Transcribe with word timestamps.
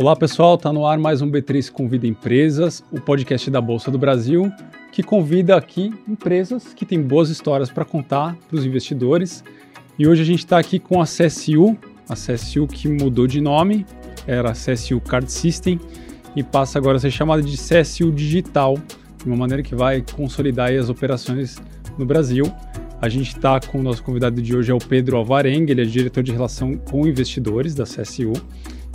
Olá 0.00 0.14
pessoal, 0.14 0.54
está 0.54 0.72
no 0.72 0.86
ar 0.86 0.96
mais 0.96 1.20
um 1.22 1.28
B3 1.28 1.72
Convida 1.72 2.06
Empresas, 2.06 2.84
o 2.92 3.00
podcast 3.00 3.50
da 3.50 3.60
Bolsa 3.60 3.90
do 3.90 3.98
Brasil, 3.98 4.48
que 4.92 5.02
convida 5.02 5.56
aqui 5.56 5.92
empresas 6.06 6.72
que 6.72 6.86
têm 6.86 7.02
boas 7.02 7.30
histórias 7.30 7.68
para 7.68 7.84
contar 7.84 8.36
para 8.48 8.56
os 8.56 8.64
investidores. 8.64 9.42
E 9.98 10.06
hoje 10.06 10.22
a 10.22 10.24
gente 10.24 10.38
está 10.38 10.56
aqui 10.56 10.78
com 10.78 11.02
a 11.02 11.04
CSU, 11.04 11.76
a 12.08 12.14
CSU 12.14 12.68
que 12.68 12.86
mudou 12.86 13.26
de 13.26 13.40
nome, 13.40 13.84
era 14.24 14.50
a 14.50 14.52
CSU 14.52 15.00
Card 15.00 15.32
System 15.32 15.80
e 16.36 16.44
passa 16.44 16.78
agora 16.78 16.98
a 16.98 17.00
ser 17.00 17.10
chamada 17.10 17.42
de 17.42 17.56
CSU 17.56 18.12
Digital, 18.12 18.78
de 19.16 19.24
uma 19.26 19.36
maneira 19.36 19.64
que 19.64 19.74
vai 19.74 20.04
consolidar 20.14 20.70
as 20.70 20.88
operações 20.88 21.60
no 21.98 22.06
Brasil. 22.06 22.44
A 23.00 23.08
gente 23.08 23.34
está 23.34 23.58
com 23.58 23.80
o 23.80 23.82
nosso 23.82 24.04
convidado 24.04 24.40
de 24.40 24.56
hoje, 24.56 24.70
é 24.70 24.74
o 24.74 24.78
Pedro 24.78 25.16
Alvarenga, 25.16 25.72
ele 25.72 25.82
é 25.82 25.84
diretor 25.84 26.22
de 26.22 26.30
relação 26.30 26.76
com 26.76 27.04
investidores 27.04 27.74
da 27.74 27.82
CSU. 27.82 28.34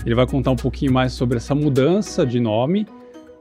Ele 0.05 0.15
vai 0.15 0.27
contar 0.27 0.51
um 0.51 0.55
pouquinho 0.55 0.91
mais 0.91 1.13
sobre 1.13 1.37
essa 1.37 1.55
mudança 1.55 2.25
de 2.25 2.39
nome, 2.39 2.85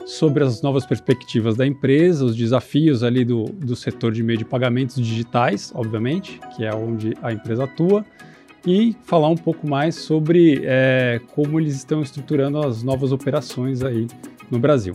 sobre 0.04 0.42
as 0.44 0.62
novas 0.62 0.84
perspectivas 0.84 1.56
da 1.56 1.66
empresa, 1.66 2.24
os 2.24 2.36
desafios 2.36 3.02
ali 3.02 3.24
do, 3.24 3.44
do 3.44 3.76
setor 3.76 4.12
de 4.12 4.22
meio 4.22 4.38
de 4.38 4.44
pagamentos 4.44 4.96
digitais, 4.96 5.72
obviamente, 5.74 6.40
que 6.56 6.64
é 6.64 6.74
onde 6.74 7.14
a 7.22 7.32
empresa 7.32 7.64
atua, 7.64 8.04
e 8.66 8.96
falar 9.02 9.28
um 9.28 9.36
pouco 9.36 9.68
mais 9.68 9.96
sobre 9.96 10.62
é, 10.64 11.20
como 11.34 11.58
eles 11.58 11.74
estão 11.74 12.00
estruturando 12.00 12.58
as 12.58 12.82
novas 12.82 13.12
operações 13.12 13.82
aí 13.82 14.06
no 14.50 14.58
Brasil. 14.58 14.94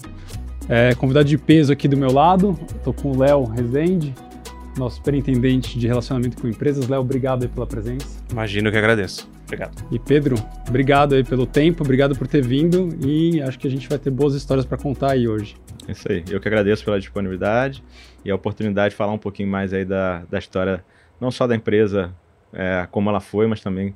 É, 0.70 0.94
convidado 0.96 1.27
de 1.27 1.38
peso 1.38 1.72
aqui 1.72 1.88
do 1.88 1.98
meu 1.98 2.12
lado, 2.12 2.58
estou 2.76 2.94
com 2.94 3.12
o 3.12 3.18
Léo 3.18 3.44
Rezende, 3.46 4.13
nosso 4.77 4.98
superintendente 4.98 5.77
de 5.77 5.88
relacionamento 5.88 6.41
com 6.41 6.48
empresas. 6.48 6.88
Léo, 6.88 7.02
obrigado 7.02 7.48
pela 7.49 7.66
presença. 7.66 8.20
Imagino 8.32 8.72
que 8.72 8.77
agradeço. 8.77 9.37
Obrigado. 9.48 9.88
E 9.90 9.98
Pedro, 9.98 10.36
obrigado 10.68 11.16
aí 11.16 11.24
pelo 11.24 11.46
tempo, 11.46 11.82
obrigado 11.82 12.18
por 12.18 12.28
ter 12.28 12.44
vindo 12.44 12.90
e 13.02 13.42
acho 13.42 13.58
que 13.58 13.66
a 13.66 13.72
gente 13.72 13.88
vai 13.88 13.98
ter 13.98 14.12
boas 14.12 14.36
histórias 14.36 14.66
para 14.66 14.78
contar 14.78 15.13
aí 15.13 15.26
hoje. 15.26 15.55
É 15.88 15.94
isso 15.94 16.12
aí. 16.12 16.24
Eu 16.30 16.41
que 16.41 16.49
agradeço 16.49 16.84
pela 16.84 16.99
disponibilidade 16.99 17.82
e 18.26 18.30
a 18.30 18.36
oportunidade 18.36 18.90
de 18.90 18.98
falar 18.98 19.13
um 19.13 19.18
pouquinho 19.18 19.48
mais 19.48 19.71
aí 19.71 19.86
da, 19.86 20.24
da 20.30 20.38
história, 20.38 20.84
não 21.20 21.32
só 21.32 21.48
da 21.48 21.55
empresa, 21.55 22.13
é, 22.52 22.86
como 22.91 23.10
ela 23.10 23.21
foi, 23.21 23.48
mas 23.48 23.62
também 23.62 23.96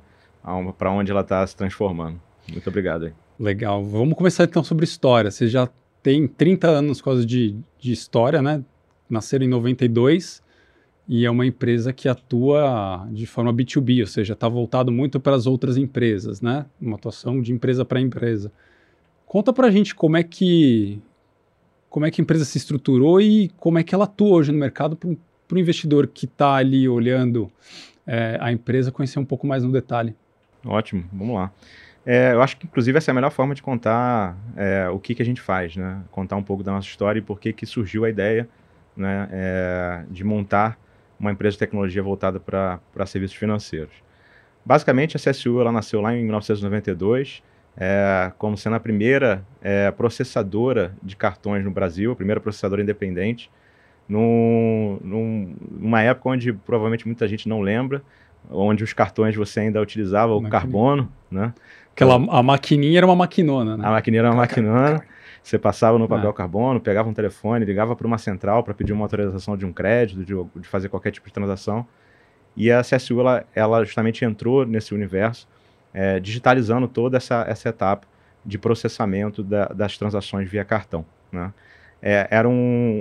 para 0.78 0.90
onde 0.90 1.12
ela 1.12 1.22
está 1.22 1.46
se 1.46 1.56
transformando. 1.56 2.20
Muito 2.50 2.68
obrigado 2.70 3.06
aí. 3.06 3.14
Legal. 3.38 3.84
Vamos 3.84 4.16
começar 4.16 4.46
então 4.46 4.64
sobre 4.64 4.86
história. 4.86 5.30
Você 5.30 5.50
já 5.50 5.68
tem 6.02 6.30
30 6.30 6.68
anos 6.70 7.02
quase 7.02 7.26
de, 7.26 7.58
de 7.78 7.92
história, 7.92 8.42
né? 8.42 8.64
Nasceram 9.10 9.46
em 9.46 9.50
92 9.50 10.41
e 11.14 11.26
é 11.26 11.30
uma 11.30 11.46
empresa 11.46 11.92
que 11.92 12.08
atua 12.08 13.06
de 13.12 13.26
forma 13.26 13.54
B2B, 13.54 14.00
ou 14.00 14.08
seja, 14.08 14.32
está 14.32 14.48
voltado 14.48 14.94
muito 14.94 15.20
para 15.20 15.36
as 15.36 15.46
outras 15.46 15.76
empresas, 15.76 16.40
né? 16.40 16.66
Uma 16.82 16.96
atuação 16.96 17.42
de 17.42 17.52
empresa 17.52 17.84
para 17.84 18.00
empresa. 18.00 18.50
Conta 19.26 19.52
para 19.52 19.68
a 19.68 19.72
gente 19.72 19.94
como 19.94 20.16
é 20.16 20.24
que 20.24 21.02
como 21.90 22.06
é 22.06 22.12
que 22.12 22.22
a 22.22 22.24
empresa 22.24 22.46
se 22.46 22.58
estruturou 22.58 23.20
e 23.20 23.50
como 23.58 23.78
é 23.78 23.84
que 23.84 23.94
ela 23.94 24.06
atua 24.06 24.38
hoje 24.38 24.54
no 24.54 24.58
mercado 24.58 24.96
para 24.96 25.10
o 25.10 25.60
investidor 25.60 26.08
que 26.08 26.24
está 26.24 26.56
ali 26.56 26.88
olhando 26.88 27.52
é, 28.08 28.38
a 28.40 28.50
empresa 28.50 28.90
conhecer 28.90 29.20
um 29.20 29.26
pouco 29.26 29.46
mais 29.46 29.66
no 29.66 29.72
detalhe. 29.74 30.16
Ótimo, 30.66 31.04
vamos 31.12 31.36
lá. 31.36 31.52
É, 32.06 32.32
eu 32.32 32.42
acho 32.42 32.56
que, 32.56 32.66
inclusive, 32.66 32.98
essa 32.98 33.12
é 33.12 33.14
a 33.14 33.16
melhor 33.16 33.32
forma 33.32 33.54
de 33.54 33.62
contar 33.62 34.38
é, 34.56 34.88
o 34.88 34.98
que, 34.98 35.14
que 35.14 35.22
a 35.22 35.26
gente 35.26 35.42
faz, 35.42 35.76
né? 35.76 36.02
Contar 36.10 36.38
um 36.38 36.44
pouco 36.44 36.64
da 36.64 36.72
nossa 36.72 36.88
história 36.88 37.20
e 37.20 37.22
por 37.22 37.38
que, 37.38 37.52
que 37.52 37.66
surgiu 37.66 38.06
a 38.06 38.10
ideia 38.10 38.48
né, 38.96 39.28
é, 39.30 40.04
de 40.10 40.24
montar 40.24 40.80
uma 41.22 41.32
empresa 41.32 41.54
de 41.54 41.60
tecnologia 41.60 42.02
voltada 42.02 42.40
para 42.40 43.06
serviços 43.06 43.38
financeiros. 43.38 43.94
Basicamente, 44.66 45.16
a 45.16 45.20
CSU 45.20 45.62
ela 45.62 45.72
nasceu 45.72 46.02
lá 46.02 46.16
em 46.16 46.24
1992, 46.24 47.44
é, 47.78 48.32
como 48.38 48.58
sendo 48.58 48.76
a 48.76 48.80
primeira 48.80 49.46
é, 49.62 49.92
processadora 49.92 50.94
de 51.02 51.16
cartões 51.16 51.64
no 51.64 51.70
Brasil, 51.70 52.12
a 52.12 52.16
primeira 52.16 52.42
processadora 52.42 52.82
independente, 52.82 53.50
num, 54.10 55.00
num, 55.04 55.56
numa 55.72 56.02
época 56.02 56.30
onde 56.30 56.52
provavelmente 56.52 57.06
muita 57.06 57.28
gente 57.28 57.48
não 57.48 57.62
lembra, 57.62 58.02
onde 58.50 58.84
os 58.84 58.92
cartões 58.92 59.36
você 59.36 59.62
ainda 59.62 59.80
utilizava 59.80 60.34
o 60.34 60.50
carbono, 60.50 61.08
né? 61.30 61.54
Aquela, 61.94 62.16
a 62.16 62.42
maquininha 62.42 62.98
era 62.98 63.06
uma 63.06 63.16
maquinona, 63.16 63.78
né? 63.78 63.86
A 63.86 63.92
maquininha 63.92 64.22
era 64.22 64.32
uma 64.32 64.38
maquinona. 64.38 65.04
Você 65.44 65.58
passava 65.58 65.98
no 65.98 66.08
papel 66.08 66.30
é. 66.30 66.34
carbono, 66.34 66.80
pegava 66.80 67.10
um 67.10 67.14
telefone, 67.14 67.66
ligava 67.66 67.96
para 67.96 68.06
uma 68.06 68.18
central 68.18 68.64
para 68.64 68.74
pedir 68.74 68.94
uma 68.94 69.06
autorização 69.06 69.58
de 69.58 69.66
um 69.66 69.74
crédito, 69.74 70.24
de, 70.24 70.62
de, 70.62 70.68
fazer 70.68 70.88
qualquer 70.90 71.12
tipo 71.12 71.28
de 71.28 71.34
transação. 71.34 71.86
E 72.56 72.72
a 72.72 72.82
CSU, 72.82 73.20
ela, 73.20 73.46
ela 73.56 73.84
justamente 73.84 74.24
entrou 74.24 74.66
nesse 74.66 74.94
universo, 74.94 75.48
é, 75.94 76.20
digitalizando 76.20 76.88
toda 76.88 77.18
essa, 77.18 77.46
essa 77.48 77.70
etapa 77.70 78.08
de 78.46 78.58
processamento 78.58 79.44
da, 79.44 79.66
das 79.68 79.98
transações 79.98 80.50
via 80.50 80.64
cartão. 80.64 81.06
Né? 81.32 81.52
É, 82.02 82.28
era 82.30 82.48
um, 82.48 82.54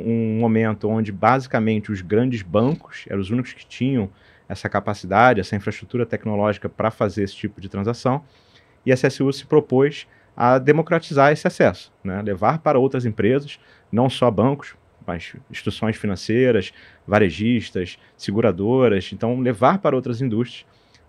um, 0.06 0.38
momento 0.38 0.88
onde, 0.88 1.10
basicamente, 1.10 1.90
os 1.90 2.00
grandes 2.00 2.42
bancos 2.42 3.04
eram 3.08 3.20
os 3.20 3.30
únicos 3.30 3.52
que 3.52 3.66
tinham 3.66 4.10
essa 4.48 4.68
capacidade, 4.68 5.40
essa 5.40 5.56
infraestrutura 5.56 6.04
tecnológica 6.04 6.68
para 6.68 6.90
fazer 6.90 7.22
esse 7.22 7.34
tipo 7.34 7.60
de 7.60 7.68
transação. 7.68 8.24
E 8.84 8.92
a 8.92 8.96
CSU 8.96 9.32
se 9.32 9.46
propôs 9.46 10.06
a 10.42 10.58
democratizar 10.58 11.30
esse 11.30 11.46
acesso, 11.46 11.92
né? 12.02 12.22
levar 12.22 12.60
para 12.60 12.78
outras 12.78 13.04
empresas, 13.04 13.60
não 13.92 14.08
só 14.08 14.30
bancos, 14.30 14.74
mas 15.06 15.34
instituições 15.50 15.98
financeiras, 15.98 16.72
varejistas, 17.06 17.98
seguradoras, 18.16 19.10
então 19.12 19.38
levar 19.38 19.80
para 19.80 19.94
outras 19.94 20.22
indústrias 20.22 20.64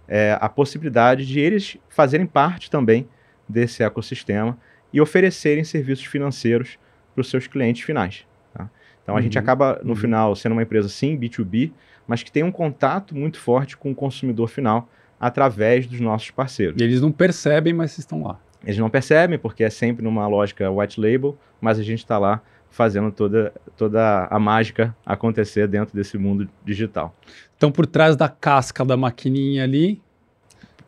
é, 0.06 0.38
a 0.42 0.50
possibilidade 0.50 1.26
de 1.26 1.40
eles 1.40 1.78
fazerem 1.88 2.26
parte 2.26 2.70
também 2.70 3.08
desse 3.48 3.82
ecossistema 3.82 4.58
e 4.92 5.00
oferecerem 5.00 5.64
serviços 5.64 6.04
financeiros 6.04 6.78
para 7.16 7.22
os 7.22 7.30
seus 7.30 7.48
clientes 7.48 7.84
finais. 7.84 8.28
Tá? 8.54 8.70
Então 9.02 9.16
a 9.16 9.18
uhum, 9.18 9.24
gente 9.24 9.40
acaba, 9.40 9.80
no 9.82 9.92
uhum. 9.92 9.96
final, 9.96 10.36
sendo 10.36 10.52
uma 10.52 10.64
empresa 10.64 10.90
sim 10.90 11.18
B2B, 11.18 11.72
mas 12.06 12.22
que 12.22 12.34
tem 12.34 12.44
um 12.44 12.52
contato 12.52 13.16
muito 13.16 13.40
forte 13.40 13.78
com 13.78 13.92
o 13.92 13.96
consumidor 13.96 14.50
final 14.50 14.90
através 15.18 15.88
dos 15.88 16.02
nossos 16.02 16.32
parceiros. 16.32 16.82
E 16.82 16.84
eles 16.84 17.00
não 17.00 17.14
percebem, 17.14 17.72
mas 17.72 17.98
estão 17.98 18.24
lá. 18.24 18.38
Eles 18.64 18.78
não 18.78 18.90
percebem, 18.90 19.40
porque 19.40 19.64
é 19.64 19.70
sempre 19.70 20.04
numa 20.04 20.28
lógica 20.28 20.70
white 20.70 21.00
label, 21.00 21.38
mas 21.60 21.80
a 21.80 21.84
gente 21.84 22.00
está 22.00 22.18
lá 22.18 22.42
fazendo 22.70 23.12
toda, 23.12 23.54
toda 23.76 24.28
a 24.30 24.40
mágica 24.40 24.96
acontecer 25.06 25.68
dentro 25.68 25.96
desse 25.96 26.18
mundo 26.18 26.48
digital. 26.66 27.16
Então, 27.58 27.72
por 27.72 27.86
trás 27.86 28.16
da 28.16 28.30
casca 28.30 28.86
da 28.86 28.96
maquininha 28.96 29.64
ali, 29.64 30.02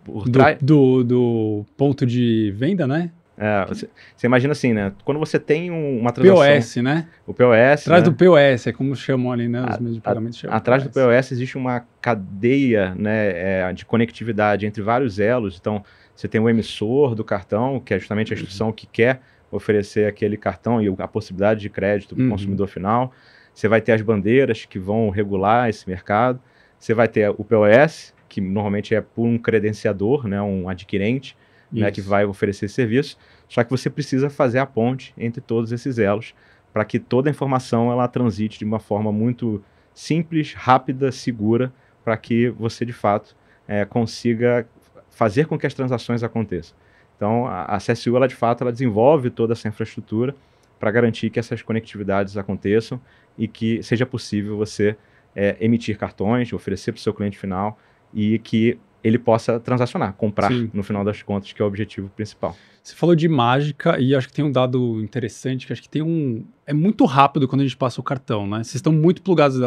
do, 0.05 0.23
do, 0.61 1.03
do, 1.03 1.65
ponto 1.77 2.05
de 2.05 2.53
venda, 2.55 2.87
né? 2.87 3.11
É, 3.37 3.65
você, 3.65 3.89
você, 4.15 4.27
imagina 4.27 4.51
assim, 4.51 4.73
né? 4.73 4.93
Quando 5.03 5.19
você 5.19 5.39
tem 5.39 5.71
um, 5.71 5.99
uma 5.99 6.11
transação... 6.11 6.55
POS, 6.55 6.75
né? 6.77 7.07
O 7.25 7.33
POS, 7.33 7.81
Atrás 7.81 8.03
né? 8.03 8.09
do 8.09 8.13
POS, 8.13 8.67
é 8.67 8.71
como 8.71 8.95
chamam 8.95 9.31
ali, 9.31 9.47
né? 9.47 9.65
Os 9.69 9.79
meios 9.79 9.95
de 9.95 10.01
pagamento 10.01 10.35
chamam. 10.37 10.55
Atrás 10.55 10.83
POS. 10.83 10.93
do 10.93 10.93
POS 10.93 11.31
existe 11.31 11.57
uma 11.57 11.83
cadeia 11.99 12.93
né, 12.95 13.31
é, 13.69 13.73
de 13.73 13.85
conectividade 13.85 14.65
entre 14.65 14.83
vários 14.83 15.19
elos. 15.19 15.57
Então, 15.59 15.83
você 16.15 16.27
tem 16.27 16.39
o 16.39 16.49
emissor 16.49 17.15
do 17.15 17.23
cartão, 17.23 17.79
que 17.79 17.93
é 17.93 17.99
justamente 17.99 18.33
a 18.33 18.35
instituição 18.35 18.71
que 18.71 18.85
quer 18.85 19.21
oferecer 19.51 20.07
aquele 20.07 20.37
cartão 20.37 20.81
e 20.81 20.93
a 20.97 21.07
possibilidade 21.07 21.61
de 21.61 21.69
crédito 21.69 22.15
para 22.15 22.21
o 22.21 22.25
uhum. 22.25 22.31
consumidor 22.31 22.67
final. 22.67 23.11
Você 23.53 23.67
vai 23.67 23.81
ter 23.81 23.91
as 23.91 24.01
bandeiras 24.01 24.65
que 24.65 24.79
vão 24.79 25.09
regular 25.09 25.69
esse 25.69 25.87
mercado. 25.87 26.39
Você 26.79 26.93
vai 26.93 27.07
ter 27.07 27.29
o 27.29 27.43
POS, 27.43 28.13
que 28.27 28.41
normalmente 28.41 28.95
é 28.95 29.01
por 29.01 29.25
um 29.25 29.37
credenciador, 29.37 30.27
né, 30.27 30.41
um 30.41 30.67
adquirente, 30.67 31.37
né, 31.71 31.89
que 31.91 32.01
vai 32.01 32.25
oferecer 32.25 32.65
esse 32.65 32.75
serviço. 32.75 33.17
Só 33.47 33.63
que 33.63 33.69
você 33.69 33.89
precisa 33.89 34.29
fazer 34.29 34.59
a 34.59 34.65
ponte 34.65 35.13
entre 35.17 35.41
todos 35.41 35.71
esses 35.71 35.97
elos 35.97 36.33
para 36.71 36.83
que 36.83 36.99
toda 36.99 37.29
a 37.29 37.31
informação 37.31 37.91
ela 37.91 38.07
transite 38.07 38.57
de 38.57 38.65
uma 38.65 38.79
forma 38.79 39.11
muito 39.11 39.63
simples, 39.93 40.53
rápida, 40.53 41.11
segura, 41.11 41.71
para 42.03 42.17
que 42.17 42.49
você 42.49 42.83
de 42.83 42.93
fato 42.93 43.35
é, 43.67 43.85
consiga 43.85 44.67
fazer 45.13 45.47
com 45.47 45.57
que 45.57 45.67
as 45.67 45.73
transações 45.73 46.23
aconteçam. 46.23 46.75
Então, 47.15 47.47
a, 47.47 47.63
a 47.65 47.77
CSU, 47.77 48.15
ela 48.15 48.27
de 48.27 48.35
fato, 48.35 48.63
ela 48.63 48.71
desenvolve 48.71 49.29
toda 49.29 49.53
essa 49.53 49.67
infraestrutura 49.67 50.35
para 50.79 50.91
garantir 50.91 51.29
que 51.29 51.39
essas 51.39 51.61
conectividades 51.61 52.35
aconteçam 52.35 52.99
e 53.37 53.47
que 53.47 53.81
seja 53.81 54.05
possível 54.05 54.57
você 54.57 54.97
é, 55.35 55.55
emitir 55.59 55.97
cartões, 55.97 56.51
oferecer 56.51 56.91
para 56.91 56.99
o 56.99 57.01
seu 57.01 57.13
cliente 57.13 57.37
final 57.37 57.79
e 58.13 58.37
que 58.39 58.77
ele 59.03 59.19
possa 59.19 59.59
transacionar, 59.59 60.13
comprar 60.13 60.49
Sim. 60.49 60.69
no 60.73 60.81
final 60.81 61.03
das 61.03 61.21
contas, 61.21 61.51
que 61.51 61.61
é 61.61 61.65
o 61.65 61.67
objetivo 61.67 62.09
principal. 62.09 62.55
Você 62.81 62.95
falou 62.95 63.15
de 63.15 63.27
mágica 63.27 63.99
e 63.99 64.15
acho 64.15 64.27
que 64.27 64.33
tem 64.33 64.43
um 64.43 64.51
dado 64.51 65.01
interessante, 65.01 65.67
que 65.67 65.73
acho 65.73 65.81
que 65.81 65.89
tem 65.89 66.01
um... 66.01 66.45
É 66.65 66.73
muito 66.73 67.05
rápido 67.05 67.47
quando 67.47 67.61
a 67.61 67.63
gente 67.63 67.77
passa 67.77 67.99
o 67.99 68.03
cartão, 68.03 68.47
né? 68.47 68.57
Vocês 68.57 68.75
estão 68.75 68.93
muito 68.93 69.21
plugados. 69.21 69.57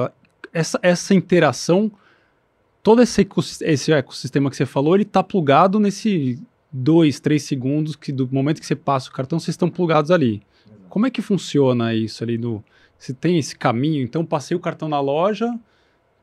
Essa, 0.52 0.78
essa 0.82 1.14
interação 1.14 1.92
todo 2.86 3.02
esse 3.02 3.22
ecossistema, 3.22 3.72
esse 3.72 3.92
ecossistema 3.92 4.48
que 4.48 4.54
você 4.54 4.64
falou, 4.64 4.94
ele 4.94 5.02
está 5.02 5.20
plugado 5.20 5.80
nesse 5.80 6.40
dois, 6.70 7.18
três 7.18 7.42
segundos 7.42 7.96
que 7.96 8.12
do 8.12 8.28
momento 8.30 8.60
que 8.60 8.66
você 8.66 8.76
passa 8.76 9.10
o 9.10 9.12
cartão, 9.12 9.40
vocês 9.40 9.54
estão 9.54 9.68
plugados 9.68 10.12
ali. 10.12 10.40
Como 10.88 11.04
é 11.04 11.10
que 11.10 11.20
funciona 11.20 11.92
isso 11.92 12.22
ali 12.22 12.38
do? 12.38 12.62
Se 12.96 13.12
tem 13.12 13.38
esse 13.38 13.56
caminho, 13.56 14.04
então 14.04 14.24
passei 14.24 14.56
o 14.56 14.60
cartão 14.60 14.88
na 14.88 15.00
loja, 15.00 15.52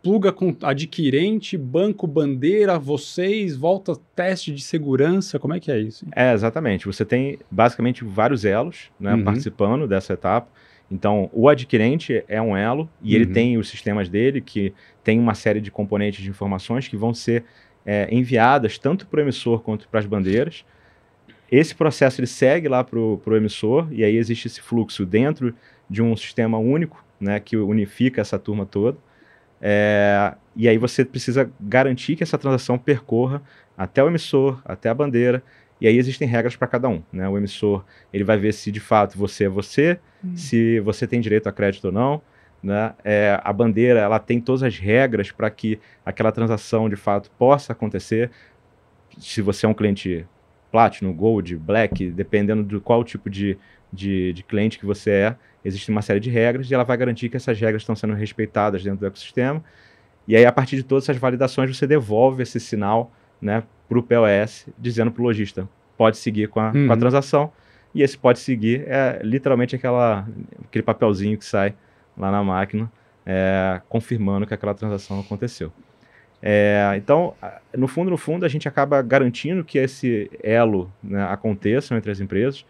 pluga 0.01 0.31
com 0.31 0.55
adquirente, 0.63 1.57
banco, 1.57 2.07
bandeira, 2.07 2.79
vocês, 2.79 3.57
volta 3.57 3.97
teste 4.15 4.53
de 4.53 4.61
segurança, 4.61 5.37
como 5.37 5.53
é 5.53 5.59
que 5.59 5.69
é 5.69 5.81
isso? 5.81 6.05
É, 6.15 6.31
exatamente. 6.31 6.85
Você 6.85 7.03
tem 7.03 7.39
basicamente 7.51 8.05
vários 8.05 8.45
elos 8.45 8.89
né, 8.97 9.13
uhum. 9.15 9.23
participando 9.25 9.85
dessa 9.85 10.13
etapa. 10.13 10.47
Então, 10.93 11.27
o 11.33 11.49
adquirente 11.49 12.23
é 12.27 12.39
um 12.39 12.55
elo 12.55 12.87
e 13.01 13.15
uhum. 13.15 13.21
ele 13.23 13.33
tem 13.33 13.57
os 13.57 13.67
sistemas 13.67 14.07
dele 14.07 14.39
que 14.39 14.71
tem 15.03 15.19
uma 15.19 15.33
série 15.33 15.59
de 15.59 15.71
componentes 15.71 16.23
de 16.23 16.29
informações 16.29 16.87
que 16.87 16.95
vão 16.95 17.15
ser 17.15 17.43
é, 17.83 18.07
enviadas 18.11 18.77
tanto 18.77 19.07
para 19.07 19.17
o 19.17 19.23
emissor 19.23 19.61
quanto 19.61 19.87
para 19.89 19.99
as 19.99 20.05
bandeiras. 20.05 20.63
Esse 21.51 21.73
processo 21.73 22.21
ele 22.21 22.27
segue 22.27 22.67
lá 22.67 22.83
para 22.83 22.99
o 22.99 23.35
emissor 23.35 23.87
e 23.91 24.03
aí 24.03 24.15
existe 24.15 24.45
esse 24.45 24.61
fluxo 24.61 25.03
dentro 25.03 25.55
de 25.89 25.99
um 25.99 26.15
sistema 26.15 26.59
único, 26.59 27.03
né, 27.19 27.39
que 27.39 27.57
unifica 27.57 28.21
essa 28.21 28.37
turma 28.37 28.63
toda. 28.63 28.95
É, 29.59 30.35
e 30.55 30.69
aí 30.69 30.77
você 30.77 31.03
precisa 31.03 31.51
garantir 31.59 32.15
que 32.15 32.21
essa 32.21 32.37
transação 32.37 32.77
percorra 32.77 33.41
até 33.75 34.03
o 34.03 34.07
emissor, 34.07 34.61
até 34.63 34.89
a 34.89 34.93
bandeira, 34.93 35.41
e 35.83 35.87
aí 35.87 35.97
existem 35.97 36.25
regras 36.25 36.55
para 36.55 36.65
cada 36.65 36.87
um. 36.87 37.03
Né? 37.11 37.27
O 37.27 37.37
emissor 37.37 37.83
ele 38.13 38.23
vai 38.23 38.37
ver 38.37 38.53
se 38.53 38.71
de 38.71 38.79
fato 38.79 39.17
você 39.17 39.43
é 39.43 39.49
você, 39.49 39.99
hum. 40.23 40.37
se 40.37 40.79
você 40.79 41.05
tem 41.05 41.19
direito 41.19 41.47
a 41.47 41.51
crédito 41.51 41.85
ou 41.85 41.91
não. 41.91 42.21
Né? 42.63 42.93
É, 43.03 43.37
a 43.43 43.51
bandeira 43.51 43.99
ela 43.99 44.17
tem 44.17 44.39
todas 44.39 44.63
as 44.63 44.79
regras 44.79 45.29
para 45.29 45.49
que 45.49 45.77
aquela 46.05 46.31
transação 46.31 46.87
de 46.87 46.95
fato 46.95 47.29
possa 47.37 47.73
acontecer. 47.73 48.31
Se 49.19 49.41
você 49.41 49.65
é 49.65 49.69
um 49.69 49.73
cliente 49.73 50.25
Platinum, 50.71 51.13
Gold, 51.13 51.57
Black, 51.57 52.09
dependendo 52.11 52.63
de 52.63 52.79
qual 52.79 53.03
tipo 53.03 53.29
de, 53.29 53.57
de, 53.91 54.31
de 54.31 54.41
cliente 54.41 54.79
que 54.79 54.85
você 54.85 55.11
é, 55.11 55.35
existe 55.65 55.91
uma 55.91 56.01
série 56.01 56.21
de 56.21 56.29
regras 56.29 56.71
e 56.71 56.73
ela 56.73 56.85
vai 56.85 56.95
garantir 56.95 57.27
que 57.27 57.35
essas 57.35 57.59
regras 57.59 57.81
estão 57.81 57.93
sendo 57.93 58.13
respeitadas 58.13 58.81
dentro 58.81 59.01
do 59.01 59.05
ecossistema. 59.05 59.61
E 60.25 60.37
aí, 60.37 60.45
a 60.45 60.51
partir 60.53 60.77
de 60.77 60.83
todas 60.83 61.03
essas 61.03 61.17
validações, 61.17 61.75
você 61.75 61.85
devolve 61.85 62.41
esse 62.41 62.57
sinal 62.57 63.11
né, 63.41 63.63
para 64.01 64.17
o 64.17 64.21
POS, 64.21 64.67
dizendo 64.77 65.11
para 65.11 65.21
o 65.21 65.25
lojista, 65.25 65.67
pode 65.97 66.17
seguir 66.17 66.47
com 66.47 66.59
a, 66.59 66.67
uhum. 66.67 66.71
com 66.71 66.91
a 66.91 66.93
uhum. 66.93 66.99
transação. 66.99 67.51
E 67.93 68.01
esse 68.01 68.17
pode 68.17 68.39
seguir 68.39 68.85
é 68.87 69.19
literalmente 69.23 69.75
aquela, 69.75 70.27
aquele 70.63 70.83
papelzinho 70.83 71.37
que 71.37 71.45
sai 71.45 71.75
lá 72.17 72.31
na 72.31 72.43
máquina, 72.43 72.91
é, 73.25 73.81
confirmando 73.87 74.47
que 74.47 74.53
aquela 74.53 74.73
transação 74.73 75.19
aconteceu. 75.19 75.71
É, 76.41 76.93
então, 76.97 77.33
no 77.77 77.87
fundo, 77.87 78.09
no 78.09 78.17
fundo, 78.17 78.45
a 78.45 78.49
gente 78.49 78.67
acaba 78.67 79.01
garantindo 79.01 79.63
que 79.63 79.77
esse 79.77 80.29
elo 80.43 80.91
né, 81.01 81.23
aconteça 81.29 81.95
entre 81.95 82.11
as 82.11 82.19
empresas, 82.19 82.65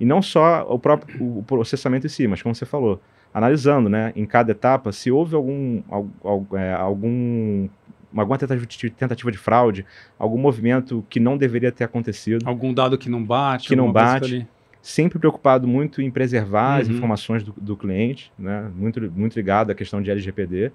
e 0.00 0.04
não 0.04 0.22
só 0.22 0.64
o 0.68 0.78
próprio 0.78 1.38
o 1.38 1.42
processamento 1.42 2.06
em 2.06 2.08
si, 2.08 2.26
mas 2.26 2.40
como 2.40 2.54
você 2.54 2.64
falou, 2.64 3.02
analisando, 3.34 3.88
né, 3.90 4.12
em 4.16 4.24
cada 4.24 4.52
etapa, 4.52 4.92
se 4.92 5.10
houve 5.10 5.34
algum, 5.34 5.82
algum, 6.22 6.56
é, 6.56 6.72
algum 6.72 7.68
alguma 8.16 8.38
tentativa 8.38 9.30
de 9.30 9.38
fraude, 9.38 9.84
algum 10.18 10.38
movimento 10.38 11.04
que 11.08 11.20
não 11.20 11.36
deveria 11.36 11.72
ter 11.72 11.84
acontecido. 11.84 12.46
Algum 12.46 12.72
dado 12.72 12.96
que 12.96 13.08
não 13.08 13.22
bate. 13.22 13.68
Que 13.68 13.76
não 13.76 13.92
bate. 13.92 14.46
Sempre 14.80 15.18
preocupado 15.18 15.66
muito 15.66 16.00
em 16.00 16.10
preservar 16.10 16.76
uhum. 16.76 16.82
as 16.82 16.88
informações 16.88 17.42
do, 17.42 17.52
do, 17.56 17.76
cliente, 17.76 18.32
né? 18.38 18.70
muito, 18.74 19.00
muito 19.10 19.34
ligado 19.34 19.70
à 19.70 19.74
questão 19.74 20.00
de 20.00 20.10
LGPD, 20.10 20.72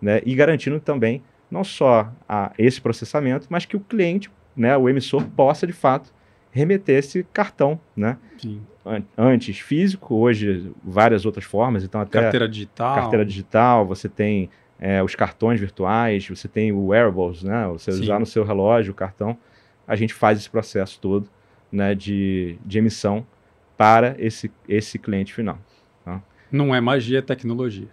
né? 0.00 0.22
e 0.24 0.34
garantindo 0.34 0.80
também 0.80 1.22
não 1.50 1.64
só 1.64 2.10
a 2.28 2.52
esse 2.56 2.80
processamento, 2.80 3.46
mas 3.50 3.66
que 3.66 3.76
o 3.76 3.80
cliente, 3.80 4.30
né, 4.56 4.76
o 4.76 4.88
emissor, 4.88 5.24
possa 5.36 5.66
de 5.66 5.72
fato 5.72 6.12
remeter 6.52 6.98
esse 6.98 7.24
cartão, 7.32 7.78
né? 7.96 8.16
Sim. 8.38 8.60
Antes 9.16 9.58
físico, 9.58 10.14
hoje 10.14 10.72
várias 10.82 11.26
outras 11.26 11.44
formas, 11.44 11.84
então 11.84 12.00
até 12.00 12.20
carteira 12.20 12.48
digital, 12.48 12.94
carteira 12.94 13.24
digital, 13.24 13.86
você 13.86 14.08
tem 14.08 14.48
é, 14.80 15.02
os 15.02 15.14
cartões 15.14 15.60
virtuais, 15.60 16.26
você 16.26 16.48
tem 16.48 16.72
o 16.72 16.86
wearables, 16.86 17.42
né? 17.42 17.66
Você 17.68 17.92
Sim. 17.92 18.00
usar 18.00 18.18
no 18.18 18.24
seu 18.24 18.42
relógio 18.42 18.92
o 18.92 18.94
cartão, 18.94 19.36
a 19.86 19.94
gente 19.94 20.14
faz 20.14 20.38
esse 20.38 20.48
processo 20.48 20.98
todo, 20.98 21.28
né? 21.70 21.94
De, 21.94 22.58
de 22.64 22.78
emissão 22.78 23.26
para 23.76 24.16
esse 24.18 24.50
esse 24.66 24.98
cliente 24.98 25.34
final. 25.34 25.58
Tá? 26.04 26.22
Não 26.50 26.74
é 26.74 26.80
magia, 26.80 27.18
é 27.18 27.22
tecnologia. 27.22 27.88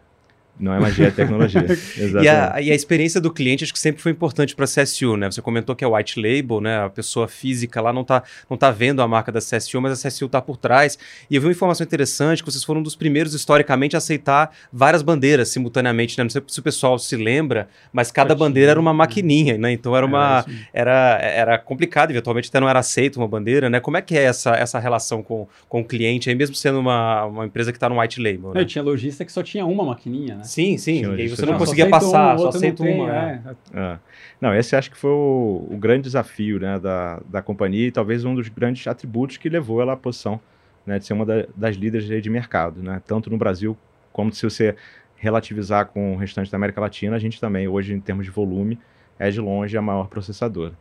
Não 0.59 0.73
é 0.73 0.79
magia, 0.79 1.07
é 1.07 1.11
tecnologia. 1.11 1.63
Exatamente. 1.69 2.23
E 2.23 2.27
a, 2.27 2.61
e 2.61 2.71
a 2.71 2.75
experiência 2.75 3.21
do 3.21 3.31
cliente 3.31 3.63
acho 3.63 3.73
que 3.73 3.79
sempre 3.79 4.01
foi 4.01 4.11
importante 4.11 4.55
para 4.55 4.65
a 4.65 4.67
CSU, 4.67 5.15
né? 5.15 5.29
Você 5.29 5.41
comentou 5.41 5.75
que 5.75 5.83
é 5.83 5.87
white 5.87 6.19
label, 6.19 6.59
né? 6.59 6.85
A 6.85 6.89
pessoa 6.89 7.27
física 7.27 7.79
lá 7.81 7.93
não 7.93 8.01
está 8.01 8.23
não 8.49 8.57
tá 8.57 8.71
vendo 8.71 9.01
a 9.01 9.07
marca 9.07 9.31
da 9.31 9.39
CSU, 9.39 9.79
mas 9.81 10.03
a 10.03 10.09
CSU 10.09 10.25
está 10.25 10.41
por 10.41 10.57
trás. 10.57 10.97
E 11.29 11.35
eu 11.35 11.41
vi 11.41 11.47
uma 11.47 11.53
informação 11.53 11.85
interessante 11.85 12.43
que 12.43 12.51
vocês 12.51 12.63
foram 12.63 12.79
um 12.79 12.83
dos 12.83 12.95
primeiros 12.95 13.33
historicamente 13.33 13.95
a 13.95 13.99
aceitar 13.99 14.51
várias 14.71 15.01
bandeiras 15.01 15.49
simultaneamente, 15.49 16.17
né? 16.17 16.23
Não 16.23 16.29
sei 16.29 16.41
se 16.47 16.59
o 16.59 16.63
pessoal 16.63 16.97
se 16.97 17.15
lembra, 17.15 17.69
mas 17.93 18.11
cada 18.11 18.33
bandeira 18.33 18.71
era 18.71 18.79
uma 18.79 18.93
maquininha, 18.93 19.57
né? 19.57 19.71
Então 19.71 19.95
era 19.95 20.05
uma 20.05 20.45
era, 20.73 21.19
era 21.21 21.57
complicado, 21.57 22.11
eventualmente 22.11 22.49
até 22.49 22.59
não 22.59 22.69
era 22.69 22.79
aceito 22.79 23.17
uma 23.17 23.27
bandeira, 23.27 23.69
né? 23.69 23.79
Como 23.79 23.97
é 23.97 24.01
que 24.01 24.17
é 24.17 24.23
essa, 24.23 24.51
essa 24.55 24.79
relação 24.79 25.21
com, 25.21 25.47
com 25.69 25.81
o 25.81 25.85
cliente 25.85 26.29
aí, 26.29 26.35
mesmo 26.35 26.55
sendo 26.55 26.79
uma, 26.79 27.25
uma 27.25 27.45
empresa 27.45 27.71
que 27.71 27.77
está 27.77 27.87
no 27.89 27.99
white 27.99 28.21
label? 28.21 28.53
Né? 28.53 28.61
Eu 28.61 28.65
tinha 28.65 28.83
lojista 28.83 29.23
que 29.23 29.31
só 29.31 29.43
tinha 29.43 29.65
uma 29.65 29.83
maquininha, 29.83 30.35
né? 30.35 30.43
Sim, 30.47 30.77
sim. 30.77 31.03
E 31.15 31.21
aí 31.21 31.27
você 31.27 31.45
não, 31.45 31.53
não 31.53 31.59
conseguia 31.59 31.89
passar, 31.89 32.35
um, 32.35 32.39
só 32.39 32.49
aceita 32.49 32.83
uma. 32.83 33.15
É. 33.15 33.41
É. 33.73 33.99
Não, 34.41 34.55
esse 34.55 34.75
acho 34.75 34.89
que 34.89 34.97
foi 34.97 35.11
o, 35.11 35.67
o, 35.69 35.77
grande 35.77 36.03
desafio 36.03 36.59
né, 36.59 36.79
da, 36.79 37.21
da 37.27 37.41
companhia 37.41 37.87
e 37.87 37.91
talvez 37.91 38.25
um 38.25 38.33
dos 38.33 38.47
grandes 38.49 38.87
atributos 38.87 39.37
que 39.37 39.49
levou 39.49 39.81
ela 39.81 39.93
à 39.93 39.97
posição 39.97 40.39
né, 40.85 40.97
de 40.97 41.05
ser 41.05 41.13
uma 41.13 41.25
da, 41.25 41.45
das 41.55 41.75
líderes 41.75 42.23
de 42.23 42.29
mercado, 42.29 42.81
né, 42.81 43.01
tanto 43.05 43.29
no 43.29 43.37
Brasil 43.37 43.77
como 44.13 44.33
se 44.33 44.43
você 44.43 44.75
relativizar 45.17 45.87
com 45.87 46.13
o 46.13 46.17
restante 46.17 46.49
da 46.49 46.57
América 46.57 46.79
Latina, 46.79 47.15
a 47.15 47.19
gente 47.19 47.39
também, 47.41 47.67
hoje, 47.67 47.93
em 47.93 47.99
termos 47.99 48.25
de 48.25 48.31
volume, 48.31 48.79
é 49.19 49.29
de 49.29 49.41
longe 49.41 49.75
a 49.75 49.81
maior 49.81 50.07
processadora. 50.07 50.73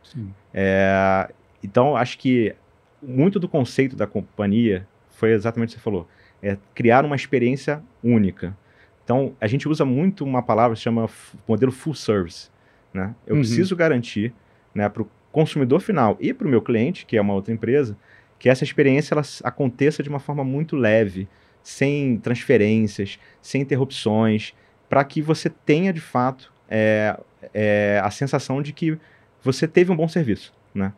É, 0.52 1.28
então, 1.62 1.96
acho 1.96 2.18
que 2.18 2.54
muito 3.02 3.40
do 3.40 3.48
conceito 3.48 3.96
da 3.96 4.06
companhia 4.06 4.86
foi 5.10 5.32
exatamente 5.32 5.70
o 5.70 5.72
que 5.72 5.78
você 5.78 5.84
falou, 5.84 6.06
é 6.42 6.56
criar 6.74 7.04
uma 7.04 7.16
experiência 7.16 7.82
única. 8.04 8.56
Então, 9.06 9.36
a 9.40 9.46
gente 9.46 9.68
usa 9.68 9.84
muito 9.84 10.24
uma 10.24 10.42
palavra 10.42 10.74
que 10.74 10.80
se 10.80 10.82
chama 10.82 11.08
modelo 11.46 11.70
full 11.70 11.94
service. 11.94 12.50
Né? 12.92 13.14
Eu 13.24 13.36
uhum. 13.36 13.40
preciso 13.40 13.76
garantir 13.76 14.34
né, 14.74 14.88
para 14.88 15.02
o 15.02 15.08
consumidor 15.30 15.78
final 15.78 16.16
e 16.18 16.34
para 16.34 16.44
o 16.44 16.50
meu 16.50 16.60
cliente, 16.60 17.06
que 17.06 17.16
é 17.16 17.20
uma 17.20 17.32
outra 17.32 17.54
empresa, 17.54 17.96
que 18.36 18.48
essa 18.48 18.64
experiência 18.64 19.14
ela 19.14 19.22
aconteça 19.44 20.02
de 20.02 20.08
uma 20.08 20.18
forma 20.18 20.42
muito 20.42 20.74
leve, 20.74 21.28
sem 21.62 22.18
transferências, 22.18 23.16
sem 23.40 23.62
interrupções, 23.62 24.52
para 24.88 25.04
que 25.04 25.22
você 25.22 25.48
tenha 25.48 25.92
de 25.92 26.00
fato 26.00 26.52
é, 26.68 27.16
é, 27.54 28.00
a 28.02 28.10
sensação 28.10 28.60
de 28.60 28.72
que 28.72 28.98
você 29.40 29.68
teve 29.68 29.92
um 29.92 29.96
bom 29.96 30.08
serviço. 30.08 30.52
Né? 30.74 30.92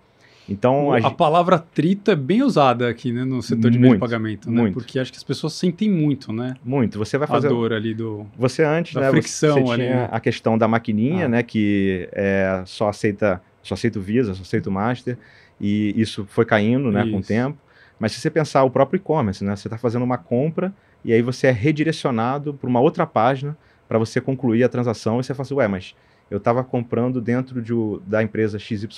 Então, 0.48 0.92
a, 0.92 0.98
a 0.98 1.10
palavra 1.10 1.58
trito 1.58 2.10
é 2.10 2.16
bem 2.16 2.42
usada 2.42 2.88
aqui, 2.88 3.12
né, 3.12 3.24
no 3.24 3.42
setor 3.42 3.70
de 3.70 3.78
meio 3.78 3.94
de 3.94 4.00
pagamento, 4.00 4.50
né? 4.50 4.62
Muito. 4.62 4.74
Porque 4.74 4.98
acho 4.98 5.12
que 5.12 5.18
as 5.18 5.24
pessoas 5.24 5.52
sentem 5.52 5.90
muito, 5.90 6.32
né? 6.32 6.54
Muito. 6.64 6.98
Você 6.98 7.18
vai 7.18 7.28
fazer 7.28 7.48
a 7.48 7.50
dor 7.50 7.72
ali 7.72 7.94
do 7.94 8.26
Você 8.36 8.64
antes, 8.64 8.94
da 8.94 9.02
né, 9.02 9.10
fricção 9.10 9.66
você 9.66 9.72
ali. 9.72 9.82
tinha 9.82 10.04
a 10.06 10.18
questão 10.18 10.56
da 10.56 10.66
maquininha, 10.66 11.26
ah. 11.26 11.28
né, 11.28 11.42
que 11.42 12.08
é, 12.12 12.62
só 12.64 12.88
aceita 12.88 13.42
só 13.62 13.74
aceita 13.74 13.98
o 13.98 14.02
Visa, 14.02 14.34
só 14.34 14.42
aceita 14.42 14.70
o 14.70 14.72
Master, 14.72 15.18
e 15.60 15.92
isso 16.00 16.26
foi 16.30 16.46
caindo, 16.46 16.90
né, 16.90 17.02
isso. 17.02 17.10
com 17.12 17.18
o 17.18 17.22
tempo. 17.22 17.58
Mas 17.98 18.12
se 18.12 18.20
você 18.20 18.30
pensar 18.30 18.62
o 18.64 18.70
próprio 18.70 18.96
e-commerce, 18.96 19.44
né, 19.44 19.54
você 19.54 19.68
está 19.68 19.76
fazendo 19.76 20.04
uma 20.04 20.16
compra 20.16 20.72
e 21.04 21.12
aí 21.12 21.20
você 21.20 21.48
é 21.48 21.50
redirecionado 21.50 22.54
para 22.54 22.68
uma 22.68 22.80
outra 22.80 23.06
página 23.06 23.56
para 23.88 23.98
você 23.98 24.20
concluir 24.20 24.64
a 24.64 24.68
transação 24.68 25.20
e 25.20 25.24
você 25.24 25.34
fala 25.34 25.42
assim, 25.42 25.54
ué, 25.54 25.68
mas 25.68 25.94
eu 26.30 26.38
estava 26.38 26.62
comprando 26.62 27.20
dentro 27.20 27.62
de, 27.62 27.72
da 28.06 28.22
empresa 28.22 28.58
XYZ, 28.58 28.90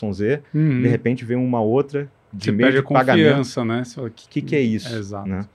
uhum. 0.54 0.82
de 0.82 0.88
repente 0.88 1.24
vem 1.24 1.36
uma 1.36 1.60
outra 1.60 2.10
de 2.32 2.46
Você 2.46 2.52
meio 2.52 2.72
de 2.72 2.82
pagamento. 2.82 3.64
né? 3.64 3.82
O 3.96 4.10
que, 4.10 4.42
que 4.42 4.56
é 4.56 4.60
isso? 4.60 4.94
É, 4.94 4.98
exato. 4.98 5.28
Né? 5.28 5.46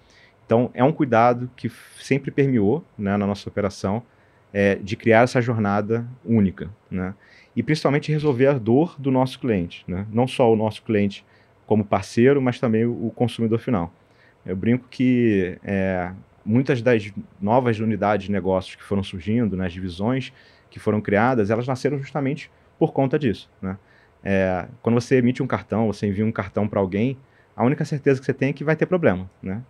Então, 0.45 0.69
é 0.73 0.83
um 0.83 0.91
cuidado 0.91 1.49
que 1.55 1.71
sempre 1.99 2.31
permeou 2.31 2.83
né, 2.97 3.17
na 3.17 3.25
nossa 3.25 3.49
operação 3.49 4.03
é, 4.53 4.75
de 4.75 4.95
criar 4.95 5.23
essa 5.23 5.41
jornada 5.41 6.07
única, 6.23 6.69
né? 6.89 7.13
E 7.55 7.63
principalmente 7.63 8.11
resolver 8.11 8.47
a 8.47 8.53
dor 8.53 8.95
do 8.99 9.09
nosso 9.09 9.39
cliente, 9.39 9.83
né? 9.87 10.05
Não 10.11 10.27
só 10.27 10.51
o 10.51 10.55
nosso 10.55 10.83
cliente 10.83 11.25
como 11.65 11.83
parceiro, 11.83 12.41
mas 12.41 12.59
também 12.59 12.85
o 12.85 13.11
consumidor 13.15 13.59
final. 13.59 13.93
Eu 14.45 14.55
brinco 14.55 14.87
que 14.89 15.57
é, 15.63 16.11
muitas 16.45 16.81
das 16.81 17.11
novas 17.41 17.79
unidades 17.79 18.27
de 18.27 18.31
negócios 18.31 18.75
que 18.75 18.83
foram 18.83 19.03
surgindo, 19.03 19.57
nas 19.57 19.67
né, 19.67 19.73
divisões, 19.73 20.31
que 20.75 20.79
foram 20.79 20.99
criadas, 20.99 21.49
elas 21.49 21.65
nasceram 21.65 21.97
justamente 21.97 22.51
por 22.77 22.91
conta 22.91 23.17
disso. 23.17 23.49
Né? 23.61 23.77
É, 24.21 24.65
quando 24.81 24.95
você 24.95 25.15
emite 25.15 25.41
um 25.41 25.47
cartão, 25.47 25.87
você 25.87 26.05
envia 26.05 26.25
um 26.25 26.33
cartão 26.33 26.67
para 26.67 26.81
alguém, 26.81 27.17
a 27.55 27.63
única 27.63 27.85
certeza 27.85 28.19
que 28.19 28.25
você 28.25 28.33
tem 28.33 28.49
é 28.49 28.53
que 28.53 28.61
vai 28.61 28.75
ter 28.75 28.85
problema. 28.85 29.31
Né? 29.41 29.61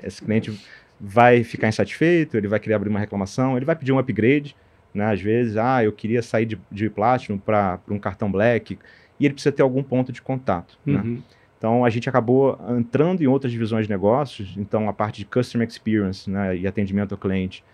Esse 0.00 0.22
cliente 0.22 0.64
vai 1.00 1.42
ficar 1.42 1.66
insatisfeito, 1.66 2.36
ele 2.36 2.46
vai 2.46 2.60
querer 2.60 2.74
abrir 2.74 2.88
uma 2.88 3.00
reclamação, 3.00 3.56
ele 3.56 3.66
vai 3.66 3.74
pedir 3.74 3.90
um 3.90 3.98
upgrade, 3.98 4.54
né? 4.94 5.06
às 5.06 5.20
vezes, 5.20 5.56
ah, 5.56 5.82
eu 5.82 5.90
queria 5.90 6.22
sair 6.22 6.46
de, 6.46 6.56
de 6.70 6.88
Platinum 6.88 7.36
para 7.36 7.80
um 7.90 7.98
cartão 7.98 8.30
Black, 8.30 8.78
e 9.18 9.24
ele 9.26 9.34
precisa 9.34 9.50
ter 9.50 9.62
algum 9.62 9.82
ponto 9.82 10.12
de 10.12 10.22
contato. 10.22 10.78
Né? 10.86 11.00
Uhum. 11.00 11.14
Né? 11.14 11.22
Então, 11.58 11.84
a 11.84 11.90
gente 11.90 12.08
acabou 12.08 12.56
entrando 12.78 13.24
em 13.24 13.26
outras 13.26 13.50
divisões 13.50 13.86
de 13.86 13.90
negócios, 13.90 14.54
então 14.56 14.88
a 14.88 14.92
parte 14.92 15.18
de 15.18 15.24
Customer 15.24 15.66
Experience 15.66 16.30
né, 16.30 16.56
e 16.56 16.64
atendimento 16.64 17.10
ao 17.10 17.18
cliente, 17.18 17.64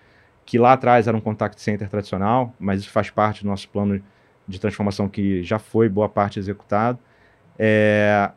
que 0.51 0.59
lá 0.59 0.73
atrás 0.73 1.07
era 1.07 1.17
um 1.17 1.21
contact 1.21 1.63
center 1.63 1.89
tradicional, 1.89 2.53
mas 2.59 2.81
isso 2.81 2.91
faz 2.91 3.09
parte 3.09 3.45
do 3.45 3.49
nosso 3.49 3.69
plano 3.69 4.03
de 4.49 4.59
transformação 4.59 5.09
que 5.09 5.45
já 5.45 5.61
foi 5.61 5.89
boa 5.89 6.09
parte 6.09 6.41
executado. 6.41 6.99
É, 7.57 8.29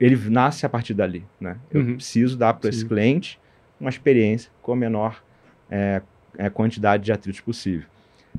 ele 0.00 0.16
nasce 0.30 0.64
a 0.64 0.68
partir 0.70 0.94
dali. 0.94 1.26
Né? 1.38 1.58
Eu 1.70 1.82
Uhum. 1.82 1.94
preciso 1.96 2.38
dar 2.38 2.54
para 2.54 2.70
esse 2.70 2.86
cliente 2.86 3.38
uma 3.78 3.90
experiência 3.90 4.50
com 4.62 4.72
a 4.72 4.76
menor 4.76 5.22
é, 5.70 6.00
é, 6.38 6.48
quantidade 6.48 7.04
de 7.04 7.12
atritos 7.12 7.42
possível. 7.42 7.86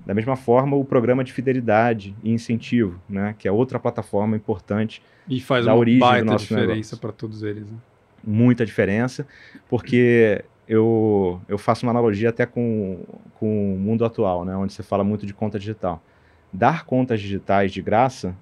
Da 0.08 0.16
mesma 0.16 0.36
forma, 0.36 0.76
o 0.76 0.84
programa 0.84 1.24
de 1.24 1.32
fidelidade 1.32 2.16
e 2.24 2.32
incentivo, 2.32 3.00
né, 3.08 3.36
que 3.38 3.48
é 3.48 3.52
outra 3.52 3.78
plataforma 3.78 4.36
importante, 4.36 5.04
E 5.30 5.40
faz 5.40 5.66
Da 5.66 5.74
uma 5.74 5.80
origem 5.80 6.00
do 6.00 6.06
baita 6.10 6.26
nosso 6.26 6.48
diferença 6.48 6.98
para 6.98 7.12
todos 7.12 7.44
eles. 7.44 7.62
Né? 7.70 7.78
muita 8.26 8.66
diferença, 8.66 9.28
porque 9.70 10.44
eu, 10.68 11.42
eu 11.48 11.58
faço 11.58 11.86
uma 11.86 11.92
analogia 11.92 12.30
até 12.30 12.46
com, 12.46 13.00
com 13.40 13.76
o 13.76 13.78
mundo 13.78 14.06
atual, 14.06 14.46
né, 14.46 14.56
onde 14.56 14.74
você 14.74 14.84
fala 14.84 15.04
muito 15.04 15.26
de 15.26 15.34
conta 15.34 15.60
digital. 15.60 16.02
Dar 16.52 16.86
contas 16.86 17.20
digitais 17.20 17.72
de 17.72 17.82
graça 17.82 18.36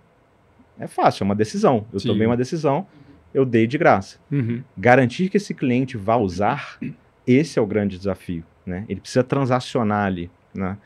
é 0.79 0.87
fácil, 0.87 1.23
é 1.23 1.25
uma 1.25 1.35
decisão. 1.35 1.85
Eu 1.93 1.99
Sim. 1.99 2.09
tomei 2.09 2.27
uma 2.27 2.37
decisão, 2.37 2.85
eu 3.33 3.45
dei 3.45 3.65
de 3.67 3.77
graça. 3.77 4.17
Uhum. 4.31 4.63
Garantir 4.77 5.29
que 5.29 5.37
esse 5.37 5.53
cliente 5.53 5.97
vá 5.97 6.17
usar, 6.17 6.77
esse 7.25 7.57
é 7.57 7.61
o 7.61 7.65
grande 7.65 7.97
desafio. 7.97 8.43
Né? 8.65 8.85
Ele 8.89 8.99
precisa 8.99 9.23
transacionar 9.23 10.05
ali. 10.05 10.29
Né? 10.53 10.77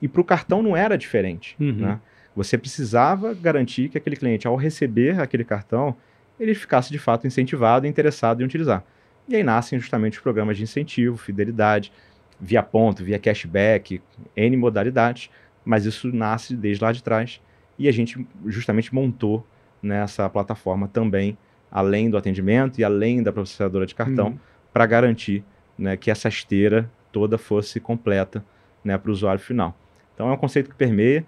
E 0.00 0.08
para 0.08 0.20
o 0.20 0.24
cartão 0.24 0.62
não 0.62 0.76
era 0.76 0.96
diferente. 0.96 1.56
Uhum. 1.58 1.72
Né? 1.72 2.00
Você 2.36 2.56
precisava 2.56 3.34
garantir 3.34 3.88
que 3.88 3.98
aquele 3.98 4.16
cliente, 4.16 4.46
ao 4.46 4.54
receber 4.54 5.20
aquele 5.20 5.44
cartão, 5.44 5.96
ele 6.38 6.54
ficasse 6.54 6.90
de 6.90 6.98
fato 6.98 7.26
incentivado 7.26 7.84
e 7.86 7.88
interessado 7.88 8.42
em 8.42 8.44
utilizar. 8.44 8.84
E 9.28 9.36
aí 9.36 9.42
nascem 9.42 9.78
justamente 9.78 10.14
os 10.14 10.22
programas 10.22 10.56
de 10.56 10.62
incentivo, 10.62 11.16
fidelidade, 11.16 11.92
via 12.40 12.62
ponto, 12.62 13.04
via 13.04 13.18
cashback, 13.18 14.00
N 14.36 14.56
modalidades, 14.56 15.28
mas 15.64 15.84
isso 15.84 16.10
nasce 16.14 16.56
desde 16.56 16.82
lá 16.82 16.92
de 16.92 17.02
trás 17.02 17.40
e 17.78 17.88
a 17.88 17.92
gente 17.92 18.26
justamente 18.46 18.94
montou 18.94 19.46
nessa 19.82 20.28
plataforma 20.28 20.88
também, 20.88 21.36
além 21.70 22.08
do 22.08 22.16
atendimento 22.16 22.80
e 22.80 22.84
além 22.84 23.22
da 23.22 23.32
processadora 23.32 23.86
de 23.86 23.94
cartão, 23.94 24.28
Uhum. 24.28 24.38
para 24.72 24.86
garantir 24.86 25.44
né, 25.76 25.96
que 25.96 26.10
essa 26.10 26.28
esteira 26.28 26.90
toda 27.12 27.36
fosse 27.38 27.78
completa 27.78 28.44
né, 28.82 28.96
para 28.96 29.10
o 29.10 29.12
usuário 29.12 29.40
final. 29.40 29.76
Então 30.14 30.28
é 30.28 30.32
um 30.32 30.36
conceito 30.36 30.70
que 30.70 30.76
permeia. 30.76 31.24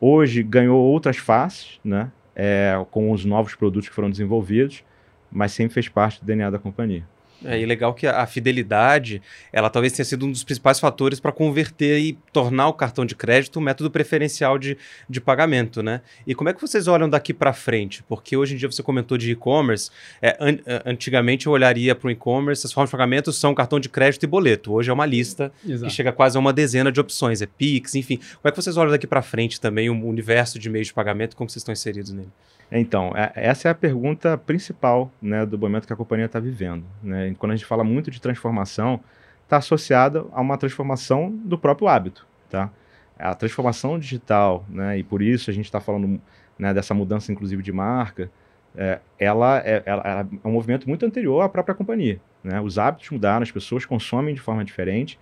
Hoje 0.00 0.42
ganhou 0.42 0.80
outras 0.80 1.16
faces, 1.18 1.78
né, 1.84 2.10
é, 2.34 2.72
com 2.90 3.10
os 3.10 3.24
novos 3.24 3.54
produtos 3.54 3.88
que 3.88 3.94
foram 3.94 4.10
desenvolvidos, 4.10 4.84
mas 5.30 5.52
sempre 5.52 5.74
fez 5.74 5.88
parte 5.88 6.20
do 6.20 6.26
DNA 6.26 6.50
da 6.50 6.58
companhia. 6.58 7.04
É, 7.44 7.60
e 7.60 7.64
legal 7.64 7.94
que 7.94 8.04
a, 8.06 8.20
a 8.22 8.26
fidelidade, 8.26 9.22
ela 9.52 9.70
talvez 9.70 9.92
tenha 9.92 10.04
sido 10.04 10.26
um 10.26 10.32
dos 10.32 10.42
principais 10.42 10.80
fatores 10.80 11.20
para 11.20 11.30
converter 11.30 11.98
e 12.00 12.18
tornar 12.32 12.66
o 12.68 12.72
cartão 12.72 13.06
de 13.06 13.14
crédito 13.14 13.58
um 13.60 13.62
método 13.62 13.90
preferencial 13.90 14.58
de, 14.58 14.76
de 15.08 15.20
pagamento, 15.20 15.82
né? 15.82 16.00
E 16.26 16.34
como 16.34 16.48
é 16.50 16.52
que 16.52 16.60
vocês 16.60 16.88
olham 16.88 17.08
daqui 17.08 17.32
para 17.32 17.52
frente? 17.52 18.02
Porque 18.08 18.36
hoje 18.36 18.54
em 18.54 18.56
dia 18.56 18.68
você 18.70 18.82
comentou 18.82 19.16
de 19.16 19.30
e-commerce, 19.30 19.90
é, 20.20 20.36
an- 20.40 20.58
é, 20.66 20.82
antigamente 20.84 21.46
eu 21.46 21.52
olharia 21.52 21.94
para 21.94 22.08
o 22.08 22.10
e-commerce, 22.10 22.66
as 22.66 22.72
formas 22.72 22.90
de 22.90 22.92
pagamento 22.92 23.32
são 23.32 23.54
cartão 23.54 23.78
de 23.78 23.88
crédito 23.88 24.24
e 24.24 24.26
boleto. 24.26 24.72
Hoje 24.72 24.90
é 24.90 24.92
uma 24.92 25.06
lista 25.06 25.52
que 25.62 25.72
Exato. 25.72 25.92
chega 25.92 26.10
quase 26.12 26.36
a 26.36 26.40
uma 26.40 26.52
dezena 26.52 26.90
de 26.90 27.00
opções, 27.00 27.40
é 27.40 27.46
Pix, 27.46 27.94
enfim. 27.94 28.16
Como 28.16 28.48
é 28.48 28.50
que 28.50 28.56
vocês 28.60 28.76
olham 28.76 28.90
daqui 28.90 29.06
para 29.06 29.22
frente 29.22 29.60
também 29.60 29.88
o 29.88 30.06
universo 30.06 30.58
de 30.58 30.68
meios 30.68 30.88
de 30.88 30.92
pagamento, 30.94 31.36
como 31.36 31.48
vocês 31.48 31.60
estão 31.60 31.72
inseridos 31.72 32.12
nele? 32.12 32.28
Então, 32.70 33.12
é- 33.16 33.32
essa 33.34 33.68
é 33.68 33.70
a 33.70 33.74
pergunta 33.74 34.36
principal 34.36 35.10
né, 35.20 35.46
do 35.46 35.58
momento 35.58 35.86
que 35.86 35.92
a 35.92 35.96
companhia 35.96 36.26
está 36.26 36.38
vivendo. 36.38 36.84
Né? 37.02 37.34
Quando 37.38 37.52
a 37.52 37.56
gente 37.56 37.66
fala 37.66 37.82
muito 37.82 38.10
de 38.10 38.20
transformação, 38.20 39.00
está 39.44 39.56
associada 39.56 40.26
a 40.32 40.40
uma 40.40 40.58
transformação 40.58 41.30
do 41.30 41.58
próprio 41.58 41.88
hábito. 41.88 42.26
Tá? 42.50 42.70
A 43.18 43.34
transformação 43.34 43.98
digital, 43.98 44.64
né, 44.68 44.98
e 44.98 45.02
por 45.02 45.22
isso 45.22 45.50
a 45.50 45.52
gente 45.52 45.64
está 45.64 45.80
falando 45.80 46.20
né, 46.58 46.74
dessa 46.74 46.92
mudança, 46.92 47.32
inclusive, 47.32 47.62
de 47.62 47.72
marca, 47.72 48.30
é, 48.76 49.00
ela, 49.18 49.58
é, 49.64 49.82
ela 49.86 50.02
é 50.44 50.48
um 50.48 50.52
movimento 50.52 50.88
muito 50.88 51.06
anterior 51.06 51.42
à 51.42 51.48
própria 51.48 51.74
companhia. 51.74 52.20
Né? 52.44 52.60
Os 52.60 52.78
hábitos 52.78 53.10
mudaram, 53.10 53.42
as 53.42 53.50
pessoas 53.50 53.84
consomem 53.86 54.34
de 54.34 54.40
forma 54.40 54.64
diferente, 54.64 55.18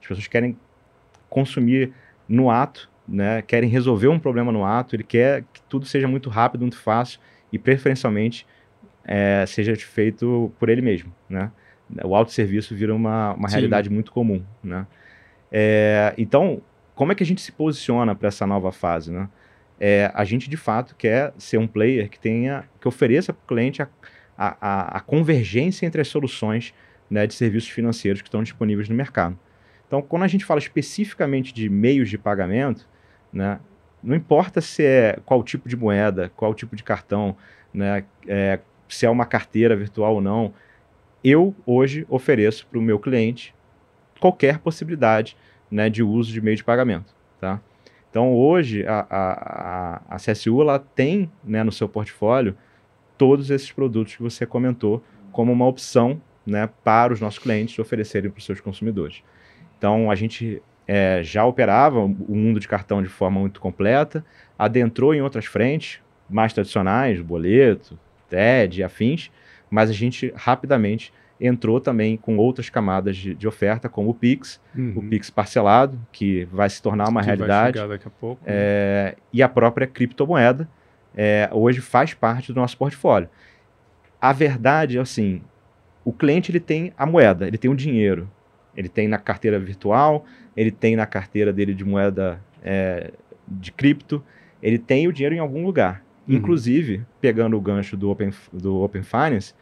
as 0.00 0.06
pessoas 0.06 0.26
querem 0.26 0.56
consumir 1.28 1.92
no 2.28 2.50
ato, 2.50 2.90
né, 3.10 3.42
querem 3.42 3.68
resolver 3.68 4.08
um 4.08 4.18
problema 4.18 4.52
no 4.52 4.64
ato, 4.64 4.94
ele 4.96 5.02
quer 5.02 5.42
que 5.52 5.60
tudo 5.68 5.84
seja 5.84 6.06
muito 6.06 6.30
rápido, 6.30 6.60
muito 6.62 6.78
fácil 6.78 7.18
e 7.52 7.58
preferencialmente 7.58 8.46
é, 9.04 9.44
seja 9.46 9.74
feito 9.76 10.52
por 10.58 10.68
ele 10.68 10.80
mesmo, 10.80 11.12
né? 11.28 11.50
O 12.04 12.14
autosserviço 12.14 12.74
vira 12.74 12.94
uma, 12.94 13.32
uma 13.34 13.48
Sim. 13.48 13.54
realidade 13.56 13.90
muito 13.90 14.12
comum, 14.12 14.42
né? 14.62 14.86
É, 15.50 16.14
então, 16.16 16.62
como 16.94 17.10
é 17.12 17.14
que 17.14 17.22
a 17.22 17.26
gente 17.26 17.40
se 17.40 17.50
posiciona 17.50 18.14
para 18.14 18.28
essa 18.28 18.46
nova 18.46 18.70
fase, 18.70 19.10
né? 19.10 19.28
É, 19.78 20.10
a 20.14 20.24
gente 20.24 20.48
de 20.48 20.56
fato 20.56 20.94
quer 20.94 21.32
ser 21.38 21.58
um 21.58 21.66
player 21.66 22.08
que 22.08 22.18
tenha, 22.20 22.64
que 22.80 22.86
ofereça 22.86 23.32
para 23.32 23.42
o 23.42 23.46
cliente 23.48 23.82
a, 23.82 23.88
a, 24.36 24.56
a- 24.60 24.96
a 24.98 25.00
convergência 25.00 25.86
entre 25.86 26.00
as 26.00 26.08
soluções 26.08 26.72
né, 27.10 27.26
de 27.26 27.34
serviços 27.34 27.70
financeiros 27.70 28.20
que 28.22 28.28
estão 28.28 28.42
disponíveis 28.42 28.88
no 28.88 28.94
mercado. 28.94 29.36
Então, 29.86 30.00
quando 30.02 30.22
a 30.22 30.28
gente 30.28 30.44
fala 30.44 30.60
especificamente 30.60 31.52
de 31.52 31.68
meios 31.68 32.08
de 32.10 32.16
pagamento, 32.18 32.86
né, 33.32 33.60
não 34.02 34.16
importa 34.16 34.60
se 34.60 34.84
é 34.84 35.18
qual 35.24 35.42
tipo 35.42 35.68
de 35.68 35.76
moeda, 35.76 36.30
qual 36.36 36.54
tipo 36.54 36.74
de 36.74 36.82
cartão, 36.82 37.36
né, 37.72 38.04
é, 38.26 38.60
se 38.88 39.06
é 39.06 39.10
uma 39.10 39.26
carteira 39.26 39.76
virtual 39.76 40.14
ou 40.14 40.20
não, 40.20 40.52
eu 41.22 41.54
hoje 41.66 42.06
ofereço 42.08 42.66
para 42.66 42.78
o 42.78 42.82
meu 42.82 42.98
cliente 42.98 43.54
qualquer 44.18 44.58
possibilidade 44.58 45.36
né, 45.70 45.88
de 45.88 46.02
uso 46.02 46.32
de 46.32 46.40
meio 46.40 46.56
de 46.56 46.64
pagamento. 46.64 47.14
Tá? 47.40 47.60
Então, 48.10 48.34
hoje, 48.34 48.84
a, 48.86 49.06
a, 49.08 50.02
a, 50.08 50.16
CSU 50.16 50.60
ela 50.60 50.78
tem 50.78 51.30
né, 51.44 51.62
no 51.62 51.70
seu 51.70 51.88
portfólio 51.88 52.56
todos 53.16 53.50
esses 53.50 53.70
produtos 53.70 54.16
que 54.16 54.22
você 54.22 54.44
comentou 54.44 55.02
como 55.30 55.52
uma 55.52 55.66
opção 55.66 56.20
né, 56.44 56.68
para 56.82 57.12
os 57.12 57.20
nossos 57.20 57.38
clientes 57.38 57.78
oferecerem 57.78 58.30
para 58.30 58.38
os 58.38 58.44
seus 58.44 58.60
consumidores. 58.60 59.22
Então, 59.78 60.10
a 60.10 60.14
gente 60.14 60.60
é, 60.92 61.22
já 61.22 61.44
operava 61.44 62.00
o 62.00 62.34
mundo 62.34 62.58
de 62.58 62.66
cartão 62.66 63.00
de 63.00 63.08
forma 63.08 63.38
muito 63.38 63.60
completa, 63.60 64.24
adentrou 64.58 65.14
em 65.14 65.20
outras 65.22 65.44
frentes 65.44 66.00
mais 66.28 66.52
tradicionais, 66.52 67.20
boleto, 67.20 67.96
TED 68.28 68.80
e 68.80 68.82
afins, 68.82 69.30
mas 69.70 69.88
a 69.88 69.92
gente 69.92 70.32
rapidamente 70.34 71.12
entrou 71.40 71.80
também 71.80 72.16
com 72.16 72.36
outras 72.36 72.68
camadas 72.68 73.16
de, 73.16 73.34
de 73.36 73.46
oferta, 73.46 73.88
como 73.88 74.10
o 74.10 74.14
Pix, 74.14 74.60
Uhum. 74.76 74.94
o 74.96 75.02
Pix 75.08 75.30
parcelado, 75.30 75.96
que 76.10 76.44
vai 76.52 76.68
se 76.68 76.82
tornar 76.82 77.08
uma 77.08 77.20
Que 77.20 77.26
vai 77.28 77.36
realidade, 77.36 77.78
chegar 77.78 77.88
daqui 77.88 78.08
a 78.08 78.10
pouco. 78.10 78.42
é, 78.44 79.14
e 79.32 79.42
a 79.42 79.48
própria 79.48 79.86
criptomoeda 79.86 80.68
é, 81.16 81.48
hoje 81.52 81.80
faz 81.80 82.14
parte 82.14 82.52
do 82.52 82.60
nosso 82.60 82.76
portfólio. 82.76 83.28
A 84.20 84.32
verdade 84.32 84.98
é 84.98 85.00
assim, 85.00 85.40
o 86.04 86.12
cliente 86.12 86.50
ele 86.50 86.60
tem 86.60 86.92
a 86.98 87.06
moeda, 87.06 87.46
ele 87.46 87.56
tem 87.58 87.70
o 87.70 87.74
dinheiro, 87.76 88.28
ele 88.76 88.88
tem 88.88 89.08
na 89.08 89.18
carteira 89.18 89.58
virtual, 89.58 90.24
ele 90.56 90.70
tem 90.70 90.96
na 90.96 91.06
carteira 91.06 91.52
dele 91.52 91.74
de 91.74 91.84
moeda 91.84 92.40
é, 92.62 93.12
de 93.48 93.72
cripto, 93.72 94.22
ele 94.62 94.78
tem 94.78 95.08
o 95.08 95.12
dinheiro 95.12 95.34
em 95.34 95.38
algum 95.38 95.64
lugar. 95.64 96.02
Uhum. 96.28 96.36
Inclusive, 96.36 97.02
pegando 97.20 97.56
o 97.56 97.60
gancho 97.60 97.96
do 97.96 98.10
Open, 98.10 98.30
do 98.52 98.82
Open 98.82 99.02
Finance, 99.02 99.54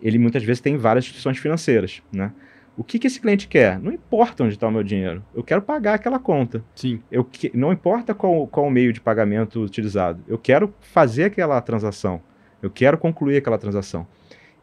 ele 0.00 0.18
muitas 0.18 0.42
vezes 0.44 0.60
tem 0.60 0.76
várias 0.76 1.04
instituições 1.04 1.38
financeiras, 1.38 2.02
né? 2.12 2.32
O 2.76 2.82
que, 2.82 2.98
que 2.98 3.06
esse 3.06 3.20
cliente 3.20 3.46
quer? 3.48 3.78
Não 3.78 3.92
importa 3.92 4.42
onde 4.44 4.54
está 4.54 4.66
o 4.66 4.70
meu 4.70 4.82
dinheiro, 4.82 5.22
eu 5.34 5.44
quero 5.44 5.60
pagar 5.60 5.94
aquela 5.94 6.18
conta. 6.18 6.64
Sim. 6.74 7.02
Eu 7.10 7.22
que- 7.22 7.50
não 7.54 7.70
importa 7.70 8.14
qual, 8.14 8.46
qual 8.46 8.66
o 8.66 8.70
meio 8.70 8.92
de 8.94 9.00
pagamento 9.00 9.62
utilizado, 9.62 10.22
eu 10.26 10.38
quero 10.38 10.72
fazer 10.80 11.24
aquela 11.24 11.60
transação, 11.60 12.22
eu 12.62 12.70
quero 12.70 12.96
concluir 12.96 13.36
aquela 13.36 13.58
transação. 13.58 14.06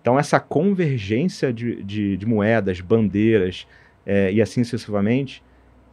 Então, 0.02 0.18
essa 0.18 0.40
convergência 0.40 1.54
de, 1.54 1.84
de, 1.84 2.18
de 2.18 2.26
moedas, 2.26 2.80
bandeiras 2.82 3.68
eh, 4.12 4.32
e 4.34 4.42
assim 4.42 4.64
sucessivamente, 4.64 5.44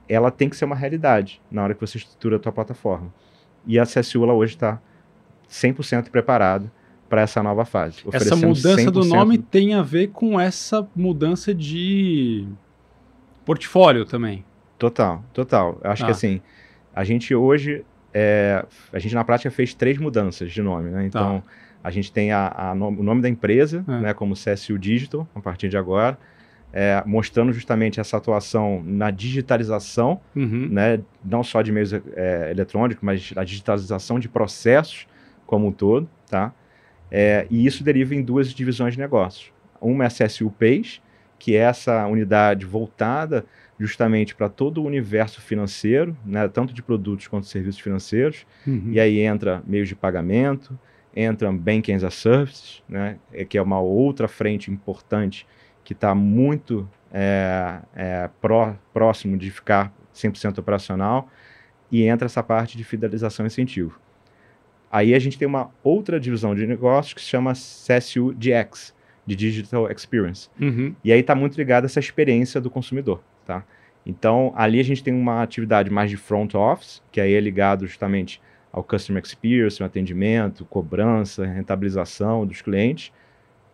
ela 0.08 0.30
tem 0.30 0.48
que 0.48 0.56
ser 0.56 0.64
uma 0.64 0.74
realidade 0.76 1.40
na 1.50 1.62
hora 1.62 1.74
que 1.74 1.80
você 1.80 1.98
estrutura 1.98 2.36
a 2.36 2.38
tua 2.38 2.50
plataforma. 2.52 3.12
E 3.66 3.78
a 3.78 3.84
CSU 3.84 4.22
ela 4.24 4.32
hoje 4.32 4.54
está 4.54 4.80
100% 5.50 6.08
preparada 6.10 6.72
para 7.08 7.20
essa 7.20 7.42
nova 7.42 7.64
fase. 7.64 8.02
Essa 8.12 8.34
mudança 8.34 8.90
do 8.90 9.00
100% 9.00 9.08
nome 9.08 9.38
tem 9.38 9.74
a 9.74 9.82
ver 9.82 10.08
com 10.08 10.40
essa 10.40 10.88
mudança 10.96 11.52
de 11.54 12.46
portfólio 13.44 14.04
também. 14.04 14.44
Total, 14.78 15.22
total. 15.32 15.78
Eu 15.84 15.90
acho 15.90 16.02
Tá. 16.02 16.06
que 16.06 16.12
assim, 16.12 16.40
a 16.94 17.04
gente 17.04 17.34
hoje, 17.34 17.84
é, 18.14 18.64
a 18.92 18.98
gente 18.98 19.14
na 19.14 19.24
prática 19.24 19.50
fez 19.50 19.74
três 19.74 19.98
mudanças 19.98 20.50
de 20.50 20.62
nome, 20.62 20.90
né? 20.90 21.04
Então, 21.06 21.42
a 21.82 21.90
gente 21.90 22.10
tem 22.12 22.32
a, 22.32 22.48
a 22.48 22.72
o 22.72 23.02
nome 23.02 23.22
da 23.22 23.28
empresa, 23.28 23.84
É. 23.86 24.00
né, 24.00 24.14
como 24.14 24.34
CSU 24.34 24.78
Digital, 24.78 25.28
a 25.34 25.40
partir 25.40 25.68
de 25.68 25.76
agora, 25.76 26.18
é, 26.78 27.02
mostrando 27.06 27.54
justamente 27.54 27.98
essa 27.98 28.18
atuação 28.18 28.82
na 28.84 29.10
digitalização, 29.10 30.20
Uhum. 30.34 30.68
né, 30.70 31.00
não 31.24 31.42
só 31.42 31.62
de 31.62 31.72
meios 31.72 31.90
é, 31.94 32.50
eletrônicos, 32.50 33.02
mas 33.02 33.32
a 33.34 33.42
digitalização 33.44 34.18
de 34.18 34.28
processos 34.28 35.06
como 35.46 35.68
um 35.68 35.72
todo, 35.72 36.06
tá? 36.28 36.52
É, 37.10 37.46
e 37.50 37.64
isso 37.64 37.82
deriva 37.82 38.14
em 38.14 38.20
duas 38.22 38.52
divisões 38.52 38.92
de 38.92 39.00
negócios. 39.00 39.50
Uma 39.80 40.04
é 40.04 40.06
a 40.06 40.10
CSU 40.10 40.50
Pays, 40.50 41.00
que 41.38 41.56
é 41.56 41.60
essa 41.60 42.06
unidade 42.06 42.66
voltada 42.66 43.46
justamente 43.80 44.34
para 44.34 44.50
todo 44.50 44.82
o 44.82 44.86
universo 44.86 45.40
financeiro, 45.40 46.14
né, 46.26 46.46
tanto 46.46 46.74
de 46.74 46.82
produtos 46.82 47.26
quanto 47.26 47.44
de 47.44 47.50
serviços 47.50 47.80
financeiros. 47.80 48.46
Uhum. 48.66 48.90
E 48.92 49.00
aí 49.00 49.20
entra 49.20 49.62
meios 49.66 49.88
de 49.88 49.96
pagamento, 49.96 50.78
entra 51.14 51.50
Banking 51.50 51.94
as 51.94 52.04
a 52.04 52.10
Service, 52.10 52.82
né, 52.86 53.16
é, 53.32 53.46
que 53.46 53.56
é 53.56 53.62
uma 53.62 53.80
outra 53.80 54.28
frente 54.28 54.70
importante 54.70 55.46
que 55.86 55.92
está 55.92 56.16
muito 56.16 56.88
é, 57.12 57.78
é, 57.94 58.28
pró, 58.42 58.74
próximo 58.92 59.38
de 59.38 59.52
ficar 59.52 59.94
100% 60.12 60.58
operacional, 60.58 61.28
e 61.92 62.02
entra 62.02 62.26
essa 62.26 62.42
parte 62.42 62.76
de 62.76 62.82
fidelização 62.82 63.46
e 63.46 63.48
incentivo. 63.48 64.00
Aí 64.90 65.14
a 65.14 65.18
gente 65.20 65.38
tem 65.38 65.46
uma 65.46 65.70
outra 65.84 66.18
divisão 66.18 66.56
de 66.56 66.66
negócios 66.66 67.14
que 67.14 67.20
se 67.20 67.28
chama 67.28 67.52
CSU 67.52 68.34
DX, 68.34 68.92
de 69.24 69.36
Digital 69.36 69.88
Experience. 69.88 70.50
Uhum. 70.60 70.92
E 71.04 71.12
aí 71.12 71.20
está 71.20 71.36
muito 71.36 71.56
ligado 71.56 71.84
a 71.84 71.86
essa 71.86 72.00
experiência 72.00 72.60
do 72.60 72.68
consumidor, 72.68 73.22
tá? 73.46 73.64
Então, 74.04 74.52
ali 74.56 74.80
a 74.80 74.84
gente 74.84 75.04
tem 75.04 75.14
uma 75.14 75.40
atividade 75.40 75.88
mais 75.88 76.10
de 76.10 76.16
front 76.16 76.54
office, 76.54 77.00
que 77.12 77.20
aí 77.20 77.32
é 77.32 77.40
ligado 77.40 77.86
justamente 77.86 78.42
ao 78.72 78.82
customer 78.82 79.22
experience, 79.22 79.80
o 79.80 79.86
atendimento, 79.86 80.64
cobrança, 80.64 81.46
rentabilização 81.46 82.44
dos 82.44 82.60
clientes, 82.60 83.12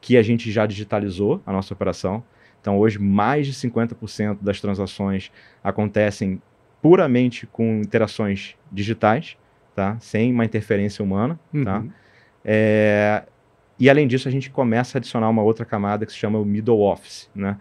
que 0.03 0.19
a 0.19 0.23
gente 0.23 0.51
já 0.51 0.67
digitalizou 0.67 1.41
a 1.47 1.53
nossa 1.53 1.73
operação. 1.73 2.23
Então, 2.61 2.77
hoje, 2.77 2.99
mais 2.99 3.47
de 3.47 3.55
50% 3.55 4.39
das 4.43 4.61
transações 4.61 5.31
acontecem 5.63 6.43
puramente 6.83 7.47
com 7.47 7.81
interações 7.81 8.57
digitais, 8.71 9.39
tá? 9.75 9.97
Sem 10.01 10.33
uma 10.33 10.45
interferência 10.45 11.05
humana, 11.05 11.39
tá? 11.65 11.79
Uhum. 11.79 11.91
É, 12.45 13.23
e 13.79 13.89
além 13.89 14.09
disso, 14.09 14.29
a 14.29 14.31
gente 14.31 14.51
começa 14.51 14.99
a 14.99 14.99
adicionar 14.99 15.31
uma 15.31 15.43
outra 15.43 15.65
camada 15.65 16.05
que 16.05 16.13
se 16.13 16.19
chama 16.19 16.39
o 16.39 16.45
middle 16.45 16.81
office, 16.81 17.31
né? 17.33 17.59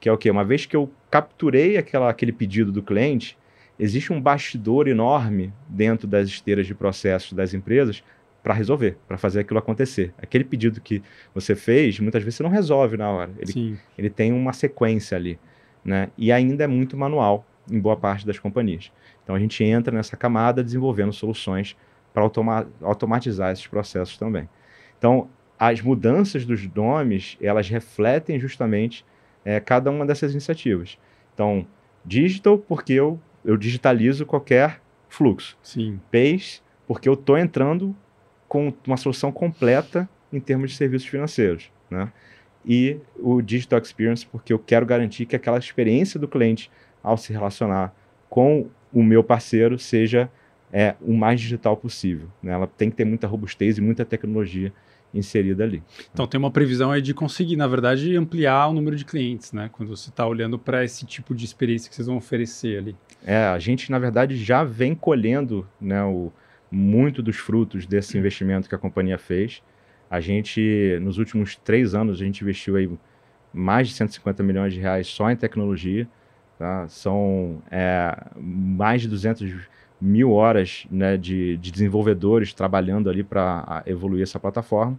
Que 0.00 0.08
é 0.08 0.12
o 0.12 0.18
quê? 0.18 0.28
Uma 0.28 0.44
vez 0.44 0.66
que 0.66 0.76
eu 0.76 0.90
capturei 1.08 1.76
aquela, 1.76 2.10
aquele 2.10 2.32
pedido 2.32 2.72
do 2.72 2.82
cliente, 2.82 3.38
existe 3.78 4.12
um 4.12 4.20
bastidor 4.20 4.88
enorme 4.88 5.52
dentro 5.68 6.08
das 6.08 6.28
esteiras 6.28 6.66
de 6.66 6.74
processos 6.74 7.32
das 7.32 7.54
empresas 7.54 8.02
para 8.44 8.52
resolver, 8.52 8.98
para 9.08 9.16
fazer 9.16 9.40
aquilo 9.40 9.58
acontecer. 9.58 10.12
Aquele 10.18 10.44
pedido 10.44 10.78
que 10.78 11.02
você 11.34 11.56
fez, 11.56 11.98
muitas 11.98 12.22
vezes 12.22 12.36
você 12.36 12.42
não 12.42 12.50
resolve 12.50 12.94
na 12.94 13.10
hora. 13.10 13.32
Ele, 13.38 13.52
Sim. 13.52 13.78
ele 13.96 14.10
tem 14.10 14.34
uma 14.34 14.52
sequência 14.52 15.16
ali, 15.16 15.40
né? 15.82 16.10
E 16.16 16.30
ainda 16.30 16.62
é 16.62 16.66
muito 16.66 16.94
manual 16.94 17.46
em 17.70 17.80
boa 17.80 17.96
parte 17.96 18.26
das 18.26 18.38
companhias. 18.38 18.92
Então 19.22 19.34
a 19.34 19.38
gente 19.38 19.64
entra 19.64 19.96
nessa 19.96 20.14
camada 20.14 20.62
desenvolvendo 20.62 21.10
soluções 21.10 21.74
para 22.12 22.22
automa 22.22 22.68
automatizar 22.82 23.50
esses 23.50 23.66
processos 23.66 24.18
também. 24.18 24.46
Então 24.98 25.26
as 25.58 25.80
mudanças 25.80 26.44
dos 26.44 26.68
nomes 26.74 27.38
elas 27.40 27.70
refletem 27.70 28.38
justamente 28.38 29.06
é, 29.42 29.58
cada 29.58 29.90
uma 29.90 30.04
dessas 30.04 30.32
iniciativas. 30.32 30.98
Então 31.32 31.66
digital 32.04 32.58
porque 32.58 32.92
eu 32.92 33.18
eu 33.42 33.56
digitalizo 33.56 34.26
qualquer 34.26 34.82
fluxo. 35.08 35.56
Sim. 35.62 35.98
Pays 36.10 36.62
porque 36.86 37.08
eu 37.08 37.14
estou 37.14 37.38
entrando 37.38 37.96
com 38.54 38.72
uma 38.86 38.96
solução 38.96 39.32
completa 39.32 40.08
em 40.32 40.38
termos 40.38 40.70
de 40.70 40.76
serviços 40.76 41.08
financeiros, 41.08 41.72
né? 41.90 42.12
E 42.64 42.98
o 43.18 43.42
Digital 43.42 43.80
Experience, 43.80 44.24
porque 44.24 44.52
eu 44.52 44.60
quero 44.60 44.86
garantir 44.86 45.26
que 45.26 45.34
aquela 45.34 45.58
experiência 45.58 46.20
do 46.20 46.28
cliente 46.28 46.70
ao 47.02 47.16
se 47.16 47.32
relacionar 47.32 47.92
com 48.30 48.68
o 48.92 49.02
meu 49.02 49.24
parceiro 49.24 49.76
seja 49.76 50.30
é, 50.72 50.94
o 51.02 51.12
mais 51.12 51.40
digital 51.40 51.76
possível. 51.76 52.28
Né? 52.40 52.52
Ela 52.52 52.68
tem 52.68 52.90
que 52.90 52.96
ter 52.96 53.04
muita 53.04 53.26
robustez 53.26 53.76
e 53.76 53.80
muita 53.80 54.04
tecnologia 54.04 54.72
inserida 55.12 55.64
ali. 55.64 55.82
Então 56.12 56.24
tem 56.24 56.38
uma 56.38 56.50
previsão 56.50 56.92
aí 56.92 57.02
de 57.02 57.12
conseguir, 57.12 57.56
na 57.56 57.66
verdade, 57.66 58.16
ampliar 58.16 58.68
o 58.68 58.72
número 58.72 58.94
de 58.94 59.04
clientes, 59.04 59.52
né? 59.52 59.68
Quando 59.72 59.88
você 59.88 60.10
está 60.10 60.24
olhando 60.24 60.60
para 60.60 60.84
esse 60.84 61.04
tipo 61.04 61.34
de 61.34 61.44
experiência 61.44 61.90
que 61.90 61.96
vocês 61.96 62.06
vão 62.06 62.16
oferecer 62.16 62.78
ali. 62.78 62.96
É, 63.26 63.46
a 63.46 63.58
gente, 63.58 63.90
na 63.90 63.98
verdade, 63.98 64.36
já 64.36 64.62
vem 64.62 64.94
colhendo 64.94 65.66
né, 65.80 66.02
o, 66.04 66.32
muito 66.74 67.22
dos 67.22 67.36
frutos 67.36 67.86
desse 67.86 68.18
investimento 68.18 68.68
que 68.68 68.74
a 68.74 68.78
companhia 68.78 69.16
fez. 69.16 69.62
A 70.10 70.20
gente, 70.20 70.98
nos 71.00 71.18
últimos 71.18 71.56
três 71.56 71.94
anos, 71.94 72.20
a 72.20 72.24
gente 72.24 72.42
investiu 72.42 72.76
aí 72.76 72.90
mais 73.52 73.88
de 73.88 73.94
150 73.94 74.42
milhões 74.42 74.72
de 74.74 74.80
reais 74.80 75.06
só 75.06 75.30
em 75.30 75.36
tecnologia. 75.36 76.06
Tá? 76.58 76.86
São 76.88 77.62
é, 77.70 78.16
mais 78.36 79.02
de 79.02 79.08
200 79.08 79.52
mil 80.00 80.32
horas 80.32 80.86
né, 80.90 81.16
de, 81.16 81.56
de 81.56 81.70
desenvolvedores 81.70 82.52
trabalhando 82.52 83.08
ali 83.08 83.22
para 83.22 83.82
evoluir 83.86 84.22
essa 84.22 84.38
plataforma. 84.40 84.98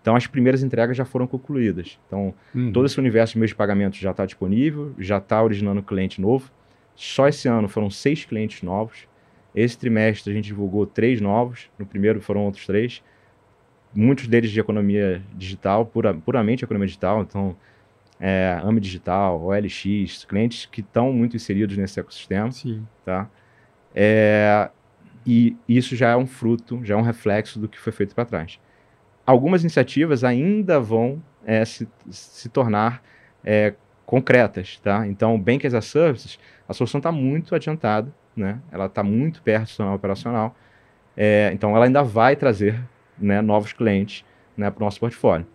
Então, 0.00 0.14
as 0.14 0.26
primeiras 0.28 0.62
entregas 0.62 0.96
já 0.96 1.04
foram 1.04 1.26
concluídas. 1.26 1.98
Então, 2.06 2.32
Uhum. 2.54 2.70
todo 2.72 2.86
esse 2.86 2.98
universo 2.98 3.32
de 3.32 3.38
meios 3.40 3.50
de 3.50 3.56
pagamento 3.56 3.96
já 3.96 4.12
está 4.12 4.24
disponível, 4.24 4.94
já 4.98 5.18
está 5.18 5.42
originando 5.42 5.82
cliente 5.82 6.20
novo. 6.20 6.48
Só 6.94 7.26
esse 7.28 7.48
ano 7.48 7.68
foram 7.68 7.90
seis 7.90 8.24
clientes 8.24 8.62
novos. 8.62 9.08
Esse 9.56 9.78
trimestre 9.78 10.30
a 10.30 10.36
gente 10.36 10.44
divulgou 10.44 10.86
três 10.86 11.18
novos. 11.18 11.70
No 11.78 11.86
primeiro 11.86 12.20
foram 12.20 12.44
outros 12.44 12.66
três. 12.66 13.02
Muitos 13.94 14.28
deles 14.28 14.50
de 14.50 14.60
economia 14.60 15.22
digital, 15.34 15.86
pura, 15.86 16.12
puramente 16.12 16.62
economia 16.62 16.86
digital. 16.86 17.22
Então, 17.22 17.56
é, 18.20 18.60
AME 18.62 18.80
Digital, 18.80 19.42
OLX, 19.42 20.26
clientes 20.28 20.66
que 20.66 20.82
estão 20.82 21.10
muito 21.12 21.36
inseridos 21.36 21.76
nesse 21.76 21.98
ecossistema 21.98 22.50
Sim. 22.52 22.86
tá? 23.04 23.28
É, 23.94 24.70
e 25.26 25.56
isso 25.66 25.96
já 25.96 26.10
é 26.10 26.16
um 26.16 26.26
fruto, 26.26 26.80
já 26.84 26.94
é 26.94 26.96
um 26.96 27.02
reflexo 27.02 27.58
do 27.58 27.68
que 27.68 27.78
foi 27.78 27.92
feito 27.92 28.14
para 28.14 28.26
trás. 28.26 28.60
Algumas 29.24 29.62
iniciativas 29.62 30.22
ainda 30.22 30.78
vão 30.78 31.22
é, 31.44 31.64
se, 31.64 31.88
se 32.10 32.48
tornar 32.48 33.02
é, 33.42 33.74
concretas, 34.04 34.78
tá? 34.78 35.06
Então, 35.06 35.38
Bank 35.38 35.66
as 35.66 35.74
a 35.74 35.80
Services, 35.80 36.38
a 36.68 36.74
solução 36.74 36.98
está 36.98 37.10
muito 37.10 37.54
adiantada, 37.54 38.14
né? 38.36 38.60
Ela 38.70 38.86
está 38.86 39.02
muito 39.02 39.42
perto 39.42 39.62
do 39.62 39.68
sistema 39.68 39.94
operacional. 39.94 40.54
É, 41.16 41.50
então, 41.52 41.74
ela 41.74 41.86
ainda 41.86 42.02
vai 42.02 42.36
trazer 42.36 42.78
né, 43.18 43.40
novos 43.40 43.72
clientes 43.72 44.24
né, 44.56 44.70
para 44.70 44.82
o 44.82 44.84
nosso 44.84 45.00
portfólio. 45.00 45.46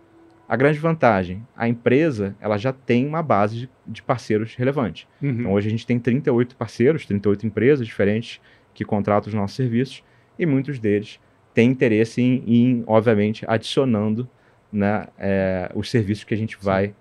A 0.48 0.56
grande 0.56 0.78
vantagem, 0.78 1.46
a 1.56 1.66
empresa 1.66 2.36
ela 2.38 2.58
já 2.58 2.72
tem 2.72 3.06
uma 3.06 3.22
base 3.22 3.60
de, 3.60 3.70
de 3.86 4.02
parceiros 4.02 4.54
relevante. 4.54 5.08
Uhum. 5.22 5.30
Então 5.30 5.52
hoje 5.52 5.68
a 5.68 5.70
gente 5.70 5.86
tem 5.86 5.98
38 5.98 6.56
parceiros, 6.56 7.06
38 7.06 7.46
empresas 7.46 7.86
diferentes 7.86 8.38
que 8.74 8.84
contratam 8.84 9.28
os 9.28 9.34
nossos 9.34 9.56
serviços 9.56 10.04
e 10.38 10.44
muitos 10.44 10.78
deles 10.78 11.18
têm 11.54 11.70
interesse 11.70 12.20
em, 12.20 12.44
em 12.46 12.84
obviamente, 12.86 13.46
adicionando 13.48 14.28
né, 14.70 15.06
é, 15.18 15.70
os 15.74 15.90
serviços 15.90 16.24
que 16.24 16.34
a 16.34 16.36
gente 16.36 16.58
vai 16.60 16.94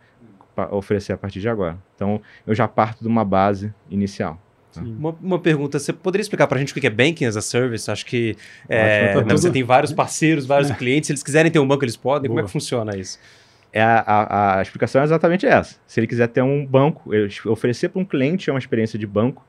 oferecer 0.72 1.12
a 1.12 1.18
partir 1.18 1.42
de 1.42 1.50
agora. 1.50 1.78
Então 1.96 2.22
eu 2.48 2.56
já 2.56 2.70
parto 2.70 3.02
de 3.02 3.08
uma 3.08 3.26
base 3.26 3.74
inicial. 3.90 4.42
Uma, 4.80 5.16
uma 5.22 5.40
pergunta, 5.40 5.78
você 5.80 5.92
poderia 5.92 6.22
explicar 6.22 6.48
para 6.48 6.58
a 6.58 6.60
gente 6.60 6.72
o 6.72 6.80
que 6.80 6.88
é 6.88 6.90
Banking 6.90 7.26
as 7.26 7.36
a 7.36 7.42
Service? 7.42 7.90
Acho 7.92 8.06
que 8.06 8.36
é, 8.70 9.14
Ótimo, 9.16 9.28
tá 9.30 9.38
você 9.38 9.52
tem 9.52 9.64
vários 9.64 9.92
parceiros, 9.92 10.46
vários 10.46 10.72
clientes, 10.72 11.08
se 11.08 11.12
eles 11.14 11.24
quiserem 11.24 11.52
ter 11.52 11.60
um 11.60 11.68
banco, 11.68 11.84
eles 11.84 11.98
podem. 11.98 12.28
Como 12.30 12.40
é 12.40 12.44
Boa. 12.44 12.48
que 12.48 12.52
funciona 12.52 12.96
isso? 12.96 13.20
É 13.74 13.82
a, 13.82 14.00
a- 14.06 14.60
a 14.60 14.62
explicação 14.62 15.02
é 15.02 15.04
exatamente 15.04 15.46
essa. 15.46 15.78
Se 15.88 16.00
ele 16.00 16.08
quiser 16.08 16.28
ter 16.28 16.42
um 16.42 16.66
banco, 16.66 17.10
oferecer 17.46 17.90
para 17.90 18.02
um 18.02 18.06
cliente 18.06 18.50
uma 18.50 18.60
experiência 18.60 18.98
de 19.00 19.08
banco, 19.08 19.46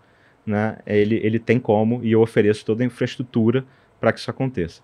né, 0.47 0.79
ele, 0.87 1.21
ele 1.23 1.39
tem 1.39 1.59
como 1.59 2.01
e 2.03 2.13
eu 2.13 2.21
ofereço 2.21 2.65
toda 2.65 2.83
a 2.83 2.87
infraestrutura 2.87 3.65
para 4.01 4.13
que 4.13 4.19
isso 4.21 4.31
aconteça. 4.31 4.81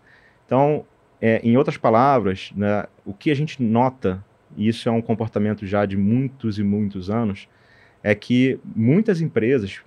Então, 0.47 0.85
é, 1.21 1.41
em 1.43 1.57
outras 1.57 1.77
palavras, 1.77 2.53
né, 2.57 2.85
o 3.05 3.13
que 3.13 3.31
a 3.31 3.35
gente 3.35 3.61
nota, 3.63 4.25
e 4.57 4.69
isso 4.69 4.89
é 4.89 4.93
um 4.93 5.03
comportamento 5.03 5.67
já 5.67 5.85
de 5.85 5.97
muitos 5.97 6.59
e 6.59 6.63
muitos 6.63 7.11
anos, 7.11 7.49
é 8.03 8.15
que 8.15 8.59
muitas 8.77 9.21
empresas, 9.21 9.81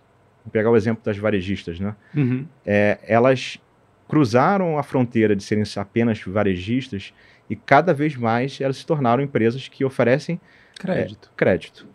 vou 0.43 0.51
pegar 0.51 0.69
o 0.69 0.75
exemplo 0.75 1.03
das 1.03 1.17
varejistas, 1.17 1.79
né, 1.79 1.95
Uhum. 2.15 2.45
é, 2.65 2.97
elas 3.07 3.59
cruzaram 4.07 4.77
a 4.77 4.83
fronteira 4.83 5.35
de 5.35 5.43
serem 5.43 5.63
apenas 5.77 6.21
varejistas 6.21 7.13
e 7.49 7.55
cada 7.55 7.93
vez 7.93 8.15
mais 8.15 8.59
elas 8.59 8.77
se 8.77 8.85
tornaram 8.85 9.23
empresas 9.23 9.67
que 9.67 9.85
oferecem 9.85 10.39
Crédito. 10.77 11.31
crédito. 11.35 11.87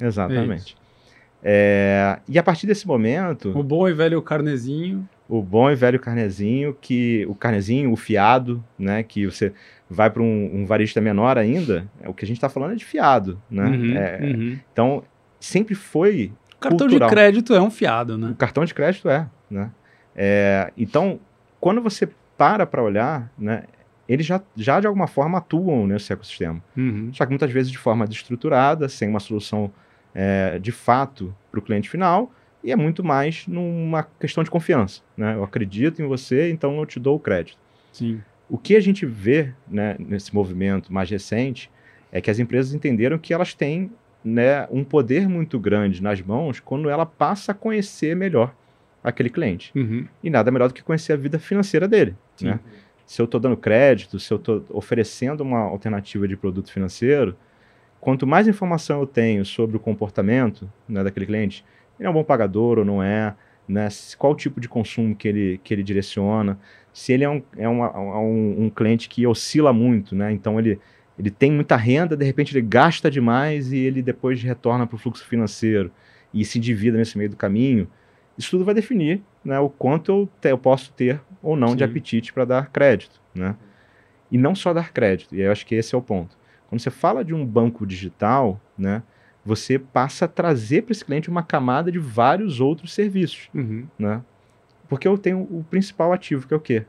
Exatamente. 0.00 0.76
É, 1.42 2.18
e 2.28 2.38
a 2.38 2.42
partir 2.42 2.66
desse 2.66 2.86
momento, 2.86 3.56
O 3.56 3.62
bom 3.62 3.88
e 3.88 3.92
velho 3.92 4.20
carnezinho. 4.22 5.08
o 5.28 5.42
bom 5.42 5.70
e 5.70 5.74
velho 5.74 5.98
carnezinho, 6.00 6.76
que 6.80 7.24
o 7.28 7.34
carnezinho, 7.34 7.92
o 7.92 7.96
fiado, 7.96 8.62
né, 8.78 9.02
que 9.02 9.26
você 9.26 9.52
vai 9.88 10.10
para 10.10 10.22
um, 10.22 10.50
um 10.60 10.66
varejista 10.66 11.00
menor 11.00 11.38
ainda, 11.38 11.86
é, 12.00 12.08
o 12.08 12.14
que 12.14 12.24
a 12.24 12.28
gente 12.28 12.36
está 12.38 12.48
falando 12.48 12.72
é 12.72 12.76
de 12.76 12.84
fiado, 12.84 13.40
né? 13.50 13.64
Uhum, 13.64 13.96
É, 13.96 14.20
uhum. 14.22 14.58
Então, 14.72 15.04
sempre 15.38 15.74
foi 15.74 16.32
O 16.56 16.60
cartão 16.60 16.86
cultural. 16.86 17.08
de 17.08 17.14
crédito 17.14 17.54
é 17.54 17.60
um 17.60 17.70
fiado, 17.70 18.14
O 18.14 18.18
né? 18.18 18.34
cartão 18.38 18.64
de 18.64 18.72
crédito 18.74 19.08
é, 19.08 19.28
né? 19.50 19.70
É, 20.14 20.72
então, 20.76 21.20
quando 21.60 21.82
você 21.82 22.08
para 22.36 22.66
para 22.66 22.82
olhar, 22.82 23.30
né, 23.38 23.64
eles 24.08 24.24
já, 24.24 24.40
já 24.56 24.80
de 24.80 24.86
alguma 24.86 25.06
forma 25.06 25.38
atuam 25.38 25.86
nesse 25.86 26.12
ecossistema. 26.12 26.62
Uhum. 26.76 27.10
Só 27.12 27.24
que 27.24 27.30
muitas 27.30 27.50
vezes 27.50 27.70
de 27.70 27.78
forma 27.78 28.06
destruturada, 28.06 28.88
sem 28.88 29.08
uma 29.08 29.20
solução 29.20 29.70
é, 30.14 30.58
de 30.58 30.72
fato 30.72 31.34
para 31.50 31.58
o 31.58 31.62
cliente 31.62 31.90
final, 31.90 32.32
e 32.62 32.72
é 32.72 32.76
muito 32.76 33.04
mais 33.04 33.46
numa 33.46 34.02
questão 34.02 34.42
de 34.42 34.50
confiança. 34.50 35.02
Né? 35.16 35.34
Eu 35.34 35.44
acredito 35.44 36.00
em 36.00 36.06
você, 36.06 36.50
então 36.50 36.78
eu 36.78 36.86
te 36.86 36.98
dou 36.98 37.16
o 37.16 37.20
crédito. 37.20 37.58
Sim. 37.92 38.20
O 38.48 38.56
que 38.56 38.76
a 38.76 38.80
gente 38.80 39.04
vê 39.04 39.52
né, 39.68 39.96
nesse 39.98 40.34
movimento 40.34 40.92
mais 40.92 41.10
recente 41.10 41.70
é 42.12 42.20
que 42.20 42.30
as 42.30 42.38
empresas 42.38 42.72
entenderam 42.74 43.18
que 43.18 43.34
elas 43.34 43.54
têm 43.54 43.90
né, 44.26 44.66
um 44.72 44.82
poder 44.82 45.28
muito 45.28 45.56
grande 45.56 46.02
nas 46.02 46.20
mãos 46.20 46.58
quando 46.58 46.90
ela 46.90 47.06
passa 47.06 47.52
a 47.52 47.54
conhecer 47.54 48.16
melhor 48.16 48.52
aquele 49.02 49.30
cliente. 49.30 49.70
Uhum. 49.72 50.04
E 50.20 50.28
nada 50.28 50.50
melhor 50.50 50.66
do 50.66 50.74
que 50.74 50.82
conhecer 50.82 51.12
a 51.12 51.16
vida 51.16 51.38
financeira 51.38 51.86
dele. 51.86 52.16
Né? 52.42 52.58
Se 53.06 53.22
eu 53.22 53.24
estou 53.24 53.38
dando 53.38 53.56
crédito, 53.56 54.18
se 54.18 54.32
eu 54.32 54.36
estou 54.36 54.64
oferecendo 54.70 55.42
uma 55.42 55.60
alternativa 55.60 56.26
de 56.26 56.36
produto 56.36 56.72
financeiro, 56.72 57.36
quanto 58.00 58.26
mais 58.26 58.48
informação 58.48 58.98
eu 58.98 59.06
tenho 59.06 59.44
sobre 59.44 59.76
o 59.76 59.80
comportamento 59.80 60.68
né, 60.88 61.04
daquele 61.04 61.26
cliente, 61.26 61.64
ele 61.96 62.08
é 62.08 62.10
um 62.10 62.14
bom 62.14 62.24
pagador 62.24 62.80
ou 62.80 62.84
não 62.84 63.00
é, 63.00 63.32
né, 63.68 63.86
qual 64.18 64.32
o 64.32 64.36
tipo 64.36 64.60
de 64.60 64.68
consumo 64.68 65.14
que 65.14 65.28
ele, 65.28 65.60
que 65.62 65.72
ele 65.72 65.84
direciona, 65.84 66.58
se 66.92 67.12
ele 67.12 67.22
é 67.22 67.30
um, 67.30 67.40
é 67.56 67.68
uma, 67.68 67.96
um, 67.96 68.64
um 68.64 68.70
cliente 68.70 69.08
que 69.08 69.24
oscila 69.24 69.72
muito, 69.72 70.16
né, 70.16 70.32
então 70.32 70.58
ele, 70.58 70.80
ele 71.18 71.30
tem 71.30 71.50
muita 71.50 71.76
renda, 71.76 72.16
de 72.16 72.24
repente 72.24 72.52
ele 72.52 72.66
gasta 72.66 73.10
demais 73.10 73.72
e 73.72 73.78
ele 73.78 74.02
depois 74.02 74.42
retorna 74.42 74.86
para 74.86 74.96
o 74.96 74.98
fluxo 74.98 75.26
financeiro 75.26 75.90
e 76.32 76.44
se 76.44 76.58
endivida 76.58 76.98
nesse 76.98 77.16
meio 77.16 77.30
do 77.30 77.36
caminho, 77.36 77.88
isso 78.36 78.50
tudo 78.50 78.64
vai 78.64 78.74
definir 78.74 79.22
né, 79.42 79.58
o 79.58 79.70
quanto 79.70 80.12
eu, 80.12 80.28
te, 80.40 80.50
eu 80.50 80.58
posso 80.58 80.92
ter 80.92 81.20
ou 81.42 81.56
não 81.56 81.68
Sim. 81.68 81.76
de 81.76 81.84
apetite 81.84 82.32
para 82.32 82.44
dar 82.44 82.70
crédito. 82.70 83.20
Né? 83.34 83.56
E 84.30 84.36
não 84.36 84.54
só 84.54 84.74
dar 84.74 84.92
crédito, 84.92 85.34
e 85.34 85.40
eu 85.40 85.50
acho 85.50 85.64
que 85.64 85.74
esse 85.74 85.94
é 85.94 85.98
o 85.98 86.02
ponto. 86.02 86.36
Quando 86.68 86.80
você 86.80 86.90
fala 86.90 87.24
de 87.24 87.32
um 87.32 87.46
banco 87.46 87.86
digital, 87.86 88.60
né, 88.76 89.02
você 89.44 89.78
passa 89.78 90.24
a 90.24 90.28
trazer 90.28 90.82
para 90.82 90.92
esse 90.92 91.04
cliente 91.04 91.30
uma 91.30 91.42
camada 91.42 91.90
de 91.90 91.98
vários 91.98 92.60
outros 92.60 92.92
serviços. 92.92 93.48
Uhum. 93.54 93.86
Né? 93.98 94.20
Porque 94.88 95.06
eu 95.06 95.16
tenho 95.16 95.40
o 95.42 95.64
principal 95.70 96.12
ativo, 96.12 96.46
que 96.46 96.52
é 96.52 96.56
o 96.56 96.60
quê? 96.60 96.84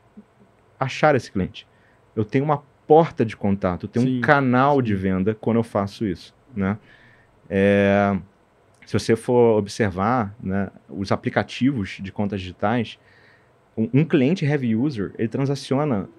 Achar 0.80 1.16
esse 1.16 1.32
cliente. 1.32 1.68
Eu 2.16 2.26
tenho 2.26 2.44
uma 2.44 2.64
porta 2.88 3.26
de 3.26 3.36
contato, 3.36 3.88
tenho 3.88 4.08
sim, 4.08 4.18
um 4.18 4.22
canal 4.22 4.78
sim. 4.78 4.84
de 4.84 4.96
venda 4.96 5.36
quando 5.36 5.58
eu 5.58 5.64
faço 5.64 6.06
isso. 6.06 6.34
Né? 6.56 6.78
É, 7.50 8.18
se 8.86 8.94
você 8.94 9.16
for 9.16 9.60
observar 9.60 10.34
né, 10.42 10.72
os 10.90 11.12
aplicativos 11.12 12.00
de 12.02 12.12
contas 12.12 12.40
digitais, 12.40 12.98
um, 13.78 13.90
um 13.94 14.06
cliente 14.06 14.46
heavy 14.46 14.76
user, 14.76 15.14
ele 15.18 15.28
transaciona 15.28 16.10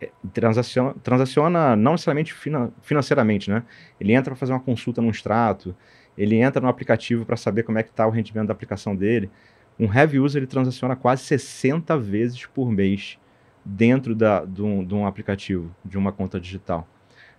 é, 0.00 0.10
transaciona, 0.32 0.94
transaciona 1.02 1.74
não 1.74 1.92
necessariamente 1.92 2.34
finan 2.34 2.70
financeiramente, 2.82 3.50
né? 3.50 3.62
Ele 3.98 4.12
entra 4.12 4.32
para 4.32 4.36
fazer 4.36 4.52
uma 4.52 4.60
consulta 4.60 5.00
num 5.00 5.10
extrato, 5.10 5.74
ele 6.16 6.36
entra 6.36 6.60
no 6.60 6.68
aplicativo 6.68 7.24
para 7.24 7.36
saber 7.36 7.62
como 7.62 7.78
é 7.78 7.82
que 7.82 7.90
está 7.90 8.06
o 8.06 8.10
rendimento 8.10 8.48
da 8.48 8.52
aplicação 8.52 8.94
dele. 8.94 9.30
Um 9.78 9.92
heavy 9.92 10.20
user 10.20 10.40
ele 10.40 10.46
transaciona 10.46 10.94
quase 10.94 11.22
60 11.22 11.98
vezes 11.98 12.46
por 12.46 12.70
mês 12.70 13.18
dentro 13.64 14.14
da, 14.14 14.44
de, 14.44 14.62
um, 14.62 14.84
de 14.84 14.94
um 14.94 15.06
aplicativo, 15.06 15.74
de 15.84 15.96
uma 15.96 16.12
conta 16.12 16.38
digital. 16.38 16.86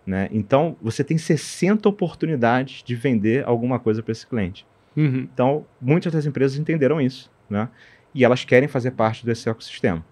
Né? 0.06 0.30
Então, 0.32 0.76
você 0.82 1.04
tem 1.04 1.18
60 1.18 1.88
oportunidades 1.90 2.84
de 2.84 2.96
vender 2.96 3.46
alguma 3.46 3.80
coisa 3.80 4.04
para 4.04 4.12
esse 4.12 4.26
cliente. 4.26 4.66
Uhum. 4.96 5.28
Então, 5.34 5.66
muitas 5.82 6.14
das 6.14 6.26
empresas 6.26 6.58
entenderam 6.58 7.02
isso, 7.02 7.32
né? 7.50 7.70
E 8.14 8.24
elas 8.24 8.46
querem 8.46 8.68
fazer 8.68 8.92
parte 8.92 9.26
desse 9.26 9.50
ecossistema. 9.50 10.06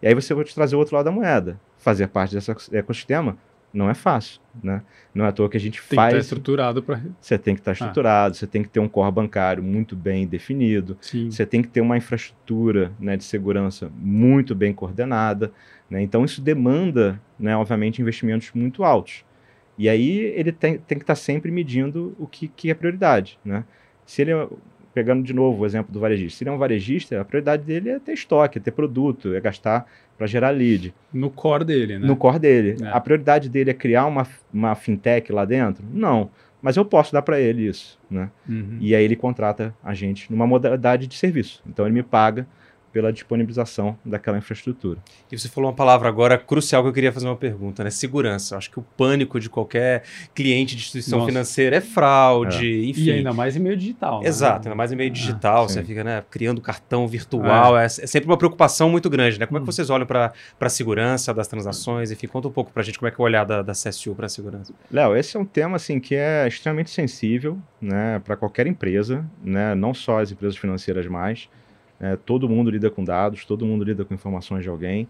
E 0.00 0.06
aí 0.06 0.14
você 0.14 0.32
vai 0.32 0.44
te 0.44 0.54
trazer 0.54 0.74
o 0.74 0.78
outro 0.78 0.96
lado 0.96 1.04
da 1.04 1.10
moeda 1.10 1.60
fazer 1.76 2.08
parte 2.08 2.34
desse 2.34 2.50
ecossistema 2.72 3.36
não 3.72 3.88
é 3.88 3.94
fácil, 3.94 4.40
né? 4.62 4.82
Não 5.14 5.24
é 5.24 5.28
à 5.28 5.32
toa 5.32 5.48
que 5.48 5.56
a 5.56 5.60
gente 5.60 5.80
tem 5.80 5.96
faz. 5.96 6.12
Tem 6.12 6.18
que 6.18 6.24
estar 6.24 6.34
estruturado 6.36 6.82
para. 6.82 7.00
Você 7.20 7.38
tem 7.38 7.54
que 7.54 7.60
estar 7.60 7.70
ah. 7.70 7.74
estruturado, 7.74 8.32
ah. 8.32 8.34
você 8.34 8.46
tem 8.46 8.62
que 8.62 8.68
ter 8.68 8.80
um 8.80 8.88
core 8.88 9.12
bancário 9.12 9.62
muito 9.62 9.96
bem 9.96 10.26
definido, 10.26 10.96
Sim. 11.00 11.30
você 11.30 11.46
tem 11.46 11.62
que 11.62 11.68
ter 11.68 11.80
uma 11.80 11.96
infraestrutura 11.96 12.92
né, 13.00 13.16
de 13.16 13.24
segurança 13.24 13.90
muito 13.96 14.54
bem 14.54 14.72
coordenada. 14.72 15.52
Né? 15.88 16.02
Então, 16.02 16.24
isso 16.24 16.40
demanda, 16.40 17.20
né, 17.38 17.56
obviamente, 17.56 18.00
investimentos 18.00 18.50
muito 18.54 18.84
altos. 18.84 19.24
E 19.78 19.88
aí 19.88 20.18
ele 20.36 20.52
tem, 20.52 20.78
tem 20.78 20.98
que 20.98 21.04
estar 21.04 21.14
sempre 21.14 21.50
medindo 21.50 22.14
o 22.18 22.26
que, 22.26 22.48
que 22.48 22.70
é 22.70 22.74
prioridade. 22.74 23.38
Né? 23.44 23.64
Se 24.04 24.22
ele 24.22 24.32
é 24.32 24.48
pegando 24.92 25.22
de 25.22 25.32
novo 25.32 25.62
o 25.62 25.66
exemplo 25.66 25.92
do 25.92 26.00
varejista, 26.00 26.38
se 26.38 26.44
ele 26.44 26.50
é 26.50 26.52
um 26.52 26.58
varejista, 26.58 27.20
a 27.20 27.24
prioridade 27.24 27.62
dele 27.62 27.90
é 27.90 27.98
ter 27.98 28.12
estoque, 28.12 28.58
é 28.58 28.60
ter 28.60 28.70
produto, 28.70 29.34
é 29.34 29.40
gastar 29.40 29.86
para 30.16 30.26
gerar 30.26 30.50
lead. 30.50 30.94
No 31.12 31.30
core 31.30 31.64
dele, 31.64 31.98
né? 31.98 32.06
No 32.06 32.16
core 32.16 32.38
dele. 32.38 32.76
É. 32.82 32.88
A 32.88 33.00
prioridade 33.00 33.48
dele 33.48 33.70
é 33.70 33.74
criar 33.74 34.06
uma, 34.06 34.26
uma 34.52 34.74
fintech 34.74 35.32
lá 35.32 35.44
dentro? 35.44 35.84
Não. 35.92 36.30
Mas 36.60 36.76
eu 36.76 36.84
posso 36.84 37.12
dar 37.12 37.22
para 37.22 37.40
ele 37.40 37.66
isso, 37.66 37.98
né? 38.08 38.30
Uhum. 38.48 38.78
E 38.80 38.94
aí 38.94 39.04
ele 39.04 39.16
contrata 39.16 39.74
a 39.82 39.94
gente 39.94 40.30
numa 40.30 40.46
modalidade 40.46 41.08
de 41.08 41.16
serviço. 41.16 41.62
Então 41.66 41.84
ele 41.84 41.94
me 41.94 42.02
paga 42.02 42.46
pela 42.92 43.12
disponibilização 43.12 43.96
daquela 44.04 44.38
infraestrutura. 44.38 44.98
E 45.30 45.38
você 45.38 45.48
falou 45.48 45.70
uma 45.70 45.76
palavra 45.76 46.08
agora 46.08 46.36
crucial 46.36 46.82
que 46.82 46.88
eu 46.88 46.92
queria 46.92 47.12
fazer 47.12 47.26
uma 47.26 47.36
pergunta, 47.36 47.82
né? 47.82 47.90
Segurança. 47.90 48.54
Eu 48.54 48.58
acho 48.58 48.70
que 48.70 48.78
o 48.78 48.82
pânico 48.82 49.40
de 49.40 49.48
qualquer 49.48 50.04
cliente 50.34 50.76
de 50.76 50.82
instituição 50.82 51.20
Nossa. 51.20 51.30
financeira 51.30 51.76
é 51.76 51.80
fraude, 51.80 52.66
é. 52.66 52.84
enfim. 52.90 53.04
E 53.04 53.10
ainda 53.12 53.32
mais 53.32 53.56
em 53.56 53.60
meio 53.60 53.76
digital. 53.76 54.20
Né? 54.20 54.28
Exato, 54.28 54.68
ainda 54.68 54.76
mais 54.76 54.92
em 54.92 54.96
meio 54.96 55.10
ah, 55.10 55.14
digital. 55.14 55.64
Ah, 55.64 55.68
você 55.68 55.82
fica 55.82 56.04
né, 56.04 56.22
criando 56.30 56.60
cartão 56.60 57.08
virtual. 57.08 57.78
É. 57.78 57.84
é. 57.84 57.86
é. 57.86 57.88
sempre 57.88 58.28
uma 58.28 58.36
preocupação 58.36 58.90
muito 58.90 59.08
grande, 59.08 59.38
né? 59.38 59.46
Como 59.46 59.58
hum. 59.58 59.62
é 59.62 59.64
que 59.64 59.68
hum. 59.68 59.72
vocês 59.72 59.88
olham 59.88 60.06
para 60.06 60.32
a 60.60 60.68
segurança 60.68 61.32
das 61.32 61.48
transações? 61.48 62.10
Enfim, 62.10 62.26
conta 62.26 62.48
um 62.48 62.52
pouco 62.52 62.70
para 62.70 62.82
a 62.82 62.84
gente 62.84 62.98
como 62.98 63.08
é 63.08 63.10
que 63.10 63.20
é 63.20 63.22
o 63.22 63.24
olhar 63.24 63.44
da, 63.44 63.62
da 63.62 63.72
CSU 63.72 64.14
para 64.14 64.26
a 64.26 64.28
segurança. 64.28 64.72
Léo, 64.90 65.16
esse 65.16 65.36
é 65.36 65.40
um 65.40 65.44
tema 65.44 65.76
assim 65.76 65.98
que 65.98 66.14
é 66.14 66.46
extremamente 66.46 66.90
sensível, 66.90 67.58
né, 67.80 68.20
para 68.24 68.36
qualquer 68.36 68.66
empresa, 68.66 69.24
né? 69.42 69.74
Não 69.74 69.94
só 69.94 70.20
as 70.20 70.30
empresas 70.30 70.56
financeiras 70.56 71.06
mais. 71.06 71.48
É, 72.02 72.16
todo 72.16 72.48
mundo 72.48 72.68
lida 72.68 72.90
com 72.90 73.04
dados, 73.04 73.44
todo 73.44 73.64
mundo 73.64 73.84
lida 73.84 74.04
com 74.04 74.12
informações 74.12 74.64
de 74.64 74.68
alguém. 74.68 75.08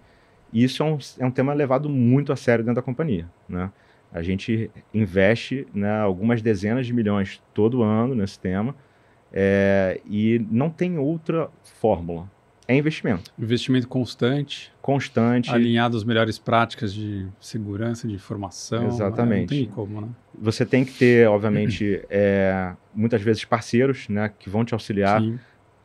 E 0.53 0.63
isso 0.63 0.83
é 0.83 0.87
um, 0.87 0.99
é 1.21 1.25
um 1.25 1.31
tema 1.31 1.55
levado 1.55 1.89
muito 1.89 2.35
a 2.35 2.37
sério 2.37 2.63
dentro 2.63 2.77
da 2.77 2.83
companhia. 2.83 3.27
Né? 3.49 3.71
A 4.13 4.21
gente 4.21 4.71
investe 4.93 5.67
né, 5.75 6.01
algumas 6.01 6.43
dezenas 6.43 6.87
de 6.87 6.93
milhões 6.93 7.43
todo 7.55 7.83
ano 7.83 8.15
nesse 8.15 8.39
tema 8.39 8.77
é, 9.33 10.03
e 10.05 10.45
não 10.51 10.69
tem 10.69 10.99
outra 10.99 11.49
fórmula. 11.81 12.31
É 12.69 12.77
investimento. 12.77 13.33
Investimento 13.39 13.89
constante. 13.89 14.71
Constante. 14.83 15.51
Alinhado 15.51 15.97
às 15.97 16.05
melhores 16.05 16.39
práticas 16.39 16.93
de 16.93 17.27
segurança, 17.41 18.07
de 18.07 18.15
informação. 18.15 18.87
Exatamente. 18.87 19.55
Não 19.55 19.65
tem 19.65 19.67
como, 19.67 20.01
né? 20.03 20.09
Você 20.39 20.67
tem 20.67 20.85
que 20.85 20.93
ter, 20.93 21.27
obviamente, 21.27 22.03
é, 22.11 22.73
muitas 22.95 23.23
vezes 23.23 23.47
parceiros 23.47 24.09
né, 24.11 24.31
que 24.39 24.51
vão 24.51 24.63
te 24.63 24.75
auxiliar. 24.75 25.23
Sim 25.23 25.39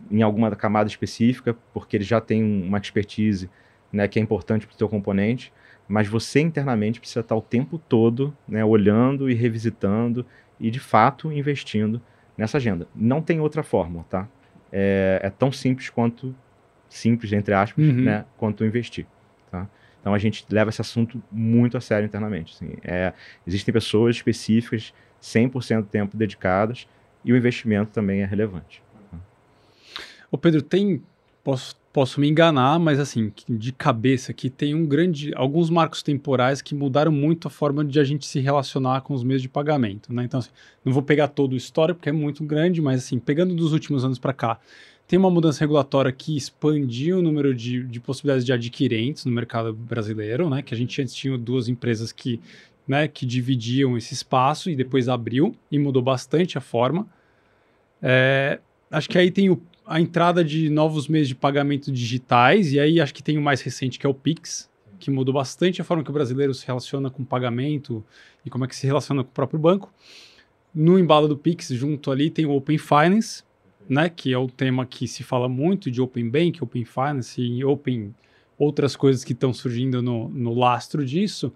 em 0.09 0.21
alguma 0.21 0.55
camada 0.55 0.89
específica, 0.89 1.55
porque 1.73 1.97
ele 1.97 2.03
já 2.03 2.21
tem 2.21 2.43
uma 2.43 2.77
expertise 2.77 3.49
né, 3.91 4.07
que 4.07 4.19
é 4.19 4.21
importante 4.21 4.67
para 4.67 4.73
o 4.73 4.77
seu 4.77 4.89
componente, 4.89 5.51
mas 5.87 6.07
você 6.07 6.41
internamente 6.41 6.99
precisa 6.99 7.21
estar 7.21 7.35
o 7.35 7.41
tempo 7.41 7.77
todo 7.77 8.35
né, 8.47 8.63
olhando 8.63 9.29
e 9.29 9.33
revisitando 9.33 10.25
e, 10.59 10.69
de 10.69 10.79
fato, 10.79 11.31
investindo 11.31 12.01
nessa 12.37 12.57
agenda. 12.57 12.87
Não 12.95 13.21
tem 13.21 13.39
outra 13.39 13.63
fórmula, 13.63 14.05
tá? 14.09 14.27
É, 14.71 15.19
é 15.23 15.29
tão 15.29 15.51
simples 15.51 15.89
quanto, 15.89 16.35
simples, 16.89 17.31
entre 17.31 17.53
aspas, 17.53 17.85
uhum. 17.85 18.01
né, 18.03 18.25
quanto 18.37 18.65
investir, 18.65 19.05
tá? 19.49 19.67
Então, 20.01 20.13
a 20.13 20.17
gente 20.17 20.45
leva 20.49 20.69
esse 20.69 20.81
assunto 20.81 21.21
muito 21.31 21.77
a 21.77 21.81
sério 21.81 22.05
internamente. 22.05 22.53
Assim. 22.55 22.75
É, 22.83 23.13
existem 23.45 23.73
pessoas 23.73 24.17
específicas, 24.17 24.93
100% 25.21 25.81
do 25.81 25.87
tempo 25.87 26.15
dedicadas, 26.15 26.87
e 27.25 27.33
o 27.33 27.35
investimento 27.35 27.91
também 27.91 28.21
é 28.21 28.25
relevante. 28.25 28.81
Ô 30.31 30.37
Pedro, 30.37 30.61
tem. 30.61 31.01
Posso, 31.43 31.77
posso 31.93 32.19
me 32.19 32.27
enganar, 32.27 32.77
mas 32.77 32.99
assim, 32.99 33.31
de 33.47 33.71
cabeça 33.71 34.31
aqui 34.31 34.49
tem 34.49 34.75
um 34.75 34.85
grande. 34.85 35.31
alguns 35.33 35.69
marcos 35.69 36.03
temporais 36.03 36.61
que 36.61 36.75
mudaram 36.75 37.11
muito 37.11 37.47
a 37.47 37.51
forma 37.51 37.85
de 37.85 37.99
a 37.99 38.03
gente 38.03 38.25
se 38.25 38.39
relacionar 38.41 39.01
com 39.01 39.13
os 39.13 39.23
meios 39.23 39.41
de 39.41 39.47
pagamento. 39.47 40.13
Né? 40.13 40.25
Então, 40.25 40.39
assim, 40.39 40.49
não 40.83 40.91
vou 40.91 41.01
pegar 41.01 41.29
todo 41.29 41.53
o 41.53 41.55
histórico, 41.55 41.99
porque 41.99 42.09
é 42.09 42.13
muito 42.13 42.43
grande, 42.43 42.81
mas 42.81 43.05
assim, 43.05 43.17
pegando 43.17 43.55
dos 43.55 43.71
últimos 43.71 44.03
anos 44.03 44.19
para 44.19 44.33
cá, 44.33 44.59
tem 45.07 45.17
uma 45.17 45.31
mudança 45.31 45.61
regulatória 45.61 46.11
que 46.11 46.35
expandiu 46.35 47.19
o 47.19 47.21
número 47.21 47.55
de, 47.55 47.81
de 47.83 47.99
possibilidades 48.01 48.45
de 48.45 48.51
adquirentes 48.51 49.23
no 49.23 49.31
mercado 49.31 49.73
brasileiro, 49.73 50.49
né? 50.49 50.61
Que 50.61 50.73
a 50.73 50.77
gente 50.77 51.01
antes 51.01 51.15
tinha 51.15 51.37
duas 51.37 51.69
empresas 51.69 52.11
que, 52.11 52.41
né, 52.85 53.07
que 53.07 53.25
dividiam 53.25 53.97
esse 53.97 54.13
espaço 54.13 54.69
e 54.69 54.75
depois 54.75 55.07
abriu 55.07 55.55
e 55.71 55.79
mudou 55.79 56.01
bastante 56.01 56.57
a 56.57 56.61
forma. 56.61 57.07
É, 58.01 58.59
acho 58.91 59.09
que 59.09 59.17
aí 59.17 59.31
tem 59.31 59.49
o 59.49 59.61
a 59.87 60.01
entrada 60.01 60.43
de 60.43 60.69
novos 60.69 61.07
meios 61.07 61.29
de 61.29 61.35
pagamento 61.35 61.91
digitais, 61.91 62.73
e 62.73 62.79
aí 62.79 62.99
acho 62.99 63.13
que 63.13 63.23
tem 63.23 63.37
o 63.37 63.41
mais 63.41 63.61
recente 63.61 63.97
que 63.97 64.05
é 64.05 64.09
o 64.09 64.13
Pix, 64.13 64.69
que 64.99 65.09
mudou 65.09 65.33
bastante 65.33 65.81
a 65.81 65.83
forma 65.85 66.03
que 66.03 66.09
o 66.09 66.13
brasileiro 66.13 66.53
se 66.53 66.67
relaciona 66.67 67.09
com 67.09 67.23
pagamento 67.23 68.03
e 68.45 68.49
como 68.49 68.65
é 68.65 68.67
que 68.67 68.75
se 68.75 68.85
relaciona 68.85 69.23
com 69.23 69.29
o 69.29 69.33
próprio 69.33 69.59
banco. 69.59 69.93
No 70.75 70.99
embalo 70.99 71.27
do 71.27 71.37
Pix, 71.37 71.69
junto 71.69 72.11
ali, 72.11 72.29
tem 72.29 72.45
o 72.45 72.51
Open 72.51 72.77
Finance, 72.77 73.43
né, 73.87 74.09
que 74.09 74.33
é 74.33 74.37
o 74.37 74.47
tema 74.47 74.85
que 74.85 75.07
se 75.07 75.23
fala 75.23 75.47
muito 75.47 75.89
de 75.89 76.01
Open 76.01 76.29
Bank, 76.29 76.61
Open 76.61 76.83
Finance 76.83 77.41
e 77.41 77.63
Open 77.63 78.13
outras 78.57 78.95
coisas 78.95 79.23
que 79.23 79.33
estão 79.33 79.53
surgindo 79.53 80.01
no, 80.01 80.27
no 80.27 80.53
lastro 80.53 81.05
disso. 81.05 81.53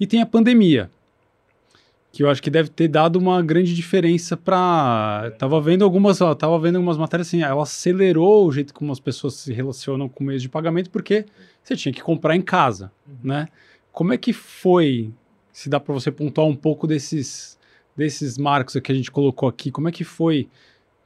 E 0.00 0.06
tem 0.06 0.20
a 0.20 0.26
pandemia, 0.26 0.90
que 2.10 2.22
eu 2.22 2.30
acho 2.30 2.42
que 2.42 2.50
deve 2.50 2.70
ter 2.70 2.88
dado 2.88 3.16
uma 3.16 3.42
grande 3.42 3.74
diferença 3.74 4.36
para 4.36 5.32
tava 5.38 5.60
vendo 5.60 5.84
algumas 5.84 6.20
ó, 6.20 6.34
tava 6.34 6.58
vendo 6.58 6.76
algumas 6.76 6.96
matérias 6.96 7.28
assim 7.28 7.42
ela 7.42 7.62
acelerou 7.62 8.46
o 8.46 8.52
jeito 8.52 8.72
como 8.72 8.90
as 8.90 9.00
pessoas 9.00 9.34
se 9.34 9.52
relacionam 9.52 10.08
com 10.08 10.24
meios 10.24 10.40
de 10.40 10.48
pagamento 10.48 10.90
porque 10.90 11.26
você 11.62 11.76
tinha 11.76 11.92
que 11.92 12.02
comprar 12.02 12.34
em 12.34 12.40
casa 12.40 12.90
uhum. 13.06 13.16
né 13.24 13.48
como 13.92 14.12
é 14.12 14.16
que 14.16 14.32
foi 14.32 15.12
se 15.52 15.68
dá 15.68 15.78
para 15.78 15.92
você 15.92 16.10
pontuar 16.10 16.46
um 16.46 16.56
pouco 16.56 16.86
desses 16.86 17.58
desses 17.98 18.38
marcos 18.38 18.76
que 18.80 18.92
a 18.92 18.94
gente 18.94 19.10
colocou 19.10 19.48
aqui, 19.48 19.72
como 19.72 19.88
é 19.88 19.92
que 19.92 20.04
foi 20.04 20.48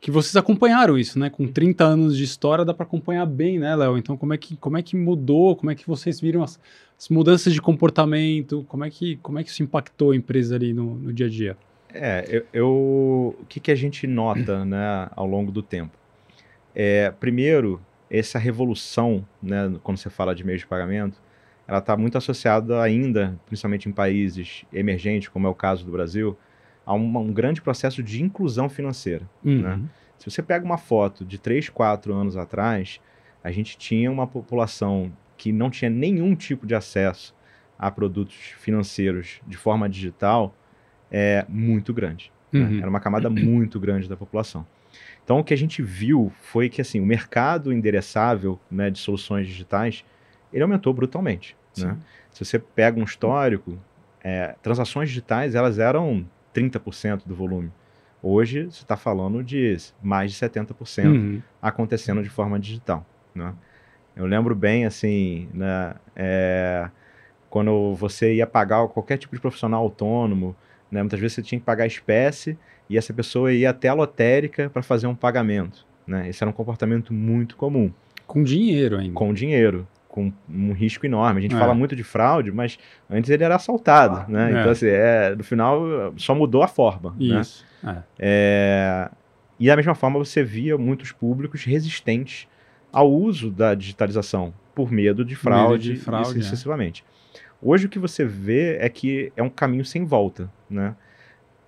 que 0.02 0.10
vocês 0.10 0.34
acompanharam 0.34 0.98
isso, 0.98 1.16
né? 1.16 1.30
Com 1.30 1.46
30 1.46 1.84
anos 1.84 2.16
de 2.16 2.24
história 2.24 2.64
dá 2.64 2.74
para 2.74 2.84
acompanhar 2.84 3.24
bem, 3.24 3.60
né, 3.60 3.76
Léo? 3.76 3.96
Então, 3.96 4.16
como 4.16 4.34
é, 4.34 4.36
que, 4.36 4.56
como 4.56 4.76
é 4.76 4.82
que 4.82 4.96
mudou? 4.96 5.54
Como 5.54 5.70
é 5.70 5.76
que 5.76 5.86
vocês 5.86 6.20
viram 6.20 6.42
as, 6.42 6.58
as, 6.98 7.08
mudanças 7.08 7.54
de 7.54 7.62
comportamento? 7.62 8.66
Como 8.68 8.84
é 8.84 8.90
que, 8.90 9.14
como 9.22 9.38
é 9.38 9.44
que 9.44 9.50
isso 9.50 9.62
impactou 9.62 10.10
a 10.10 10.16
empresa 10.16 10.56
ali 10.56 10.72
no, 10.72 10.96
no 10.96 11.12
dia 11.12 11.26
a 11.26 11.28
dia? 11.28 11.56
É, 11.94 12.26
eu, 12.28 12.46
eu, 12.52 13.36
o 13.40 13.44
que, 13.48 13.60
que 13.60 13.70
a 13.70 13.76
gente 13.76 14.04
nota 14.08 14.64
né, 14.64 15.08
ao 15.14 15.24
longo 15.24 15.52
do 15.52 15.62
tempo? 15.62 15.96
É, 16.74 17.12
primeiro, 17.12 17.80
essa 18.10 18.40
revolução, 18.40 19.24
né, 19.40 19.72
quando 19.84 19.98
você 19.98 20.10
fala 20.10 20.34
de 20.34 20.42
meios 20.42 20.62
de 20.62 20.66
pagamento, 20.66 21.16
ela 21.64 21.78
está 21.78 21.96
muito 21.96 22.18
associada 22.18 22.82
ainda, 22.82 23.38
principalmente 23.46 23.88
em 23.88 23.92
países 23.92 24.64
emergentes, 24.72 25.28
como 25.28 25.46
é 25.46 25.50
o 25.50 25.54
caso 25.54 25.84
do 25.84 25.92
Brasil, 25.92 26.36
a 26.84 26.94
um, 26.94 27.18
um 27.18 27.32
grande 27.32 27.62
processo 27.62 28.02
de 28.02 28.22
inclusão 28.22 28.68
financeira. 28.68 29.28
Uhum. 29.44 29.62
Né? 29.62 29.80
Se 30.18 30.30
você 30.30 30.42
pega 30.42 30.64
uma 30.64 30.78
foto 30.78 31.24
de 31.24 31.38
3, 31.38 31.68
4 31.68 32.14
anos 32.14 32.36
atrás, 32.36 33.00
a 33.42 33.50
gente 33.50 33.76
tinha 33.76 34.10
uma 34.10 34.26
população 34.26 35.12
que 35.36 35.50
não 35.50 35.70
tinha 35.70 35.90
nenhum 35.90 36.34
tipo 36.36 36.66
de 36.66 36.74
acesso 36.74 37.34
a 37.78 37.90
produtos 37.90 38.36
financeiros 38.58 39.40
de 39.46 39.56
forma 39.56 39.88
digital 39.88 40.54
é, 41.10 41.44
muito 41.48 41.92
grande. 41.92 42.32
Né? 42.52 42.60
Uhum. 42.60 42.70
Né? 42.70 42.78
Era 42.78 42.88
uma 42.88 43.00
camada 43.00 43.28
muito 43.28 43.80
grande 43.80 44.08
da 44.08 44.16
população. 44.16 44.64
Então, 45.24 45.38
o 45.38 45.44
que 45.44 45.54
a 45.54 45.56
gente 45.56 45.82
viu 45.82 46.32
foi 46.42 46.68
que 46.68 46.80
assim, 46.80 47.00
o 47.00 47.06
mercado 47.06 47.72
endereçável 47.72 48.60
né, 48.70 48.90
de 48.90 48.98
soluções 48.98 49.46
digitais 49.46 50.04
ele 50.52 50.62
aumentou 50.62 50.92
brutalmente. 50.92 51.56
Né? 51.78 51.96
Se 52.30 52.44
você 52.44 52.58
pega 52.58 53.00
um 53.00 53.04
histórico, 53.04 53.78
é, 54.22 54.54
transações 54.62 55.08
digitais 55.08 55.54
elas 55.54 55.78
eram 55.78 56.26
30% 56.54 57.22
do 57.26 57.34
volume. 57.34 57.70
Hoje, 58.22 58.64
você 58.64 58.82
está 58.82 58.96
falando 58.96 59.42
de 59.42 59.76
mais 60.02 60.32
de 60.32 60.38
70% 60.38 61.06
uhum. 61.06 61.42
acontecendo 61.60 62.22
de 62.22 62.28
forma 62.28 62.58
digital. 62.58 63.04
Né? 63.34 63.52
Eu 64.14 64.26
lembro 64.26 64.54
bem, 64.54 64.84
assim, 64.84 65.48
né, 65.52 65.94
é, 66.14 66.88
quando 67.50 67.94
você 67.94 68.34
ia 68.34 68.46
pagar 68.46 68.86
qualquer 68.88 69.16
tipo 69.16 69.34
de 69.34 69.40
profissional 69.40 69.82
autônomo, 69.82 70.54
né, 70.90 71.02
muitas 71.02 71.18
vezes 71.18 71.34
você 71.34 71.42
tinha 71.42 71.58
que 71.58 71.64
pagar 71.64 71.86
espécie 71.86 72.56
e 72.88 72.96
essa 72.96 73.12
pessoa 73.12 73.52
ia 73.52 73.70
até 73.70 73.88
a 73.88 73.94
lotérica 73.94 74.70
para 74.70 74.82
fazer 74.82 75.06
um 75.06 75.14
pagamento. 75.14 75.86
Né? 76.06 76.28
Esse 76.28 76.44
era 76.44 76.50
um 76.50 76.52
comportamento 76.52 77.12
muito 77.12 77.56
comum. 77.56 77.92
Com 78.26 78.42
dinheiro 78.42 78.98
ainda. 78.98 79.14
Com 79.14 79.32
dinheiro 79.34 79.86
com 80.12 80.30
um 80.48 80.72
risco 80.72 81.06
enorme. 81.06 81.38
A 81.38 81.42
gente 81.42 81.56
é. 81.56 81.58
fala 81.58 81.74
muito 81.74 81.96
de 81.96 82.04
fraude, 82.04 82.52
mas 82.52 82.78
antes 83.10 83.30
ele 83.30 83.42
era 83.42 83.56
assaltado, 83.56 84.18
ah, 84.18 84.26
né? 84.28 84.52
É. 84.52 84.60
Então, 84.60 84.70
assim, 84.70 84.86
é, 84.86 85.34
no 85.34 85.42
final 85.42 86.12
só 86.16 86.34
mudou 86.34 86.62
a 86.62 86.68
forma. 86.68 87.16
Né? 87.18 87.40
Isso. 87.40 87.66
Né? 87.82 88.04
É. 88.18 89.10
e 89.58 89.66
da 89.66 89.74
mesma 89.74 89.94
forma 89.94 90.18
você 90.18 90.44
via 90.44 90.78
muitos 90.78 91.10
públicos 91.10 91.64
resistentes 91.64 92.46
ao 92.92 93.10
uso 93.10 93.50
da 93.50 93.74
digitalização 93.74 94.54
por 94.74 94.92
medo 94.92 95.24
de 95.24 95.34
fraude, 95.34 95.88
medo 95.88 95.98
de 95.98 96.04
fraude 96.04 96.36
e 96.36 96.40
é. 96.40 96.42
sucessivamente. 96.42 97.04
Hoje 97.60 97.86
o 97.86 97.88
que 97.88 97.98
você 97.98 98.24
vê 98.24 98.76
é 98.76 98.88
que 98.88 99.32
é 99.34 99.42
um 99.42 99.48
caminho 99.48 99.84
sem 99.84 100.04
volta, 100.04 100.50
né? 100.68 100.94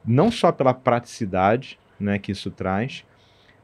Não 0.05 0.31
só 0.31 0.53
pela 0.53 0.75
praticidade, 0.75 1.79
né, 1.99 2.19
que 2.19 2.31
isso 2.31 2.51
traz, 2.51 3.07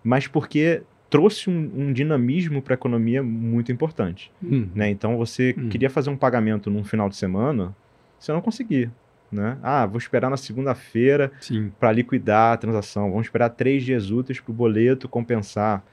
mas 0.03 0.27
porque 0.27 0.83
trouxe 1.11 1.51
um, 1.51 1.71
um 1.75 1.93
dinamismo 1.93 2.63
para 2.63 2.75
a 2.75 2.77
economia 2.77 3.23
muito 3.23 3.73
importante. 3.73 4.33
Hum. 4.43 4.69
Né? 4.75 4.89
Então, 4.89 5.19
você 5.19 5.55
hum. 5.59 5.69
queria 5.69 5.91
fazer 5.91 6.09
um 6.09 6.17
pagamento 6.17 6.71
num 6.71 6.85
final 6.85 7.09
de 7.09 7.17
semana, 7.17 7.75
você 8.19 8.33
não 8.33 8.41
conseguia. 8.41 8.91
Né? 9.31 9.59
Ah, 9.63 9.87
vou 9.87 9.99
esperar 9.99 10.31
na 10.31 10.37
segunda-feira 10.37 11.31
para 11.79 11.93
liquidar 11.93 12.55
a 12.55 12.57
transação. 12.57 13.11
Vamos 13.11 13.27
esperar 13.27 13.51
três 13.51 13.85
dias 13.85 14.11
úteis 14.11 14.41
para 14.41 14.51
o 14.51 14.55
boleto 14.55 15.09
compensar. 15.09 15.85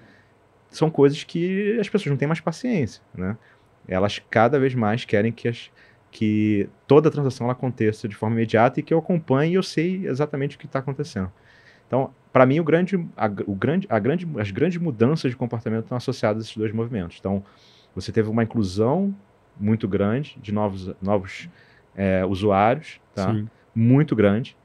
São 0.69 0.89
coisas 0.89 1.23
que 1.23 1.77
as 1.79 1.89
pessoas 1.89 2.11
não 2.11 2.17
têm 2.17 2.27
mais 2.27 2.39
paciência. 2.39 3.01
Né? 3.15 3.37
Elas 3.87 4.19
cada 4.29 4.59
vez 4.59 4.73
mais 4.73 5.05
querem 5.05 5.31
que, 5.31 5.47
as, 5.47 5.71
que 6.11 6.69
toda 6.87 7.09
a 7.09 7.11
transação 7.11 7.49
aconteça 7.49 8.07
de 8.07 8.15
forma 8.15 8.35
imediata 8.35 8.79
e 8.79 8.83
que 8.83 8.93
eu 8.93 8.99
acompanhe 8.99 9.53
e 9.53 9.55
eu 9.55 9.63
sei 9.63 10.07
exatamente 10.07 10.55
o 10.55 10.59
que 10.59 10.65
está 10.65 10.79
acontecendo. 10.79 11.31
Então, 11.87 12.11
para 12.37 12.45
mim, 12.45 12.59
o 12.59 12.63
grande, 12.63 13.03
a, 13.17 13.25
o 13.47 13.55
grande, 13.55 13.87
a 13.89 13.97
grande, 13.97 14.27
as 14.37 14.51
grandes 14.51 14.79
mudanças 14.79 15.31
de 15.31 15.35
comportamento 15.35 15.85
estão 15.85 15.97
associadas 15.97 16.43
a 16.43 16.45
esses 16.45 16.55
dois 16.55 16.71
movimentos. 16.71 17.17
Então, 17.19 17.43
você 17.95 18.11
teve 18.11 18.29
uma 18.29 18.43
inclusão 18.43 19.11
muito 19.59 19.87
grande 19.87 20.37
de 20.39 20.51
novos, 20.51 20.93
novos 21.01 21.49
é, 21.95 22.23
usuários, 22.23 23.01
tá? 23.15 23.35
muito 23.73 24.15
grande, 24.15 24.55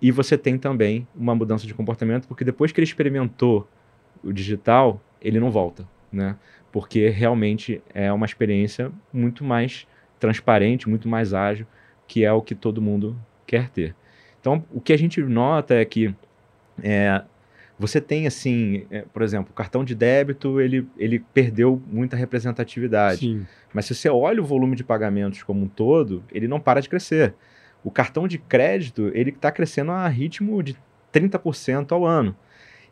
e 0.00 0.10
você 0.10 0.38
tem 0.38 0.56
também 0.56 1.06
uma 1.14 1.34
mudança 1.34 1.66
de 1.66 1.74
comportamento, 1.74 2.26
porque 2.26 2.42
depois 2.42 2.72
que 2.72 2.80
ele 2.80 2.86
experimentou 2.86 3.68
o 4.24 4.32
digital, 4.32 4.98
ele 5.20 5.38
não 5.38 5.50
volta, 5.50 5.86
né? 6.10 6.36
Porque 6.72 7.10
realmente 7.10 7.82
é 7.92 8.10
uma 8.10 8.24
experiência 8.24 8.90
muito 9.12 9.44
mais 9.44 9.86
transparente, 10.18 10.88
muito 10.88 11.06
mais 11.06 11.34
ágil, 11.34 11.66
que 12.08 12.24
é 12.24 12.32
o 12.32 12.40
que 12.40 12.54
todo 12.54 12.80
mundo 12.80 13.14
quer 13.46 13.68
ter. 13.68 13.94
Então, 14.40 14.64
o 14.72 14.80
que 14.80 14.94
a 14.94 14.96
gente 14.96 15.20
nota 15.20 15.74
é 15.74 15.84
que 15.84 16.14
é, 16.82 17.22
você 17.78 17.98
tem 17.98 18.26
assim, 18.26 18.86
é, 18.90 19.06
por 19.10 19.22
exemplo, 19.22 19.50
o 19.52 19.54
cartão 19.54 19.82
de 19.82 19.94
débito 19.94 20.60
ele, 20.60 20.86
ele 20.98 21.18
perdeu 21.32 21.82
muita 21.86 22.14
representatividade. 22.14 23.20
Sim. 23.20 23.46
Mas 23.72 23.86
se 23.86 23.94
você 23.94 24.10
olha 24.10 24.42
o 24.42 24.44
volume 24.44 24.76
de 24.76 24.84
pagamentos 24.84 25.42
como 25.42 25.64
um 25.64 25.68
todo, 25.68 26.22
ele 26.30 26.46
não 26.46 26.60
para 26.60 26.80
de 26.82 26.90
crescer. 26.90 27.34
O 27.82 27.90
cartão 27.90 28.28
de 28.28 28.36
crédito 28.36 29.10
ele 29.14 29.30
está 29.30 29.50
crescendo 29.50 29.92
a 29.92 30.06
ritmo 30.08 30.62
de 30.62 30.76
30% 31.10 31.92
ao 31.92 32.04
ano. 32.04 32.36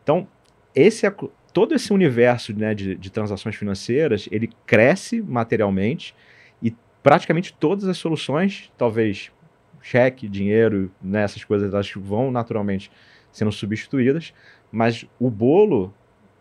Então, 0.03 0.27
esse 0.75 1.07
é, 1.07 1.15
todo 1.53 1.75
esse 1.75 1.93
universo 1.93 2.57
né, 2.57 2.75
de, 2.75 2.95
de 2.95 3.11
transações 3.11 3.57
financeiras 3.57 4.27
ele 4.33 4.49
cresce 4.65 5.21
materialmente 5.21 6.15
e 6.63 6.75
praticamente 7.03 7.53
todas 7.53 7.87
as 7.89 7.99
soluções, 7.99 8.73
talvez 8.79 9.31
cheque, 9.83 10.29
dinheiro, 10.29 10.91
né, 11.03 11.23
essas 11.25 11.45
coisas, 11.45 11.73
elas 11.73 11.93
vão 11.95 12.31
naturalmente 12.31 12.91
sendo 13.39 13.53
substituídas, 13.53 14.35
mas 14.71 15.07
o 15.19 15.31
bolo 15.31 15.95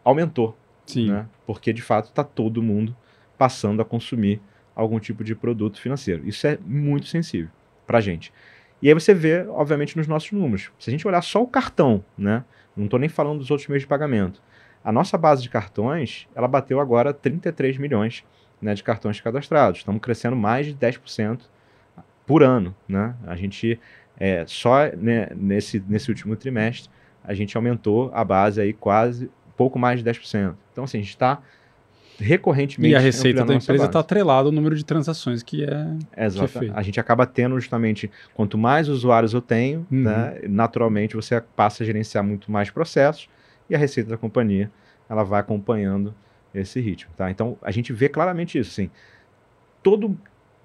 aumentou. 0.03 0.57
Sim. 0.85 1.11
Né? 1.11 1.27
Porque, 1.45 1.71
de 1.71 1.81
fato, 1.81 2.09
está 2.09 2.23
todo 2.23 2.61
mundo 2.61 2.95
passando 3.37 3.81
a 3.81 3.85
consumir 3.85 4.41
algum 4.75 4.99
tipo 4.99 5.23
de 5.23 5.35
produto 5.35 5.79
financeiro. 5.79 6.27
Isso 6.27 6.45
é 6.47 6.57
muito 6.65 7.07
sensível 7.07 7.49
para 7.85 7.99
a 7.99 8.01
gente. 8.01 8.33
E 8.81 8.87
aí 8.87 8.93
você 8.93 9.13
vê, 9.13 9.45
obviamente, 9.47 9.97
nos 9.97 10.07
nossos 10.07 10.31
números. 10.31 10.71
Se 10.77 10.89
a 10.89 10.91
gente 10.91 11.07
olhar 11.07 11.21
só 11.21 11.41
o 11.41 11.47
cartão, 11.47 12.03
né? 12.17 12.43
não 12.75 12.85
estou 12.85 12.99
nem 12.99 13.09
falando 13.09 13.39
dos 13.39 13.49
outros 13.49 13.67
meios 13.67 13.81
de 13.81 13.87
pagamento, 13.87 14.41
a 14.83 14.91
nossa 14.91 15.17
base 15.17 15.41
de 15.41 15.49
cartões, 15.49 16.27
ela 16.35 16.47
bateu 16.47 16.79
agora 16.79 17.13
33 17.13 17.77
milhões 17.77 18.23
né, 18.61 18.73
de 18.73 18.83
cartões 18.83 19.19
cadastrados. 19.19 19.79
Estamos 19.79 20.01
crescendo 20.01 20.35
mais 20.35 20.67
de 20.67 20.75
10% 20.75 21.41
por 22.25 22.43
ano. 22.43 22.75
Né? 22.87 23.15
A 23.25 23.35
gente 23.35 23.79
é, 24.19 24.43
só 24.47 24.85
né, 24.97 25.29
nesse, 25.35 25.83
nesse 25.87 26.09
último 26.09 26.35
trimestre, 26.35 26.89
a 27.23 27.33
gente 27.33 27.55
aumentou 27.55 28.09
a 28.13 28.23
base 28.23 28.59
aí 28.61 28.73
quase 28.73 29.29
pouco 29.55 29.77
mais 29.77 30.03
de 30.03 30.09
10%. 30.09 30.55
Então, 30.71 30.83
assim, 30.83 30.97
a 30.97 31.01
gente 31.01 31.09
está 31.09 31.41
recorrentemente. 32.19 32.91
E 32.91 32.95
a 32.95 32.99
receita 32.99 33.43
da 33.43 33.53
empresa 33.53 33.85
está 33.85 33.99
atrelada 33.99 34.47
ao 34.47 34.51
número 34.51 34.75
de 34.75 34.83
transações 34.83 35.43
que 35.43 35.63
é, 35.63 36.25
Exato. 36.25 36.59
Que 36.59 36.65
é 36.65 36.71
A 36.73 36.81
gente 36.81 36.99
acaba 36.99 37.25
tendo 37.25 37.59
justamente, 37.59 38.09
quanto 38.33 38.57
mais 38.57 38.89
usuários 38.89 39.33
eu 39.33 39.41
tenho, 39.41 39.85
uhum. 39.91 40.03
né, 40.03 40.39
naturalmente 40.47 41.15
você 41.15 41.39
passa 41.55 41.83
a 41.83 41.85
gerenciar 41.85 42.23
muito 42.23 42.51
mais 42.51 42.69
processos 42.69 43.29
e 43.69 43.75
a 43.75 43.77
receita 43.77 44.09
da 44.09 44.17
companhia 44.17 44.71
ela 45.09 45.23
vai 45.23 45.39
acompanhando 45.39 46.13
esse 46.53 46.79
ritmo. 46.79 47.11
Tá? 47.15 47.29
Então 47.29 47.57
a 47.61 47.71
gente 47.71 47.93
vê 47.93 48.09
claramente 48.09 48.57
isso. 48.57 48.71
Assim, 48.71 48.89
todo, 49.83 50.17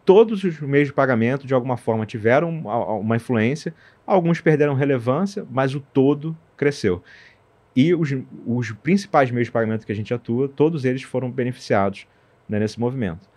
todos 0.04 0.42
os 0.44 0.60
meios 0.60 0.88
de 0.88 0.94
pagamento, 0.94 1.46
de 1.46 1.54
alguma 1.54 1.76
forma, 1.76 2.06
tiveram 2.06 2.50
uma 3.00 3.16
influência, 3.16 3.74
alguns 4.06 4.40
perderam 4.40 4.74
relevância, 4.74 5.46
mas 5.50 5.74
o 5.74 5.80
todo 5.80 6.36
cresceu. 6.56 7.02
E 7.74 7.94
os, 7.94 8.14
os 8.46 8.72
principais 8.72 9.30
meios 9.30 9.48
de 9.48 9.52
pagamento 9.52 9.86
que 9.86 9.92
a 9.92 9.94
gente 9.94 10.12
atua, 10.12 10.48
todos 10.48 10.84
eles 10.84 11.02
foram 11.02 11.30
beneficiados 11.30 12.06
né, 12.48 12.58
nesse 12.58 12.78
movimento. 12.78 13.30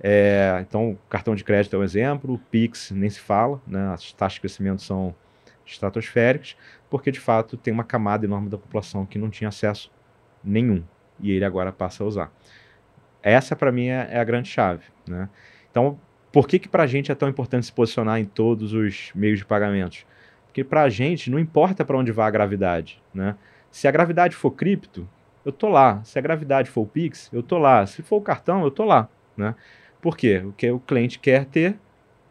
É, 0.00 0.58
então, 0.60 0.96
cartão 1.08 1.34
de 1.34 1.42
crédito 1.42 1.74
é 1.74 1.78
um 1.78 1.82
exemplo, 1.82 2.34
o 2.34 2.38
Pix 2.38 2.90
nem 2.90 3.10
se 3.10 3.18
fala, 3.18 3.60
né, 3.66 3.92
as 3.92 4.12
taxas 4.12 4.34
de 4.34 4.40
crescimento 4.40 4.82
são 4.82 5.14
estratosféricas, 5.66 6.56
porque 6.88 7.10
de 7.10 7.18
fato 7.18 7.56
tem 7.56 7.72
uma 7.72 7.84
camada 7.84 8.24
enorme 8.24 8.48
da 8.48 8.56
população 8.56 9.04
que 9.04 9.18
não 9.18 9.28
tinha 9.28 9.48
acesso 9.48 9.90
nenhum 10.44 10.84
e 11.20 11.32
ele 11.32 11.44
agora 11.44 11.72
passa 11.72 12.04
a 12.04 12.06
usar. 12.06 12.32
Essa, 13.22 13.56
para 13.56 13.72
mim, 13.72 13.88
é, 13.88 14.08
é, 14.10 14.18
a 14.20 14.24
grande 14.24 14.48
chave. 14.48 14.84
Né? 15.06 15.28
Então, 15.70 15.98
por 16.32 16.46
que, 16.46 16.58
que 16.58 16.68
para 16.68 16.82
a 16.82 16.86
gente 16.86 17.10
é 17.10 17.14
tão 17.14 17.28
importante 17.28 17.66
se 17.66 17.72
posicionar 17.72 18.20
em 18.20 18.24
todos 18.24 18.72
os 18.72 19.10
meios 19.14 19.38
de 19.38 19.44
pagamentos? 19.44 20.04
Porque 20.46 20.64
para 20.64 20.82
a 20.82 20.88
gente 20.88 21.30
não 21.30 21.38
importa 21.38 21.84
para 21.84 21.96
onde 21.96 22.12
vai 22.12 22.26
a 22.26 22.30
gravidade. 22.30 23.00
Né? 23.14 23.34
Se 23.70 23.86
a 23.86 23.90
gravidade 23.90 24.34
for 24.34 24.50
cripto, 24.50 25.08
eu 25.44 25.52
tô 25.52 25.68
lá. 25.68 26.02
Se 26.04 26.18
a 26.18 26.22
gravidade 26.22 26.70
for 26.70 26.82
o 26.82 26.86
Pix, 26.86 27.30
eu 27.32 27.42
tô 27.42 27.58
lá. 27.58 27.86
Se 27.86 28.02
for 28.02 28.16
o 28.16 28.20
cartão, 28.20 28.62
eu 28.62 28.70
tô 28.70 28.84
lá. 28.84 29.08
Né? 29.36 29.54
Por 30.00 30.16
quê? 30.16 30.40
Porque 30.42 30.70
o 30.70 30.78
cliente 30.78 31.18
quer 31.18 31.44
ter 31.44 31.76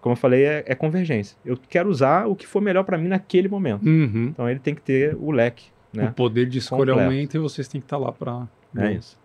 como 0.08 0.14
eu 0.14 0.18
falei, 0.18 0.46
é, 0.46 0.64
é 0.66 0.76
convergência. 0.76 1.38
Eu 1.44 1.58
quero 1.58 1.90
usar 1.90 2.28
o 2.28 2.36
que 2.36 2.48
for 2.48 2.62
melhor 2.62 2.84
para 2.84 2.98
mim 2.98 3.10
naquele 3.10 3.50
momento. 3.50 3.86
Uhum. 3.86 4.28
Então 4.30 4.50
ele 4.50 4.60
tem 4.60 4.74
que 4.74 4.82
ter 4.82 5.16
o 5.20 5.32
leque, 5.32 5.66
né? 5.92 6.08
O 6.08 6.14
poder 6.14 6.48
de 6.48 6.60
escolha 6.60 6.94
Completo. 6.94 7.12
aumenta 7.12 7.38
e 7.38 7.40
vocês 7.40 7.68
têm 7.68 7.82
que 7.82 7.86
estar 7.86 7.98
lá 7.98 8.12
para. 8.12 8.48
É 8.78 8.94
isso. 8.94 9.20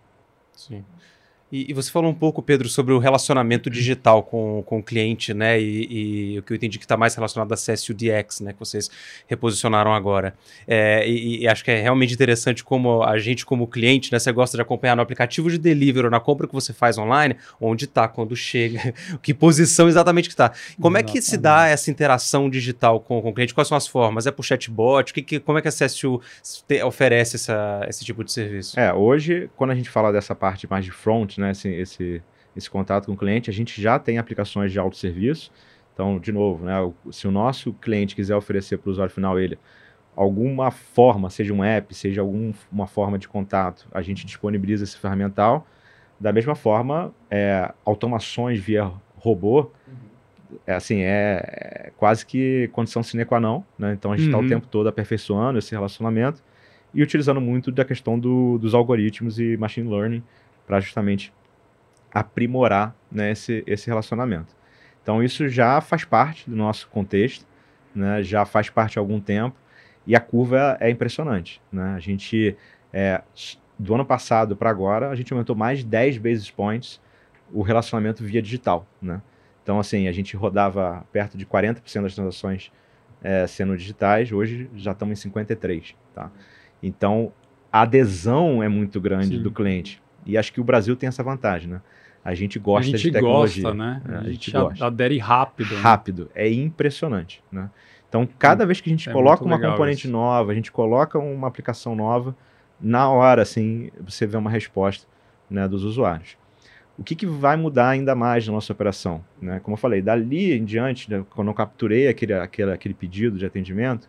Sim. 0.51 0.83
E, 1.53 1.69
e 1.69 1.73
você 1.73 1.91
falou 1.91 2.09
um 2.09 2.15
pouco, 2.15 2.41
Pedro, 2.41 2.67
sobre 2.67 2.95
o 2.95 2.97
relacionamento 2.97 3.69
digital 3.69 4.23
com, 4.23 4.63
com 4.63 4.79
o 4.79 4.83
cliente, 4.83 5.35
né? 5.35 5.61
E, 5.61 6.33
e 6.33 6.39
o 6.39 6.41
que 6.41 6.51
eu 6.51 6.55
entendi 6.55 6.79
que 6.79 6.85
está 6.85 6.97
mais 6.97 7.13
relacionado 7.13 7.51
a 7.51 7.55
CSU 7.55 7.93
DX, 7.93 8.39
né? 8.39 8.53
Que 8.53 8.59
vocês 8.59 8.89
reposicionaram 9.27 9.93
agora. 9.93 10.33
É, 10.67 11.07
e, 11.07 11.43
e 11.43 11.47
acho 11.47 11.63
que 11.63 11.69
é 11.69 11.79
realmente 11.79 12.11
interessante 12.11 12.63
como 12.63 13.03
a 13.03 13.19
gente, 13.19 13.45
como 13.45 13.67
cliente, 13.67 14.11
né? 14.11 14.17
Você 14.17 14.31
gosta 14.31 14.57
de 14.57 14.63
acompanhar 14.63 14.95
no 14.95 15.03
aplicativo 15.03 15.47
de 15.51 15.59
delivery 15.59 16.05
ou 16.05 16.11
na 16.11 16.19
compra 16.19 16.47
que 16.47 16.53
você 16.55 16.73
faz 16.73 16.97
online, 16.97 17.35
onde 17.61 17.85
está, 17.85 18.07
quando 18.07 18.35
chega, 18.35 18.91
que 19.21 19.31
posição 19.31 19.87
exatamente 19.87 20.29
que 20.29 20.33
está. 20.33 20.53
Como 20.81 20.97
é 20.97 21.03
que 21.03 21.21
se 21.21 21.37
dá 21.37 21.67
essa 21.67 21.91
interação 21.91 22.49
digital 22.49 22.99
com, 22.99 23.21
com 23.21 23.29
o 23.29 23.33
cliente? 23.33 23.53
Quais 23.53 23.67
são 23.67 23.77
as 23.77 23.85
formas? 23.85 24.25
É 24.25 24.31
por 24.31 24.43
chatbot? 24.43 25.13
Que, 25.13 25.21
que, 25.21 25.39
como 25.39 25.59
é 25.59 25.61
que 25.61 25.67
a 25.67 25.71
CSU 25.71 26.19
te- 26.67 26.81
oferece 26.81 27.35
essa, 27.35 27.85
esse 27.87 28.03
tipo 28.03 28.23
de 28.23 28.31
serviço? 28.31 28.79
É, 28.79 28.91
hoje, 28.91 29.51
quando 29.55 29.69
a 29.69 29.75
gente 29.75 29.91
fala 29.91 30.11
dessa 30.11 30.33
parte 30.33 30.67
mais 30.67 30.83
de 30.83 30.89
front, 30.89 31.37
né, 31.42 31.42
esse, 31.51 31.69
esse, 31.69 32.21
esse 32.55 32.69
contato 32.69 33.05
com 33.07 33.13
o 33.13 33.17
cliente, 33.17 33.49
a 33.49 33.53
gente 33.53 33.81
já 33.81 33.97
tem 33.99 34.17
aplicações 34.17 34.71
de 34.71 34.79
autosserviço. 34.79 35.51
Então, 35.93 36.17
de 36.19 36.31
novo, 36.31 36.65
né, 36.65 36.73
se 37.11 37.27
o 37.27 37.31
nosso 37.31 37.73
cliente 37.73 38.15
quiser 38.15 38.35
oferecer 38.35 38.77
para 38.77 38.89
o 38.89 38.91
usuário 38.91 39.13
final 39.13 39.39
ele 39.39 39.57
alguma 40.15 40.69
forma, 40.71 41.29
seja 41.29 41.53
um 41.53 41.63
app, 41.63 41.93
seja 41.93 42.21
alguma 42.21 42.85
forma 42.87 43.17
de 43.17 43.27
contato, 43.27 43.87
a 43.91 44.01
gente 44.01 44.25
disponibiliza 44.25 44.83
esse 44.83 44.97
ferramental. 44.97 45.67
Da 46.19 46.31
mesma 46.31 46.55
forma, 46.55 47.13
é, 47.29 47.71
automações 47.83 48.59
via 48.59 48.91
robô, 49.17 49.71
é 50.67 50.73
assim, 50.73 51.01
é, 51.01 51.87
é 51.87 51.91
quase 51.97 52.25
que 52.25 52.69
condição 52.73 53.01
sine 53.01 53.25
qua 53.25 53.39
non, 53.39 53.63
né? 53.77 53.93
Então 53.93 54.11
a 54.11 54.15
gente 54.17 54.27
está 54.27 54.37
Uhum. 54.37 54.45
o 54.45 54.47
tempo 54.47 54.67
todo 54.67 54.87
aperfeiçoando 54.87 55.57
esse 55.57 55.71
relacionamento 55.71 56.43
e 56.93 57.01
utilizando 57.01 57.41
muito 57.41 57.71
da 57.71 57.83
questão 57.83 58.19
do- 58.19 58.59
dos 58.59 58.75
algoritmos 58.75 59.39
e 59.39 59.57
machine 59.57 59.89
learning 59.89 60.23
para 60.65 60.79
justamente 60.79 61.33
aprimorar 62.13 62.95
né, 63.11 63.31
esse, 63.31 63.63
esse 63.65 63.87
relacionamento. 63.87 64.55
Então 65.01 65.21
isso 65.21 65.49
já 65.49 65.81
faz 65.81 66.05
parte 66.05 66.49
do 66.49 66.55
nosso 66.55 66.87
contexto, 66.89 67.45
né, 67.93 68.23
já 68.23 68.45
faz 68.45 68.69
parte 68.69 68.97
há 68.97 69.01
algum 69.01 69.19
tempo 69.19 69.57
e 70.05 70.15
a 70.15 70.19
curva 70.19 70.77
é 70.79 70.89
impressionante. 70.89 71.61
Né? 71.71 71.93
A 71.95 71.99
gente, 71.99 72.55
é, 72.91 73.21
do 73.77 73.95
ano 73.95 74.05
passado 74.05 74.55
para 74.55 74.69
agora, 74.69 75.09
a 75.09 75.15
gente 75.15 75.33
aumentou 75.33 75.55
mais 75.55 75.79
de 75.79 75.85
10 75.85 76.17
basis 76.19 76.51
points 76.51 77.01
o 77.51 77.61
relacionamento 77.61 78.23
via 78.23 78.41
digital. 78.41 78.87
Né? 79.01 79.21
Então 79.63 79.79
assim, 79.79 80.07
a 80.07 80.11
gente 80.11 80.35
rodava 80.35 81.05
perto 81.11 81.37
de 81.37 81.45
40% 81.45 82.03
das 82.03 82.15
transações 82.15 82.71
é, 83.23 83.47
sendo 83.47 83.75
digitais, 83.77 84.31
hoje 84.31 84.69
já 84.75 84.91
estamos 84.91 85.25
em 85.25 85.29
53%. 85.29 85.95
Tá? 86.13 86.31
Então 86.81 87.33
a 87.71 87.81
adesão 87.81 88.61
é 88.61 88.69
muito 88.69 89.01
grande 89.01 89.37
Sim. 89.37 89.41
do 89.41 89.51
cliente. 89.51 90.02
E 90.25 90.37
acho 90.37 90.51
que 90.53 90.61
o 90.61 90.63
Brasil 90.63 90.95
tem 90.95 91.07
essa 91.07 91.23
vantagem, 91.23 91.69
né? 91.69 91.81
A 92.23 92.33
gente 92.33 92.57
gosta 92.57 92.95
a 92.95 92.97
gente 92.97 93.07
de 93.07 93.11
tecnologia. 93.11 93.63
gosta, 93.63 93.77
né? 93.77 94.01
É, 94.07 94.15
a 94.15 94.19
a 94.19 94.23
gente, 94.23 94.33
gente 94.33 94.51
gosta. 94.51 94.85
adere 94.85 95.17
rápido. 95.17 95.73
né? 95.75 95.81
Rápido, 95.81 96.31
é 96.33 96.49
impressionante, 96.51 97.43
né? 97.51 97.69
Então, 98.07 98.27
cada 98.37 98.65
vez 98.65 98.79
que 98.79 98.89
a 98.89 98.93
gente 98.93 99.09
É 99.09 99.11
coloca 99.11 99.43
uma 99.43 99.59
componente 99.59 100.03
isso. 100.05 100.11
nova, 100.11 100.51
a 100.51 100.55
gente 100.55 100.71
coloca 100.71 101.17
uma 101.19 101.47
aplicação 101.47 101.95
nova, 101.95 102.35
na 102.79 103.09
hora, 103.09 103.41
assim, 103.41 103.89
você 103.99 104.25
vê 104.27 104.37
uma 104.37 104.49
resposta 104.51 105.07
né, 105.49 105.67
dos 105.67 105.83
usuários. 105.83 106.37
O 106.97 107.03
que, 107.03 107.15
que 107.15 107.25
vai 107.25 107.57
mudar 107.57 107.89
ainda 107.89 108.13
mais 108.13 108.45
na 108.45 108.53
nossa 108.53 108.71
operação? 108.71 109.23
Né? 109.41 109.59
Como 109.61 109.73
eu 109.73 109.79
falei, 109.79 110.01
dali 110.01 110.53
em 110.55 110.63
diante, 110.63 111.09
né, 111.09 111.25
quando 111.31 111.47
eu 111.47 111.53
capturei 111.55 112.07
aquele, 112.07 112.33
aquele, 112.33 112.71
aquele 112.71 112.93
pedido 112.93 113.37
de 113.37 113.45
atendimento, 113.47 114.07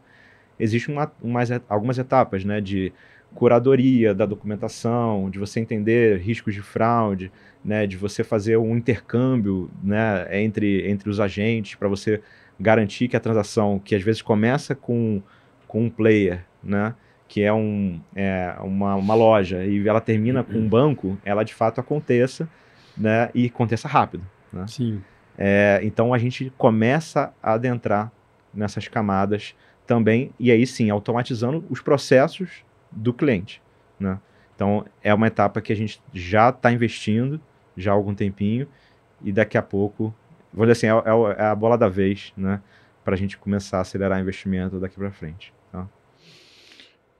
existem 0.61 0.95
uma, 0.95 1.11
umas, 1.23 1.49
algumas 1.69 1.99
etapas 1.99 2.45
né, 2.45 2.61
de 2.61 2.93
curadoria 3.35 4.15
da 4.15 4.25
documentação, 4.25 5.29
de 5.29 5.39
você 5.39 5.61
entender 5.61 6.19
riscos 6.19 6.55
de 6.55 6.63
fraude, 6.63 7.31
né, 7.65 7.87
de 7.87 7.97
você 7.97 8.23
fazer 8.23 8.57
um 8.57 8.77
intercâmbio 8.77 9.71
né, 9.83 10.27
entre, 10.43 10.89
entre 10.89 11.11
os 11.11 11.19
agentes 11.19 11.75
para 11.75 11.89
você 11.89 12.23
garantir 12.59 13.09
que 13.09 13.17
a 13.17 13.21
transação, 13.21 13.79
que 13.79 13.95
às 13.95 14.03
vezes 14.03 14.23
começa 14.23 14.75
com, 14.75 15.21
com 15.67 15.85
um 15.85 15.91
player, 15.91 16.45
né, 16.63 16.95
que 17.27 17.43
é, 17.43 17.53
um, 17.53 18.01
é 18.15 18.55
uma, 18.61 18.95
uma 18.95 19.15
loja, 19.15 19.65
e 19.65 19.87
ela 19.87 20.01
termina 20.01 20.45
com 20.45 20.57
um 20.57 20.69
banco, 20.69 21.19
ela 21.25 21.43
de 21.43 21.53
fato 21.53 21.81
aconteça 21.81 22.49
né, 22.97 23.31
e 23.35 23.47
aconteça 23.47 23.89
rápido. 23.89 24.25
Né? 24.53 24.67
Sim. 24.69 25.03
É, 25.37 25.81
então 25.83 26.15
a 26.15 26.19
gente 26.19 26.53
começa 26.57 27.35
a 27.43 27.55
adentrar 27.55 28.13
nessas 28.53 28.87
camadas 28.87 29.57
também, 29.85 30.31
e 30.39 30.53
aí 30.53 30.65
sim, 30.67 30.91
automatizando 30.91 31.65
os 31.69 31.81
processos 31.81 32.65
do 32.95 33.13
cliente. 33.13 33.61
Né? 33.99 34.19
Então 34.55 34.85
é 35.03 35.13
uma 35.13 35.27
etapa 35.27 35.61
que 35.61 35.73
a 35.73 35.77
gente 35.77 36.01
já 36.13 36.51
está 36.51 36.73
investindo 36.73 37.41
já 37.77 37.91
há 37.93 37.95
algum 37.95 38.15
tempinho, 38.15 38.69
e 39.23 39.33
daqui 39.33 39.57
a 39.59 39.63
pouco, 39.63 40.15
vou 40.53 40.67
dizer 40.67 40.73
assim, 40.73 40.87
é, 40.87 41.11
é- 41.11 41.43
é 41.43 41.47
a 41.47 41.55
bola 41.55 41.77
da 41.77 41.89
vez, 41.89 42.33
né? 42.37 42.61
Para 43.05 43.15
a 43.15 43.17
gente 43.17 43.37
começar 43.37 43.79
a 43.79 43.81
acelerar 43.81 44.21
investimento 44.21 44.79
daqui 44.79 44.97
para 44.97 45.11
frente. 45.11 45.53
Tá? 45.73 45.89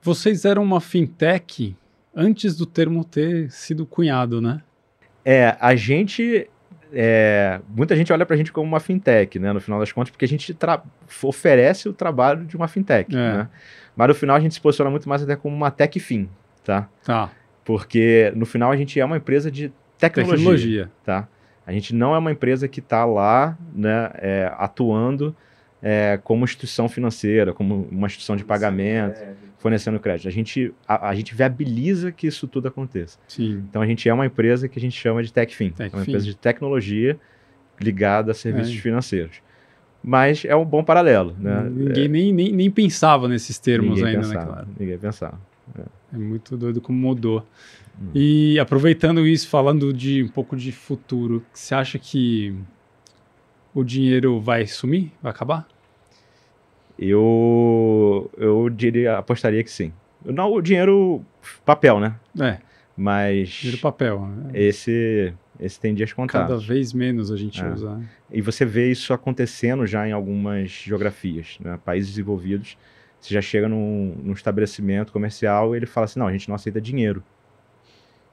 Vocês 0.01 0.45
eram 0.45 0.63
uma 0.63 0.79
fintech 0.79 1.75
antes 2.15 2.55
do 2.55 2.65
termo 2.65 3.03
ter 3.03 3.51
sido 3.51 3.85
cunhado, 3.85 4.41
né? 4.41 4.61
É, 5.23 5.57
a 5.59 5.75
gente. 5.75 6.49
É, 6.93 7.59
muita 7.69 7.95
gente 7.95 8.11
olha 8.11 8.25
para 8.25 8.35
a 8.35 8.37
gente 8.37 8.51
como 8.51 8.67
uma 8.67 8.79
fintech, 8.79 9.39
né? 9.39 9.51
No 9.53 9.59
final 9.59 9.79
das 9.79 9.91
contas, 9.91 10.09
porque 10.09 10.25
a 10.25 10.27
gente 10.27 10.55
oferece 11.23 11.89
o 11.89 11.93
trabalho 11.93 12.45
de 12.45 12.55
uma 12.55 12.67
fintech. 12.67 13.13
É. 13.15 13.17
Né? 13.17 13.49
Mas 13.95 14.07
no 14.07 14.15
final 14.15 14.35
a 14.35 14.39
gente 14.39 14.53
se 14.53 14.61
posiciona 14.61 14.91
muito 14.91 15.07
mais 15.07 15.23
até 15.23 15.35
como 15.35 15.55
uma 15.55 15.71
tech 15.71 15.99
fin, 15.99 16.29
tá? 16.63 16.87
Tá. 17.03 17.29
Porque 17.63 18.31
no 18.35 18.45
final 18.45 18.71
a 18.71 18.75
gente 18.75 18.99
é 18.99 19.05
uma 19.05 19.17
empresa 19.17 19.49
de 19.49 19.71
tecnologia. 19.97 20.37
Tecnologia. 20.37 20.91
tá? 21.03 21.27
A 21.65 21.71
gente 21.71 21.95
não 21.95 22.13
é 22.13 22.17
uma 22.17 22.31
empresa 22.31 22.67
que 22.67 22.79
está 22.79 23.05
lá 23.05 23.57
né, 23.73 24.11
é, 24.15 24.51
atuando 24.57 25.35
é, 25.81 26.19
como 26.23 26.43
instituição 26.43 26.87
financeira, 26.87 27.53
como 27.53 27.87
uma 27.91 28.07
instituição 28.07 28.35
de 28.35 28.43
pagamento, 28.43 29.19
fornecendo 29.65 29.99
crédito. 29.99 30.27
A 30.27 30.31
gente, 30.31 30.71
a, 30.87 31.09
a 31.09 31.15
gente 31.15 31.33
viabiliza 31.33 32.11
que 32.11 32.27
isso 32.27 32.47
tudo 32.47 32.67
aconteça. 32.67 33.17
Sim. 33.27 33.63
Então 33.67 33.81
a 33.81 33.87
gente 33.87 34.07
é 34.07 34.13
uma 34.13 34.27
empresa 34.27 34.69
que 34.69 34.77
a 34.77 34.81
gente 34.81 34.95
chama 34.95 35.23
de 35.23 35.33
TechFin. 35.33 35.71
Tech 35.71 35.91
é 35.91 35.97
uma 35.97 36.03
empresa 36.03 36.23
de 36.23 36.35
tecnologia 36.37 37.19
ligada 37.81 38.29
a 38.31 38.35
serviços 38.35 38.75
É. 38.75 38.79
financeiros. 38.79 39.37
Mas 40.03 40.45
é 40.45 40.55
um 40.55 40.63
bom 40.63 40.83
paralelo. 40.83 41.35
Né? 41.39 41.67
Ninguém 41.67 42.07
nem, 42.07 42.31
nem, 42.31 42.51
nem 42.51 42.69
pensava 42.69 43.27
nesses 43.27 43.57
termos 43.57 43.97
Ninguém 43.97 44.05
ainda, 44.17 44.27
pensava, 44.27 44.39
né, 44.45 44.51
claro? 44.51 44.67
Ninguém 44.79 44.97
pensava. 44.99 45.41
É 46.13 46.17
muito 46.17 46.55
doido 46.55 46.79
como 46.79 46.99
mudou. 46.99 47.43
Hum. 47.99 48.09
E 48.13 48.59
aproveitando 48.59 49.25
isso, 49.25 49.47
falando 49.49 49.91
de 49.91 50.21
um 50.21 50.27
pouco 50.27 50.55
de 50.55 50.71
futuro, 50.71 51.43
você 51.51 51.73
acha 51.73 51.97
que 51.97 52.53
o 53.73 53.83
dinheiro 53.83 54.39
vai 54.39 54.67
sumir? 54.67 55.11
Vai 55.23 55.31
acabar? 55.31 55.67
Eu, 56.97 58.29
eu 58.37 58.69
diria, 58.69 59.17
apostaria 59.17 59.63
que 59.63 59.69
sim. 59.71 59.91
Não 60.23 60.51
o 60.51 60.61
dinheiro 60.61 61.23
papel, 61.65 61.99
né? 61.99 62.15
É, 62.39 62.57
Mas 62.97 63.49
dinheiro 63.49 63.81
papel. 63.81 64.25
né? 64.25 64.51
esse, 64.53 65.33
esse 65.59 65.79
tem 65.79 65.93
dias 65.93 66.11
Cada 66.13 66.21
contados. 66.45 66.65
vez 66.65 66.93
menos 66.93 67.31
a 67.31 67.37
gente 67.37 67.61
É. 67.63 67.69
usa. 67.69 68.01
E 68.31 68.41
você 68.41 68.65
vê 68.65 68.89
isso 68.89 69.13
acontecendo 69.13 69.85
já 69.85 70.07
em 70.07 70.11
algumas 70.11 70.69
geografias, 70.71 71.57
né? 71.59 71.77
Países 71.83 72.09
desenvolvidos, 72.11 72.77
você 73.19 73.33
já 73.33 73.41
chega 73.41 73.67
num, 73.67 74.15
num 74.23 74.33
estabelecimento 74.33 75.11
comercial 75.11 75.73
e 75.73 75.77
ele 75.77 75.85
fala 75.85 76.05
assim, 76.05 76.19
não, 76.19 76.27
a 76.27 76.31
gente 76.31 76.47
não 76.47 76.55
aceita 76.55 76.79
dinheiro. 76.81 77.23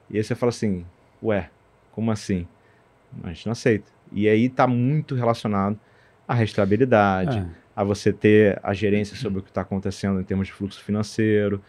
E 0.09 0.17
aí 0.17 0.23
você 0.23 0.35
fala 0.35 0.49
assim, 0.49 0.85
ué, 1.21 1.49
como 1.91 2.11
assim? 2.11 2.47
A 3.23 3.27
gente 3.29 3.45
não 3.45 3.51
aceita. 3.51 3.91
E 4.11 4.27
aí 4.27 4.45
está 4.45 4.65
muito 4.67 5.15
relacionado 5.15 5.79
à 6.27 6.33
restabilidade, 6.33 7.37
É. 7.39 7.62
a 7.75 7.83
você 7.83 8.13
ter 8.13 8.59
a 8.63 8.73
gerência 8.73 9.15
sobre 9.15 9.39
o 9.39 9.41
que 9.41 9.49
está 9.49 9.61
acontecendo 9.61 10.19
em 10.19 10.23
termos 10.23 10.47
de 10.47 10.53
fluxo 10.53 10.83
financeiro, 10.83 11.61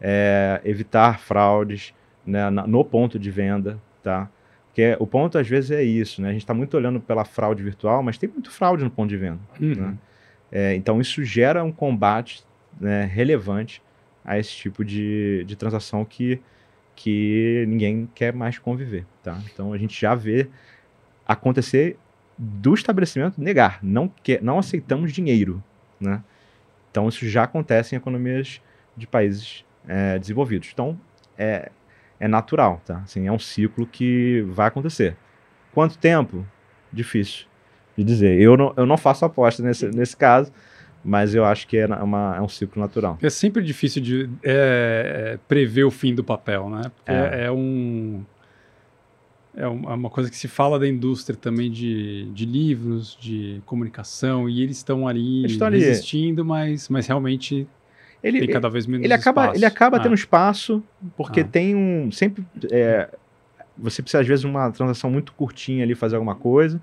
é, 0.00 0.60
evitar 0.64 1.20
fraudes 1.20 1.94
né, 2.26 2.50
na- 2.50 2.66
no 2.66 2.84
ponto 2.84 3.18
de 3.18 3.30
venda, 3.30 3.80
tá? 4.02 4.28
Porque 4.66 4.96
o 4.98 5.06
ponto 5.06 5.36
às 5.38 5.46
vezes 5.46 5.70
é 5.70 5.82
isso, 5.82 6.22
né? 6.22 6.30
A 6.30 6.32
gente 6.32 6.42
está 6.42 6.54
muito 6.54 6.76
olhando 6.76 6.98
pela 7.00 7.24
fraude 7.24 7.62
virtual, 7.62 8.02
mas 8.02 8.16
tem 8.18 8.28
muito 8.28 8.50
fraude 8.50 8.82
no 8.82 8.90
ponto 8.90 9.08
de 9.10 9.16
venda. 9.16 9.38
Uhum. 9.60 9.74
né? 9.74 9.98
É, 10.50 10.74
então 10.74 11.00
isso 11.00 11.24
gera 11.24 11.62
um 11.62 11.70
combate 11.72 12.42
né, 12.80 13.04
relevante 13.04 13.82
a 14.24 14.38
esse 14.38 14.50
tipo 14.52 14.84
de, 14.84 15.44
de 15.46 15.56
transação 15.56 16.04
que, 16.04 16.40
que 16.96 17.64
ninguém 17.68 18.08
quer 18.14 18.32
mais 18.32 18.58
conviver, 18.58 19.04
tá? 19.22 19.38
Então 19.52 19.72
a 19.72 19.78
gente 19.78 19.98
já 20.00 20.14
vê 20.14 20.48
acontecer 21.26 21.96
do 22.44 22.74
estabelecimento 22.74 23.40
negar, 23.40 23.78
não, 23.80 24.08
quer, 24.08 24.42
não 24.42 24.58
aceitamos 24.58 25.12
dinheiro, 25.12 25.62
né? 26.00 26.22
Então 26.90 27.08
isso 27.08 27.28
já 27.28 27.44
acontece 27.44 27.94
em 27.94 27.98
economias 27.98 28.60
de 28.96 29.06
países 29.06 29.64
é, 29.86 30.18
desenvolvidos. 30.18 30.70
Então 30.72 30.98
é, 31.38 31.70
é 32.18 32.26
natural, 32.26 32.82
tá? 32.84 32.98
Assim, 33.04 33.28
é 33.28 33.32
um 33.32 33.38
ciclo 33.38 33.86
que 33.86 34.44
vai 34.48 34.66
acontecer. 34.66 35.16
Quanto 35.72 35.96
tempo? 35.96 36.44
Difícil. 36.92 37.46
de 37.96 38.02
dizer. 38.02 38.40
Eu 38.40 38.56
não, 38.56 38.74
eu 38.76 38.86
não 38.86 38.96
faço 38.96 39.24
aposta 39.24 39.62
nesse, 39.62 39.86
nesse 39.90 40.16
caso, 40.16 40.52
mas 41.04 41.36
eu 41.36 41.44
acho 41.44 41.68
que 41.68 41.78
é, 41.78 41.86
uma, 41.86 42.34
é 42.36 42.40
um 42.40 42.48
ciclo 42.48 42.82
natural. 42.82 43.18
É 43.22 43.30
sempre 43.30 43.62
difícil 43.62 44.02
de 44.02 44.28
é, 44.42 45.38
prever 45.46 45.84
o 45.84 45.92
fim 45.92 46.12
do 46.12 46.24
papel, 46.24 46.68
né? 46.68 46.90
Porque 46.96 47.12
é, 47.12 47.44
é 47.44 47.52
um 47.52 48.24
é, 49.56 49.62
é 49.64 49.66
uma 49.66 50.08
coisa 50.08 50.30
que 50.30 50.36
se 50.36 50.48
fala 50.48 50.78
da 50.78 50.88
indústria 50.88 51.36
também 51.36 51.70
de, 51.70 52.24
de 52.32 52.46
livros, 52.46 53.16
de 53.20 53.60
comunicação, 53.66 54.48
e 54.48 54.62
eles 54.62 54.78
estão 54.78 55.06
ali 55.06 55.44
estão 55.44 55.68
resistindo, 55.68 56.44
mas, 56.44 56.88
mas 56.88 57.06
realmente 57.06 57.66
ele, 58.22 58.40
tem 58.40 58.48
cada 58.48 58.70
vez 58.70 58.86
menos 58.86 59.04
ele 59.04 59.12
acaba, 59.12 59.42
espaço. 59.42 59.58
Ele 59.58 59.64
acaba 59.64 59.96
ah. 59.96 60.00
tendo 60.00 60.14
espaço, 60.14 60.82
porque 61.16 61.40
ah. 61.40 61.44
tem 61.44 61.74
um... 61.74 62.10
Sempre... 62.10 62.44
É, 62.70 63.08
você 63.76 64.02
precisa, 64.02 64.20
às 64.20 64.26
vezes, 64.26 64.44
uma 64.44 64.70
transação 64.70 65.10
muito 65.10 65.32
curtinha 65.32 65.82
ali, 65.84 65.94
fazer 65.94 66.16
alguma 66.16 66.34
coisa, 66.34 66.80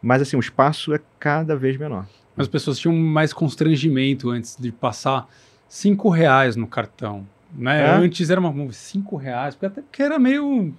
mas, 0.00 0.22
assim, 0.22 0.36
o 0.36 0.40
espaço 0.40 0.94
é 0.94 1.00
cada 1.18 1.56
vez 1.56 1.76
menor. 1.76 2.06
As 2.36 2.46
pessoas 2.46 2.78
tinham 2.78 2.94
mais 2.94 3.32
constrangimento 3.32 4.30
antes 4.30 4.56
de 4.56 4.70
passar 4.70 5.28
cinco 5.68 6.08
reais 6.08 6.54
no 6.54 6.66
cartão, 6.66 7.26
né? 7.52 7.82
É? 7.82 7.90
Antes 7.90 8.30
era 8.30 8.40
uma... 8.40 8.72
cinco 8.72 9.16
reais, 9.16 9.54
porque 9.54 9.66
até 9.66 9.82
que 9.90 10.02
era 10.02 10.18
meio 10.18 10.72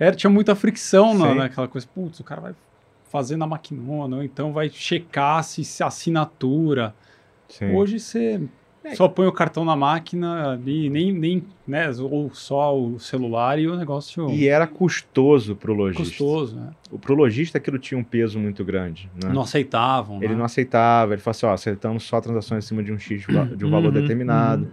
era, 0.00 0.16
tinha 0.16 0.30
muita 0.30 0.54
fricção 0.54 1.12
na, 1.12 1.34
naquela 1.34 1.68
coisa. 1.68 1.86
Putz, 1.94 2.18
o 2.18 2.24
cara 2.24 2.40
vai 2.40 2.54
fazer 3.10 3.36
na 3.36 3.46
maquinona, 3.46 4.16
ou 4.16 4.22
então 4.22 4.52
vai 4.52 4.70
checar 4.70 5.44
se, 5.44 5.62
se 5.62 5.82
assinatura. 5.82 6.94
Sim. 7.48 7.74
Hoje 7.74 8.00
você 8.00 8.40
é. 8.82 8.94
só 8.94 9.08
põe 9.08 9.26
o 9.26 9.32
cartão 9.32 9.64
na 9.64 9.76
máquina 9.76 10.52
ali, 10.52 10.88
nem, 10.88 11.12
nem, 11.12 11.44
né, 11.66 11.90
ou 11.98 12.32
só 12.32 12.78
o 12.78 12.98
celular 12.98 13.58
e 13.58 13.66
o 13.66 13.76
negócio... 13.76 14.30
E 14.30 14.48
era 14.48 14.66
custoso 14.66 15.54
pro 15.54 15.74
lojista. 15.74 16.04
Custoso, 16.04 16.56
né? 16.56 16.70
O, 16.90 16.98
pro 16.98 17.14
lojista 17.14 17.58
aquilo 17.58 17.78
tinha 17.78 17.98
um 17.98 18.04
peso 18.04 18.38
muito 18.38 18.64
grande, 18.64 19.10
né? 19.22 19.30
Não 19.32 19.42
aceitavam, 19.42 20.18
Ele 20.18 20.28
né? 20.28 20.36
não 20.36 20.44
aceitava, 20.44 21.12
ele 21.12 21.20
falou 21.20 21.32
assim, 21.32 21.46
ó, 21.46 21.52
aceitamos 21.52 22.04
só 22.04 22.20
transações 22.20 22.64
acima 22.64 22.82
de 22.82 22.92
um 22.92 22.98
X, 22.98 23.26
de 23.56 23.64
um 23.66 23.70
valor 23.70 23.92
uhum, 23.92 24.00
determinado. 24.00 24.64
Uhum. 24.64 24.70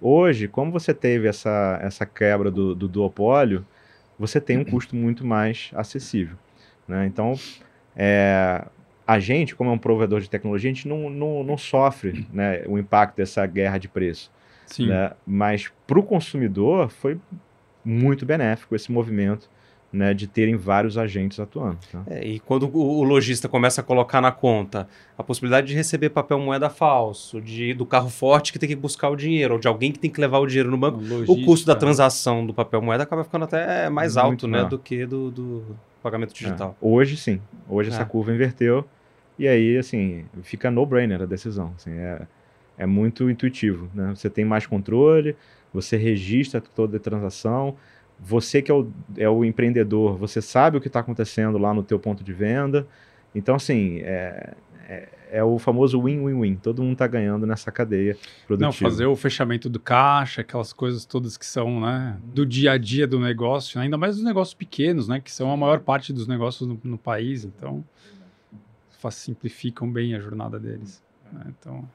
Hoje, 0.00 0.48
como 0.48 0.72
você 0.72 0.92
teve 0.92 1.28
essa, 1.28 1.78
essa 1.80 2.04
quebra 2.04 2.50
do, 2.50 2.74
do 2.74 2.88
duopólio, 2.88 3.64
você 4.18 4.40
tem 4.40 4.58
um 4.58 4.64
custo 4.64 4.96
muito 4.96 5.26
mais 5.26 5.70
acessível. 5.74 6.36
Né? 6.88 7.06
Então, 7.06 7.34
é, 7.94 8.64
a 9.06 9.18
gente, 9.18 9.54
como 9.54 9.70
é 9.70 9.72
um 9.72 9.78
provedor 9.78 10.20
de 10.20 10.28
tecnologia, 10.28 10.70
a 10.70 10.74
gente 10.74 10.88
não, 10.88 11.08
não, 11.10 11.44
não 11.44 11.56
sofre 11.58 12.26
né, 12.32 12.62
o 12.66 12.78
impacto 12.78 13.16
dessa 13.16 13.44
guerra 13.46 13.78
de 13.78 13.88
preço. 13.88 14.30
Sim. 14.66 14.88
Né? 14.88 15.12
Mas 15.26 15.70
para 15.86 15.98
o 15.98 16.02
consumidor 16.02 16.90
foi 16.90 17.18
muito 17.84 18.26
benéfico 18.26 18.74
esse 18.74 18.90
movimento 18.90 19.48
né, 19.96 20.12
de 20.12 20.26
terem 20.26 20.56
vários 20.56 20.98
agentes 20.98 21.40
atuando. 21.40 21.78
Tá? 21.90 22.02
É, 22.06 22.24
e 22.24 22.38
quando 22.38 22.68
o, 22.68 22.98
o, 22.98 23.02
lojista 23.02 23.48
começa 23.48 23.80
a 23.80 23.84
colocar 23.84 24.20
na 24.20 24.30
conta 24.30 24.86
a 25.16 25.22
possibilidade 25.22 25.68
de 25.68 25.74
receber 25.74 26.10
papel 26.10 26.38
moeda 26.38 26.68
falso, 26.68 27.40
de 27.40 27.72
do 27.72 27.86
carro 27.86 28.10
forte 28.10 28.52
que 28.52 28.58
tem 28.58 28.68
que 28.68 28.76
buscar 28.76 29.08
o 29.08 29.16
dinheiro, 29.16 29.54
ou 29.54 29.60
de 29.60 29.66
alguém 29.66 29.90
que 29.90 29.98
tem 29.98 30.10
que 30.10 30.20
levar 30.20 30.38
o 30.38 30.46
dinheiro 30.46 30.70
no 30.70 30.76
banco, 30.76 31.00
o, 31.00 31.32
o 31.32 31.44
custo 31.44 31.66
da 31.66 31.74
transação 31.74 32.46
do 32.46 32.52
papel 32.52 32.82
moeda 32.82 33.02
acaba 33.02 33.24
ficando 33.24 33.44
até 33.44 33.88
mais 33.88 34.16
alto 34.16 34.46
né, 34.46 34.64
do 34.64 34.78
que 34.78 35.06
do, 35.06 35.30
do 35.30 35.76
pagamento 36.02 36.30
é, 36.30 36.34
digital. 36.34 36.76
É. 36.80 36.86
Hoje 36.86 37.16
sim, 37.16 37.40
hoje 37.68 37.90
essa 37.90 38.02
é. 38.02 38.04
curva 38.04 38.32
inverteu 38.32 38.84
e 39.38 39.48
aí 39.48 39.78
assim 39.78 40.24
fica 40.42 40.70
no-brainer 40.70 41.22
a 41.22 41.26
decisão. 41.26 41.72
Assim, 41.76 41.92
é, 41.92 42.26
é 42.76 42.86
muito 42.86 43.30
intuitivo. 43.30 43.90
Né? 43.94 44.12
Você 44.14 44.28
tem 44.28 44.44
mais 44.44 44.66
controle, 44.66 45.36
você 45.72 45.96
registra 45.96 46.60
toda 46.60 46.96
a 46.96 47.00
transação, 47.00 47.76
você 48.18 48.62
que 48.62 48.70
é 48.70 48.74
o, 48.74 48.88
é 49.16 49.28
o 49.28 49.44
empreendedor, 49.44 50.16
você 50.16 50.40
sabe 50.40 50.78
o 50.78 50.80
que 50.80 50.88
está 50.88 51.00
acontecendo 51.00 51.58
lá 51.58 51.72
no 51.74 51.82
teu 51.82 51.98
ponto 51.98 52.24
de 52.24 52.32
venda. 52.32 52.86
Então, 53.34 53.54
assim, 53.54 53.98
é, 54.00 54.54
é, 54.88 55.08
é 55.30 55.44
o 55.44 55.58
famoso 55.58 56.00
win-win-win. 56.00 56.56
Todo 56.56 56.82
mundo 56.82 56.94
está 56.94 57.06
ganhando 57.06 57.46
nessa 57.46 57.70
cadeia 57.70 58.16
produtiva. 58.46 58.66
Não, 58.66 58.72
fazer 58.72 59.06
o 59.06 59.14
fechamento 59.14 59.68
do 59.68 59.78
caixa, 59.78 60.40
aquelas 60.40 60.72
coisas 60.72 61.04
todas 61.04 61.36
que 61.36 61.44
são 61.44 61.80
né, 61.80 62.18
do 62.24 62.46
dia 62.46 62.72
a 62.72 62.78
dia 62.78 63.06
do 63.06 63.20
negócio, 63.20 63.80
ainda 63.80 63.98
mais 63.98 64.16
dos 64.16 64.24
negócios 64.24 64.54
pequenos, 64.54 65.08
né, 65.08 65.20
que 65.20 65.30
são 65.30 65.50
a 65.50 65.56
maior 65.56 65.80
parte 65.80 66.12
dos 66.12 66.26
negócios 66.26 66.66
no, 66.66 66.80
no 66.82 66.98
país. 66.98 67.44
Então, 67.44 67.84
simplificam 69.10 69.88
bem 69.88 70.16
a 70.16 70.20
jornada 70.20 70.58
deles. 70.58 71.02
Né, 71.32 71.42
então... 71.48 71.88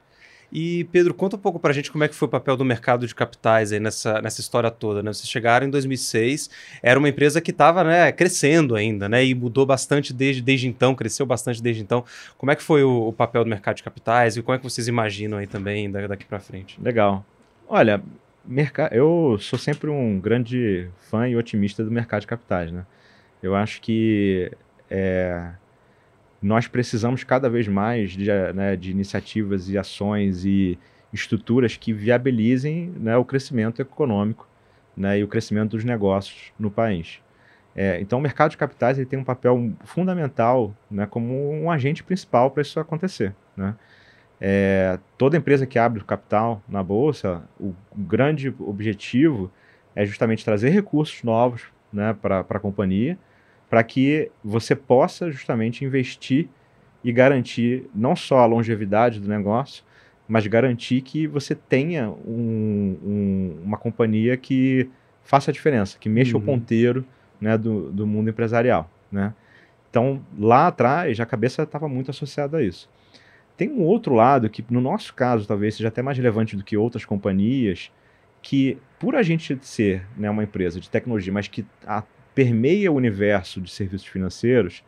E, 0.52 0.84
Pedro, 0.92 1.14
conta 1.14 1.36
um 1.36 1.38
pouco 1.38 1.58
para 1.58 1.70
a 1.70 1.72
gente 1.72 1.90
como 1.90 2.04
é 2.04 2.08
que 2.08 2.14
foi 2.14 2.28
o 2.28 2.30
papel 2.30 2.58
do 2.58 2.64
mercado 2.64 3.06
de 3.06 3.14
capitais 3.14 3.72
aí 3.72 3.80
nessa, 3.80 4.20
nessa 4.20 4.42
história 4.42 4.70
toda, 4.70 5.02
né? 5.02 5.10
Vocês 5.10 5.26
chegaram 5.26 5.66
em 5.66 5.70
2006, 5.70 6.50
era 6.82 6.98
uma 6.98 7.08
empresa 7.08 7.40
que 7.40 7.50
estava 7.50 7.82
né, 7.82 8.12
crescendo 8.12 8.76
ainda, 8.76 9.08
né? 9.08 9.24
E 9.24 9.34
mudou 9.34 9.64
bastante 9.64 10.12
desde, 10.12 10.42
desde 10.42 10.68
então, 10.68 10.94
cresceu 10.94 11.24
bastante 11.24 11.62
desde 11.62 11.80
então. 11.80 12.04
Como 12.36 12.52
é 12.52 12.56
que 12.56 12.62
foi 12.62 12.84
o, 12.84 13.08
o 13.08 13.12
papel 13.14 13.44
do 13.44 13.48
mercado 13.48 13.76
de 13.76 13.82
capitais 13.82 14.36
e 14.36 14.42
como 14.42 14.54
é 14.54 14.58
que 14.58 14.64
vocês 14.64 14.88
imaginam 14.88 15.38
aí 15.38 15.46
também 15.46 15.90
daqui 15.90 16.26
para 16.26 16.38
frente? 16.38 16.78
Legal. 16.82 17.24
Olha, 17.66 18.02
eu 18.90 19.38
sou 19.40 19.58
sempre 19.58 19.88
um 19.88 20.20
grande 20.20 20.86
fã 21.00 21.26
e 21.26 21.34
otimista 21.34 21.82
do 21.82 21.90
mercado 21.90 22.20
de 22.20 22.26
capitais, 22.26 22.70
né? 22.70 22.84
Eu 23.42 23.56
acho 23.56 23.80
que 23.80 24.52
é, 24.90 25.48
nós 26.42 26.66
precisamos 26.66 27.22
cada 27.22 27.48
vez 27.48 27.68
mais 27.68 28.12
de, 28.12 28.28
né, 28.54 28.74
de 28.74 28.90
iniciativas 28.90 29.68
e 29.68 29.78
ações 29.78 30.44
e 30.44 30.76
estruturas 31.12 31.76
que 31.76 31.92
viabilizem 31.92 32.92
né, 32.98 33.16
o 33.16 33.24
crescimento 33.24 33.80
econômico 33.80 34.48
né, 34.96 35.20
e 35.20 35.24
o 35.24 35.28
crescimento 35.28 35.70
dos 35.70 35.84
negócios 35.84 36.52
no 36.58 36.70
país. 36.70 37.20
É, 37.76 38.00
então, 38.00 38.18
o 38.18 38.22
mercado 38.22 38.50
de 38.50 38.56
capitais 38.56 38.98
ele 38.98 39.06
tem 39.06 39.18
um 39.18 39.24
papel 39.24 39.72
fundamental 39.84 40.74
né, 40.90 41.06
como 41.06 41.52
um 41.52 41.70
agente 41.70 42.02
principal 42.02 42.50
para 42.50 42.62
isso 42.62 42.80
acontecer. 42.80 43.34
Né? 43.56 43.74
É, 44.40 44.98
toda 45.16 45.36
empresa 45.36 45.66
que 45.66 45.78
abre 45.78 46.02
capital 46.02 46.60
na 46.68 46.82
bolsa, 46.82 47.42
o, 47.58 47.68
o 47.92 47.98
grande 47.98 48.54
objetivo 48.58 49.50
é 49.94 50.04
justamente 50.04 50.44
trazer 50.44 50.70
recursos 50.70 51.22
novos 51.22 51.62
né, 51.92 52.16
para 52.20 52.40
a 52.40 52.58
companhia 52.58 53.16
para 53.72 53.82
que 53.82 54.30
você 54.44 54.76
possa 54.76 55.30
justamente 55.30 55.82
investir 55.82 56.46
e 57.02 57.10
garantir 57.10 57.88
não 57.94 58.14
só 58.14 58.40
a 58.40 58.44
longevidade 58.44 59.18
do 59.18 59.26
negócio, 59.26 59.82
mas 60.28 60.46
garantir 60.46 61.00
que 61.00 61.26
você 61.26 61.54
tenha 61.54 62.10
um, 62.10 62.98
um, 63.02 63.60
uma 63.64 63.78
companhia 63.78 64.36
que 64.36 64.90
faça 65.24 65.50
a 65.50 65.54
diferença, 65.54 65.96
que 65.98 66.06
mexa 66.06 66.36
uhum. 66.36 66.42
o 66.42 66.44
ponteiro 66.44 67.02
né, 67.40 67.56
do, 67.56 67.90
do 67.90 68.06
mundo 68.06 68.28
empresarial. 68.28 68.90
Né? 69.10 69.32
Então, 69.88 70.22
lá 70.38 70.66
atrás, 70.66 71.18
a 71.18 71.24
cabeça 71.24 71.62
estava 71.62 71.88
muito 71.88 72.10
associada 72.10 72.58
a 72.58 72.62
isso. 72.62 72.90
Tem 73.56 73.70
um 73.70 73.80
outro 73.80 74.14
lado 74.14 74.50
que, 74.50 74.62
no 74.68 74.82
nosso 74.82 75.14
caso, 75.14 75.48
talvez 75.48 75.76
seja 75.76 75.88
até 75.88 76.02
mais 76.02 76.18
relevante 76.18 76.58
do 76.58 76.62
que 76.62 76.76
outras 76.76 77.06
companhias, 77.06 77.90
que, 78.42 78.76
por 79.00 79.16
a 79.16 79.22
gente 79.22 79.58
ser 79.62 80.06
né, 80.14 80.28
uma 80.28 80.44
empresa 80.44 80.78
de 80.78 80.90
tecnologia, 80.90 81.32
mas 81.32 81.48
que 81.48 81.64
a, 81.86 82.02
permeia 82.34 82.90
o 82.90 82.94
universo 82.94 83.60
de 83.60 83.70
serviços 83.70 84.06
financeiros, 84.06 84.82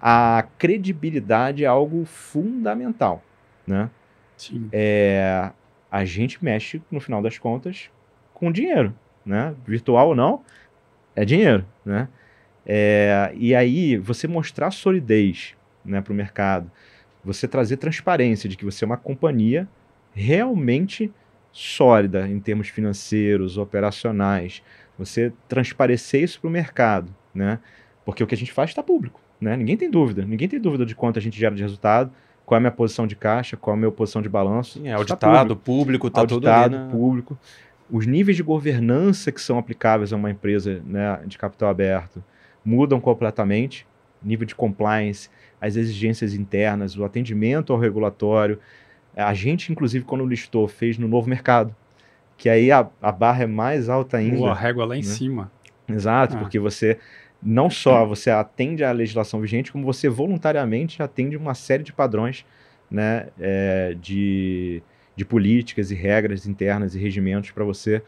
a 0.00 0.46
credibilidade 0.58 1.64
é 1.64 1.66
algo 1.66 2.04
fundamental, 2.04 3.22
né? 3.66 3.90
Sim. 4.36 4.68
É, 4.72 5.50
a 5.90 6.04
gente 6.04 6.42
mexe, 6.44 6.80
no 6.90 7.00
final 7.00 7.20
das 7.20 7.38
contas, 7.38 7.90
com 8.32 8.52
dinheiro, 8.52 8.94
né? 9.24 9.54
Virtual 9.66 10.08
ou 10.08 10.14
não, 10.14 10.42
é 11.16 11.24
dinheiro, 11.24 11.64
né? 11.84 12.08
É, 12.64 13.32
e 13.34 13.54
aí, 13.54 13.96
você 13.96 14.28
mostrar 14.28 14.70
solidez 14.70 15.56
né, 15.84 16.02
para 16.02 16.12
o 16.12 16.16
mercado, 16.16 16.70
você 17.24 17.48
trazer 17.48 17.78
transparência 17.78 18.48
de 18.48 18.56
que 18.56 18.64
você 18.64 18.84
é 18.84 18.86
uma 18.86 18.96
companhia 18.96 19.66
realmente 20.12 21.10
sólida 21.50 22.28
em 22.28 22.38
termos 22.38 22.68
financeiros, 22.68 23.56
operacionais, 23.56 24.62
você 24.98 25.32
transparecer 25.48 26.22
isso 26.22 26.40
para 26.40 26.48
o 26.48 26.50
mercado, 26.50 27.14
né? 27.34 27.60
Porque 28.04 28.22
o 28.22 28.26
que 28.26 28.34
a 28.34 28.38
gente 28.38 28.52
faz 28.52 28.70
está 28.70 28.82
público, 28.82 29.20
né? 29.40 29.56
Ninguém 29.56 29.76
tem 29.76 29.90
dúvida, 29.90 30.24
ninguém 30.24 30.48
tem 30.48 30.60
dúvida 30.60 30.84
de 30.84 30.94
quanto 30.94 31.18
a 31.18 31.22
gente 31.22 31.38
gera 31.38 31.54
de 31.54 31.62
resultado, 31.62 32.10
qual 32.44 32.56
é 32.56 32.58
a 32.58 32.60
minha 32.60 32.72
posição 32.72 33.06
de 33.06 33.14
caixa, 33.14 33.56
qual 33.56 33.74
é 33.74 33.76
a 33.76 33.80
minha 33.80 33.92
posição 33.92 34.20
de 34.20 34.28
balanço. 34.28 34.78
Sim, 34.78 34.88
é 34.88 34.92
tá 34.92 34.96
auditado, 34.96 35.54
tá 35.54 35.60
público, 35.62 36.08
está 36.08 36.26
tudo 36.26 36.48
ali, 36.48 36.74
né? 36.74 36.88
público. 36.90 37.38
Os 37.90 38.06
níveis 38.06 38.36
de 38.36 38.42
governança 38.42 39.30
que 39.30 39.40
são 39.40 39.58
aplicáveis 39.58 40.12
a 40.12 40.16
uma 40.16 40.30
empresa 40.30 40.82
né, 40.84 41.20
de 41.26 41.38
capital 41.38 41.70
aberto 41.70 42.22
mudam 42.64 43.00
completamente. 43.00 43.86
Nível 44.22 44.46
de 44.46 44.54
compliance, 44.54 45.30
as 45.60 45.76
exigências 45.76 46.34
internas, 46.34 46.96
o 46.96 47.04
atendimento 47.04 47.72
ao 47.72 47.78
regulatório. 47.78 48.58
A 49.14 49.32
gente, 49.32 49.70
inclusive, 49.70 50.04
quando 50.04 50.26
listou, 50.26 50.66
fez 50.66 50.98
no 50.98 51.06
novo 51.06 51.28
mercado 51.28 51.74
que 52.38 52.48
aí 52.48 52.70
a, 52.70 52.88
a 53.02 53.12
barra 53.12 53.42
é 53.42 53.46
mais 53.46 53.88
alta 53.88 54.16
ainda. 54.16 54.50
a 54.50 54.54
régua 54.54 54.86
lá 54.86 54.96
em 54.96 55.00
né? 55.00 55.04
cima. 55.04 55.52
Exato, 55.88 56.36
ah. 56.36 56.38
porque 56.38 56.58
você 56.58 56.98
não 57.42 57.68
só 57.68 58.06
você 58.06 58.30
atende 58.30 58.84
à 58.84 58.92
legislação 58.92 59.40
vigente, 59.40 59.72
como 59.72 59.84
você 59.84 60.08
voluntariamente 60.08 61.02
atende 61.02 61.36
uma 61.36 61.54
série 61.54 61.82
de 61.82 61.92
padrões 61.92 62.46
né, 62.90 63.28
é, 63.38 63.96
de, 64.00 64.82
de 65.14 65.24
políticas 65.24 65.90
e 65.90 65.94
regras 65.94 66.46
internas 66.46 66.94
e 66.94 66.98
regimentos 66.98 67.50
para 67.50 67.64
você 67.64 68.02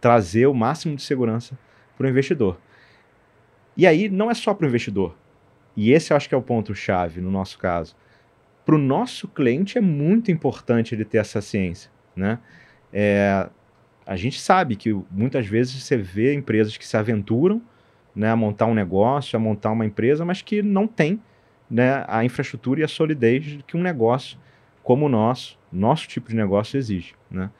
trazer 0.00 0.46
o 0.46 0.54
máximo 0.54 0.96
de 0.96 1.02
segurança 1.02 1.56
para 1.96 2.06
o 2.06 2.10
investidor. 2.10 2.58
E 3.76 3.86
aí 3.86 4.08
não 4.08 4.30
é 4.30 4.34
só 4.34 4.52
para 4.52 4.64
o 4.64 4.68
investidor. 4.68 5.16
e 5.76 5.92
esse 5.92 6.12
eu 6.12 6.16
acho 6.16 6.28
que 6.28 6.34
é 6.34 6.38
o 6.38 6.42
ponto-chave 6.42 7.20
no 7.20 7.30
nosso 7.30 7.58
caso. 7.58 7.94
Para 8.64 8.74
o 8.74 8.78
nosso 8.78 9.28
cliente 9.28 9.78
é 9.78 9.80
muito 9.80 10.30
importante 10.30 10.92
ele 10.94 11.04
ter 11.04 11.18
essa 11.18 11.40
ciência. 11.40 11.90
Né? 12.16 12.38
É, 12.92 13.48
a 14.06 14.16
gente 14.16 14.40
sabe 14.40 14.76
que 14.76 14.92
muitas 15.10 15.46
vezes 15.46 15.82
você 15.82 15.96
vê 15.96 16.32
empresas 16.32 16.76
que 16.76 16.86
se 16.86 16.96
aventuram 16.96 17.60
né, 18.14 18.30
a 18.30 18.36
montar 18.36 18.66
um 18.66 18.74
negócio, 18.74 19.36
a 19.36 19.40
montar 19.40 19.72
uma 19.72 19.84
empresa, 19.84 20.24
mas 20.24 20.40
que 20.40 20.62
não 20.62 20.86
tem 20.86 21.20
né, 21.68 22.04
a 22.06 22.24
infraestrutura 22.24 22.80
e 22.80 22.84
a 22.84 22.88
solidez 22.88 23.58
que 23.66 23.76
um 23.76 23.82
negócio 23.82 24.38
como 24.82 25.06
o 25.06 25.08
nosso, 25.08 25.58
nosso 25.72 26.06
tipo 26.06 26.30
de 26.30 26.36
negócio 26.36 26.78
exige. 26.78 27.14
Né? 27.28 27.50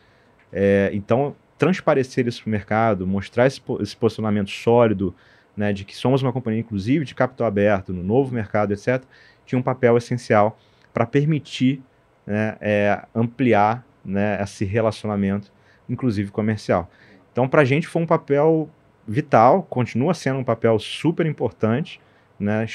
É, 0.52 0.90
então, 0.92 1.34
transparecer 1.58 2.26
isso 2.28 2.42
para 2.42 2.48
o 2.48 2.52
mercado, 2.52 3.06
mostrar 3.06 3.46
esse, 3.46 3.60
esse 3.80 3.96
posicionamento 3.96 4.50
sólido, 4.50 5.14
né, 5.56 5.72
de 5.72 5.84
que 5.84 5.96
somos 5.96 6.22
uma 6.22 6.32
companhia, 6.32 6.60
inclusive, 6.60 7.04
de 7.04 7.14
capital 7.14 7.46
aberto, 7.46 7.92
no 7.92 8.02
novo 8.02 8.32
mercado, 8.32 8.72
etc., 8.72 9.02
tinha 9.44 9.58
um 9.58 9.62
papel 9.62 9.96
essencial 9.96 10.58
para 10.92 11.06
permitir 11.06 11.82
né, 12.26 12.56
é, 12.60 13.02
ampliar 13.14 13.84
né, 14.04 14.40
esse 14.42 14.64
relacionamento, 14.64 15.50
inclusive 15.88 16.30
comercial. 16.30 16.90
Então, 17.32 17.48
para 17.48 17.62
a 17.62 17.64
gente 17.64 17.86
foi 17.86 18.02
um 18.02 18.06
papel 18.06 18.68
vital, 19.06 19.62
continua 19.62 20.14
sendo 20.14 20.40
um 20.40 20.44
papel 20.44 20.78
super 20.78 21.26
importante, 21.26 22.00
né, 22.38 22.66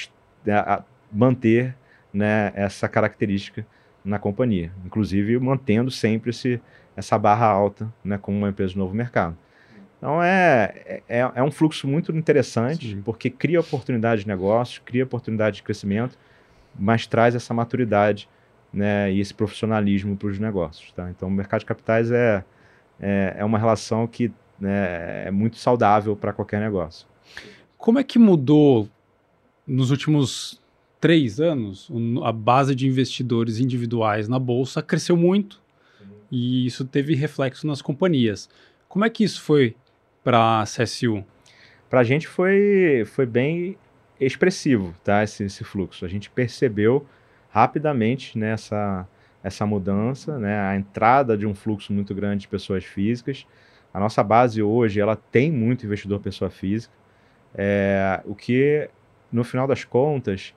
manter 1.11 1.75
né, 2.13 2.51
essa 2.55 2.87
característica 2.87 3.65
na 4.03 4.17
companhia, 4.17 4.71
inclusive 4.85 5.37
mantendo 5.39 5.91
sempre 5.91 6.31
esse, 6.31 6.61
essa 6.95 7.17
barra 7.17 7.45
alta 7.45 7.91
né, 8.03 8.17
como 8.17 8.37
uma 8.37 8.49
empresa 8.49 8.73
de 8.73 8.77
novo 8.77 8.93
mercado. 8.93 9.37
Então 9.97 10.21
é, 10.23 11.01
é, 11.07 11.31
é 11.35 11.43
um 11.43 11.51
fluxo 11.51 11.87
muito 11.87 12.11
interessante, 12.11 12.95
Sim. 12.95 13.01
porque 13.03 13.29
cria 13.29 13.59
oportunidade 13.59 14.21
de 14.21 14.27
negócio, 14.27 14.81
cria 14.83 15.03
oportunidade 15.03 15.57
de 15.57 15.63
crescimento, 15.63 16.17
mas 16.77 17.05
traz 17.05 17.35
essa 17.35 17.53
maturidade 17.53 18.27
né, 18.73 19.11
e 19.11 19.19
esse 19.19 19.33
profissionalismo 19.33 20.17
para 20.17 20.29
os 20.29 20.39
negócios. 20.39 20.91
Tá? 20.93 21.09
Então 21.11 21.27
o 21.27 21.31
mercado 21.31 21.59
de 21.59 21.65
capitais 21.67 22.09
é, 22.09 22.43
é, 23.01 23.35
é 23.39 23.45
uma 23.45 23.57
relação 23.57 24.05
que 24.07 24.31
né, 24.59 25.27
é 25.27 25.31
muito 25.31 25.57
saudável 25.57 26.15
para 26.15 26.31
qualquer 26.31 26.61
negócio. 26.61 27.07
Como 27.77 27.97
é 27.97 28.03
que 28.03 28.19
mudou 28.19 28.87
nos 29.65 29.89
últimos 29.89 30.61
três 30.99 31.39
anos 31.39 31.89
a 32.23 32.31
base 32.31 32.75
de 32.75 32.87
investidores 32.87 33.59
individuais 33.59 34.27
na 34.27 34.37
bolsa 34.37 34.83
cresceu 34.83 35.17
muito 35.17 35.59
e 36.31 36.65
isso 36.65 36.85
teve 36.85 37.15
reflexo 37.15 37.65
nas 37.67 37.81
companhias. 37.81 38.47
Como 38.87 39.03
é 39.03 39.09
que 39.09 39.23
isso 39.23 39.41
foi 39.41 39.75
para 40.23 40.61
a 40.61 40.63
CSU? 40.63 41.25
Para 41.89 42.01
a 42.01 42.03
gente 42.03 42.27
foi, 42.27 43.03
foi 43.05 43.25
bem 43.25 43.75
expressivo 44.19 44.93
tá, 45.03 45.23
esse, 45.23 45.43
esse 45.43 45.63
fluxo. 45.63 46.05
A 46.05 46.07
gente 46.07 46.29
percebeu 46.29 47.05
rapidamente 47.49 48.37
nessa 48.37 49.05
essa 49.43 49.65
mudança, 49.65 50.37
né, 50.37 50.59
a 50.59 50.75
entrada 50.75 51.37
de 51.37 51.45
um 51.45 51.55
fluxo 51.55 51.91
muito 51.91 52.13
grande 52.13 52.41
de 52.41 52.47
pessoas 52.47 52.83
físicas. 52.83 53.45
A 53.93 53.99
nossa 53.99 54.23
base 54.23 54.61
hoje 54.61 54.99
ela 54.99 55.15
tem 55.15 55.51
muito 55.51 55.85
investidor 55.85 56.19
pessoa 56.19 56.49
física, 56.49 56.93
é, 57.55 58.21
o 58.25 58.33
que 58.33 58.89
no 59.31 59.43
final 59.43 59.67
das 59.67 59.83
contas 59.83 60.53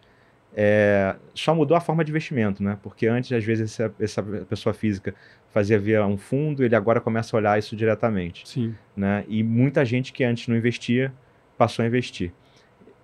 é, 0.57 1.17
só 1.35 1.55
mudou 1.55 1.77
a 1.77 1.81
forma 1.81 2.05
de 2.05 2.13
investimento, 2.13 2.63
né? 2.63 2.79
Porque 2.83 3.07
antes 3.07 3.33
às 3.33 3.45
vezes 3.45 3.73
essa, 3.73 3.95
essa 3.99 4.23
pessoa 4.23 4.73
física 4.73 5.15
fazia 5.53 5.79
via 5.79 6.07
um 6.07 6.17
fundo, 6.17 6.65
ele 6.65 6.77
agora 6.77 7.01
começa 7.01 7.37
a 7.37 7.39
olhar 7.39 7.59
isso 7.59 7.75
diretamente. 7.75 8.49
Sim. 8.49 8.75
Né? 8.97 9.25
E 9.29 9.43
muita 9.43 9.85
gente 9.85 10.13
que 10.13 10.23
antes 10.23 10.47
não 10.47 10.57
investia 10.57 11.13
passou 11.59 11.83
a 11.83 11.87
investir. 11.87 12.33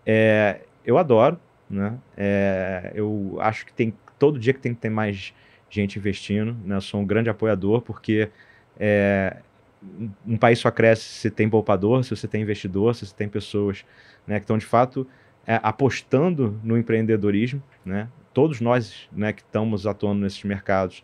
É, 0.07 0.61
eu 0.85 0.97
adoro, 0.97 1.39
né? 1.68 1.99
É, 2.16 2.93
eu 2.95 3.37
acho 3.41 3.66
que 3.66 3.72
tem 3.72 3.95
todo 4.18 4.39
dia 4.39 4.53
que 4.53 4.61
tem 4.61 4.74
que 4.74 4.81
ter 4.81 4.91
mais 4.91 5.33
gente 5.71 5.99
investindo, 5.99 6.57
né? 6.64 6.81
Sou 6.81 7.01
um 7.01 7.07
grande 7.07 7.31
apoiador 7.31 7.81
porque 7.81 8.29
é, 8.79 9.37
um 10.27 10.37
país 10.37 10.59
só 10.59 10.71
cresce 10.71 11.05
se 11.05 11.31
tem 11.31 11.49
poupador, 11.49 12.05
se 12.05 12.11
você 12.11 12.29
tem 12.29 12.43
investidor, 12.43 12.95
se 12.95 13.07
você 13.07 13.14
tem 13.14 13.29
pessoas 13.29 13.85
né, 14.27 14.39
que 14.39 14.45
estão 14.45 14.59
de 14.59 14.66
fato 14.66 15.07
é, 15.47 15.59
apostando 15.62 16.61
no 16.62 16.77
empreendedorismo, 16.77 17.62
né? 17.85 18.09
Todos 18.33 18.61
nós, 18.61 19.09
né, 19.11 19.33
que 19.33 19.43
estamos 19.43 19.87
atuando 19.87 20.21
nesses 20.21 20.43
mercados, 20.45 21.03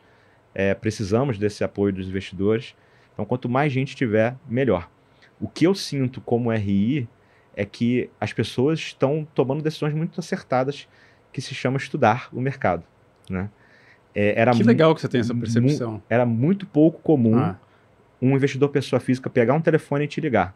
é, 0.55 0.75
precisamos 0.75 1.39
desse 1.39 1.65
apoio 1.65 1.93
dos 1.93 2.09
investidores. 2.09 2.75
Então, 3.13 3.25
quanto 3.25 3.49
mais 3.49 3.73
gente 3.73 3.97
tiver, 3.97 4.37
melhor. 4.49 4.89
O 5.41 5.49
que 5.49 5.67
eu 5.67 5.75
sinto 5.75 6.21
como 6.21 6.53
RI 6.53 7.09
é 7.55 7.65
que 7.65 8.11
as 8.21 8.33
pessoas 8.33 8.79
estão 8.79 9.27
tomando 9.35 9.63
decisões 9.63 9.95
muito 9.95 10.21
acertadas 10.21 10.89
que 11.33 11.41
se 11.41 11.55
chama 11.55 11.79
estudar 11.79 12.29
o 12.33 12.41
mercado. 12.41 12.85
Né? 13.29 13.51
É, 14.19 14.41
era 14.41 14.53
que 14.53 14.63
legal 14.63 14.95
que 14.95 15.03
você 15.03 15.09
tem 15.09 15.21
essa 15.21 15.35
percepção. 15.35 15.93
Mu 15.93 16.03
era 16.09 16.25
muito 16.25 16.65
pouco 16.65 17.03
comum 17.03 17.37
ah. 17.37 17.55
um 18.21 18.35
investidor 18.35 18.71
pessoa 18.71 18.99
física 18.99 19.29
pegar 19.29 19.53
um 19.53 19.61
telefone 19.61 20.07
e 20.07 20.09
te 20.09 20.23
ligar. 20.23 20.55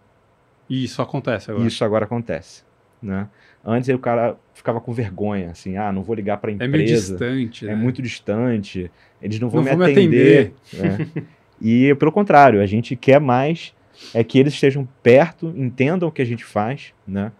E 0.66 0.84
isso 0.84 1.02
acontece 1.02 1.50
agora. 1.50 1.66
Isso 1.66 1.84
agora 1.84 2.04
acontece. 2.06 2.64
Né? 3.02 3.28
Antes 3.62 3.90
o 3.90 3.98
cara 3.98 4.36
ficava 4.54 4.80
com 4.80 4.92
vergonha, 4.92 5.50
assim, 5.50 5.76
ah, 5.76 5.92
não 5.92 6.02
vou 6.02 6.14
ligar 6.14 6.38
para 6.38 6.50
a 6.50 6.54
empresa. 6.54 6.74
É 6.74 6.78
meio 6.78 6.86
distante. 6.86 7.66
É 7.66 7.68
né? 7.68 7.74
muito 7.74 8.00
distante. 8.00 8.90
Eles 9.20 9.38
não 9.38 9.50
vão 9.50 9.62
não 9.62 9.76
me 9.76 9.84
atender. 9.84 10.54
Me 10.72 10.88
atender. 10.88 11.14
Né? 11.14 11.24
e 11.60 11.94
pelo 11.96 12.10
contrário, 12.10 12.62
a 12.62 12.66
gente 12.66 12.96
quer 12.96 13.20
mais 13.20 13.74
é 14.14 14.24
que 14.24 14.38
eles 14.38 14.54
estejam 14.54 14.88
perto, 15.02 15.52
entendam 15.54 16.08
o 16.08 16.12
que 16.12 16.22
a 16.22 16.24
gente 16.24 16.44
faz, 16.44 16.94
né? 17.06 17.30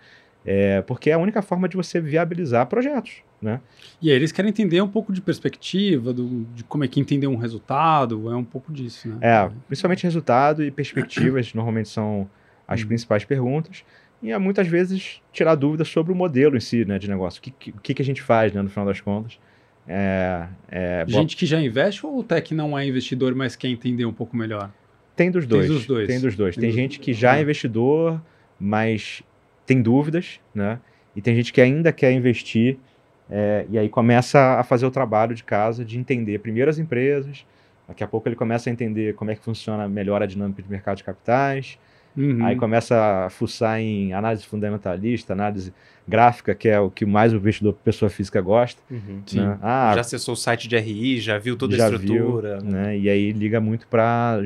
É, 0.45 0.83
porque 0.83 1.11
é 1.11 1.15
a 1.15 1.19
única 1.19 1.41
forma 1.41 1.69
de 1.69 1.77
você 1.77 2.01
viabilizar 2.01 2.67
projetos, 2.67 3.23
né? 3.41 3.61
E 4.01 4.11
aí 4.11 4.17
eles 4.17 4.33
querem 4.33 4.51
entender 4.51 4.81
um 4.83 4.89
pouco 4.89 5.13
de 5.13 5.21
perspectiva, 5.21 6.13
do, 6.13 6.45
de 6.55 6.65
como 6.65 6.85
é 6.85 6.89
que 6.89 7.01
entender 7.01 7.27
um 7.27 7.37
resultado, 7.37 8.31
é 8.31 8.37
um 8.37 8.45
pouco 8.45 8.73
disso, 8.73 9.09
né? 9.09 9.19
É, 9.21 9.51
principalmente 9.67 10.05
resultado 10.05 10.63
e 10.63 10.71
perspectivas 10.71 11.53
normalmente 11.55 11.89
são 11.89 12.29
as 12.67 12.83
hum. 12.83 12.87
principais 12.87 13.25
perguntas 13.25 13.85
e 14.23 14.31
é 14.31 14.39
muitas 14.39 14.67
vezes 14.67 15.23
tirar 15.33 15.55
dúvidas 15.55 15.89
sobre 15.89 16.13
o 16.13 16.17
modelo 16.17 16.57
em 16.57 16.61
si, 16.61 16.85
né, 16.85 16.99
de 16.99 17.09
negócio. 17.09 17.39
O 17.39 17.43
que, 17.43 17.73
que, 17.83 17.95
que 17.95 18.03
a 18.03 18.05
gente 18.05 18.21
faz, 18.21 18.53
né, 18.53 18.61
no 18.61 18.69
final 18.69 18.85
das 18.85 19.01
contas. 19.01 19.39
É, 19.89 20.47
é, 20.71 21.05
gente 21.09 21.37
que 21.37 21.47
já 21.47 21.61
investe 21.61 22.05
ou 22.07 22.21
até 22.21 22.41
que 22.41 22.55
não 22.55 22.79
é 22.79 22.87
investidor, 22.87 23.35
mas 23.35 23.57
quer 23.57 23.69
entender 23.69 24.05
um 24.05 24.13
pouco 24.13 24.37
melhor? 24.37 24.71
Tem 25.17 25.31
dos 25.31 25.47
dois. 25.47 25.67
Tem 25.67 25.75
dos 25.75 25.87
dois. 25.87 26.07
Tem, 26.07 26.21
dos 26.21 26.37
dois. 26.37 26.55
tem, 26.55 26.63
tem 26.63 26.73
gente 26.73 27.01
que 27.01 27.13
já 27.13 27.39
é 27.39 27.43
investidor, 27.43 28.21
mas 28.59 29.23
tem 29.67 29.81
dúvidas, 29.81 30.39
né? 30.55 30.79
E 31.17 31.21
tem 31.21 31.35
gente 31.35 31.53
que 31.53 31.61
ainda 31.61 31.93
quer 31.93 32.13
investir 32.13 32.79
é, 33.31 33.67
e 33.71 33.79
aí 33.79 33.89
começa 33.89 34.39
a 34.59 34.63
fazer 34.63 34.87
o 34.87 34.91
trabalho 34.91 35.35
de 35.35 35.45
casa 35.45 35.85
de 35.85 35.99
entender 35.99 36.39
primeiro 36.41 36.71
as 36.71 36.79
empresas, 36.79 37.47
daqui 37.87 38.03
a 38.03 38.07
pouco 38.07 38.29
ele 38.29 38.37
começa 38.37 38.69
a 38.69 38.73
entender 38.73 39.15
como 39.15 39.31
é 39.31 39.35
que 39.35 39.45
funciona 39.45 39.89
melhor 39.89 40.23
a 40.23 40.27
dinâmica 40.27 40.63
de 40.63 40.71
mercado 40.71 40.99
de 40.99 41.05
capitais, 41.05 41.79
Uhum. 42.17 42.45
Aí 42.45 42.57
começa 42.57 43.27
a 43.27 43.31
fuçar 43.31 43.79
em 43.79 44.13
análise 44.13 44.45
fundamentalista, 44.45 45.33
análise 45.33 45.73
gráfica, 46.07 46.55
que 46.55 46.69
é 46.69 46.81
o 46.81 46.91
que 46.91 47.07
mais 47.07 47.33
o 47.33 47.37
investidor 47.37 47.73
pessoa 47.85 48.11
física 48.11 48.41
gosta. 48.41 48.83
Uhum. 48.91 49.23
Né? 49.33 49.59
Ah, 49.63 49.93
já 49.95 50.01
acessou 50.01 50.35
o 50.35 50.37
site 50.37 50.67
de 50.67 50.77
RI, 50.77 51.21
já 51.21 51.39
viu 51.39 51.57
toda 51.57 51.77
já 51.77 51.87
a 51.87 51.91
estrutura. 51.91 52.59
Viu, 52.59 52.71
né? 52.71 52.99
E 52.99 53.09
aí 53.09 53.33
liga 53.33 53.61
muito 53.61 53.87
para, 53.87 54.41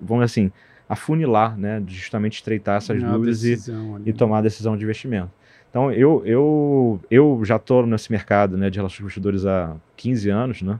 vamos 0.00 0.24
assim, 0.24 0.50
afunilar, 0.88 1.56
né? 1.56 1.82
justamente 1.86 2.34
estreitar 2.34 2.76
essas 2.76 3.02
dúvidas 3.02 3.44
e, 3.44 3.56
e 4.04 4.12
tomar 4.12 4.38
a 4.38 4.42
decisão 4.42 4.76
de 4.76 4.82
investimento. 4.82 5.30
Então, 5.74 5.90
eu, 5.90 6.22
eu, 6.24 7.00
eu 7.10 7.40
já 7.44 7.56
estou 7.56 7.84
nesse 7.84 8.12
mercado 8.12 8.56
né, 8.56 8.70
de 8.70 8.78
relações 8.78 8.98
com 8.98 9.02
investidores 9.02 9.44
há 9.44 9.74
15 9.96 10.30
anos, 10.30 10.62
né? 10.62 10.78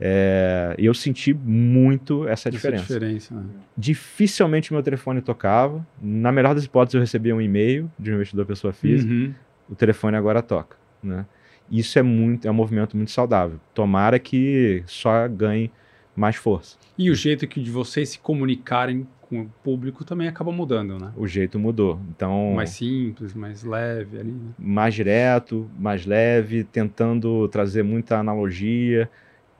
É, 0.00 0.74
eu 0.76 0.92
senti 0.92 1.32
muito 1.32 2.26
essa 2.26 2.50
diferença. 2.50 2.82
Essa 2.82 2.94
diferença 2.94 3.32
né? 3.32 3.44
Dificilmente 3.78 4.72
meu 4.72 4.82
telefone 4.82 5.20
tocava. 5.20 5.86
Na 6.02 6.32
melhor 6.32 6.52
das 6.52 6.64
hipóteses, 6.64 6.94
eu 6.94 7.00
recebia 7.00 7.32
um 7.32 7.40
e-mail 7.40 7.88
de 7.96 8.10
um 8.10 8.16
investidor 8.16 8.44
pessoa 8.44 8.72
física. 8.72 9.12
Uhum. 9.12 9.32
O 9.70 9.76
telefone 9.76 10.16
agora 10.16 10.42
toca. 10.42 10.76
Né? 11.00 11.24
Isso 11.70 11.96
é 11.96 12.02
muito, 12.02 12.48
é 12.48 12.50
um 12.50 12.54
movimento 12.54 12.96
muito 12.96 13.12
saudável. 13.12 13.60
Tomara 13.72 14.18
que 14.18 14.82
só 14.84 15.28
ganhe 15.28 15.70
mais 16.16 16.34
força. 16.34 16.76
E 16.98 17.08
o 17.08 17.14
jeito 17.14 17.46
que 17.46 17.60
de 17.60 17.70
vocês 17.70 18.08
se 18.08 18.18
comunicarem 18.18 19.06
com 19.34 19.42
o 19.42 19.52
público 19.62 20.04
também 20.04 20.28
acaba 20.28 20.52
mudando, 20.52 20.98
né? 20.98 21.12
O 21.16 21.26
jeito 21.26 21.58
mudou. 21.58 21.98
Então 22.10 22.52
mais 22.54 22.70
simples, 22.70 23.34
mais 23.34 23.64
leve 23.64 24.18
ali. 24.18 24.32
Né? 24.32 24.52
Mais 24.58 24.94
direto, 24.94 25.68
mais 25.78 26.06
leve, 26.06 26.64
tentando 26.64 27.48
trazer 27.48 27.82
muita 27.82 28.18
analogia 28.18 29.10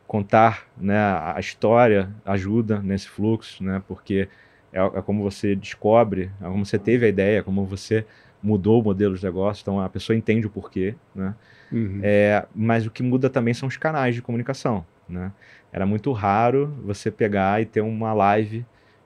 contar 0.06 0.68
né, 0.76 0.96
a 0.96 1.40
história 1.40 2.10
ajuda 2.24 2.78
nesse 2.80 3.08
fluxo, 3.08 3.64
né, 3.64 3.82
porque 3.88 4.28
é, 4.72 4.80
é, 4.80 5.02
como 5.02 5.22
você 5.22 5.56
descobre, 5.56 6.30
é 6.40 6.44
como 6.44 6.64
você 6.64 6.78
teve 6.78 7.06
a 7.06 7.08
ideia, 7.08 7.38
é 7.38 7.42
como 7.42 7.64
você 7.64 8.04
mudou 8.42 8.80
o 8.80 8.84
modelo 8.84 9.16
de 9.16 9.24
negócio, 9.24 9.62
então 9.62 9.80
a 9.80 9.88
pessoa 9.88 10.14
entende 10.14 10.46
o 10.46 10.50
porquê, 10.50 10.94
né? 11.14 11.34
Uhum. 11.72 12.00
É, 12.02 12.46
mas 12.54 12.86
o 12.86 12.90
que 12.90 13.02
muda 13.02 13.30
também 13.30 13.54
são 13.54 13.66
os 13.66 13.76
canais 13.76 14.14
de 14.14 14.20
comunicação, 14.20 14.84
né? 15.08 15.32
Era 15.72 15.86
muito 15.86 16.12
raro 16.12 16.72
você 16.84 17.10
pegar 17.10 17.62
e 17.62 17.64
ter 17.64 17.80
uma 17.80 18.12
live 18.12 18.64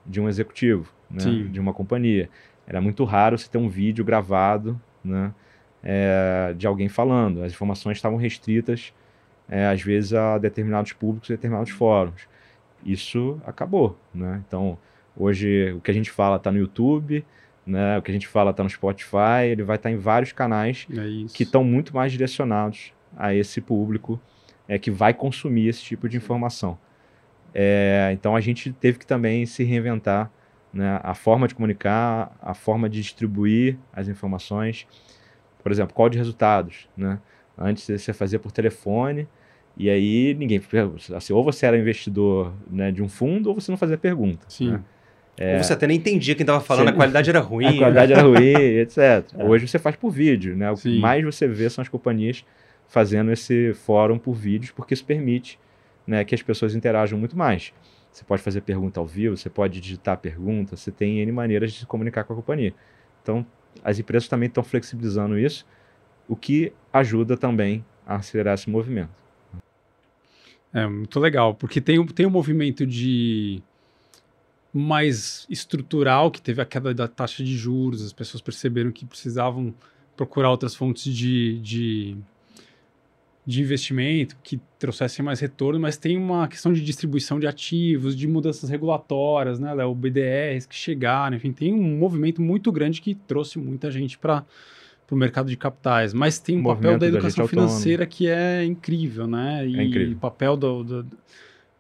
de 0.09 0.21
um 0.21 0.29
executivo, 0.29 0.93
né? 1.11 1.21
de 1.49 1.61
uma 1.61 1.75
companhia. 1.75 2.31
Era 2.67 2.81
muito 2.81 3.05
raro 3.05 3.39
você 3.39 3.49
ter 3.49 3.59
um 3.59 3.69
vídeo 3.69 4.05
gravado, 4.05 4.81
né? 5.05 5.33
é, 5.83 6.55
de 6.57 6.67
alguém 6.67 6.89
falando. 6.89 7.43
As 7.43 7.53
informações 7.53 7.99
estavam 7.99 8.19
restritas, 8.19 8.93
é, 9.49 9.67
às 9.67 9.83
vezes, 9.83 10.13
a 10.15 10.39
determinados 10.39 10.93
públicos, 10.93 11.29
determinados 11.29 11.71
fóruns. 11.71 12.29
Isso 12.85 13.41
acabou, 13.45 13.99
né? 14.15 14.43
Então, 14.47 14.79
hoje, 15.17 15.73
o 15.73 15.81
que 15.81 15.91
a 15.91 15.95
gente 15.95 16.11
fala 16.11 16.37
está 16.37 16.51
no 16.51 16.59
YouTube, 16.59 17.25
né? 17.67 17.99
O 17.99 18.03
que 18.03 18.11
a 18.11 18.15
gente 18.15 18.29
fala 18.29 18.51
está 18.51 18.63
no 18.63 18.71
Spotify, 18.71 19.47
ele 19.51 19.63
vai 19.63 19.77
estar 19.77 19.89
tá 19.89 19.93
em 19.95 19.99
vários 19.99 20.33
canais 20.33 20.87
é 20.91 21.27
que 21.33 21.43
estão 21.43 21.65
muito 21.65 21.95
mais 21.95 22.13
direcionados 22.13 22.93
a 23.17 23.35
esse 23.35 23.61
público 23.61 24.21
é, 24.69 24.79
que 24.79 24.91
vai 24.91 25.13
consumir 25.13 25.69
esse 25.69 25.83
tipo 25.83 26.09
de 26.09 26.17
informação. 26.17 26.79
É, 27.61 28.11
então 28.13 28.37
a 28.37 28.41
gente 28.41 28.73
teve 28.73 29.01
que 29.01 29.07
também 29.07 29.45
se 29.45 29.65
reinventar 29.65 30.31
né? 30.73 31.01
a 31.03 31.13
forma 31.13 31.49
de 31.49 31.57
comunicar, 31.57 32.31
a 32.41 32.55
forma 32.55 32.89
de 32.89 33.03
distribuir 33.03 33.77
as 33.93 34.07
informações. 34.07 34.87
Por 35.61 35.73
exemplo, 35.73 35.93
qual 35.93 36.09
de 36.09 36.17
resultados, 36.17 36.89
né? 36.97 37.19
Antes 37.59 37.85
você 37.85 38.13
fazia 38.13 38.39
por 38.39 38.53
telefone 38.53 39.27
e 39.77 39.91
aí 39.91 40.37
ninguém 40.39 40.63
assim, 41.17 41.33
ou 41.33 41.43
você 41.43 41.67
era 41.67 41.77
investidor 41.77 42.55
né, 42.71 42.93
de 42.93 43.03
um 43.03 43.09
fundo 43.09 43.49
ou 43.49 43.57
você 43.57 43.73
não 43.73 43.79
fazia 43.79 43.99
pergunta. 43.99 44.47
Sim. 44.49 44.71
Né? 44.71 44.85
É, 45.37 45.57
Ou 45.57 45.65
você 45.65 45.73
até 45.73 45.87
nem 45.89 45.97
entendia 45.97 46.37
quem 46.37 46.45
estava 46.45 46.61
falando, 46.61 46.87
você... 46.87 46.93
a 46.93 46.97
qualidade 46.97 47.29
era 47.29 47.39
ruim. 47.43 47.67
A 47.67 47.79
qualidade 47.79 48.13
era 48.13 48.23
ruim, 48.23 48.55
etc. 48.79 48.99
É. 49.37 49.45
Hoje 49.45 49.67
você 49.67 49.81
faz 49.81 49.97
por 49.97 50.11
vídeo, 50.11 50.57
né? 50.57 50.71
O 50.71 50.77
Sim. 50.77 50.95
que 50.95 51.01
mais 51.01 51.25
você 51.25 51.49
vê 51.49 51.69
são 51.69 51.83
as 51.83 51.89
companhias 51.89 52.45
fazendo 52.87 53.33
esse 53.33 53.75
fórum 53.75 54.17
por 54.17 54.35
vídeos, 54.35 54.71
porque 54.71 54.95
isso 54.95 55.05
permite 55.05 55.59
né, 56.09 56.25
que 56.25 56.35
as 56.35 56.43
pessoas 56.43 56.75
interajam 56.75 57.19
muito 57.19 57.37
mais. 57.37 57.73
Você 58.11 58.25
pode 58.25 58.41
fazer 58.41 58.63
pergunta 58.63 58.99
ao 58.99 59.07
vivo, 59.07 59.37
você 59.37 59.51
pode 59.51 59.79
digitar 59.79 60.17
pergunta, 60.17 60.75
você 60.75 60.91
tem 60.91 61.21
N 61.21 61.31
maneiras 61.31 61.71
de 61.71 61.81
se 61.81 61.87
comunicar 61.87 62.25
com 62.25 62.33
a 62.33 62.37
companhia. 62.37 62.75
Então, 63.23 63.47
as 63.85 63.99
empresas 63.99 64.27
também 64.27 64.49
estão 64.49 64.65
flexibilizando 64.65 65.39
isso, 65.39 65.67
o 66.27 66.35
que 66.35 66.73
ajuda 66.91 67.37
também 67.37 67.85
a 68.07 68.17
acelerar 68.17 68.55
esse 68.55 68.71
movimento. 68.71 69.11
É 70.73 70.87
muito 70.87 71.21
legal, 71.21 71.55
porque 71.55 71.79
tem, 71.79 72.05
tem 72.07 72.27
um 72.27 72.31
movimento 72.31 72.87
de 72.87 73.63
mais 74.73 75.47
estrutural, 75.51 76.31
que 76.31 76.41
teve 76.41 76.63
a 76.63 76.65
queda 76.65 76.95
da 76.95 77.07
taxa 77.07 77.45
de 77.45 77.55
juros, 77.55 78.03
as 78.03 78.13
pessoas 78.15 78.41
perceberam 78.41 78.91
que 78.91 79.05
precisavam 79.05 79.75
procurar 80.17 80.51
outras 80.51 80.75
fontes 80.75 81.15
de, 81.15 81.59
de, 81.61 82.17
de 83.49 83.63
investimento 83.63 84.37
que 84.43 84.61
trouxessem 84.79 85.25
mais 85.25 85.41
retorno, 85.41 85.81
mas 85.81 85.97
tem 85.97 86.19
uma 86.19 86.47
questão 86.47 86.71
de 86.71 86.85
distribuição 86.85 87.41
de 87.41 87.47
ativos, 87.47 88.15
de 88.15 88.29
mudanças 88.29 88.69
regulatórias, 88.69 89.59
né, 89.59 89.73
o 89.87 89.95
BDRs 89.95 90.67
que 90.67 90.75
chegaram, 90.75 91.35
enfim, 91.35 91.51
tem 91.51 91.73
um 91.73 91.97
movimento 91.97 92.43
muito 92.43 92.71
grande 92.71 93.01
que 93.01 93.15
trouxe 93.15 93.59
muita 93.59 93.91
gente 93.91 94.19
para 94.19 94.45
para 95.07 95.15
o 95.15 95.19
mercado 95.19 95.49
de 95.49 95.57
capitais, 95.57 96.13
mas 96.13 96.39
tem 96.39 96.59
um 96.59 96.61
o 96.61 96.65
papel 96.65 96.99
da 96.99 97.07
educação 97.07 97.47
da 97.47 97.49
financeira 97.49 98.03
autônomo. 98.03 98.15
que 98.15 98.29
é 98.29 98.63
incrível, 98.63 99.27
né? 99.27 99.67
E 99.67 99.81
é 99.81 99.85
incrível. 99.85 100.15
o 100.15 100.21
papel 100.21 100.55
do, 100.55 100.85
do, 100.85 101.07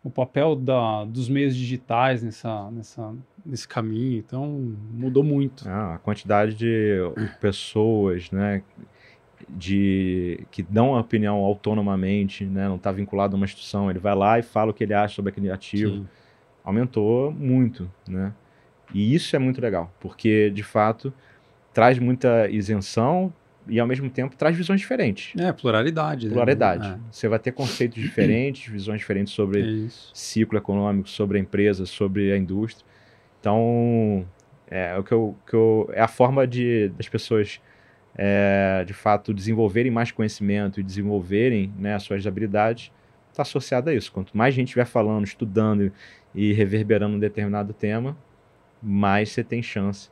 o 0.02 0.08
papel 0.08 0.56
da, 0.56 1.04
dos 1.04 1.28
meios 1.28 1.54
digitais 1.54 2.22
nessa, 2.22 2.70
nessa, 2.70 3.14
nesse 3.44 3.68
caminho. 3.68 4.16
Então, 4.16 4.74
mudou 4.94 5.22
muito. 5.22 5.68
Ah, 5.68 5.96
a 5.96 5.98
quantidade 5.98 6.54
de 6.54 6.96
pessoas 7.38 8.30
né, 8.30 8.62
de, 9.48 10.46
que 10.50 10.62
dão 10.62 10.94
a 10.94 11.00
opinião 11.00 11.36
autonomamente, 11.36 12.44
né, 12.44 12.68
não 12.68 12.76
está 12.76 12.92
vinculado 12.92 13.34
a 13.34 13.36
uma 13.36 13.44
instituição, 13.44 13.90
ele 13.90 13.98
vai 13.98 14.14
lá 14.14 14.38
e 14.38 14.42
fala 14.42 14.70
o 14.70 14.74
que 14.74 14.84
ele 14.84 14.94
acha 14.94 15.14
sobre 15.14 15.30
aquele 15.30 15.50
ativo. 15.50 15.96
Sim. 15.96 16.08
Aumentou 16.62 17.32
muito. 17.32 17.90
Né? 18.06 18.32
E 18.92 19.14
isso 19.14 19.34
é 19.34 19.38
muito 19.38 19.60
legal, 19.60 19.92
porque, 20.00 20.50
de 20.50 20.62
fato, 20.62 21.12
traz 21.72 21.98
muita 21.98 22.48
isenção, 22.50 23.32
e 23.68 23.78
ao 23.78 23.86
mesmo 23.86 24.08
tempo 24.08 24.34
traz 24.34 24.56
visões 24.56 24.80
diferentes. 24.80 25.38
É, 25.38 25.52
pluralidade. 25.52 26.26
Né? 26.26 26.32
Pluralidade. 26.32 26.88
Né? 26.88 27.00
Você 27.10 27.28
vai 27.28 27.38
ter 27.38 27.52
conceitos 27.52 28.00
diferentes, 28.00 28.66
visões 28.72 28.98
diferentes 28.98 29.32
sobre 29.34 29.86
é 29.86 29.88
ciclo 30.14 30.58
econômico, 30.58 31.08
sobre 31.08 31.38
a 31.38 31.40
empresa, 31.40 31.84
sobre 31.84 32.32
a 32.32 32.36
indústria. 32.36 32.86
Então, 33.40 34.26
é, 34.70 34.96
o 34.98 35.02
que 35.02 35.12
eu, 35.12 35.36
que 35.46 35.54
eu, 35.54 35.88
é 35.92 36.00
a 36.00 36.08
forma 36.08 36.46
de 36.46 36.88
das 36.96 37.08
pessoas 37.08 37.60
é, 38.18 38.84
de 38.84 38.92
fato 38.92 39.32
desenvolverem 39.32 39.92
mais 39.92 40.10
conhecimento 40.10 40.80
e 40.80 40.82
desenvolverem 40.82 41.72
né, 41.78 41.94
as 41.94 42.02
suas 42.02 42.26
habilidades 42.26 42.90
está 43.30 43.42
associada 43.42 43.92
a 43.92 43.94
isso. 43.94 44.10
Quanto 44.10 44.36
mais 44.36 44.52
gente 44.52 44.66
estiver 44.66 44.84
falando, 44.84 45.24
estudando 45.24 45.92
e 46.34 46.52
reverberando 46.52 47.14
um 47.14 47.18
determinado 47.18 47.72
tema, 47.72 48.16
mais 48.82 49.30
você 49.30 49.44
tem 49.44 49.62
chance 49.62 50.10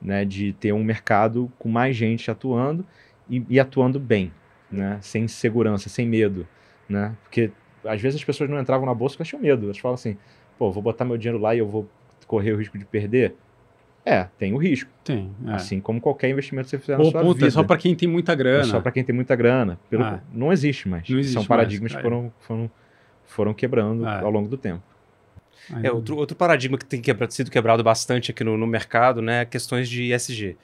né, 0.00 0.24
de 0.24 0.52
ter 0.52 0.72
um 0.72 0.84
mercado 0.84 1.50
com 1.58 1.70
mais 1.70 1.96
gente 1.96 2.30
atuando 2.30 2.86
e, 3.28 3.42
e 3.48 3.58
atuando 3.58 3.98
bem, 3.98 4.30
né, 4.70 4.98
sem 5.00 5.26
segurança, 5.26 5.88
sem 5.88 6.06
medo, 6.06 6.46
né, 6.86 7.16
porque 7.22 7.50
às 7.84 8.00
vezes 8.00 8.20
as 8.20 8.24
pessoas 8.24 8.50
não 8.50 8.60
entravam 8.60 8.84
na 8.84 8.94
bolsa 8.94 9.14
porque 9.14 9.22
elas 9.22 9.28
tinham 9.28 9.42
medo, 9.42 9.66
elas 9.66 9.78
falam 9.78 9.94
assim, 9.94 10.18
pô, 10.58 10.70
vou 10.70 10.82
botar 10.82 11.04
meu 11.04 11.16
dinheiro 11.16 11.38
lá 11.38 11.54
e 11.54 11.58
eu 11.58 11.66
vou 11.66 11.88
correr 12.26 12.52
o 12.52 12.58
risco 12.58 12.76
de 12.76 12.84
perder. 12.84 13.34
É, 14.08 14.28
tem 14.38 14.54
o 14.54 14.56
risco. 14.56 14.88
Tem. 15.02 15.34
É. 15.48 15.54
Assim 15.54 15.80
como 15.80 16.00
qualquer 16.00 16.30
investimento 16.30 16.66
que 16.66 16.70
você 16.70 16.78
fizer 16.78 16.96
na 16.96 17.02
sua 17.02 17.20
puta, 17.20 17.34
vida. 17.34 17.46
É 17.48 17.50
só 17.50 17.64
para 17.64 17.76
quem 17.76 17.92
tem 17.92 18.08
muita 18.08 18.36
grana. 18.36 18.62
É 18.62 18.64
só 18.64 18.80
para 18.80 18.92
quem 18.92 19.02
tem 19.02 19.12
muita 19.12 19.34
grana. 19.34 19.80
Pelo... 19.90 20.04
É. 20.04 20.20
Não 20.32 20.52
existe 20.52 20.88
mais. 20.88 21.08
Não 21.08 21.18
existe 21.18 21.34
São 21.34 21.44
paradigmas 21.44 21.92
mais. 21.92 22.04
que 22.04 22.08
foram, 22.08 22.32
foram, 22.38 22.70
foram 23.26 23.52
quebrando 23.52 24.06
é. 24.06 24.20
ao 24.20 24.30
longo 24.30 24.48
do 24.48 24.56
tempo. 24.56 24.80
É, 25.82 25.90
outro, 25.90 26.16
outro 26.16 26.36
paradigma 26.36 26.78
que 26.78 26.84
tem 26.84 27.00
quebrado, 27.00 27.34
sido 27.34 27.50
quebrado 27.50 27.82
bastante 27.82 28.30
aqui 28.30 28.44
no, 28.44 28.56
no 28.56 28.68
mercado, 28.68 29.20
né, 29.20 29.42
é 29.42 29.44
questões 29.44 29.88
de 29.88 30.12
ESG. 30.12 30.56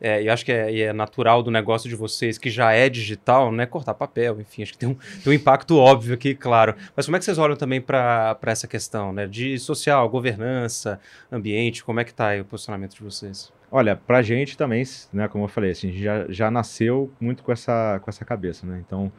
É, 0.00 0.22
e 0.22 0.28
acho 0.28 0.44
que 0.44 0.52
é, 0.52 0.80
é, 0.80 0.92
natural 0.92 1.42
do 1.42 1.50
negócio 1.50 1.88
de 1.88 1.94
vocês, 1.94 2.38
que 2.38 2.50
já 2.50 2.72
é 2.72 2.88
digital, 2.88 3.52
né? 3.52 3.66
Cortar 3.66 3.94
papel, 3.94 4.40
enfim, 4.40 4.62
acho 4.62 4.72
que 4.72 4.78
tem 4.78 4.88
um, 4.88 4.94
tem 5.22 5.32
um 5.32 5.32
impacto 5.32 5.76
óbvio 5.76 6.14
aqui, 6.14 6.34
claro. 6.34 6.74
Mas 6.96 7.06
como 7.06 7.16
é 7.16 7.18
que 7.18 7.24
vocês 7.24 7.38
olham 7.38 7.56
também 7.56 7.80
para 7.80 8.38
essa 8.42 8.66
questão, 8.66 9.12
né? 9.12 9.26
De 9.26 9.58
social, 9.58 10.08
governança, 10.08 11.00
ambiente, 11.30 11.84
como 11.84 12.00
é 12.00 12.04
que 12.04 12.10
está 12.10 12.36
o 12.40 12.44
posicionamento 12.44 12.94
de 12.94 13.02
vocês? 13.02 13.52
Olha, 13.70 13.94
para 13.94 14.18
a 14.18 14.22
gente 14.22 14.56
também, 14.56 14.82
né, 15.12 15.28
como 15.28 15.44
eu 15.44 15.48
falei, 15.48 15.70
assim, 15.70 15.92
já, 15.92 16.26
já 16.28 16.50
nasceu 16.50 17.12
muito 17.20 17.44
com 17.44 17.52
essa, 17.52 18.00
com 18.02 18.10
essa 18.10 18.24
cabeça, 18.24 18.66
né? 18.66 18.82
Então, 18.84 19.12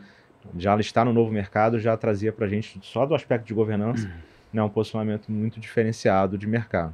já 0.58 0.78
estar 0.78 1.06
no 1.06 1.14
novo 1.14 1.32
mercado 1.32 1.80
já 1.80 1.96
trazia 1.96 2.34
para 2.34 2.48
a 2.48 2.50
gente, 2.50 2.80
só 2.82 3.06
do 3.06 3.16
aspecto 3.16 3.46
de 3.46 3.54
governança, 3.54 4.08
uhum 4.08 4.32
né, 4.52 4.62
um 4.62 4.70
posicionamento 4.70 5.32
muito 5.32 5.60
diferenciado 5.60 6.38
de 6.38 6.48
mercado. 6.48 6.94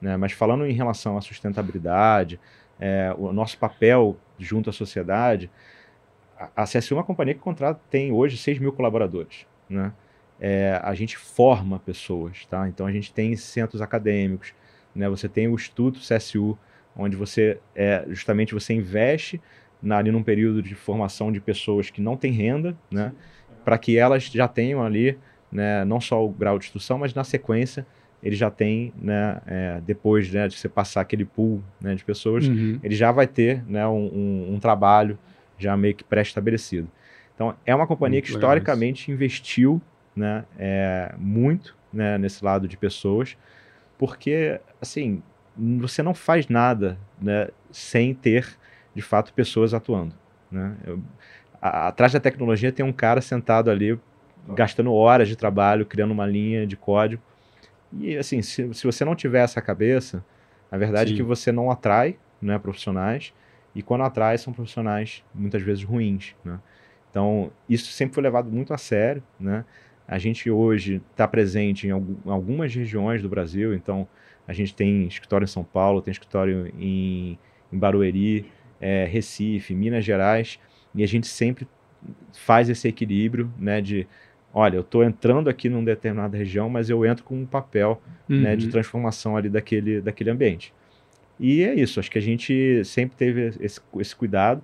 Né? 0.00 0.16
Mas 0.16 0.32
falando 0.32 0.66
em 0.66 0.72
relação 0.72 1.16
à 1.16 1.20
sustentabilidade, 1.20 2.40
é, 2.78 3.14
o 3.16 3.32
nosso 3.32 3.58
papel 3.58 4.16
junto 4.38 4.70
à 4.70 4.72
sociedade, 4.72 5.50
a, 6.56 6.64
CSU 6.64 6.94
é 6.94 6.96
uma 6.96 7.04
companhia 7.04 7.34
que 7.34 7.40
contrata, 7.40 7.80
tem 7.90 8.12
hoje 8.12 8.36
6 8.36 8.58
mil 8.58 8.72
colaboradores. 8.72 9.46
Né? 9.68 9.92
É, 10.40 10.80
a 10.82 10.94
gente 10.94 11.16
forma 11.16 11.78
pessoas, 11.78 12.44
tá? 12.46 12.68
então 12.68 12.86
a 12.86 12.92
gente 12.92 13.12
tem 13.12 13.36
centros 13.36 13.80
acadêmicos, 13.80 14.52
né? 14.94 15.08
você 15.08 15.28
tem 15.28 15.48
o 15.48 15.54
Instituto 15.54 16.00
CSU, 16.00 16.58
onde 16.96 17.16
você 17.16 17.58
é, 17.74 18.04
justamente 18.08 18.54
você 18.54 18.74
investe 18.74 19.40
na, 19.82 19.98
ali 19.98 20.10
num 20.10 20.22
período 20.22 20.62
de 20.62 20.74
formação 20.74 21.32
de 21.32 21.40
pessoas 21.40 21.90
que 21.90 22.00
não 22.00 22.16
têm 22.16 22.32
renda, 22.32 22.76
né? 22.90 23.12
para 23.64 23.78
que 23.78 23.96
elas 23.96 24.24
já 24.24 24.46
tenham 24.46 24.82
ali 24.82 25.18
né, 25.50 25.84
não 25.84 26.00
só 26.00 26.24
o 26.24 26.28
grau 26.28 26.58
de 26.58 26.66
instrução, 26.66 26.98
mas 26.98 27.14
na 27.14 27.22
sequência 27.22 27.86
ele 28.24 28.34
já 28.34 28.50
tem, 28.50 28.90
né, 28.96 29.38
é, 29.46 29.80
depois 29.86 30.32
né, 30.32 30.48
de 30.48 30.56
você 30.56 30.66
passar 30.66 31.02
aquele 31.02 31.26
pool 31.26 31.62
né, 31.78 31.94
de 31.94 32.02
pessoas, 32.02 32.48
uhum. 32.48 32.80
ele 32.82 32.94
já 32.94 33.12
vai 33.12 33.26
ter 33.26 33.62
né, 33.68 33.86
um, 33.86 34.06
um, 34.06 34.54
um 34.54 34.58
trabalho 34.58 35.18
já 35.58 35.76
meio 35.76 35.94
que 35.94 36.02
pré-estabelecido. 36.02 36.88
Então, 37.34 37.54
é 37.66 37.74
uma 37.74 37.86
companhia 37.86 38.16
muito 38.16 38.26
que 38.26 38.32
historicamente 38.32 39.12
investiu 39.12 39.80
né, 40.16 40.46
é, 40.58 41.14
muito 41.18 41.76
né, 41.92 42.16
nesse 42.16 42.42
lado 42.42 42.66
de 42.66 42.78
pessoas, 42.78 43.36
porque, 43.98 44.58
assim, 44.80 45.22
você 45.78 46.02
não 46.02 46.14
faz 46.14 46.48
nada 46.48 46.98
né, 47.20 47.48
sem 47.70 48.14
ter, 48.14 48.56
de 48.94 49.02
fato, 49.02 49.34
pessoas 49.34 49.74
atuando. 49.74 50.14
Né? 50.50 50.74
Eu, 50.86 50.98
a, 51.60 51.88
atrás 51.88 52.12
da 52.12 52.20
tecnologia 52.20 52.72
tem 52.72 52.86
um 52.86 52.92
cara 52.92 53.20
sentado 53.20 53.70
ali 53.70 53.98
gastando 54.48 54.92
horas 54.92 55.28
de 55.28 55.36
trabalho, 55.36 55.84
criando 55.86 56.10
uma 56.10 56.26
linha 56.26 56.66
de 56.66 56.76
código. 56.76 57.22
E 57.98 58.16
assim, 58.16 58.42
se, 58.42 58.72
se 58.72 58.84
você 58.84 59.04
não 59.04 59.14
tiver 59.14 59.42
essa 59.42 59.60
cabeça, 59.60 60.24
a 60.70 60.76
verdade 60.76 61.10
Sim. 61.10 61.14
é 61.14 61.16
que 61.18 61.22
você 61.22 61.52
não 61.52 61.70
atrai 61.70 62.18
né, 62.40 62.58
profissionais, 62.58 63.32
e 63.74 63.82
quando 63.82 64.04
atrai, 64.04 64.38
são 64.38 64.52
profissionais 64.52 65.24
muitas 65.34 65.62
vezes 65.62 65.82
ruins. 65.82 66.34
Né? 66.44 66.60
Então, 67.10 67.50
isso 67.68 67.90
sempre 67.92 68.14
foi 68.14 68.22
levado 68.22 68.50
muito 68.50 68.72
a 68.72 68.78
sério. 68.78 69.22
Né? 69.38 69.64
A 70.06 70.18
gente 70.18 70.50
hoje 70.50 71.02
está 71.10 71.26
presente 71.26 71.86
em 71.86 71.90
algumas 71.90 72.74
regiões 72.74 73.20
do 73.20 73.28
Brasil, 73.28 73.74
então 73.74 74.06
a 74.46 74.52
gente 74.52 74.74
tem 74.74 75.06
escritório 75.06 75.44
em 75.44 75.48
São 75.48 75.64
Paulo, 75.64 76.02
tem 76.02 76.12
escritório 76.12 76.72
em, 76.78 77.38
em 77.72 77.78
Barueri, 77.78 78.46
é, 78.80 79.06
Recife, 79.06 79.74
Minas 79.74 80.04
Gerais, 80.04 80.58
e 80.94 81.02
a 81.02 81.08
gente 81.08 81.26
sempre 81.26 81.66
faz 82.32 82.68
esse 82.68 82.86
equilíbrio 82.86 83.50
né, 83.58 83.80
de 83.80 84.06
olha, 84.54 84.76
eu 84.76 84.82
estou 84.82 85.02
entrando 85.02 85.50
aqui 85.50 85.68
numa 85.68 85.84
determinada 85.84 86.38
região, 86.38 86.70
mas 86.70 86.88
eu 86.88 87.04
entro 87.04 87.24
com 87.24 87.34
um 87.34 87.44
papel 87.44 88.00
uhum. 88.30 88.40
né, 88.40 88.54
de 88.54 88.66
uhum. 88.66 88.70
transformação 88.70 89.36
ali 89.36 89.50
daquele, 89.50 90.00
daquele 90.00 90.30
ambiente. 90.30 90.72
E 91.38 91.64
é 91.64 91.74
isso, 91.74 91.98
acho 91.98 92.10
que 92.10 92.18
a 92.18 92.22
gente 92.22 92.84
sempre 92.84 93.16
teve 93.16 93.52
esse, 93.60 93.80
esse 93.98 94.14
cuidado, 94.14 94.62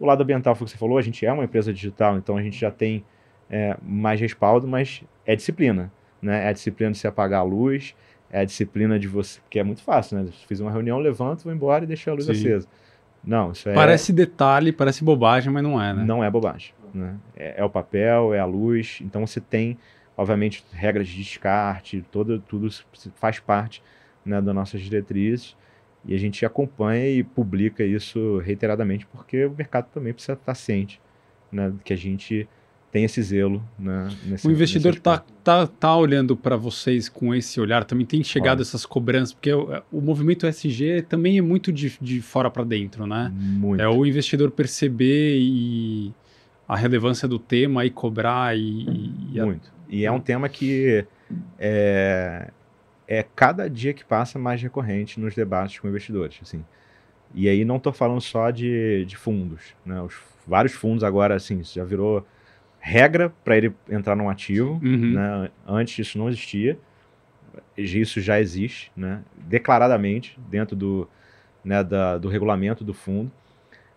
O 0.00 0.04
lado 0.04 0.22
ambiental 0.22 0.56
foi 0.56 0.64
o 0.64 0.66
que 0.66 0.72
você 0.72 0.78
falou, 0.78 0.98
a 0.98 1.02
gente 1.02 1.24
é 1.24 1.32
uma 1.32 1.44
empresa 1.44 1.72
digital, 1.72 2.18
então 2.18 2.36
a 2.36 2.42
gente 2.42 2.58
já 2.58 2.72
tem 2.72 3.04
é, 3.48 3.76
mais 3.80 4.20
respaldo, 4.20 4.66
mas 4.66 5.02
é 5.24 5.36
disciplina. 5.36 5.92
Né? 6.20 6.44
É 6.44 6.48
a 6.48 6.52
disciplina 6.52 6.90
de 6.90 6.98
se 6.98 7.06
apagar 7.06 7.40
a 7.40 7.44
luz, 7.44 7.94
é 8.30 8.40
a 8.40 8.44
disciplina 8.44 8.98
de 8.98 9.08
você. 9.08 9.40
Que 9.48 9.58
é 9.58 9.64
muito 9.64 9.82
fácil, 9.82 10.18
né? 10.18 10.28
Fiz 10.46 10.60
uma 10.60 10.70
reunião, 10.70 10.98
levanto, 10.98 11.44
vou 11.44 11.52
embora 11.52 11.84
e 11.84 11.86
deixo 11.86 12.10
a 12.10 12.12
luz 12.12 12.26
Sim. 12.26 12.32
acesa. 12.32 12.68
Não, 13.24 13.52
isso 13.52 13.68
é. 13.68 13.74
Parece 13.74 14.12
detalhe, 14.12 14.72
parece 14.72 15.02
bobagem, 15.02 15.52
mas 15.52 15.62
não 15.62 15.80
é, 15.80 15.94
né? 15.94 16.04
Não 16.04 16.22
é 16.22 16.30
bobagem. 16.30 16.72
Né? 16.92 17.16
É, 17.36 17.60
é, 17.60 17.64
o 17.64 17.70
papel, 17.70 18.34
é 18.34 18.38
a 18.38 18.44
luz. 18.44 18.98
Então 19.02 19.26
você 19.26 19.40
tem, 19.40 19.78
obviamente, 20.16 20.64
regras 20.72 21.08
de 21.08 21.16
descarte, 21.16 22.04
todo, 22.10 22.38
tudo 22.40 22.68
faz 23.16 23.40
parte 23.40 23.82
né, 24.24 24.40
das 24.40 24.54
nossas 24.54 24.80
diretrizes. 24.80 25.56
E 26.04 26.14
a 26.14 26.18
gente 26.18 26.44
acompanha 26.46 27.08
e 27.10 27.22
publica 27.22 27.84
isso 27.84 28.38
reiteradamente, 28.38 29.06
porque 29.06 29.44
o 29.46 29.50
mercado 29.50 29.88
também 29.92 30.12
precisa 30.12 30.34
estar 30.34 30.54
ciente 30.54 31.00
né, 31.50 31.72
que 31.84 31.92
a 31.92 31.96
gente 31.96 32.48
tem 32.90 33.04
esse 33.04 33.22
zelo. 33.22 33.62
Né, 33.78 34.08
nesse, 34.24 34.46
o 34.46 34.50
investidor 34.50 34.94
está 34.94 35.22
tá, 35.44 35.66
tá 35.66 35.96
olhando 35.96 36.36
para 36.36 36.56
vocês 36.56 37.08
com 37.08 37.34
esse 37.34 37.60
olhar, 37.60 37.84
também 37.84 38.06
tem 38.06 38.22
chegado 38.22 38.58
Olha. 38.58 38.62
essas 38.62 38.86
cobranças, 38.86 39.32
porque 39.34 39.52
o, 39.52 39.82
o 39.92 40.00
movimento 40.00 40.46
SG 40.46 41.02
também 41.08 41.38
é 41.38 41.42
muito 41.42 41.72
de, 41.72 41.96
de 42.00 42.20
fora 42.22 42.50
para 42.50 42.64
dentro, 42.64 43.06
né? 43.06 43.32
Muito. 43.34 43.80
É 43.80 43.88
o 43.88 44.06
investidor 44.06 44.50
perceber 44.50 45.38
e 45.38 46.12
a 46.68 46.76
relevância 46.76 47.26
do 47.26 47.38
tema 47.38 47.84
e 47.86 47.90
cobrar 47.90 48.56
e... 48.56 48.84
e 49.32 49.40
muito. 49.40 49.68
A... 49.68 49.78
E 49.88 50.04
é 50.04 50.12
um 50.12 50.20
tema 50.20 50.48
que 50.50 51.06
é, 51.58 52.50
é 53.06 53.22
cada 53.34 53.70
dia 53.70 53.94
que 53.94 54.04
passa 54.04 54.38
mais 54.38 54.60
recorrente 54.60 55.18
nos 55.18 55.34
debates 55.34 55.78
com 55.78 55.88
investidores, 55.88 56.38
assim. 56.42 56.62
E 57.34 57.48
aí 57.48 57.64
não 57.64 57.76
estou 57.76 57.92
falando 57.92 58.20
só 58.20 58.50
de, 58.50 59.04
de 59.06 59.16
fundos, 59.16 59.74
né? 59.84 60.00
Os 60.02 60.14
vários 60.46 60.74
fundos 60.74 61.02
agora, 61.02 61.34
assim, 61.34 61.62
já 61.62 61.84
virou 61.84 62.26
regra 62.78 63.32
para 63.44 63.56
ele 63.56 63.74
entrar 63.88 64.14
num 64.14 64.28
ativo. 64.28 64.80
Uhum. 64.82 65.12
Né? 65.12 65.50
Antes 65.66 65.98
isso 66.06 66.18
não 66.18 66.28
existia. 66.28 66.78
Isso 67.76 68.20
já 68.20 68.40
existe, 68.40 68.92
né? 68.96 69.22
declaradamente, 69.36 70.38
dentro 70.48 70.76
do, 70.76 71.08
né, 71.64 71.82
da, 71.82 72.18
do 72.18 72.28
regulamento 72.28 72.84
do 72.84 72.94
fundo. 72.94 73.30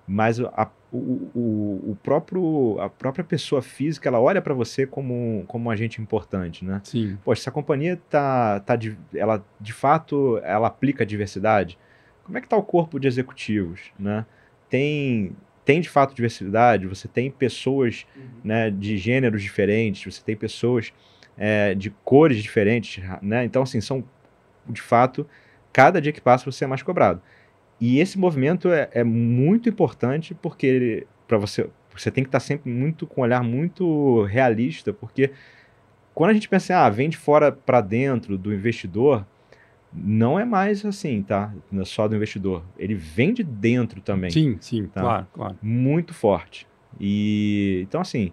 Mas 0.08 0.40
a, 0.40 0.70
o, 0.92 0.98
o, 1.34 1.92
o, 1.92 1.98
próprio, 2.04 2.78
a 2.80 2.90
própria 2.90 3.24
pessoa 3.24 3.62
física 3.62 4.10
ela 4.10 4.20
olha 4.20 4.42
para 4.42 4.54
você 4.54 4.86
como, 4.86 5.44
como 5.48 5.70
um 5.70 5.72
agente 5.72 6.02
importante. 6.02 6.66
Né? 6.66 6.82
Sim. 6.84 7.18
Poxa, 7.24 7.44
se 7.44 7.50
a 7.50 7.52
companhia 7.52 8.00
tá, 8.10 8.60
tá 8.60 8.76
de, 8.76 8.98
ela, 9.14 9.44
de 9.60 9.72
fato 9.72 10.40
ela 10.44 10.68
aplica 10.68 11.04
a 11.04 11.08
diversidade, 11.08 11.78
como 12.24 12.38
é 12.38 12.42
que 12.42 12.48
está 12.48 12.58
o 12.58 12.64
corpo 12.64 13.00
de 13.00 13.08
executivos? 13.08 13.92
Né? 13.98 14.26
Tem 14.70 15.36
tem 15.64 15.80
de 15.80 15.90
fato 15.90 16.16
diversidade, 16.16 16.88
você 16.88 17.08
tem 17.08 17.30
pessoas 17.30 18.06
uhum. 18.16 18.24
né, 18.44 18.72
de 18.72 18.98
gêneros 18.98 19.44
diferentes, 19.44 20.12
você 20.12 20.22
tem 20.22 20.36
pessoas 20.36 20.92
é, 21.38 21.76
de 21.76 21.92
cores 22.04 22.42
diferentes, 22.42 23.04
né? 23.22 23.46
Então, 23.46 23.62
assim, 23.62 23.80
são 23.80 24.04
de 24.68 24.82
fato, 24.82 25.28
cada 25.72 26.02
dia 26.02 26.12
que 26.12 26.20
passa 26.20 26.50
você 26.50 26.64
é 26.64 26.68
mais 26.68 26.82
cobrado. 26.82 27.22
E 27.82 28.00
esse 28.00 28.20
movimento 28.20 28.70
é, 28.70 28.88
é 28.94 29.04
muito 29.04 29.68
importante 29.68 30.36
porque 30.36 31.08
para 31.28 31.40
você 31.40 31.68
você 31.94 32.10
tem 32.10 32.24
que 32.24 32.30
estar 32.30 32.40
sempre 32.40 32.72
muito 32.72 33.06
com 33.06 33.20
um 33.20 33.24
olhar 33.26 33.44
muito 33.44 34.24
realista, 34.24 34.94
porque 34.94 35.32
quando 36.14 36.30
a 36.30 36.34
gente 36.34 36.48
pensa, 36.48 36.78
ah, 36.78 36.90
vem 36.90 37.10
de 37.10 37.18
fora 37.18 37.52
para 37.52 37.82
dentro 37.82 38.38
do 38.38 38.54
investidor, 38.54 39.26
não 39.94 40.40
é 40.40 40.46
mais 40.46 40.86
assim, 40.86 41.22
tá? 41.22 41.54
É 41.74 41.84
só 41.84 42.08
do 42.08 42.16
investidor. 42.16 42.64
Ele 42.78 42.96
vem 42.96 43.34
de 43.34 43.44
dentro 43.44 44.00
também. 44.00 44.32
Sim, 44.32 44.58
sim, 44.62 44.86
tá? 44.88 45.02
claro, 45.02 45.28
claro. 45.34 45.58
Muito 45.62 46.14
forte. 46.14 46.66
E 47.00 47.82
então 47.84 48.00
assim, 48.00 48.32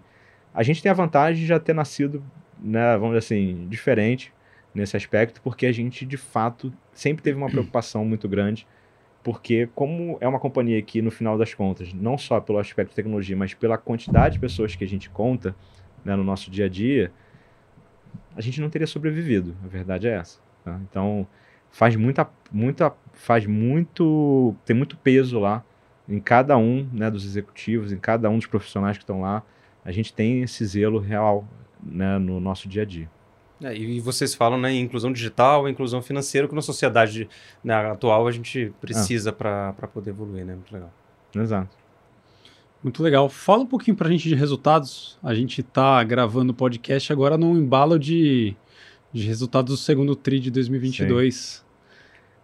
a 0.53 0.63
gente 0.63 0.81
tem 0.81 0.89
a 0.89 0.95
vantagem 0.95 1.41
de 1.41 1.47
já 1.47 1.59
ter 1.59 1.73
nascido, 1.73 2.23
né, 2.61 2.93
vamos 2.93 3.17
dizer 3.17 3.35
assim, 3.35 3.67
diferente 3.67 4.31
nesse 4.73 4.95
aspecto, 4.95 5.41
porque 5.41 5.65
a 5.65 5.71
gente 5.71 6.05
de 6.05 6.17
fato 6.17 6.71
sempre 6.93 7.23
teve 7.23 7.37
uma 7.37 7.49
preocupação 7.49 8.05
muito 8.05 8.29
grande, 8.29 8.67
porque 9.23 9.67
como 9.75 10.17
é 10.21 10.27
uma 10.27 10.39
companhia 10.39 10.81
que 10.81 11.01
no 11.01 11.11
final 11.11 11.37
das 11.37 11.53
contas, 11.53 11.93
não 11.93 12.17
só 12.17 12.39
pelo 12.39 12.57
aspecto 12.57 12.89
de 12.89 12.95
tecnologia, 12.95 13.35
mas 13.35 13.53
pela 13.53 13.77
quantidade 13.77 14.33
de 14.33 14.39
pessoas 14.39 14.75
que 14.75 14.83
a 14.83 14.87
gente 14.87 15.09
conta 15.09 15.55
né, 16.03 16.15
no 16.15 16.23
nosso 16.23 16.49
dia 16.49 16.65
a 16.65 16.69
dia, 16.69 17.11
a 18.35 18.41
gente 18.41 18.61
não 18.61 18.69
teria 18.69 18.87
sobrevivido. 18.87 19.55
A 19.63 19.67
verdade 19.67 20.07
é 20.07 20.13
essa. 20.13 20.39
Tá? 20.63 20.79
Então 20.89 21.27
faz 21.69 21.95
muita, 21.95 22.27
muita, 22.51 22.93
faz 23.13 23.45
muito, 23.45 24.55
tem 24.65 24.75
muito 24.75 24.97
peso 24.97 25.39
lá 25.39 25.63
em 26.07 26.19
cada 26.19 26.57
um 26.57 26.89
né, 26.91 27.11
dos 27.11 27.23
executivos, 27.25 27.91
em 27.91 27.97
cada 27.97 28.29
um 28.29 28.37
dos 28.37 28.47
profissionais 28.47 28.97
que 28.97 29.03
estão 29.03 29.21
lá. 29.21 29.43
A 29.85 29.91
gente 29.91 30.13
tem 30.13 30.41
esse 30.41 30.65
zelo 30.65 30.99
real 30.99 31.47
né, 31.83 32.17
no 32.17 32.39
nosso 32.39 32.67
dia 32.67 32.81
a 32.81 32.85
dia. 32.85 33.09
É, 33.61 33.75
e 33.75 33.99
vocês 33.99 34.33
falam 34.33 34.59
né, 34.59 34.71
em 34.71 34.81
inclusão 34.81 35.11
digital, 35.11 35.67
inclusão 35.67 36.01
financeira, 36.01 36.47
que 36.47 36.55
na 36.55 36.61
sociedade 36.61 37.27
né, 37.63 37.73
atual 37.73 38.27
a 38.27 38.31
gente 38.31 38.71
precisa 38.79 39.29
é. 39.29 39.33
para 39.33 39.73
poder 39.93 40.11
evoluir, 40.11 40.45
né? 40.45 40.53
Muito 40.53 40.73
legal. 40.73 40.93
Exato. 41.35 41.77
Muito 42.81 43.03
legal. 43.03 43.27
Fala 43.27 43.63
um 43.63 43.67
pouquinho 43.67 43.97
para 43.97 44.07
a 44.07 44.11
gente 44.11 44.29
de 44.29 44.35
resultados. 44.35 45.17
A 45.21 45.33
gente 45.33 45.59
está 45.59 46.01
gravando 46.03 46.53
o 46.53 46.55
podcast 46.55 47.11
agora 47.11 47.37
num 47.37 47.57
embalo 47.57 47.99
de 47.99 48.55
de 49.11 49.25
resultados 49.25 49.73
do 49.73 49.77
segundo 49.77 50.15
TRI 50.15 50.39
de 50.39 50.51
2022. 50.51 51.35
Sim. 51.35 51.63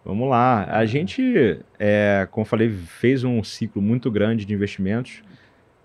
Vamos 0.04 0.28
lá. 0.28 0.64
A 0.64 0.84
gente, 0.84 1.60
é, 1.78 2.28
como 2.30 2.44
falei, 2.46 2.70
fez 2.70 3.24
um 3.24 3.42
ciclo 3.42 3.82
muito 3.82 4.10
grande 4.10 4.44
de 4.44 4.54
investimentos. 4.54 5.22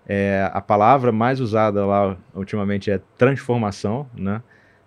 É, 0.06 0.48
a 0.52 0.60
palavra 0.60 1.10
mais 1.10 1.40
usada 1.40 1.84
lá 1.84 2.16
ultimamente 2.34 2.90
é 2.90 3.00
transformação, 3.16 4.08
né? 4.14 4.42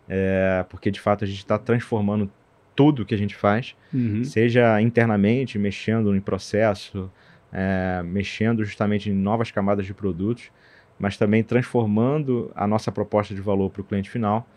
É, 0.08 0.66
porque 0.70 0.92
de 0.92 1.00
fato 1.00 1.24
a 1.24 1.28
gente 1.28 1.40
está 1.40 1.58
transformando 1.58 2.30
tudo 2.76 3.06
que 3.06 3.16
a 3.16 3.18
gente 3.18 3.36
faz, 3.36 3.76
uhum. 3.94 4.24
seja 4.24 4.82
internamente, 4.82 5.58
mexendo 5.58 6.16
em 6.16 6.20
processo, 6.20 7.12
é, 7.52 8.04
mexendo 8.04 8.64
justamente 8.64 9.10
em 9.10 9.14
novas 9.14 9.50
camadas 9.50 9.86
de 9.86 9.94
produtos, 9.94 10.52
mas 11.00 11.18
também 11.18 11.44
transformando 11.44 12.52
a 12.56 12.68
nossa 12.68 12.92
proposta 12.92 13.34
de 13.34 13.42
valor 13.42 13.70
para 13.70 13.82
o 13.82 13.84
cliente 13.86 14.10
final 14.10 14.48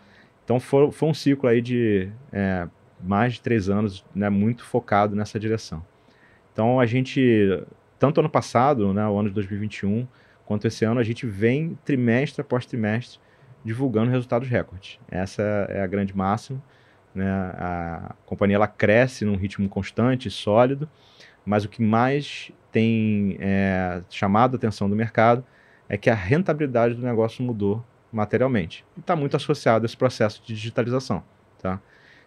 então 0.49 0.59
foi, 0.59 0.91
foi 0.91 1.09
um 1.09 1.13
ciclo 1.13 1.47
aí 1.47 1.61
de 1.61 2.09
é, 2.33 2.67
mais 2.99 3.33
de 3.33 3.41
três 3.41 3.69
anos, 3.69 4.03
né, 4.15 4.31
muito 4.31 4.63
focado 4.63 5.15
nessa 5.15 5.39
direção. 5.39 5.85
Então 6.51 6.79
a 6.79 6.87
gente, 6.87 7.63
tanto 7.99 8.19
ano 8.19 8.31
passado, 8.31 8.91
né, 8.91 9.07
o 9.07 9.15
ano 9.19 9.29
de 9.29 9.35
2021, 9.35 10.07
quanto 10.47 10.65
esse 10.65 10.83
ano, 10.83 10.99
a 10.99 11.03
gente 11.03 11.27
vem 11.27 11.77
trimestre 11.85 12.41
após 12.41 12.65
trimestre 12.65 13.19
divulgando 13.69 14.09
resultados 14.09 14.49
recordes. 14.49 14.99
Essa 15.11 15.43
é 15.69 15.83
a 15.83 15.85
grande 15.85 16.17
máxima. 16.17 16.59
Né? 17.13 17.29
A 17.29 18.15
companhia 18.25 18.55
ela 18.55 18.67
cresce 18.67 19.23
num 19.23 19.35
ritmo 19.35 19.69
constante, 19.69 20.27
sólido, 20.31 20.89
mas 21.45 21.65
o 21.65 21.69
que 21.69 21.79
mais 21.79 22.51
tem 22.71 23.37
é, 23.39 24.01
chamado 24.09 24.55
a 24.55 24.57
atenção 24.57 24.89
do 24.89 24.95
mercado 24.95 25.45
é 25.87 25.97
que 25.97 26.09
a 26.09 26.15
rentabilidade 26.15 26.95
do 26.95 27.03
negócio 27.03 27.43
mudou 27.43 27.85
materialmente. 28.11 28.83
E 28.97 29.01
está 29.01 29.15
muito 29.15 29.37
associado 29.37 29.85
a 29.85 29.87
esse 29.87 29.95
processo 29.95 30.41
de 30.43 30.55
digitalização. 30.55 31.23
Tá? 31.61 31.79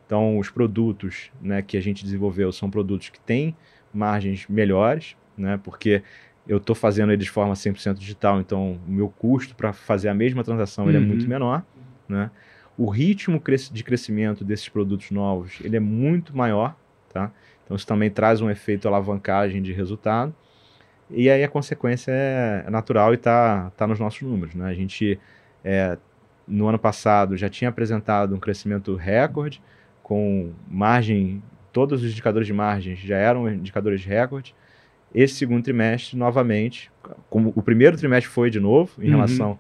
Então, 0.07 0.39
os 0.39 0.49
produtos 0.49 1.33
né, 1.41 1.61
que 1.61 1.77
a 1.77 1.83
gente 1.83 2.05
desenvolveu 2.05 2.53
são 2.53 2.71
produtos 2.71 3.09
que 3.09 3.19
têm 3.19 3.57
margens 3.93 4.47
melhores, 4.49 5.17
né, 5.37 5.59
porque 5.63 6.05
eu 6.47 6.57
estou 6.57 6.75
fazendo 6.75 7.13
eles 7.13 7.25
de 7.25 7.31
forma 7.31 7.55
100% 7.55 7.95
digital, 7.95 8.41
então 8.41 8.79
o 8.87 8.91
meu 8.91 9.09
custo 9.09 9.55
para 9.55 9.73
fazer 9.73 10.09
a 10.09 10.15
mesma 10.15 10.43
transação 10.43 10.85
uhum. 10.85 10.91
ele 10.91 10.99
é 10.99 11.01
muito 11.01 11.23
uhum. 11.23 11.29
menor. 11.29 11.63
Né? 12.09 12.31
O 12.77 12.89
ritmo 12.89 13.41
de 13.71 13.85
crescimento 13.85 14.45
desses 14.45 14.69
produtos 14.69 15.11
novos 15.11 15.59
ele 15.63 15.77
é 15.77 15.81
muito 15.81 16.37
maior. 16.37 16.77
Tá? 17.13 17.31
Então, 17.65 17.77
isso 17.77 17.87
também 17.87 18.11
traz 18.11 18.41
um 18.41 18.51
efeito 18.51 18.89
alavancagem 18.89 19.63
de 19.63 19.73
resultado. 19.73 20.35
E 21.11 21.29
aí 21.29 21.45
a 21.45 21.49
consequência 21.49 22.11
é 22.11 22.71
natural 22.71 23.13
e 23.13 23.17
está 23.17 23.71
tá 23.77 23.87
nos 23.87 24.01
nossos 24.01 24.23
números. 24.23 24.55
Né? 24.55 24.67
A 24.67 24.75
gente 24.75 25.21
é, 25.63 25.99
no 26.47 26.67
ano 26.69 26.79
passado 26.79 27.37
já 27.37 27.49
tinha 27.49 27.69
apresentado 27.69 28.35
um 28.35 28.39
crescimento 28.39 28.97
recorde, 28.97 29.63
com 30.03 30.53
margem, 30.69 31.43
todos 31.73 32.03
os 32.03 32.11
indicadores 32.11 32.47
de 32.47 32.53
margem 32.53 32.97
já 32.97 33.17
eram 33.17 33.49
indicadores 33.49 34.01
de 34.01 34.09
recorde. 34.09 34.55
Esse 35.15 35.35
segundo 35.35 35.63
trimestre, 35.63 36.17
novamente, 36.17 36.91
como 37.29 37.53
o 37.55 37.63
primeiro 37.63 37.97
trimestre 37.97 38.31
foi 38.31 38.51
de 38.51 38.61
novo 38.61 38.93
em 38.99 39.07
uhum. 39.07 39.17
relação 39.17 39.59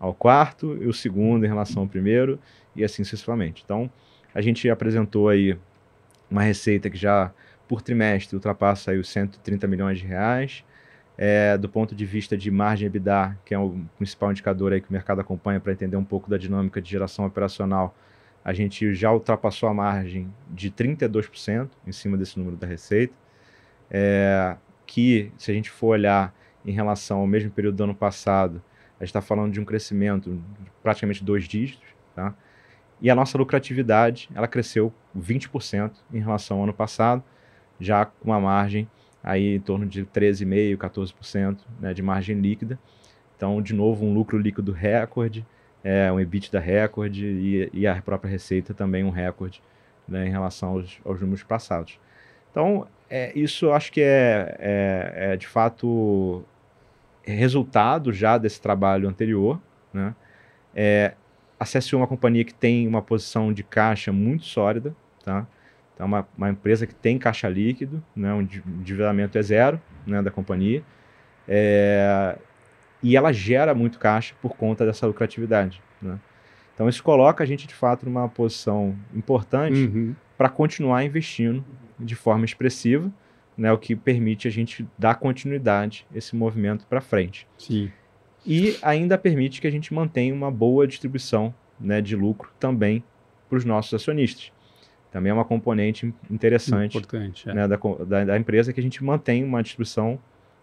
ao 0.00 0.14
quarto, 0.14 0.76
e 0.80 0.86
o 0.86 0.92
segundo 0.92 1.44
em 1.44 1.48
relação 1.48 1.82
ao 1.82 1.88
primeiro, 1.88 2.38
e 2.74 2.84
assim 2.84 3.04
sucessivamente. 3.04 3.62
Então, 3.64 3.90
a 4.34 4.40
gente 4.40 4.68
apresentou 4.68 5.28
aí 5.28 5.56
uma 6.30 6.42
receita 6.42 6.90
que 6.90 6.96
já 6.96 7.32
por 7.68 7.80
trimestre 7.80 8.36
ultrapassa 8.36 8.90
aí 8.90 8.98
os 8.98 9.08
130 9.08 9.66
milhões 9.66 9.98
de 9.98 10.06
reais, 10.06 10.64
é, 11.16 11.56
do 11.56 11.68
ponto 11.68 11.94
de 11.94 12.04
vista 12.04 12.36
de 12.36 12.50
margem 12.50 12.86
EBITDA, 12.86 13.38
que 13.44 13.54
é 13.54 13.58
o 13.58 13.78
principal 13.96 14.30
indicador 14.30 14.72
aí 14.72 14.80
que 14.80 14.90
o 14.90 14.92
mercado 14.92 15.20
acompanha 15.20 15.60
para 15.60 15.72
entender 15.72 15.96
um 15.96 16.04
pouco 16.04 16.28
da 16.28 16.36
dinâmica 16.36 16.82
de 16.82 16.90
geração 16.90 17.24
operacional, 17.24 17.96
a 18.44 18.52
gente 18.52 18.92
já 18.94 19.12
ultrapassou 19.12 19.68
a 19.68 19.74
margem 19.74 20.30
de 20.50 20.70
32% 20.70 21.68
em 21.86 21.92
cima 21.92 22.16
desse 22.16 22.38
número 22.38 22.56
da 22.56 22.66
receita, 22.66 23.14
é, 23.90 24.56
que 24.86 25.32
se 25.38 25.50
a 25.50 25.54
gente 25.54 25.70
for 25.70 25.88
olhar 25.88 26.34
em 26.64 26.72
relação 26.72 27.20
ao 27.20 27.26
mesmo 27.26 27.50
período 27.50 27.76
do 27.76 27.84
ano 27.84 27.94
passado, 27.94 28.62
a 28.98 29.04
gente 29.04 29.10
está 29.10 29.20
falando 29.20 29.52
de 29.52 29.60
um 29.60 29.64
crescimento 29.64 30.40
de 30.60 30.70
praticamente 30.82 31.22
dois 31.22 31.44
dígitos, 31.44 31.88
tá? 32.14 32.34
E 33.00 33.10
a 33.10 33.14
nossa 33.14 33.36
lucratividade, 33.36 34.30
ela 34.34 34.48
cresceu 34.48 34.92
20% 35.18 35.92
em 36.12 36.20
relação 36.20 36.58
ao 36.58 36.64
ano 36.64 36.72
passado, 36.72 37.22
já 37.78 38.04
com 38.06 38.30
uma 38.30 38.40
margem 38.40 38.88
aí 39.22 39.56
em 39.56 39.60
torno 39.60 39.86
de 39.86 40.04
13,5%, 40.04 40.76
14% 40.76 41.58
né, 41.80 41.92
de 41.92 42.02
margem 42.02 42.38
líquida. 42.40 42.78
Então, 43.36 43.60
de 43.60 43.74
novo, 43.74 44.04
um 44.04 44.14
lucro 44.14 44.38
líquido 44.38 44.72
recorde, 44.72 45.44
é, 45.82 46.10
um 46.10 46.20
EBITDA 46.20 46.60
recorde 46.60 47.26
e, 47.26 47.70
e 47.72 47.86
a 47.86 48.00
própria 48.00 48.30
receita 48.30 48.72
também 48.72 49.04
um 49.04 49.10
recorde 49.10 49.62
né, 50.06 50.26
em 50.26 50.30
relação 50.30 50.70
aos, 50.70 50.98
aos, 51.04 51.20
números 51.20 51.42
passados. 51.42 51.98
Então, 52.50 52.86
é, 53.16 53.30
isso 53.32 53.70
acho 53.70 53.92
que 53.92 54.00
é, 54.00 54.56
é, 54.58 55.12
é, 55.14 55.36
de 55.36 55.46
fato 55.46 56.42
resultado 57.22 58.12
já 58.12 58.36
desse 58.36 58.60
trabalho 58.60 59.08
anterior. 59.08 59.60
Né? 59.92 60.12
É, 60.74 61.14
a 61.58 61.64
CSU 61.64 61.94
é 61.94 61.98
uma 62.00 62.08
companhia 62.08 62.44
que 62.44 62.52
tem 62.52 62.88
uma 62.88 63.00
posição 63.00 63.52
de 63.52 63.62
caixa 63.62 64.10
muito 64.10 64.44
sólida, 64.44 64.96
tá? 65.24 65.46
Então, 65.94 66.06
é 66.06 66.08
uma, 66.08 66.28
uma 66.36 66.50
empresa 66.50 66.88
que 66.88 66.94
tem 66.94 67.16
caixa 67.16 67.48
líquido, 67.48 68.02
né? 68.16 68.34
o 68.34 68.40
endividamento 68.40 69.38
é 69.38 69.42
zero 69.42 69.80
né, 70.04 70.20
da 70.20 70.32
companhia. 70.32 70.82
É, 71.46 72.36
e 73.00 73.16
ela 73.16 73.32
gera 73.32 73.76
muito 73.76 73.96
caixa 73.96 74.34
por 74.42 74.56
conta 74.56 74.84
dessa 74.84 75.06
lucratividade. 75.06 75.80
Né? 76.02 76.18
Então 76.74 76.88
isso 76.88 77.04
coloca 77.04 77.44
a 77.44 77.46
gente 77.46 77.68
de 77.68 77.74
fato 77.74 78.06
numa 78.06 78.28
posição 78.28 78.96
importante 79.14 79.84
uhum. 79.84 80.16
para 80.36 80.48
continuar 80.48 81.04
investindo 81.04 81.64
de 82.04 82.14
forma 82.14 82.44
expressiva, 82.44 83.10
né, 83.56 83.72
o 83.72 83.78
que 83.78 83.94
permite 83.94 84.48
a 84.48 84.50
gente 84.50 84.86
dar 84.98 85.14
continuidade 85.16 86.06
a 86.12 86.18
esse 86.18 86.34
movimento 86.36 86.86
para 86.86 87.00
frente. 87.00 87.46
Sim. 87.56 87.90
E 88.44 88.76
ainda 88.82 89.16
permite 89.16 89.60
que 89.60 89.66
a 89.66 89.70
gente 89.70 89.94
mantenha 89.94 90.34
uma 90.34 90.50
boa 90.50 90.86
distribuição 90.86 91.54
né, 91.80 92.00
de 92.00 92.14
lucro 92.14 92.50
também 92.58 93.02
para 93.48 93.56
os 93.58 93.64
nossos 93.64 93.94
acionistas. 93.94 94.52
Também 95.10 95.30
é 95.30 95.34
uma 95.34 95.44
componente 95.44 96.12
interessante 96.28 96.98
Importante, 96.98 97.48
é. 97.48 97.54
né, 97.54 97.68
da, 97.68 97.76
da, 97.76 98.24
da, 98.24 98.38
empresa 98.38 98.72
que 98.72 98.80
a 98.80 98.82
gente 98.82 99.02
mantém 99.02 99.44
uma 99.44 99.62
distribuição 99.62 100.18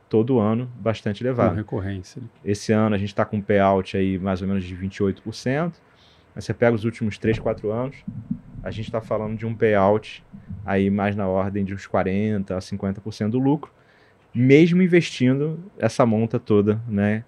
todo 0.10 0.40
ano 0.40 0.70
bastante 0.76 1.24
elevada. 1.24 1.52
Com 1.52 1.56
recorrência. 1.56 2.22
Esse 2.44 2.74
ano 2.74 2.94
a 2.94 2.98
gente 2.98 3.10
está 3.10 3.24
com 3.24 3.38
um 3.38 3.42
payout 3.42 3.96
aí 3.96 4.20
mais 4.20 4.42
ou 4.42 4.48
menos 4.48 4.66
de 4.66 4.76
28%. 4.76 5.74
Mas 6.36 6.46
você 6.46 6.54
pega 6.54 6.76
os 6.76 6.86
últimos 6.86 7.18
3, 7.18 7.40
4 7.40 7.72
anos, 7.72 7.98
a 8.64 8.72
gente 8.72 8.86
está 8.86 9.02
falando 9.02 9.38
de 9.38 9.46
um 9.46 9.56
payout 9.56 10.24
aí 10.66 10.90
mais 10.90 11.16
na 11.16 11.28
ordem 11.28 11.66
de 11.66 11.74
uns 11.74 11.88
40% 11.88 12.52
a 12.52 12.60
50% 12.60 13.30
do 13.30 13.40
lucro, 13.40 13.72
mesmo 14.34 14.82
investindo 14.82 15.60
essa 15.78 16.06
monta 16.06 16.40
toda, 16.40 16.80
né, 16.88 17.24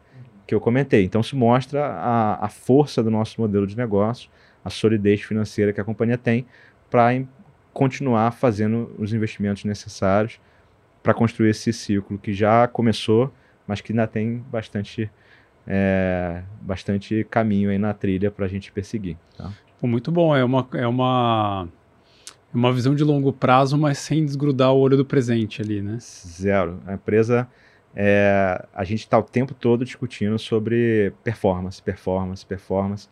que 0.45 0.53
eu 0.53 0.59
comentei. 0.59 1.03
Então, 1.03 1.21
isso 1.21 1.35
mostra 1.35 1.85
a, 1.85 2.45
a 2.45 2.49
força 2.49 3.01
do 3.01 3.09
nosso 3.09 3.39
modelo 3.41 3.65
de 3.65 3.75
negócio, 3.75 4.29
a 4.63 4.69
solidez 4.69 5.21
financeira 5.21 5.73
que 5.73 5.81
a 5.81 5.83
companhia 5.83 6.17
tem 6.17 6.45
para 6.89 7.09
continuar 7.73 8.31
fazendo 8.31 8.93
os 8.99 9.13
investimentos 9.13 9.65
necessários 9.65 10.39
para 11.01 11.13
construir 11.13 11.49
esse 11.49 11.73
ciclo 11.73 12.17
que 12.17 12.31
já 12.31 12.67
começou, 12.67 13.33
mas 13.67 13.81
que 13.81 13.91
ainda 13.91 14.07
tem 14.07 14.37
bastante 14.49 15.11
é, 15.67 16.43
bastante 16.61 17.25
caminho 17.29 17.69
aí 17.69 17.77
na 17.77 17.93
trilha 17.93 18.29
para 18.29 18.45
a 18.45 18.49
gente 18.49 18.71
perseguir. 18.71 19.17
Tá? 19.37 19.51
Pô, 19.83 19.87
muito 19.87 20.13
bom, 20.13 20.33
é 20.33 20.41
uma, 20.45 20.65
é 20.75 20.87
uma 20.87 21.67
é 22.53 22.55
uma 22.55 22.71
visão 22.71 22.95
de 22.95 23.03
longo 23.03 23.33
prazo, 23.33 23.77
mas 23.77 23.97
sem 23.97 24.23
desgrudar 24.23 24.71
o 24.71 24.79
olho 24.79 24.95
do 24.95 25.03
presente 25.03 25.61
ali, 25.61 25.81
né? 25.81 25.97
Zero. 25.99 26.79
A 26.87 26.93
empresa, 26.93 27.49
é, 27.93 28.65
a 28.73 28.85
gente 28.85 28.99
está 28.99 29.19
o 29.19 29.23
tempo 29.23 29.53
todo 29.53 29.83
discutindo 29.83 30.39
sobre 30.39 31.11
performance, 31.21 31.81
performance, 31.81 32.45
performance, 32.45 33.09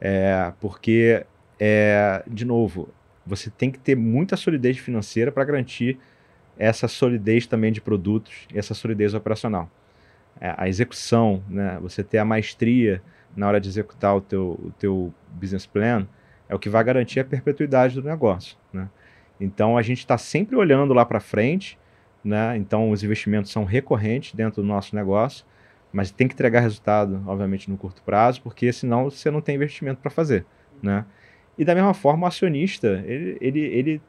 é, 0.00 0.54
porque, 0.58 1.26
é, 1.60 2.22
de 2.26 2.46
novo, 2.46 2.88
você 3.26 3.50
tem 3.50 3.70
que 3.70 3.78
ter 3.78 3.94
muita 3.94 4.38
solidez 4.38 4.78
financeira 4.78 5.30
para 5.30 5.44
garantir 5.44 5.98
essa 6.56 6.88
solidez 6.88 7.46
também 7.46 7.70
de 7.70 7.82
produtos, 7.82 8.48
essa 8.54 8.72
solidez 8.72 9.12
operacional. 9.12 9.70
É, 10.40 10.54
a 10.56 10.66
execução, 10.66 11.42
né? 11.46 11.78
Você 11.82 12.02
ter 12.02 12.16
a 12.16 12.24
maestria 12.24 13.02
na 13.36 13.46
hora 13.46 13.60
de 13.60 13.68
executar 13.68 14.16
o 14.16 14.20
teu, 14.20 14.58
o 14.62 14.72
teu 14.78 15.14
business 15.30 15.66
plan 15.66 16.06
é 16.48 16.54
o 16.54 16.58
que 16.58 16.68
vai 16.68 16.82
garantir 16.82 17.20
a 17.20 17.24
perpetuidade 17.24 17.94
do 17.94 18.06
negócio, 18.06 18.56
né? 18.72 18.88
Então 19.38 19.76
a 19.76 19.82
gente 19.82 19.98
está 19.98 20.16
sempre 20.16 20.56
olhando 20.56 20.94
lá 20.94 21.04
para 21.04 21.20
frente, 21.20 21.78
né? 22.24 22.56
Então 22.56 22.90
os 22.90 23.04
investimentos 23.04 23.52
são 23.52 23.64
recorrentes 23.64 24.32
dentro 24.34 24.62
do 24.62 24.66
nosso 24.66 24.96
negócio, 24.96 25.44
mas 25.92 26.10
tem 26.10 26.26
que 26.26 26.34
entregar 26.34 26.60
resultado, 26.60 27.22
obviamente, 27.26 27.70
no 27.70 27.76
curto 27.76 28.02
prazo, 28.02 28.40
porque 28.42 28.72
senão 28.72 29.10
você 29.10 29.30
não 29.30 29.40
tem 29.40 29.54
investimento 29.54 30.00
para 30.00 30.10
fazer, 30.10 30.46
né? 30.82 31.04
E 31.58 31.64
da 31.64 31.74
mesma 31.74 31.94
forma, 31.94 32.24
o 32.24 32.28
acionista, 32.28 33.02
ele, 33.06 33.38
ele, 33.40 33.60
ele, 33.60 34.02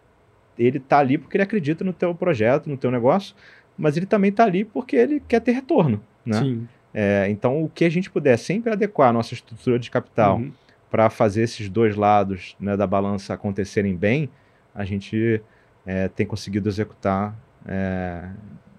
ele 0.58 0.80
tá 0.80 1.00
ali 1.00 1.18
porque 1.18 1.38
ele 1.38 1.44
acredita 1.44 1.84
no 1.84 1.94
teu 1.94 2.14
projeto, 2.14 2.70
no 2.70 2.78
teu 2.78 2.92
negócio, 2.92 3.36
mas 3.78 3.96
ele 3.96 4.06
também 4.06 4.32
está 4.32 4.44
ali 4.44 4.66
porque 4.66 4.96
ele 4.96 5.22
quer 5.28 5.40
ter 5.40 5.52
retorno, 5.52 6.02
né? 6.26 6.40
Sim. 6.40 6.68
É, 6.94 7.28
então, 7.30 7.64
o 7.64 7.70
que 7.70 7.86
a 7.86 7.90
gente 7.90 8.10
puder 8.10 8.38
sempre 8.38 8.72
adequar 8.72 9.10
a 9.10 9.14
nossa 9.14 9.34
estrutura 9.34 9.78
de 9.78 9.92
capital 9.92 10.38
uhum. 10.38 10.52
para 10.90 11.10
fazer 11.10 11.44
esses 11.44 11.70
dois 11.70 11.96
lados 11.96 12.56
né, 12.60 12.76
da 12.76 12.88
balança 12.88 13.34
acontecerem 13.34 13.96
bem, 13.96 14.30
a 14.74 14.86
gente 14.86 15.42
é, 15.86 16.08
tem 16.08 16.26
conseguido 16.26 16.70
executar 16.70 17.36
é, 17.66 18.30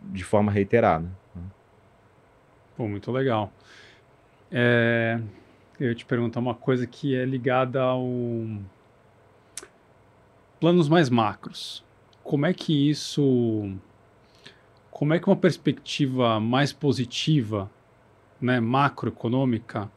de 0.04 0.24
forma 0.24 0.50
reiterada. 0.50 1.08
Né? 1.34 1.42
Pô, 2.76 2.88
muito 2.88 3.12
legal. 3.12 3.52
É, 4.50 5.20
eu 5.78 5.88
ia 5.88 5.94
te 5.94 6.04
perguntar 6.04 6.40
uma 6.40 6.54
coisa 6.54 6.86
que 6.86 7.14
é 7.14 7.24
ligada 7.24 7.80
ao 7.82 8.06
planos 10.58 10.88
mais 10.88 11.08
macros. 11.08 11.84
Como 12.24 12.46
é 12.46 12.52
que 12.52 12.90
isso 12.90 13.72
como 14.90 15.14
é 15.14 15.20
que 15.20 15.26
uma 15.28 15.36
perspectiva 15.36 16.40
mais 16.40 16.72
positiva, 16.72 17.70
né, 18.40 18.60
macroeconômica, 18.60 19.90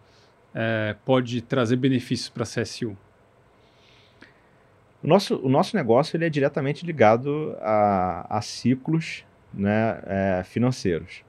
é, 0.54 0.96
pode 1.06 1.42
trazer 1.42 1.76
benefícios 1.76 2.30
para 2.30 2.44
a 2.44 2.46
CSU? 2.46 2.98
O 5.04 5.08
nosso, 5.08 5.36
o 5.38 5.50
nosso 5.50 5.76
negócio 5.76 6.16
ele 6.16 6.26
é 6.26 6.30
diretamente 6.30 6.86
ligado 6.86 7.56
a, 7.60 8.38
a 8.38 8.42
ciclos 8.42 9.26
né, 9.54 10.00
é, 10.06 10.44
financeiros. 10.44 11.24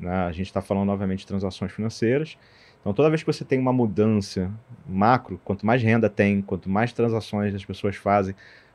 Né? 0.00 0.10
A 0.10 0.32
gente 0.32 0.46
está 0.46 0.62
falando, 0.62 0.86
novamente, 0.86 1.20
de 1.20 1.26
transações 1.26 1.72
financeiras. 1.72 2.38
Então, 2.80 2.92
toda 2.92 3.08
vez 3.10 3.22
que 3.22 3.26
você 3.26 3.44
tem 3.44 3.58
uma 3.58 3.72
mudança 3.72 4.50
macro, 4.86 5.40
quanto 5.44 5.66
mais 5.66 5.82
renda 5.82 6.08
tem, 6.08 6.40
quanto 6.40 6.68
mais 6.68 6.92
transações 6.92 7.54
as 7.54 7.64
pessoas 7.64 7.96
fazem, 7.96 8.34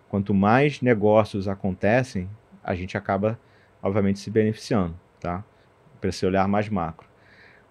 quanto 0.09 0.33
mais 0.33 0.81
negócios 0.81 1.47
acontecem, 1.47 2.29
a 2.63 2.75
gente 2.75 2.97
acaba 2.97 3.39
obviamente 3.81 4.19
se 4.19 4.29
beneficiando, 4.29 4.99
tá? 5.19 5.43
Para 5.99 6.09
esse 6.09 6.25
olhar 6.25 6.47
mais 6.47 6.69
macro. 6.69 7.08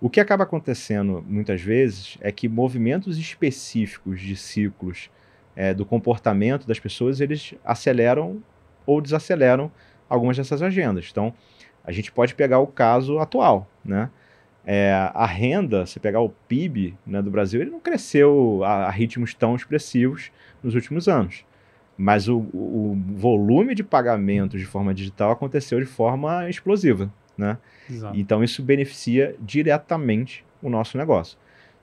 O 0.01 0.09
que 0.09 0.21
acaba 0.21 0.45
acontecendo 0.45 1.25
muitas 1.27 1.61
vezes 1.61 2.17
é 2.21 2.31
que 2.31 2.49
movimentos 2.49 3.19
específicos 3.19 4.21
de 4.21 4.37
ciclos 4.37 5.11
é, 5.57 5.75
do 5.75 5.85
comportamento 5.85 6.69
das 6.69 6.79
pessoas 6.79 7.21
eles 7.21 7.55
aceleram 7.65 8.41
ou 8.87 9.01
desaceleram 9.01 9.73
algumas 10.09 10.37
dessas 10.37 10.63
agendas. 10.63 11.09
Então, 11.11 11.35
a 11.85 11.91
gente 11.91 12.13
pode 12.13 12.35
pegar 12.35 12.61
o 12.61 12.67
caso 12.67 13.19
atual, 13.19 13.69
né? 13.85 14.09
É, 14.65 14.93
a 15.15 15.25
renda, 15.25 15.87
se 15.87 15.99
pegar 15.99 16.21
o 16.21 16.29
PIB 16.29 16.95
né, 17.07 17.23
do 17.23 17.31
Brasil, 17.31 17.61
ele 17.61 17.71
não 17.71 17.81
cresceu 17.81 18.63
a, 18.63 18.85
a 18.85 18.91
ritmos 18.91 19.33
tão 19.33 19.57
expressivos 19.57 20.31
nos 20.63 20.75
últimos 20.75 21.09
anos. 21.09 21.45
Mas 21.97 22.29
o, 22.29 22.39
o 22.39 22.97
volume 23.17 23.75
de 23.75 23.83
pagamentos 23.83 24.61
de 24.61 24.67
forma 24.67 24.93
digital 24.93 25.31
aconteceu 25.31 25.81
de 25.81 25.87
forma 25.87 26.49
explosiva, 26.51 27.11
né? 27.39 27.57
Exato. 27.89 28.19
Então 28.19 28.43
isso 28.43 28.63
beneficia 28.63 29.35
diretamente 29.41 30.45
o 30.61 30.69
nosso 30.69 30.99
negócio. 30.99 31.39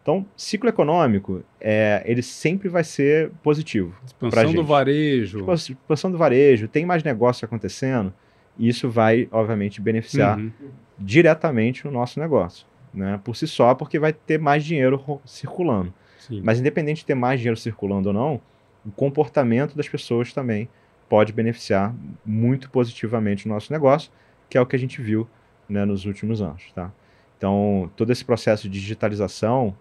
Então, 0.06 0.24
ciclo 0.38 0.70
econômico, 0.70 1.43
é, 1.60 2.03
ele 2.06 2.22
sempre 2.22 2.70
vai 2.70 2.84
ser 2.84 3.32
positivo. 3.41 3.95
Expansão 4.06 4.53
do 4.53 4.64
varejo. 4.64 5.39
Tipo, 5.39 5.53
expansão 5.53 6.12
do 6.12 6.18
varejo, 6.18 6.68
tem 6.68 6.86
mais 6.86 7.03
negócio 7.03 7.43
acontecendo, 7.43 8.14
e 8.56 8.70
isso 8.70 8.88
vai, 8.88 9.28
obviamente, 9.32 9.82
beneficiar 9.82 10.38
uhum. 10.38 10.51
diretamente 10.99 11.88
o 11.88 11.91
nosso 11.91 12.20
negócio. 12.20 12.68
Né? 12.93 13.20
Por 13.24 13.36
si 13.36 13.47
só, 13.47 13.74
porque 13.74 13.97
vai 13.97 14.14
ter 14.14 14.39
mais 14.39 14.64
dinheiro 14.64 15.03
circulando. 15.26 15.91
Sim. 16.20 16.39
Mas 16.43 16.60
independente 16.60 16.99
de 16.99 17.06
ter 17.06 17.16
mais 17.16 17.39
dinheiro 17.39 17.60
circulando 17.60 18.10
ou 18.10 18.14
não, 18.14 18.39
o 18.86 18.91
comportamento 18.91 19.76
das 19.76 19.89
pessoas 19.89 20.32
também 20.32 20.70
pode 21.10 21.34
beneficiar 21.34 21.95
muito 22.24 22.70
positivamente 22.70 23.47
o 23.47 23.49
nosso 23.49 23.74
negócio, 23.74 24.12
que 24.47 24.56
é 24.56 24.62
o 24.62 24.68
que 24.68 24.76
a 24.76 24.80
gente 24.80 25.01
viu 25.01 25.28
né, 25.68 25.86
nos 25.86 26.05
últimos 26.05 26.41
anos. 26.41 26.72
Tá? 26.74 26.91
Então, 27.38 27.91
todo 27.95 28.11
esse 28.11 28.24
processo 28.24 28.70
de 28.70 28.80
digitalização, 28.80 29.76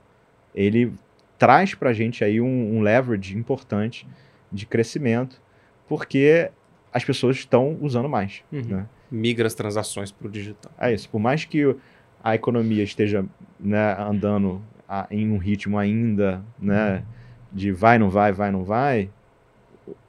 ele 0.55 0.93
traz 1.39 1.75
para 1.75 1.91
a 1.91 1.93
gente 1.93 2.25
aí 2.25 2.41
um, 2.41 2.77
um 2.77 2.81
leverage 2.81 3.37
importante 3.37 4.07
de 4.51 4.67
crescimento, 4.67 5.41
porque 5.89 6.51
as 6.93 7.05
pessoas 7.05 7.37
estão 7.37 7.77
usando 7.81 8.09
mais. 8.09 8.43
Uhum. 8.53 8.63
Né? 8.63 8.87
Migra 9.11 9.47
as 9.47 9.55
transações 9.55 10.11
para 10.11 10.29
o 10.29 10.31
digital. 10.31 10.73
É 10.79 10.93
isso. 10.93 11.09
Por 11.09 11.19
mais 11.19 11.45
que 11.45 11.77
a 12.23 12.35
economia 12.35 12.83
esteja 12.83 13.25
né, 13.59 13.97
andando 13.99 14.63
a, 14.89 15.07
em 15.11 15.31
um 15.31 15.39
ritmo 15.39 15.79
ainda 15.79 16.43
né, 16.59 17.05
de 17.53 17.73
vai, 17.73 17.99
não 17.99 18.11
vai, 18.11 18.33
vai, 18.33 18.51
não 18.51 18.65
vai, 18.65 19.11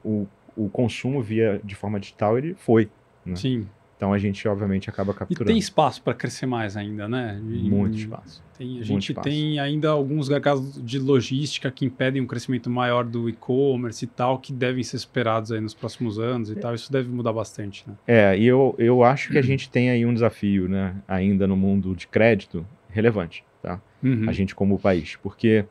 o, 0.03 0.27
o 0.55 0.69
consumo 0.69 1.21
via 1.21 1.59
de 1.63 1.75
forma 1.75 1.99
digital 1.99 2.37
ele 2.37 2.53
foi. 2.55 2.89
Né? 3.25 3.35
Sim. 3.35 3.67
Então 3.97 4.11
a 4.11 4.17
gente, 4.17 4.45
obviamente, 4.47 4.89
acaba 4.89 5.13
E 5.13 5.15
capturando. 5.15 5.45
tem 5.45 5.57
espaço 5.57 6.01
para 6.01 6.13
crescer 6.13 6.45
mais 6.45 6.75
ainda, 6.75 7.07
né? 7.07 7.39
E- 7.49 7.69
muito 7.69 7.97
espaço. 7.97 8.43
Tem, 8.57 8.79
a 8.79 8.83
gente 8.83 9.11
espaço. 9.11 9.29
tem 9.29 9.57
ainda 9.59 9.89
alguns 9.89 10.27
gargalos 10.27 10.81
de 10.83 10.99
logística 10.99 11.71
que 11.71 11.85
impedem 11.85 12.21
um 12.21 12.27
crescimento 12.27 12.69
maior 12.69 13.05
do 13.05 13.29
e-commerce 13.29 14.03
e 14.03 14.07
tal, 14.07 14.39
que 14.39 14.51
devem 14.51 14.83
ser 14.83 14.97
esperados 14.97 15.51
aí 15.51 15.61
nos 15.61 15.73
próximos 15.73 16.19
anos 16.19 16.49
e 16.49 16.55
tal. 16.55 16.75
Isso 16.75 16.91
deve 16.91 17.09
mudar 17.09 17.31
bastante, 17.31 17.83
né? 17.87 17.95
É, 18.05 18.37
e 18.37 18.45
eu, 18.45 18.75
eu 18.77 19.01
acho 19.03 19.31
que 19.31 19.37
a 19.37 19.41
gente 19.43 19.69
tem 19.69 19.89
aí 19.89 20.05
um 20.05 20.13
desafio, 20.13 20.67
né, 20.67 20.95
ainda 21.07 21.47
no 21.47 21.55
mundo 21.55 21.95
de 21.95 22.05
crédito, 22.07 22.65
relevante, 22.89 23.45
tá? 23.61 23.81
Uhum. 24.03 24.25
A 24.27 24.33
gente 24.33 24.53
como 24.53 24.77
país. 24.77 25.15
Porque 25.23 25.65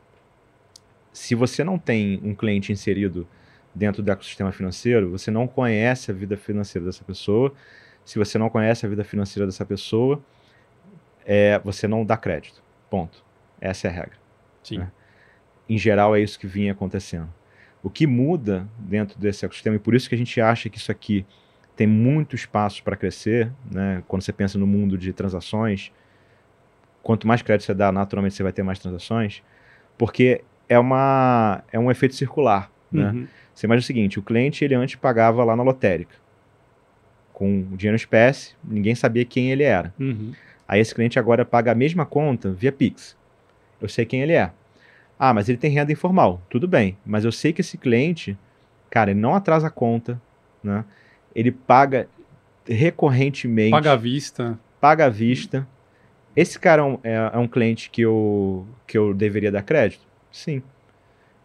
se 1.13 1.35
você 1.35 1.63
não 1.63 1.77
tem 1.77 2.19
um 2.23 2.33
cliente 2.35 2.71
inserido 2.71 3.27
dentro 3.73 4.01
do 4.01 4.11
ecossistema 4.11 4.51
financeiro, 4.51 5.11
você 5.11 5.29
não 5.31 5.47
conhece 5.47 6.09
a 6.11 6.13
vida 6.13 6.35
financeira 6.37 6.85
dessa 6.85 7.03
pessoa. 7.03 7.53
Se 8.05 8.19
você 8.19 8.37
não 8.37 8.49
conhece 8.49 8.85
a 8.85 8.89
vida 8.89 9.03
financeira 9.03 9.45
dessa 9.45 9.65
pessoa, 9.65 10.23
é, 11.25 11.59
você 11.59 11.87
não 11.87 12.05
dá 12.05 12.15
crédito. 12.15 12.63
Ponto. 12.89 13.23
Essa 13.59 13.87
é 13.87 13.89
a 13.89 13.93
regra. 13.93 14.17
Sim. 14.63 14.77
né? 14.77 14.91
Em 15.67 15.77
geral, 15.77 16.15
é 16.15 16.21
isso 16.21 16.39
que 16.39 16.45
vinha 16.45 16.71
acontecendo. 16.71 17.27
O 17.81 17.89
que 17.89 18.05
muda 18.05 18.67
dentro 18.77 19.19
desse 19.19 19.45
ecossistema, 19.45 19.75
e 19.75 19.79
por 19.79 19.95
isso 19.95 20.07
que 20.07 20.15
a 20.15 20.17
gente 20.17 20.39
acha 20.39 20.69
que 20.69 20.77
isso 20.77 20.91
aqui 20.91 21.25
tem 21.75 21.87
muito 21.87 22.35
espaço 22.35 22.83
para 22.83 22.95
crescer, 22.95 23.51
né? 23.69 24.01
quando 24.07 24.21
você 24.21 24.31
pensa 24.31 24.57
no 24.57 24.65
mundo 24.65 24.97
de 24.97 25.11
transações, 25.11 25.91
quanto 27.03 27.27
mais 27.27 27.41
crédito 27.41 27.65
você 27.65 27.73
dá, 27.73 27.91
naturalmente 27.91 28.33
você 28.33 28.43
vai 28.43 28.53
ter 28.53 28.63
mais 28.63 28.79
transações, 28.79 29.43
porque 29.97 30.41
é, 30.69 30.79
uma, 30.79 31.63
é 31.71 31.77
um 31.77 31.91
efeito 31.91 32.15
circular. 32.15 32.71
Né? 32.91 33.11
Uhum. 33.11 33.27
Você 33.53 33.67
imagina 33.67 33.81
o 33.81 33.85
seguinte, 33.85 34.19
o 34.19 34.23
cliente 34.23 34.63
ele 34.63 34.75
antes 34.75 34.95
pagava 34.95 35.43
lá 35.43 35.55
na 35.55 35.63
lotérica, 35.63 36.15
com 37.35 37.61
dinheiro 37.75 37.95
em 37.95 38.01
espécie, 38.01 38.53
ninguém 38.63 38.95
sabia 38.95 39.25
quem 39.25 39.51
ele 39.51 39.63
era. 39.63 39.93
Uhum. 39.99 40.31
Aí 40.65 40.79
esse 40.79 40.95
cliente 40.95 41.19
agora 41.19 41.43
paga 41.43 41.73
a 41.73 41.75
mesma 41.75 42.05
conta 42.05 42.51
via 42.51 42.71
Pix. 42.71 43.15
Eu 43.81 43.89
sei 43.89 44.05
quem 44.05 44.21
ele 44.21 44.31
é. 44.31 44.51
Ah, 45.19 45.33
mas 45.33 45.49
ele 45.49 45.57
tem 45.57 45.69
renda 45.69 45.91
informal. 45.91 46.41
Tudo 46.49 46.65
bem, 46.67 46.97
mas 47.05 47.25
eu 47.25 47.31
sei 47.33 47.51
que 47.51 47.59
esse 47.59 47.77
cliente, 47.77 48.37
cara, 48.89 49.11
ele 49.11 49.19
não 49.19 49.35
atrasa 49.35 49.67
a 49.67 49.69
conta, 49.69 50.19
né? 50.63 50.85
Ele 51.35 51.51
paga 51.51 52.07
recorrentemente, 52.65 53.71
Paga 53.71 53.91
à 53.91 53.95
vista. 53.95 54.57
paga 54.79 55.05
à 55.05 55.09
vista. 55.09 55.67
Esse 56.35 56.57
cara 56.59 56.81
é 56.81 56.85
um, 56.85 56.99
é- 57.03 57.31
é 57.33 57.37
um 57.37 57.47
cliente 57.47 57.89
que 57.89 58.01
eu, 58.01 58.65
que 58.87 58.97
eu 58.97 59.13
deveria 59.13 59.51
dar 59.51 59.61
crédito? 59.61 60.01
Sim. 60.31 60.61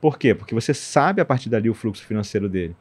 Por 0.01 0.18
quê? 0.18 0.34
Porque 0.34 0.55
você 0.55 0.72
sabe 0.72 1.20
a 1.20 1.24
partir 1.24 1.49
dali 1.49 1.68
o 1.68 1.74
fluxo 1.74 2.05
financeiro 2.07 2.49
dele. 2.49 2.74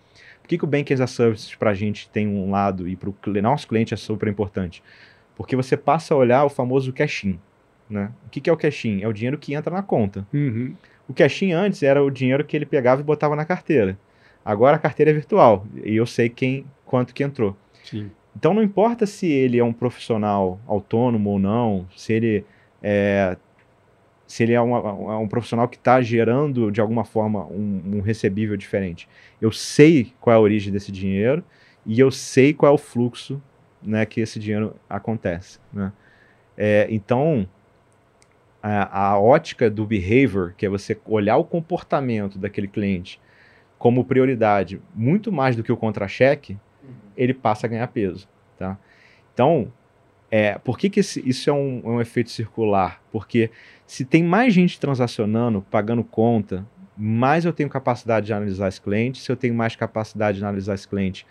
Que, 0.50 0.58
que 0.58 0.64
o 0.64 0.68
Banking 0.68 0.96
as 0.96 1.02
a 1.02 1.06
Service 1.06 1.56
para 1.56 1.70
a 1.70 1.74
gente 1.76 2.10
tem 2.10 2.28
um 2.28 2.50
lado 2.50 2.88
e 2.88 2.96
para 2.96 3.08
o 3.08 3.42
nosso 3.42 3.68
cliente 3.68 3.94
é 3.94 3.98
super 3.98 4.28
importante? 4.28 4.82
Porque 5.36 5.56
você 5.56 5.78
passa 5.78 6.16
a 6.16 6.18
olhar 6.18 6.44
o 6.44 6.50
famoso 6.50 6.92
cash-in. 6.92 7.40
Né? 7.88 8.12
O 8.26 8.30
que, 8.32 8.42
que 8.42 8.50
é 8.50 8.54
o 8.54 8.58
cash-in? 8.58 9.04
É 9.04 9.08
o 9.08 9.14
dinheiro 9.14 9.38
que 9.38 9.54
entra 9.54 9.72
na 9.72 9.84
conta. 9.84 10.28
Uhum. 10.34 10.74
O 11.08 11.14
cash-in 11.14 11.52
antes 11.52 11.84
era 11.84 12.04
o 12.04 12.10
dinheiro 12.10 12.44
que 12.44 12.58
ele 12.58 12.66
pegava 12.66 13.00
e 13.00 13.04
botava 13.04 13.36
na 13.36 13.46
carteira. 13.46 13.96
Agora 14.44 14.78
a 14.78 14.80
carteira 14.80 15.12
é 15.12 15.14
virtual 15.14 15.68
e 15.86 15.96
eu 15.96 16.08
sei 16.08 16.30
quem 16.30 16.66
quanto 16.84 17.14
que 17.14 17.24
entrou. 17.24 17.56
Sim. 17.84 18.10
Então 18.36 18.52
não 18.52 18.64
importa 18.64 19.06
se 19.06 19.28
ele 19.28 19.60
é 19.60 19.64
um 19.64 19.72
profissional 19.72 20.60
autônomo 20.66 21.30
ou 21.30 21.38
não, 21.38 21.86
se 21.96 22.12
ele 22.12 22.44
é, 22.82 23.38
se 24.30 24.44
ele 24.44 24.54
é, 24.54 24.62
uma- 24.62 24.78
é 25.14 25.18
um 25.18 25.28
profissional 25.28 25.68
que 25.68 25.76
está 25.76 26.00
gerando 26.04 26.72
de 26.72 26.80
alguma 26.80 27.04
forma 27.04 27.48
um, 27.48 27.82
um 27.96 28.00
recebível 28.00 28.56
diferente. 28.56 29.10
Eu 29.42 29.52
sei 29.52 30.14
qual 30.22 30.36
é 30.36 30.38
a 30.38 30.40
origem 30.40 30.72
desse 30.72 30.92
dinheiro 30.92 31.44
e 31.84 32.00
eu 32.00 32.12
sei 32.12 32.54
qual 32.54 32.72
é 32.72 32.76
o 32.76 32.78
fluxo 32.78 33.42
né, 33.82 34.06
que 34.06 34.22
esse 34.22 34.40
dinheiro 34.40 34.76
acontece. 34.88 35.60
né? 35.74 35.92
É, 36.56 36.86
então 36.92 37.50
a, 38.62 39.08
a 39.14 39.20
ótica 39.20 39.68
do 39.68 39.84
behavior, 39.84 40.54
que 40.56 40.64
é 40.64 40.70
você 40.70 40.96
olhar 41.08 41.38
o 41.38 41.44
comportamento 41.44 42.38
daquele 42.38 42.68
cliente 42.68 43.20
como 43.80 44.06
prioridade, 44.06 44.80
muito 44.94 45.32
mais 45.32 45.56
do 45.56 45.64
que 45.64 45.72
o 45.72 45.78
contra-cheque, 45.78 46.56
ele 47.18 47.34
passa 47.34 47.66
a 47.66 47.70
ganhar 47.70 47.88
peso, 47.88 48.28
tá? 48.60 48.78
Então, 49.34 49.72
é, 50.32 50.58
por 50.60 50.78
que, 50.78 50.90
que 50.90 51.00
esse- 51.00 51.28
isso 51.28 51.50
é 51.50 51.54
um, 51.54 51.82
é 51.84 51.88
um 51.90 52.02
efeito 52.02 52.30
circular? 52.30 53.02
Porque 53.12 53.50
se 53.86 54.06
tem 54.06 54.24
mais 54.24 54.54
gente 54.54 54.80
transacionando, 54.80 55.62
pagando 55.72 56.04
conta, 56.04 56.66
mais 56.96 57.46
eu 57.46 57.54
tenho 57.54 57.70
capacidade 57.70 58.26
de 58.28 58.34
analisar 58.34 58.68
esse 58.68 58.80
cliente. 58.82 59.20
Se 59.22 59.32
eu 59.32 59.36
tenho 59.36 59.54
mais 59.56 59.76
capacidade 59.76 60.38
de 60.38 60.44
analisar 60.44 60.76
esse 60.76 60.88
cliente, 60.88 61.26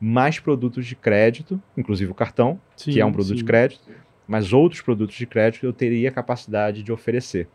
mais 0.00 0.38
produtos 0.40 0.84
de 0.84 0.96
crédito, 0.96 1.62
inclusive 1.76 2.10
o 2.10 2.14
cartão, 2.14 2.60
que 2.76 3.00
é 3.00 3.04
um 3.06 3.12
produto 3.12 3.34
de 3.34 3.40
sim. 3.40 3.46
crédito, 3.46 3.88
mas 4.26 4.52
outros 4.52 4.82
produtos 4.82 5.14
de 5.16 5.26
crédito 5.26 5.64
eu 5.64 5.72
teria 5.72 6.10
capacidade 6.10 6.82
de 6.82 6.92
oferecer, 6.92 7.48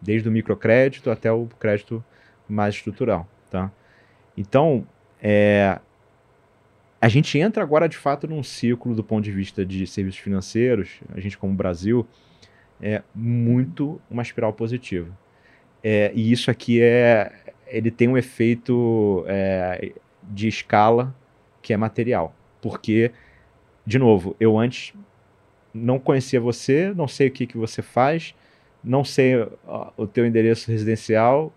desde 0.00 0.28
o 0.28 0.32
microcrédito 0.32 1.10
até 1.10 1.30
o 1.30 1.46
crédito 1.58 2.04
mais 2.48 2.74
estrutural, 2.74 3.28
tá? 3.50 3.70
Então, 4.36 4.86
é, 5.22 5.78
a 7.04 7.08
gente 7.08 7.38
entra 7.38 7.62
agora 7.62 7.86
de 7.86 7.98
fato 7.98 8.26
num 8.26 8.42
ciclo 8.42 8.94
do 8.94 9.04
ponto 9.04 9.22
de 9.22 9.30
vista 9.30 9.62
de 9.62 9.86
serviços 9.86 10.20
financeiros, 10.20 11.02
a 11.14 11.20
gente 11.20 11.36
como 11.36 11.52
Brasil, 11.52 12.06
é 12.80 13.02
muito 13.14 14.00
uma 14.10 14.22
espiral 14.22 14.54
positiva. 14.54 15.14
É, 15.82 16.10
e 16.14 16.32
isso 16.32 16.50
aqui 16.50 16.80
é, 16.80 17.30
ele 17.66 17.90
tem 17.90 18.08
um 18.08 18.16
efeito 18.16 19.22
é, 19.28 19.92
de 20.22 20.48
escala 20.48 21.14
que 21.60 21.74
é 21.74 21.76
material, 21.76 22.34
porque, 22.62 23.12
de 23.84 23.98
novo, 23.98 24.34
eu 24.40 24.58
antes 24.58 24.94
não 25.74 25.98
conhecia 25.98 26.40
você, 26.40 26.90
não 26.96 27.06
sei 27.06 27.28
o 27.28 27.30
que, 27.30 27.46
que 27.46 27.58
você 27.58 27.82
faz, 27.82 28.34
não 28.82 29.04
sei 29.04 29.46
o 29.94 30.06
teu 30.06 30.24
endereço 30.24 30.70
residencial, 30.70 31.52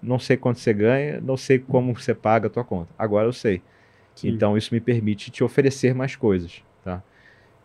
não 0.00 0.20
sei 0.20 0.36
quanto 0.36 0.60
você 0.60 0.72
ganha, 0.72 1.20
não 1.20 1.36
sei 1.36 1.58
como 1.58 1.92
você 1.92 2.14
paga 2.14 2.46
a 2.46 2.50
tua 2.50 2.62
conta. 2.62 2.94
Agora 2.96 3.26
eu 3.26 3.32
sei. 3.32 3.60
Sim. 4.14 4.28
Então 4.28 4.56
isso 4.56 4.72
me 4.74 4.80
permite 4.80 5.30
te 5.30 5.42
oferecer 5.42 5.94
mais 5.94 6.16
coisas, 6.16 6.62
tá? 6.84 7.02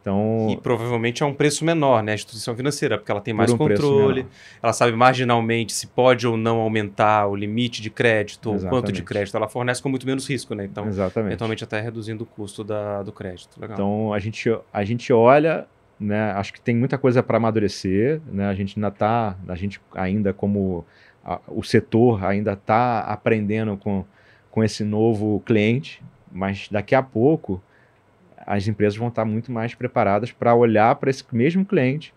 Então, 0.02 0.48
E 0.52 0.56
provavelmente 0.58 1.22
é 1.22 1.26
um 1.26 1.34
preço 1.34 1.66
menor, 1.66 2.02
né? 2.02 2.14
A 2.14 2.16
instituição 2.16 2.56
financeira, 2.56 2.98
porque 2.98 3.12
ela 3.12 3.20
tem 3.20 3.34
mais 3.34 3.52
um 3.52 3.58
controle, 3.58 4.26
ela 4.64 4.72
sabe 4.72 4.94
marginalmente 4.94 5.74
se 5.74 5.88
pode 5.88 6.26
ou 6.26 6.38
não 6.38 6.62
aumentar 6.62 7.28
o 7.28 7.36
limite 7.36 7.82
de 7.82 7.90
crédito, 7.90 8.52
ou 8.54 8.60
quanto 8.70 8.90
de 8.92 9.04
crédito 9.04 9.36
ela 9.36 9.50
fornece 9.50 9.82
com 9.82 9.90
muito 9.90 10.06
menos 10.08 10.26
risco, 10.30 10.56
né? 10.56 10.64
Então, 10.64 10.88
Exatamente. 10.88 11.32
eventualmente 11.32 11.64
até 11.66 11.82
reduzindo 11.82 12.24
o 12.24 12.26
custo 12.26 12.64
da, 12.64 13.04
do 13.04 13.12
crédito. 13.12 13.60
Legal. 13.60 13.76
Então 13.76 14.14
a 14.14 14.20
gente, 14.20 14.50
a 14.72 14.84
gente 14.86 15.12
olha, 15.12 15.68
né? 16.00 16.32
Acho 16.32 16.54
que 16.54 16.62
tem 16.62 16.76
muita 16.76 16.98
coisa 16.98 17.22
para 17.22 17.36
amadurecer, 17.36 18.22
né? 18.32 18.48
A 18.48 18.54
gente 18.54 18.78
ainda 18.78 18.92
tá, 18.92 19.36
a 19.46 19.56
gente 19.56 19.82
ainda 19.94 20.32
como 20.34 20.86
a- 21.26 21.42
o 21.50 21.64
setor 21.64 22.24
ainda 22.24 22.54
está 22.54 23.02
aprendendo 23.02 23.76
com, 23.76 24.06
com 24.50 24.64
esse 24.64 24.86
novo 24.86 25.42
cliente, 25.46 26.02
mas 26.38 26.70
daqui 26.70 26.94
a 26.94 27.02
pouco 27.02 27.62
as 28.46 28.68
empresas 28.68 28.98
vão 28.98 29.10
estar 29.10 29.26
muito 29.26 29.52
mais 29.52 29.76
preparadas 29.76 30.32
para 30.32 30.56
olhar 30.56 30.96
para 30.96 31.10
esse 31.10 31.24
mesmo 31.34 31.66
cliente 31.66 32.14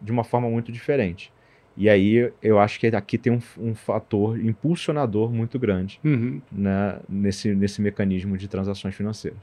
de 0.00 0.10
uma 0.10 0.24
forma 0.24 0.48
muito 0.48 0.72
diferente. 0.72 1.32
E 1.76 1.88
aí 1.88 2.32
eu 2.42 2.58
acho 2.58 2.78
que 2.78 2.86
aqui 2.86 3.18
tem 3.18 3.32
um, 3.32 3.40
um 3.58 3.74
fator 3.74 4.38
impulsionador 4.38 5.30
muito 5.30 5.58
grande 5.58 5.98
Uhum. 6.04 6.40
né, 6.50 7.00
nesse, 7.08 7.54
nesse 7.54 7.80
mecanismo 7.80 8.36
de 8.36 8.46
transações 8.46 8.94
financeiras. 8.94 9.40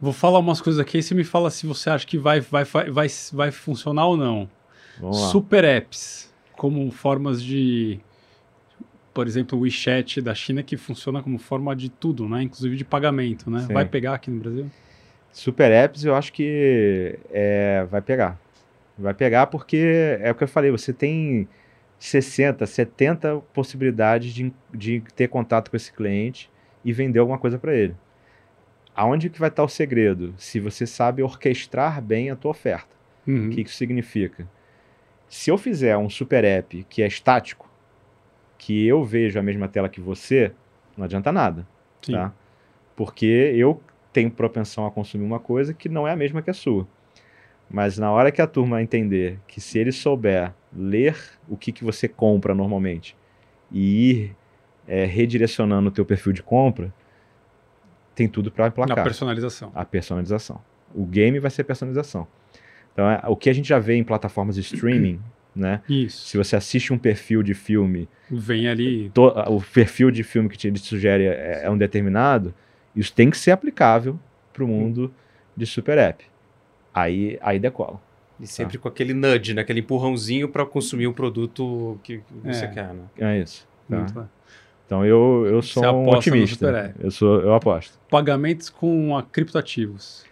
Vou 0.00 0.12
falar 0.12 0.38
umas 0.38 0.60
coisas 0.60 0.80
aqui 0.80 0.98
e 0.98 1.02
você 1.02 1.14
me 1.14 1.24
fala 1.24 1.50
se 1.50 1.66
você 1.66 1.90
acha 1.90 2.06
que 2.06 2.16
vai, 2.16 2.40
vai, 2.40 2.64
vai, 2.64 3.08
vai, 3.32 3.50
funcionar 3.50 4.06
ou 4.06 4.16
não. 4.16 4.48
Super 5.12 5.62
apps, 5.62 6.32
como 6.56 6.90
formas 6.90 7.42
de. 7.42 8.00
Por 9.12 9.26
exemplo, 9.26 9.58
o 9.58 9.62
WeChat 9.62 10.20
da 10.20 10.34
China, 10.34 10.62
que 10.62 10.76
funciona 10.76 11.22
como 11.22 11.38
forma 11.38 11.74
de 11.74 11.88
tudo, 11.88 12.28
né? 12.28 12.42
Inclusive 12.42 12.76
de 12.76 12.84
pagamento, 12.84 13.50
né? 13.50 13.60
Sim. 13.60 13.72
Vai 13.72 13.84
pegar 13.84 14.14
aqui 14.14 14.30
no 14.30 14.40
Brasil? 14.40 14.70
Super 15.32 15.70
apps 15.70 16.04
eu 16.04 16.14
acho 16.14 16.32
que 16.32 17.18
é, 17.30 17.86
vai 17.90 18.00
pegar. 18.00 18.38
Vai 18.98 19.14
pegar 19.14 19.46
porque 19.46 20.18
é 20.20 20.30
o 20.30 20.34
que 20.34 20.44
eu 20.44 20.48
falei, 20.48 20.70
você 20.70 20.92
tem 20.92 21.48
60, 21.98 22.66
70 22.66 23.36
possibilidades 23.52 24.32
de, 24.32 24.52
de 24.74 25.02
ter 25.14 25.28
contato 25.28 25.70
com 25.70 25.76
esse 25.76 25.92
cliente 25.92 26.50
e 26.84 26.92
vender 26.92 27.18
alguma 27.18 27.38
coisa 27.38 27.58
para 27.58 27.74
ele. 27.74 27.94
Aonde 28.94 29.30
que 29.30 29.38
vai 29.38 29.48
estar 29.48 29.62
o 29.62 29.68
segredo? 29.68 30.34
Se 30.36 30.58
você 30.58 30.86
sabe 30.86 31.22
orquestrar 31.22 32.02
bem 32.02 32.30
a 32.30 32.36
tua 32.36 32.50
oferta. 32.50 32.94
Uhum. 33.26 33.46
O 33.46 33.50
que 33.50 33.60
isso 33.62 33.76
significa? 33.76 34.48
Se 35.28 35.50
eu 35.50 35.56
fizer 35.56 35.96
um 35.96 36.10
super 36.10 36.44
app 36.44 36.84
que 36.88 37.02
é 37.02 37.06
estático, 37.06 37.69
que 38.60 38.86
eu 38.86 39.02
vejo 39.02 39.38
a 39.38 39.42
mesma 39.42 39.66
tela 39.68 39.88
que 39.88 40.02
você, 40.02 40.52
não 40.94 41.06
adianta 41.06 41.32
nada 41.32 41.66
Sim. 42.02 42.12
tá? 42.12 42.30
Porque 42.94 43.24
eu 43.56 43.80
tenho 44.12 44.30
propensão 44.30 44.84
a 44.84 44.90
consumir 44.90 45.24
uma 45.24 45.40
coisa 45.40 45.72
que 45.72 45.88
não 45.88 46.06
é 46.06 46.12
a 46.12 46.16
mesma 46.16 46.42
que 46.42 46.50
a 46.50 46.54
sua. 46.54 46.86
Mas 47.70 47.96
na 47.96 48.12
hora 48.12 48.30
que 48.30 48.42
a 48.42 48.46
turma 48.46 48.82
entender 48.82 49.38
que 49.48 49.62
se 49.62 49.78
ele 49.78 49.90
souber 49.92 50.52
ler 50.76 51.16
o 51.48 51.56
que, 51.56 51.72
que 51.72 51.82
você 51.82 52.06
compra 52.06 52.54
normalmente 52.54 53.16
e 53.72 54.10
ir 54.10 54.36
é, 54.86 55.06
redirecionando 55.06 55.88
o 55.88 55.92
teu 55.92 56.04
perfil 56.04 56.34
de 56.34 56.42
compra, 56.42 56.92
tem 58.14 58.28
tudo 58.28 58.50
para 58.50 58.66
emplacar. 58.66 58.94
Na 58.94 59.02
personalização. 59.02 59.72
A 59.74 59.86
personalização. 59.86 60.60
O 60.94 61.06
game 61.06 61.38
vai 61.38 61.50
ser 61.50 61.64
personalização. 61.64 62.26
Então, 62.92 63.10
é, 63.10 63.22
o 63.26 63.36
que 63.36 63.48
a 63.48 63.54
gente 63.54 63.68
já 63.68 63.78
vê 63.78 63.94
em 63.94 64.04
plataformas 64.04 64.56
de 64.56 64.60
streaming, 64.60 65.18
né? 65.54 65.82
Isso. 65.88 66.26
Se 66.28 66.36
você 66.36 66.56
assiste 66.56 66.92
um 66.92 66.98
perfil 66.98 67.42
de 67.42 67.54
filme, 67.54 68.08
Vem 68.30 68.68
ali. 68.68 69.10
to- 69.10 69.34
o 69.48 69.60
perfil 69.60 70.10
de 70.10 70.22
filme 70.22 70.48
que 70.48 70.56
te, 70.56 70.68
ele 70.68 70.78
te 70.78 70.86
sugere 70.86 71.24
é, 71.24 71.62
é 71.64 71.70
um 71.70 71.76
determinado, 71.78 72.54
isso 72.94 73.12
tem 73.12 73.30
que 73.30 73.36
ser 73.38 73.50
aplicável 73.50 74.18
para 74.52 74.64
o 74.64 74.68
mundo 74.68 75.12
de 75.56 75.66
super 75.66 75.98
app. 75.98 76.24
Aí, 76.94 77.38
aí 77.40 77.58
decola. 77.58 78.00
E 78.38 78.46
sempre 78.46 78.78
com 78.78 78.88
aquele 78.88 79.12
nudge, 79.12 79.52
né? 79.54 79.60
Aquele 79.62 79.80
empurrãozinho 79.80 80.48
para 80.48 80.64
consumir 80.64 81.06
o 81.06 81.12
produto 81.12 82.00
que 82.02 82.18
que 82.18 82.24
você 82.42 82.64
É. 82.64 82.68
quer, 82.68 82.94
né? 82.94 83.02
É 83.18 83.38
isso. 83.40 83.68
tá? 83.88 84.28
Então 84.86 85.04
eu, 85.06 85.44
eu 85.46 85.62
sou 85.62 85.82
Você 85.84 85.88
um 85.90 86.08
otimista. 86.08 86.94
Eu, 86.98 87.10
sou, 87.10 87.40
eu 87.42 87.54
aposto. 87.54 87.98
Pagamentos 88.08 88.68
com 88.70 89.16
a 89.16 89.22
criptoativos. 89.22 90.24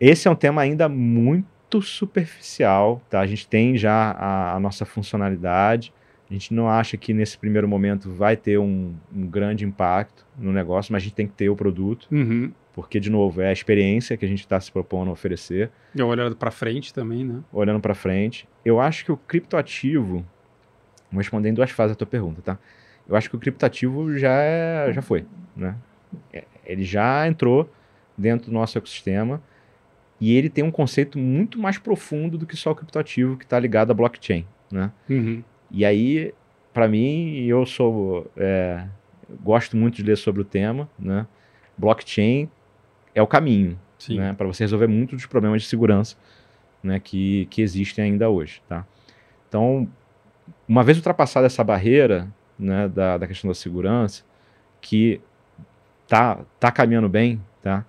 Esse 0.00 0.26
é 0.26 0.30
um 0.30 0.34
tema 0.34 0.62
ainda 0.62 0.88
muito 0.88 1.46
superficial, 1.80 3.00
tá? 3.10 3.20
A 3.20 3.26
gente 3.26 3.46
tem 3.46 3.76
já 3.76 4.12
a, 4.12 4.54
a 4.54 4.60
nossa 4.60 4.84
funcionalidade. 4.84 5.92
A 6.28 6.32
gente 6.32 6.54
não 6.54 6.68
acha 6.68 6.96
que 6.96 7.12
nesse 7.12 7.36
primeiro 7.36 7.66
momento 7.68 8.10
vai 8.10 8.36
ter 8.36 8.58
um, 8.58 8.94
um 9.14 9.26
grande 9.26 9.64
impacto 9.64 10.24
no 10.38 10.52
negócio, 10.52 10.92
mas 10.92 11.02
a 11.02 11.04
gente 11.04 11.14
tem 11.14 11.26
que 11.26 11.32
ter 11.34 11.48
o 11.50 11.56
produto, 11.56 12.06
Uhum. 12.10 12.52
porque, 12.72 13.00
de 13.00 13.10
novo, 13.10 13.40
é 13.42 13.48
a 13.48 13.52
experiência 13.52 14.16
que 14.16 14.24
a 14.24 14.28
gente 14.28 14.40
está 14.40 14.58
se 14.60 14.70
propondo 14.70 15.08
a 15.08 15.12
oferecer, 15.12 15.70
E 15.94 16.00
olhando 16.02 16.36
para 16.36 16.50
frente 16.52 16.94
também, 16.94 17.24
né? 17.24 17.40
olhando 17.52 17.80
para 17.80 17.94
frente. 17.94 18.48
Eu 18.64 18.80
acho 18.80 19.04
que 19.04 19.10
o 19.12 19.16
criptoativo. 19.16 20.24
Vou 21.10 21.18
responder 21.18 21.48
em 21.48 21.54
duas 21.54 21.70
fases 21.72 21.92
a 21.94 21.96
tua 21.96 22.06
pergunta, 22.06 22.40
tá? 22.40 22.58
Eu 23.08 23.16
acho 23.16 23.28
que 23.28 23.34
o 23.34 23.38
criptoativo 23.40 24.16
já, 24.16 24.32
é, 24.40 24.92
já 24.92 25.02
foi, 25.02 25.26
né? 25.56 25.74
É, 26.32 26.44
Ele 26.64 26.84
já 26.84 27.26
entrou 27.26 27.68
dentro 28.16 28.46
do 28.46 28.52
nosso 28.52 28.78
ecossistema 28.78 29.42
e 30.20 30.36
ele 30.36 30.50
tem 30.50 30.62
um 30.62 30.70
conceito 30.70 31.18
muito 31.18 31.58
mais 31.58 31.78
profundo 31.78 32.36
do 32.36 32.46
que 32.46 32.56
só 32.56 32.72
o 32.72 32.74
criptoativo 32.74 33.36
que 33.36 33.44
está 33.44 33.58
ligado 33.58 33.90
à 33.90 33.94
blockchain, 33.94 34.46
né? 34.70 34.92
Uhum. 35.08 35.42
E 35.70 35.84
aí, 35.84 36.34
para 36.72 36.86
mim, 36.86 37.44
eu 37.46 37.64
sou 37.64 38.30
é, 38.36 38.84
gosto 39.42 39.76
muito 39.76 39.96
de 39.96 40.02
ler 40.02 40.16
sobre 40.16 40.42
o 40.42 40.44
tema, 40.44 40.88
né? 40.98 41.26
Blockchain 41.78 42.50
é 43.14 43.22
o 43.22 43.26
caminho, 43.26 43.78
Sim. 43.98 44.18
né, 44.18 44.34
para 44.34 44.46
você 44.46 44.64
resolver 44.64 44.86
muitos 44.86 45.16
dos 45.16 45.26
problemas 45.26 45.62
de 45.62 45.68
segurança 45.68 46.16
né, 46.82 47.00
que, 47.00 47.46
que 47.46 47.62
existem 47.62 48.04
ainda 48.04 48.28
hoje. 48.28 48.62
Tá? 48.68 48.84
Então, 49.48 49.88
uma 50.68 50.82
vez 50.82 50.98
ultrapassada 50.98 51.46
essa 51.46 51.64
barreira 51.64 52.28
né, 52.58 52.88
da, 52.88 53.18
da 53.18 53.26
questão 53.26 53.48
da 53.48 53.54
segurança, 53.54 54.22
que 54.80 55.20
tá, 56.06 56.40
tá 56.58 56.70
caminhando 56.70 57.08
bem, 57.08 57.40
tá? 57.62 57.84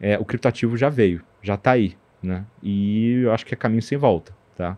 É, 0.00 0.18
o 0.18 0.24
criptativo 0.24 0.76
já 0.76 0.88
veio, 0.88 1.22
já 1.42 1.54
está 1.54 1.72
aí. 1.72 1.96
Né? 2.22 2.44
E 2.62 3.20
eu 3.22 3.32
acho 3.32 3.46
que 3.46 3.54
é 3.54 3.56
caminho 3.56 3.82
sem 3.82 3.96
volta. 3.96 4.32
Tá? 4.56 4.76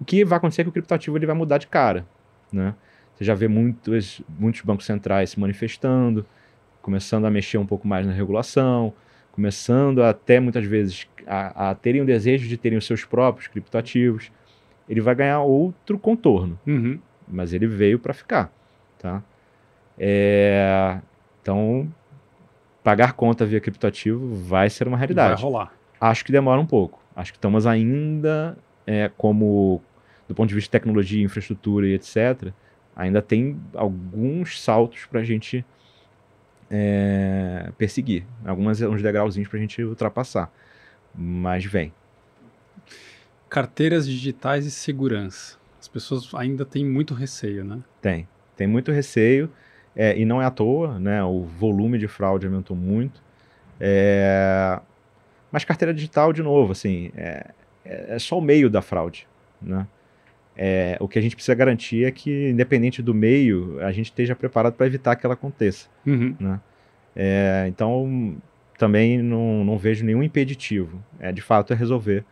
O 0.00 0.04
que 0.04 0.24
vai 0.24 0.38
acontecer 0.38 0.62
é 0.62 0.64
que 0.64 0.70
o 0.70 0.72
criptativo 0.72 1.16
ele 1.16 1.26
vai 1.26 1.34
mudar 1.34 1.58
de 1.58 1.66
cara. 1.66 2.06
Né? 2.52 2.74
Você 3.14 3.24
já 3.24 3.34
vê 3.34 3.46
muitos, 3.48 4.22
muitos 4.38 4.60
bancos 4.62 4.86
centrais 4.86 5.30
se 5.30 5.38
manifestando, 5.40 6.24
começando 6.80 7.26
a 7.26 7.30
mexer 7.30 7.58
um 7.58 7.66
pouco 7.66 7.86
mais 7.86 8.06
na 8.06 8.12
regulação, 8.12 8.92
começando 9.32 10.02
até 10.02 10.40
muitas 10.40 10.64
vezes 10.64 11.06
a, 11.26 11.70
a 11.70 11.74
terem 11.74 12.00
o 12.00 12.06
desejo 12.06 12.48
de 12.48 12.56
terem 12.56 12.78
os 12.78 12.86
seus 12.86 13.04
próprios 13.04 13.48
criptoativos. 13.48 14.32
Ele 14.88 15.00
vai 15.00 15.14
ganhar 15.14 15.40
outro 15.40 15.98
contorno, 15.98 16.58
Uhum. 16.66 16.98
mas 17.28 17.52
ele 17.52 17.66
veio 17.66 17.98
para 17.98 18.12
ficar. 18.12 18.50
Tá? 18.98 19.22
É, 19.98 20.98
então, 21.40 21.88
pagar 22.82 23.12
conta 23.12 23.44
via 23.46 23.60
criptoativo 23.60 24.34
vai 24.34 24.68
ser 24.68 24.88
uma 24.88 24.96
Vai 24.96 25.06
realidade. 25.06 25.40
rolar. 25.42 25.72
Acho 26.02 26.24
que 26.24 26.32
demora 26.32 26.60
um 26.60 26.66
pouco. 26.66 27.00
Acho 27.14 27.30
que 27.30 27.38
estamos 27.38 27.64
ainda, 27.64 28.58
é, 28.84 29.08
como 29.16 29.80
do 30.26 30.34
ponto 30.34 30.48
de 30.48 30.54
vista 30.56 30.66
de 30.66 30.72
tecnologia, 30.72 31.22
infraestrutura 31.22 31.86
e 31.86 31.94
etc., 31.94 32.52
ainda 32.96 33.22
tem 33.22 33.60
alguns 33.72 34.60
saltos 34.60 35.06
para 35.06 35.20
a 35.20 35.24
gente 35.24 35.64
é, 36.68 37.70
perseguir. 37.78 38.26
Alguns 38.44 38.80
uns 38.80 39.00
degrauzinhos 39.00 39.48
para 39.48 39.58
a 39.58 39.60
gente 39.60 39.80
ultrapassar. 39.84 40.52
Mas 41.14 41.64
vem. 41.64 41.92
Carteiras 43.48 44.04
digitais 44.04 44.66
e 44.66 44.72
segurança. 44.72 45.56
As 45.78 45.86
pessoas 45.86 46.34
ainda 46.34 46.64
têm 46.64 46.84
muito 46.84 47.14
receio, 47.14 47.62
né? 47.62 47.78
Tem. 48.00 48.26
Tem 48.56 48.66
muito 48.66 48.90
receio. 48.90 49.48
é, 49.94 50.18
e 50.18 50.24
não 50.24 50.42
é 50.42 50.46
à 50.46 50.50
toa, 50.50 50.98
né? 50.98 51.22
O 51.22 51.44
volume 51.44 51.96
de 51.96 52.08
fraude 52.08 52.44
aumentou 52.44 52.76
muito. 52.76 53.22
É, 53.78 54.80
mas 55.52 55.64
carteira 55.64 55.92
digital, 55.92 56.32
de 56.32 56.42
novo, 56.42 56.72
assim, 56.72 57.12
é, 57.14 57.50
é 57.84 58.18
só 58.18 58.38
o 58.38 58.40
meio 58.40 58.70
da 58.70 58.82
fraude, 58.82 59.28
né? 59.60 59.86
É, 60.56 60.96
o 61.00 61.08
que 61.08 61.18
a 61.18 61.22
gente 61.22 61.34
precisa 61.34 61.54
garantir 61.54 62.04
é 62.04 62.10
que, 62.10 62.50
independente 62.50 63.00
do 63.00 63.14
meio, 63.14 63.78
a 63.80 63.92
gente 63.92 64.06
esteja 64.06 64.34
preparado 64.34 64.74
para 64.74 64.86
evitar 64.86 65.16
que 65.16 65.24
ela 65.24 65.34
aconteça. 65.34 65.88
Uhum. 66.06 66.36
É, 67.16 67.66
então, 67.68 68.36
também 68.78 69.22
não, 69.22 69.64
não 69.64 69.78
vejo 69.78 70.04
nenhum 70.04 70.22
impeditivo. 70.22 71.02
É, 71.18 71.32
de 71.32 71.40
fato, 71.40 71.72
é 71.72 71.76
resolver. 71.76 72.24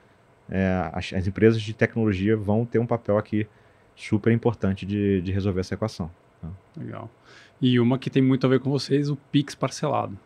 É, 0.50 0.90
as, 0.92 1.12
as 1.14 1.26
empresas 1.26 1.62
de 1.62 1.72
tecnologia 1.72 2.36
vão 2.36 2.66
ter 2.66 2.78
um 2.78 2.86
papel 2.86 3.16
aqui 3.16 3.46
super 3.96 4.32
importante 4.32 4.84
de, 4.84 5.22
de 5.22 5.32
resolver 5.32 5.60
essa 5.60 5.74
equação. 5.74 6.10
Legal. 6.76 7.10
E 7.60 7.78
uma 7.78 7.98
que 7.98 8.08
tem 8.08 8.22
muito 8.22 8.46
a 8.46 8.50
ver 8.50 8.60
com 8.60 8.70
vocês, 8.70 9.10
o 9.10 9.16
Pix 9.16 9.54
parcelado. 9.54 10.18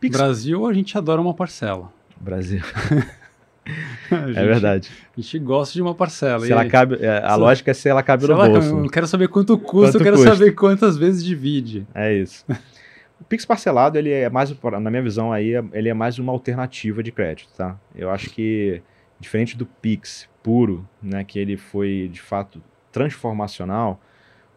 Pix- 0.00 0.16
Brasil, 0.16 0.66
a 0.66 0.72
gente 0.72 0.96
adora 0.96 1.20
uma 1.20 1.34
parcela. 1.34 1.92
Brasil. 2.20 2.60
Gente- 4.08 4.38
É 4.38 4.44
verdade. 4.46 4.90
A 5.16 5.20
gente 5.20 5.38
gosta 5.40 5.74
de 5.74 5.82
uma 5.82 5.92
parcela. 5.94 6.40
Se 6.40 6.48
e- 6.48 6.52
ela 6.52 6.64
cabe, 6.68 6.98
é, 7.00 7.18
a 7.18 7.30
Se- 7.32 7.36
lógica 7.36 7.70
é 7.72 7.74
se 7.74 7.88
ela 7.88 8.00
cabe 8.02 8.22
se 8.22 8.28
no 8.28 8.34
ela- 8.34 8.48
bolso. 8.48 8.68
Eu 8.68 8.76
não 8.82 8.88
quero 8.88 9.06
saber 9.08 9.26
quanto 9.28 9.58
custa, 9.58 9.88
Quanto 9.88 9.94
eu 9.96 10.00
quero 10.04 10.16
custa. 10.16 10.32
saber 10.36 10.52
quantas 10.52 10.96
vezes 10.96 11.24
divide. 11.24 11.84
É 11.92 12.14
isso. 12.14 12.44
O 13.20 13.24
Pix 13.24 13.44
parcelado, 13.44 13.98
ele 13.98 14.12
é 14.12 14.30
mais, 14.30 14.54
na 14.80 14.88
minha 14.90 15.02
visão 15.02 15.32
aí, 15.32 15.52
ele 15.72 15.88
é 15.88 15.94
mais 15.94 16.16
uma 16.20 16.32
alternativa 16.32 17.02
de 17.02 17.10
crédito, 17.10 17.48
tá? 17.56 17.76
Eu 17.94 18.08
acho 18.10 18.30
que, 18.30 18.80
diferente 19.18 19.56
do 19.56 19.66
Pix 19.66 20.28
puro, 20.44 20.88
né, 21.02 21.24
que 21.24 21.36
ele 21.38 21.56
foi, 21.56 22.08
de 22.12 22.20
fato, 22.20 22.62
transformacional, 22.92 24.00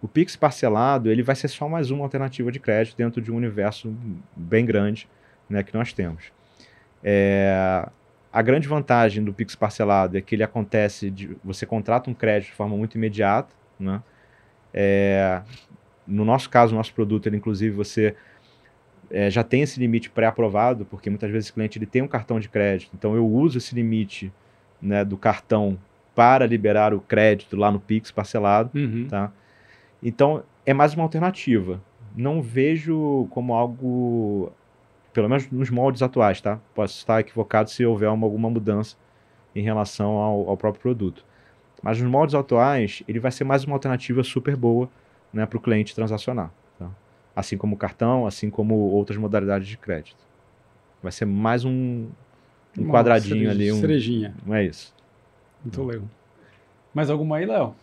o 0.02 0.08
Pix 0.08 0.36
parcelado, 0.36 1.10
ele 1.10 1.24
vai 1.24 1.36
ser 1.36 1.48
só 1.48 1.68
mais 1.68 1.90
uma 1.90 2.04
alternativa 2.04 2.52
de 2.52 2.60
crédito 2.60 2.96
dentro 2.96 3.20
de 3.22 3.32
um 3.32 3.36
universo 3.36 3.92
bem 4.36 4.66
grande, 4.66 5.10
né, 5.50 5.64
que 5.64 5.74
nós 5.74 5.94
temos. 5.94 6.32
É, 7.04 7.88
a 8.32 8.42
grande 8.42 8.68
vantagem 8.68 9.24
do 9.24 9.34
Pix 9.34 9.56
parcelado 9.56 10.18
é 10.18 10.22
que 10.22 10.36
ele 10.36 10.44
acontece, 10.44 11.10
de, 11.10 11.36
você 11.44 11.66
contrata 11.66 12.10
um 12.10 12.14
crédito 12.14 12.50
de 12.50 12.56
forma 12.56 12.76
muito 12.78 12.96
imediata, 12.96 13.54
né? 13.80 14.02
É, 14.74 15.42
no 16.06 16.24
nosso 16.26 16.50
caso, 16.50 16.74
o 16.74 16.78
nosso 16.78 16.94
produto, 16.94 17.28
ele, 17.28 17.38
inclusive, 17.38 17.76
você 17.76 18.16
é, 19.10 19.30
já 19.30 19.44
tem 19.44 19.62
esse 19.62 19.80
limite 19.80 20.10
pré-aprovado, 20.10 20.86
porque 20.86 21.10
muitas 21.10 21.32
vezes 21.32 21.50
o 21.50 21.54
cliente 21.54 21.78
ele 21.80 21.86
tem 21.86 22.02
um 22.02 22.08
cartão 22.08 22.40
de 22.40 22.48
crédito, 22.50 22.92
então 22.94 23.16
eu 23.16 23.26
uso 23.28 23.58
esse 23.58 23.74
limite 23.74 24.32
né, 24.82 25.04
do 25.04 25.18
cartão 25.18 25.78
para 26.14 26.46
liberar 26.46 26.94
o 26.94 27.00
crédito 27.00 27.56
lá 27.56 27.72
no 27.72 27.80
Pix 27.80 28.12
parcelado, 28.12 28.70
Uhum. 28.78 29.08
tá? 29.10 29.32
Então 30.04 30.44
é 30.66 30.74
mais 30.74 30.94
uma 30.94 31.04
alternativa. 31.04 31.82
Não 32.16 32.42
vejo 32.42 33.28
como 33.32 33.54
algo, 33.54 34.52
pelo 35.20 35.28
menos 35.30 35.50
nos 35.52 35.70
moldes 35.70 36.02
atuais, 36.02 36.40
tá? 36.40 36.60
Posso 36.74 36.98
estar 36.98 37.20
equivocado 37.20 37.70
se 37.70 37.86
houver 37.86 38.10
uma, 38.10 38.26
alguma 38.26 38.50
mudança 38.50 38.96
em 39.54 39.62
relação 39.62 40.12
ao, 40.18 40.50
ao 40.50 40.56
próprio 40.58 40.82
produto. 40.82 41.26
Mas 41.84 42.00
nos 42.02 42.10
moldes 42.10 42.34
atuais, 42.36 43.04
ele 43.08 43.20
vai 43.20 43.32
ser 43.32 43.44
mais 43.44 43.66
uma 43.66 43.76
alternativa 43.76 44.24
super 44.24 44.56
boa 44.56 44.90
né, 45.34 45.46
para 45.46 45.58
o 45.58 45.62
cliente 45.62 45.94
transacionar. 45.94 46.52
tá? 46.78 46.90
Assim 47.36 47.58
como 47.58 47.76
o 47.76 47.78
cartão, 47.78 48.26
assim 48.26 48.50
como 48.50 48.76
outras 48.76 49.18
modalidades 49.18 49.68
de 49.68 49.78
crédito. 49.78 50.18
Vai 51.04 51.12
ser 51.12 51.26
mais 51.26 51.64
um, 51.66 52.08
um 52.78 52.84
Uma 52.84 52.94
quadradinho 52.94 53.36
cereja- 53.36 53.52
ali. 53.52 53.72
Um, 53.72 53.80
Cerejinha. 53.82 54.36
não 54.46 54.56
é 54.56 54.66
isso. 54.66 54.94
Muito 55.64 55.84
legal. 55.84 56.06
Mais 56.94 57.10
alguma 57.10 57.38
aí, 57.38 57.46
Léo? 57.46 57.76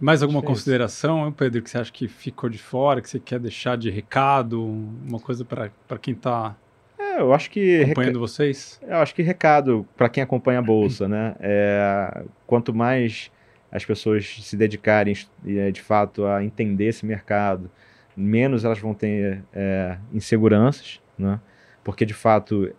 Mais 0.00 0.22
alguma 0.22 0.40
consideração, 0.40 1.30
Pedro, 1.30 1.60
que 1.60 1.68
você 1.68 1.78
acha 1.78 1.92
que 1.92 2.08
ficou 2.08 2.48
de 2.48 2.56
fora, 2.56 3.02
que 3.02 3.10
você 3.10 3.20
quer 3.20 3.38
deixar 3.38 3.76
de 3.76 3.90
recado, 3.90 4.64
uma 5.06 5.20
coisa 5.20 5.44
para 5.44 5.98
quem 6.00 6.14
está 6.14 6.56
É, 6.98 7.20
eu 7.20 7.34
acho 7.34 7.50
que 7.50 7.82
acompanhando 7.82 8.18
vocês? 8.18 8.80
Eu 8.82 8.96
acho 8.96 9.14
que 9.14 9.20
recado 9.20 9.86
para 9.96 10.08
quem 10.08 10.22
acompanha 10.22 10.60
a 10.60 10.62
bolsa, 10.62 11.06
né? 11.06 11.36
É, 11.38 12.24
quanto 12.46 12.74
mais 12.74 13.30
as 13.70 13.84
pessoas 13.84 14.42
se 14.42 14.56
dedicarem 14.56 15.14
é, 15.46 15.70
de 15.70 15.82
fato 15.82 16.24
a 16.24 16.42
entender 16.42 16.86
esse 16.86 17.04
mercado, 17.04 17.70
menos 18.16 18.64
elas 18.64 18.78
vão 18.78 18.94
ter 18.94 19.44
é, 19.52 19.98
inseguranças, 20.12 21.00
né? 21.18 21.38
Porque 21.84 22.06
de 22.06 22.14
fato 22.14 22.72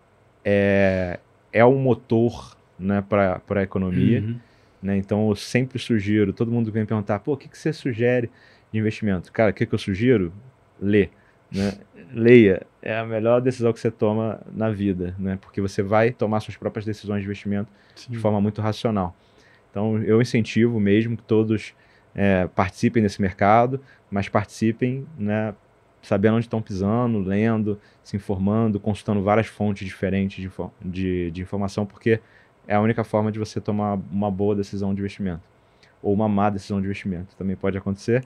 é, 0.43 1.19
é 1.53 1.63
um 1.63 1.77
motor 1.77 2.57
né, 2.79 3.03
para 3.07 3.41
a 3.47 3.61
economia. 3.61 4.21
Uhum. 4.21 4.39
Né? 4.81 4.97
Então, 4.97 5.29
eu 5.29 5.35
sempre 5.35 5.77
sugiro, 5.77 6.33
todo 6.33 6.51
mundo 6.51 6.71
vem 6.71 6.85
perguntar, 6.85 7.19
pô, 7.19 7.33
o 7.33 7.37
que, 7.37 7.47
que 7.47 7.57
você 7.57 7.71
sugere 7.71 8.29
de 8.71 8.79
investimento? 8.79 9.31
Cara, 9.31 9.51
o 9.51 9.53
que, 9.53 9.65
que 9.65 9.73
eu 9.73 9.79
sugiro? 9.79 10.33
Lê. 10.79 11.09
Né? 11.51 11.73
Leia. 12.13 12.65
É 12.81 12.97
a 12.97 13.05
melhor 13.05 13.41
decisão 13.41 13.71
que 13.71 13.79
você 13.79 13.91
toma 13.91 14.41
na 14.51 14.71
vida, 14.71 15.15
né? 15.19 15.37
porque 15.39 15.61
você 15.61 15.83
vai 15.83 16.11
tomar 16.11 16.39
suas 16.39 16.57
próprias 16.57 16.85
decisões 16.85 17.19
de 17.19 17.25
investimento 17.25 17.71
Sim. 17.95 18.11
de 18.11 18.17
forma 18.17 18.41
muito 18.41 18.61
racional. 18.61 19.15
Então, 19.69 20.01
eu 20.03 20.21
incentivo 20.21 20.79
mesmo 20.79 21.15
que 21.15 21.23
todos 21.23 21.73
é, 22.15 22.47
participem 22.47 23.03
desse 23.03 23.21
mercado, 23.21 23.79
mas 24.09 24.27
participem 24.27 25.05
né, 25.17 25.53
sabendo 26.01 26.35
onde 26.35 26.45
estão 26.45 26.61
pisando, 26.61 27.19
lendo, 27.19 27.79
se 28.03 28.17
informando, 28.17 28.79
consultando 28.79 29.21
várias 29.21 29.47
fontes 29.47 29.87
diferentes 29.87 30.41
de, 30.41 30.51
de, 30.83 31.31
de 31.31 31.41
informação, 31.41 31.85
porque 31.85 32.19
é 32.71 32.75
a 32.75 32.79
única 32.79 33.03
forma 33.03 33.33
de 33.33 33.37
você 33.37 33.59
tomar 33.59 33.99
uma 34.09 34.31
boa 34.31 34.55
decisão 34.55 34.93
de 34.93 35.01
investimento. 35.01 35.41
Ou 36.01 36.13
uma 36.13 36.29
má 36.29 36.49
decisão 36.49 36.79
de 36.79 36.85
investimento. 36.85 37.35
Também 37.35 37.53
pode 37.53 37.77
acontecer, 37.77 38.23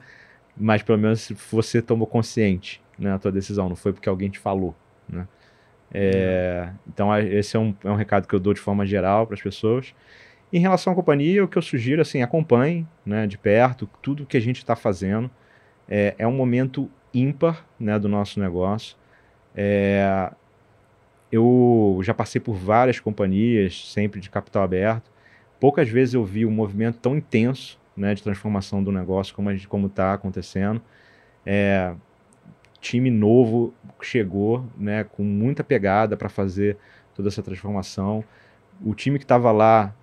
mas 0.56 0.84
pelo 0.84 0.96
menos 0.96 1.32
você 1.50 1.82
tomou 1.82 2.06
consciente 2.06 2.80
né, 2.96 3.12
a 3.12 3.18
tua 3.18 3.32
decisão, 3.32 3.68
não 3.68 3.74
foi 3.74 3.92
porque 3.92 4.08
alguém 4.08 4.30
te 4.30 4.38
falou. 4.38 4.72
Né? 5.08 5.26
É, 5.92 6.70
então, 6.86 7.16
esse 7.18 7.56
é 7.56 7.58
um, 7.58 7.74
é 7.82 7.90
um 7.90 7.96
recado 7.96 8.28
que 8.28 8.34
eu 8.36 8.38
dou 8.38 8.54
de 8.54 8.60
forma 8.60 8.86
geral 8.86 9.26
para 9.26 9.34
as 9.34 9.42
pessoas. 9.42 9.92
Em 10.52 10.60
relação 10.60 10.92
à 10.92 10.96
companhia, 10.96 11.44
o 11.44 11.48
que 11.48 11.58
eu 11.58 11.62
sugiro, 11.62 12.00
assim, 12.00 12.22
acompanhe 12.22 12.86
né, 13.04 13.26
de 13.26 13.36
perto 13.36 13.90
tudo 14.00 14.24
que 14.24 14.36
a 14.36 14.40
gente 14.40 14.58
está 14.58 14.76
fazendo. 14.76 15.28
É, 15.88 16.14
é, 16.18 16.26
um 16.26 16.32
momento 16.32 16.88
ímpar 17.12 17.66
né, 17.80 17.98
do 17.98 18.08
nosso 18.08 18.38
negócio. 18.38 18.96
É, 19.56 20.30
eu 21.30 21.98
já 22.02 22.14
passei 22.14 22.40
por 22.40 22.54
várias 22.54 23.00
companhias, 23.00 23.90
sempre 23.90 24.20
de 24.20 24.30
capital 24.30 24.62
aberto. 24.62 25.10
Poucas 25.58 25.88
vezes 25.88 26.14
eu 26.14 26.24
vi 26.24 26.46
um 26.46 26.50
movimento 26.50 26.98
tão 26.98 27.16
intenso 27.16 27.78
né, 27.96 28.14
de 28.14 28.22
transformação 28.22 28.82
do 28.82 28.92
negócio 28.92 29.34
como 29.34 29.86
está 29.86 30.12
acontecendo. 30.12 30.80
É, 31.44 31.94
time 32.80 33.10
novo 33.10 33.74
chegou 34.00 34.64
né, 34.76 35.04
com 35.04 35.24
muita 35.24 35.64
pegada 35.64 36.16
para 36.16 36.28
fazer 36.28 36.76
toda 37.14 37.28
essa 37.28 37.42
transformação. 37.42 38.22
O 38.84 38.94
time 38.94 39.18
que 39.18 39.24
estava 39.24 39.50
lá 39.50 39.94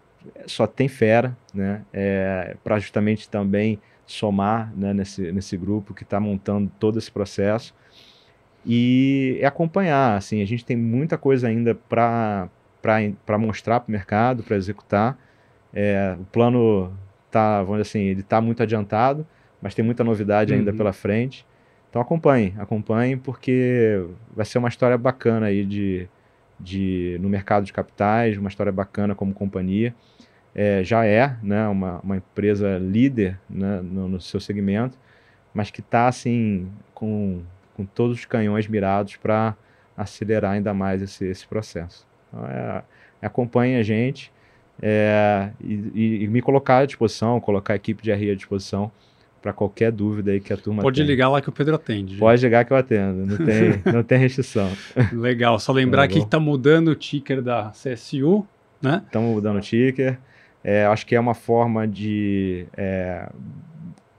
só 0.48 0.66
tem 0.66 0.88
fera, 0.88 1.38
né, 1.54 1.84
é, 1.94 2.58
para 2.64 2.80
justamente 2.80 3.30
também 3.30 3.80
somar 4.06 4.74
né, 4.76 4.94
nesse, 4.94 5.32
nesse 5.32 5.56
grupo 5.56 5.94
que 5.94 6.04
está 6.04 6.20
montando 6.20 6.72
todo 6.80 6.98
esse 6.98 7.12
processo 7.12 7.74
e 8.66 9.42
acompanhar. 9.44 10.18
Assim, 10.18 10.42
a 10.42 10.46
gente 10.46 10.64
tem 10.66 10.76
muita 10.78 11.18
coisa 11.18 11.48
ainda 11.48 11.76
para 11.76 12.50
mostrar 13.40 13.80
para 13.80 13.90
o 13.90 13.92
mercado, 13.92 14.44
para 14.44 14.56
executar. 14.56 15.18
É, 15.74 16.16
o 16.20 16.26
plano 16.26 16.92
tá, 17.32 17.64
vamos 17.64 17.82
dizer 17.82 17.90
assim, 17.90 18.02
ele 18.08 18.22
está 18.22 18.40
muito 18.40 18.62
adiantado, 18.62 19.26
mas 19.62 19.74
tem 19.74 19.84
muita 19.84 20.04
novidade 20.04 20.54
ainda 20.54 20.72
uhum. 20.72 20.78
pela 20.78 20.94
frente. 20.94 21.46
Então 21.90 22.02
acompanhe, 22.02 22.54
acompanhe, 22.58 23.18
porque 23.18 24.04
vai 24.36 24.46
ser 24.46 24.58
uma 24.58 24.70
história 24.70 24.98
bacana 24.98 25.48
aí 25.48 25.66
de, 25.66 26.08
de, 26.60 27.18
no 27.22 27.30
mercado 27.30 27.66
de 27.66 27.74
capitais, 27.74 28.38
uma 28.38 28.50
história 28.50 28.72
bacana 28.72 29.14
como 29.14 29.34
companhia. 29.34 29.94
É, 30.56 30.84
já 30.84 31.06
é 31.06 31.36
né, 31.42 31.68
uma, 31.68 32.00
uma 32.02 32.18
empresa 32.18 32.78
líder 32.78 33.40
né, 33.50 33.82
no, 33.82 34.08
no 34.08 34.22
seu 34.22 34.40
segmento, 34.40 34.98
mas 35.54 35.72
que 35.72 35.82
está 35.82 36.08
assim, 36.08 36.68
com 36.94 37.42
com 37.76 37.86
todos 37.86 38.20
os 38.20 38.26
canhões 38.26 38.68
mirados 38.68 39.16
para 39.16 39.56
acelerar 39.96 40.52
ainda 40.52 40.74
mais 40.74 41.02
esse, 41.02 41.26
esse 41.26 41.48
processo. 41.48 42.06
Então, 42.28 42.46
é, 42.46 42.84
acompanhe 43.22 43.76
a 43.78 43.84
gente 43.84 44.32
é, 44.82 45.52
e, 45.62 46.24
e, 46.24 46.28
me 46.28 46.42
colocar 46.42 46.80
à 46.80 46.86
disposição, 46.86 47.40
colocar 47.40 47.74
a 47.74 47.76
equipe 47.76 48.02
de 48.02 48.12
RI 48.12 48.32
à 48.32 48.36
disposição 48.36 48.92
para 49.42 49.52
qualquer 49.52 49.92
dúvida 49.92 50.32
aí 50.32 50.40
que 50.40 50.54
a 50.54 50.58
turma 50.58 50.82
Pode 50.82 51.04
ligar 51.04 51.30
lá 51.30 51.42
que 51.42 51.50
o 51.50 51.52
Pedro 51.52 51.76
atende. 51.76 52.12
Gente. 52.12 52.20
Pode 52.20 52.42
ligar 52.42 52.64
que 52.64 52.72
eu 52.72 52.78
atendo, 52.78 53.26
não 53.26 53.46
tem, 53.46 53.82
não 53.94 54.04
tem 54.04 54.18
restrição. 54.18 54.72
Legal, 55.12 55.60
só 55.60 55.72
lembrar 55.74 56.04
tá 56.04 56.08
que 56.08 56.20
está 56.20 56.40
mudando 56.40 56.88
o 56.88 56.96
ticker 56.96 57.42
da 57.42 57.72
CSU, 57.72 58.48
né? 58.82 59.02
Estamos 59.06 59.34
mudando 59.34 59.58
o 59.58 59.62
ticker. 59.62 60.18
É, 60.64 60.86
acho 60.86 61.06
que 61.06 61.14
é 61.14 61.20
uma 61.20 61.34
forma 61.34 61.86
de 61.86 62.66
é, 62.76 63.30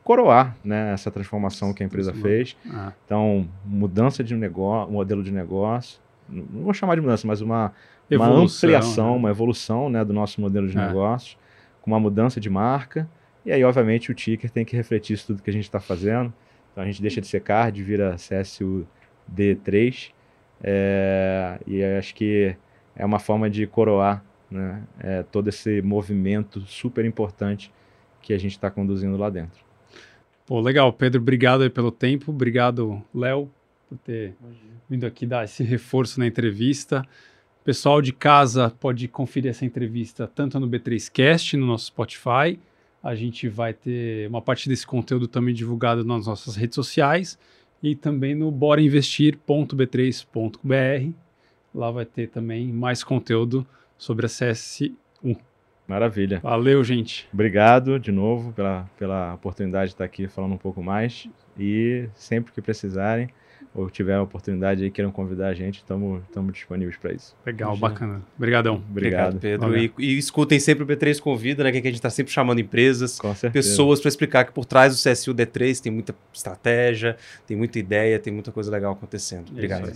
coroar 0.05 0.55
né, 0.63 0.93
essa 0.93 1.11
transformação 1.11 1.73
que 1.73 1.83
a 1.83 1.87
empresa 1.87 2.13
fez. 2.13 2.57
Ah. 2.71 2.93
Então, 3.05 3.49
mudança 3.65 4.23
de 4.23 4.35
negócio, 4.35 4.93
modelo 4.93 5.23
de 5.23 5.33
negócio, 5.33 5.99
não 6.29 6.63
vou 6.63 6.75
chamar 6.75 6.95
de 6.95 7.01
mudança, 7.01 7.27
mas 7.27 7.41
uma, 7.41 7.73
uma 8.13 8.29
ampliação, 8.29 9.13
né? 9.13 9.17
uma 9.17 9.31
evolução 9.31 9.89
né, 9.89 10.05
do 10.05 10.13
nosso 10.13 10.41
modelo 10.41 10.69
de 10.69 10.79
é. 10.79 10.87
negócio, 10.87 11.39
com 11.81 11.91
uma 11.91 11.99
mudança 11.99 12.39
de 12.39 12.51
marca. 12.51 13.09
E 13.45 13.53
aí, 13.53 13.65
obviamente, 13.65 14.11
o 14.11 14.15
ticker 14.15 14.51
tem 14.51 14.65
que 14.65 14.77
refletir 14.77 15.15
isso 15.15 15.29
tudo 15.29 15.43
que 15.43 15.51
a 15.51 15.53
gente 15.53 15.65
está 15.65 15.81
fazendo. 15.81 16.33
Então, 16.71 16.85
a 16.85 16.87
gente 16.87 17.01
deixa 17.01 17.21
de 17.21 17.27
ser 17.27 17.41
card, 17.41 17.83
vira 17.83 18.17
CSUD3. 18.17 20.13
É, 20.63 21.59
e 21.67 21.83
acho 21.83 22.15
que 22.15 22.57
é 22.97 23.05
uma 23.05 23.19
forma 23.19 23.51
de 23.51 23.67
coroar 23.67 24.25
né, 24.51 24.83
é, 24.99 25.23
todo 25.23 25.49
esse 25.49 25.83
movimento 25.83 26.61
super 26.63 27.05
importante 27.05 27.73
que 28.23 28.33
a 28.33 28.39
gente 28.39 28.53
está 28.53 28.71
conduzindo 28.71 29.17
lá 29.17 29.29
dentro. 29.29 29.65
Pô, 30.47 30.61
legal, 30.61 30.93
Pedro, 30.93 31.23
obrigado 31.23 31.63
aí 31.63 31.71
pelo 31.71 31.91
tempo, 31.91 32.31
obrigado, 32.31 33.03
Léo, 33.15 33.51
por 33.89 33.97
ter 33.97 34.35
vindo 34.89 35.07
aqui 35.07 35.25
dar 35.25 35.45
esse 35.45 35.65
reforço 35.65 36.21
na 36.21 36.27
entrevista. 36.27 37.03
Pessoal 37.65 38.03
de 38.03 38.13
casa 38.13 38.69
pode 38.69 39.09
conferir 39.09 39.51
essa 39.51 39.65
entrevista 39.65 40.27
tanto 40.27 40.61
no 40.61 40.69
B3Cast, 40.69 41.55
no 41.55 41.65
nosso 41.65 41.87
Spotify. 41.87 42.59
A 43.03 43.15
gente 43.15 43.49
vai 43.49 43.73
ter 43.73 44.29
uma 44.29 44.43
parte 44.43 44.69
desse 44.69 44.87
conteúdo 44.87 45.27
também 45.27 45.55
divulgado 45.55 46.05
nas 46.05 46.27
nossas 46.27 46.57
redes 46.57 46.75
sociais 46.75 47.39
e 47.83 47.95
também 47.95 48.35
no 48.35 48.51
borainvestir.b3.br. 48.51 51.13
Lá 51.75 51.91
vai 51.91 52.05
ter 52.05 52.29
também 52.29 52.71
mais 52.71 53.03
conteúdo 53.03 53.67
sobre 53.97 54.27
a 54.27 54.29
CS1. 54.29 54.95
Maravilha. 55.87 56.41
Valeu, 56.41 56.83
gente. 56.83 57.29
Obrigado 57.33 57.99
de 57.99 58.11
novo 58.11 58.53
pela, 58.53 58.89
pela 58.99 59.35
oportunidade 59.35 59.89
de 59.89 59.95
estar 59.95 60.05
aqui 60.05 60.27
falando 60.29 60.53
um 60.53 60.59
pouco 60.59 60.83
mais. 60.83 61.29
E 61.59 62.09
sempre 62.15 62.53
que 62.53 62.63
precisarem 62.63 63.29
ou 63.75 63.91
tiver 63.91 64.15
a 64.15 64.23
oportunidade 64.23 64.85
e 64.85 64.91
queiram 64.91 65.11
convidar 65.11 65.49
a 65.49 65.55
gente, 65.55 65.79
estamos 65.79 66.23
disponíveis 66.53 66.97
para 66.97 67.13
isso. 67.13 67.37
Legal, 67.45 67.77
bacana. 67.77 68.23
Obrigadão. 68.37 68.83
Obrigado, 68.89 69.37
Obrigado 69.37 69.41
Pedro. 69.41 69.77
E, 69.77 69.93
e, 69.99 70.17
escutem 70.17 70.61
sempre 70.61 70.85
o 70.85 70.87
B3 70.87 71.19
Convida, 71.21 71.65
né? 71.65 71.73
Que 71.73 71.79
a 71.79 71.83
gente 71.83 71.95
está 71.95 72.11
sempre 72.11 72.33
chamando 72.33 72.61
empresas, 72.61 73.19
pessoas 73.53 74.01
para 74.01 74.09
explicar 74.09 74.45
que 74.45 74.53
por 74.53 74.65
trás 74.65 74.95
do 74.95 75.11
CSU 75.11 75.35
D3 75.35 75.81
tem 75.81 75.91
muita 75.91 76.15
estratégia, 76.33 77.17
tem 77.47 77.57
muita 77.57 77.79
ideia, 77.79 78.19
tem 78.21 78.33
muita 78.33 78.53
coisa 78.53 78.71
legal 78.71 78.93
acontecendo. 78.93 79.51
Obrigado. 79.51 79.93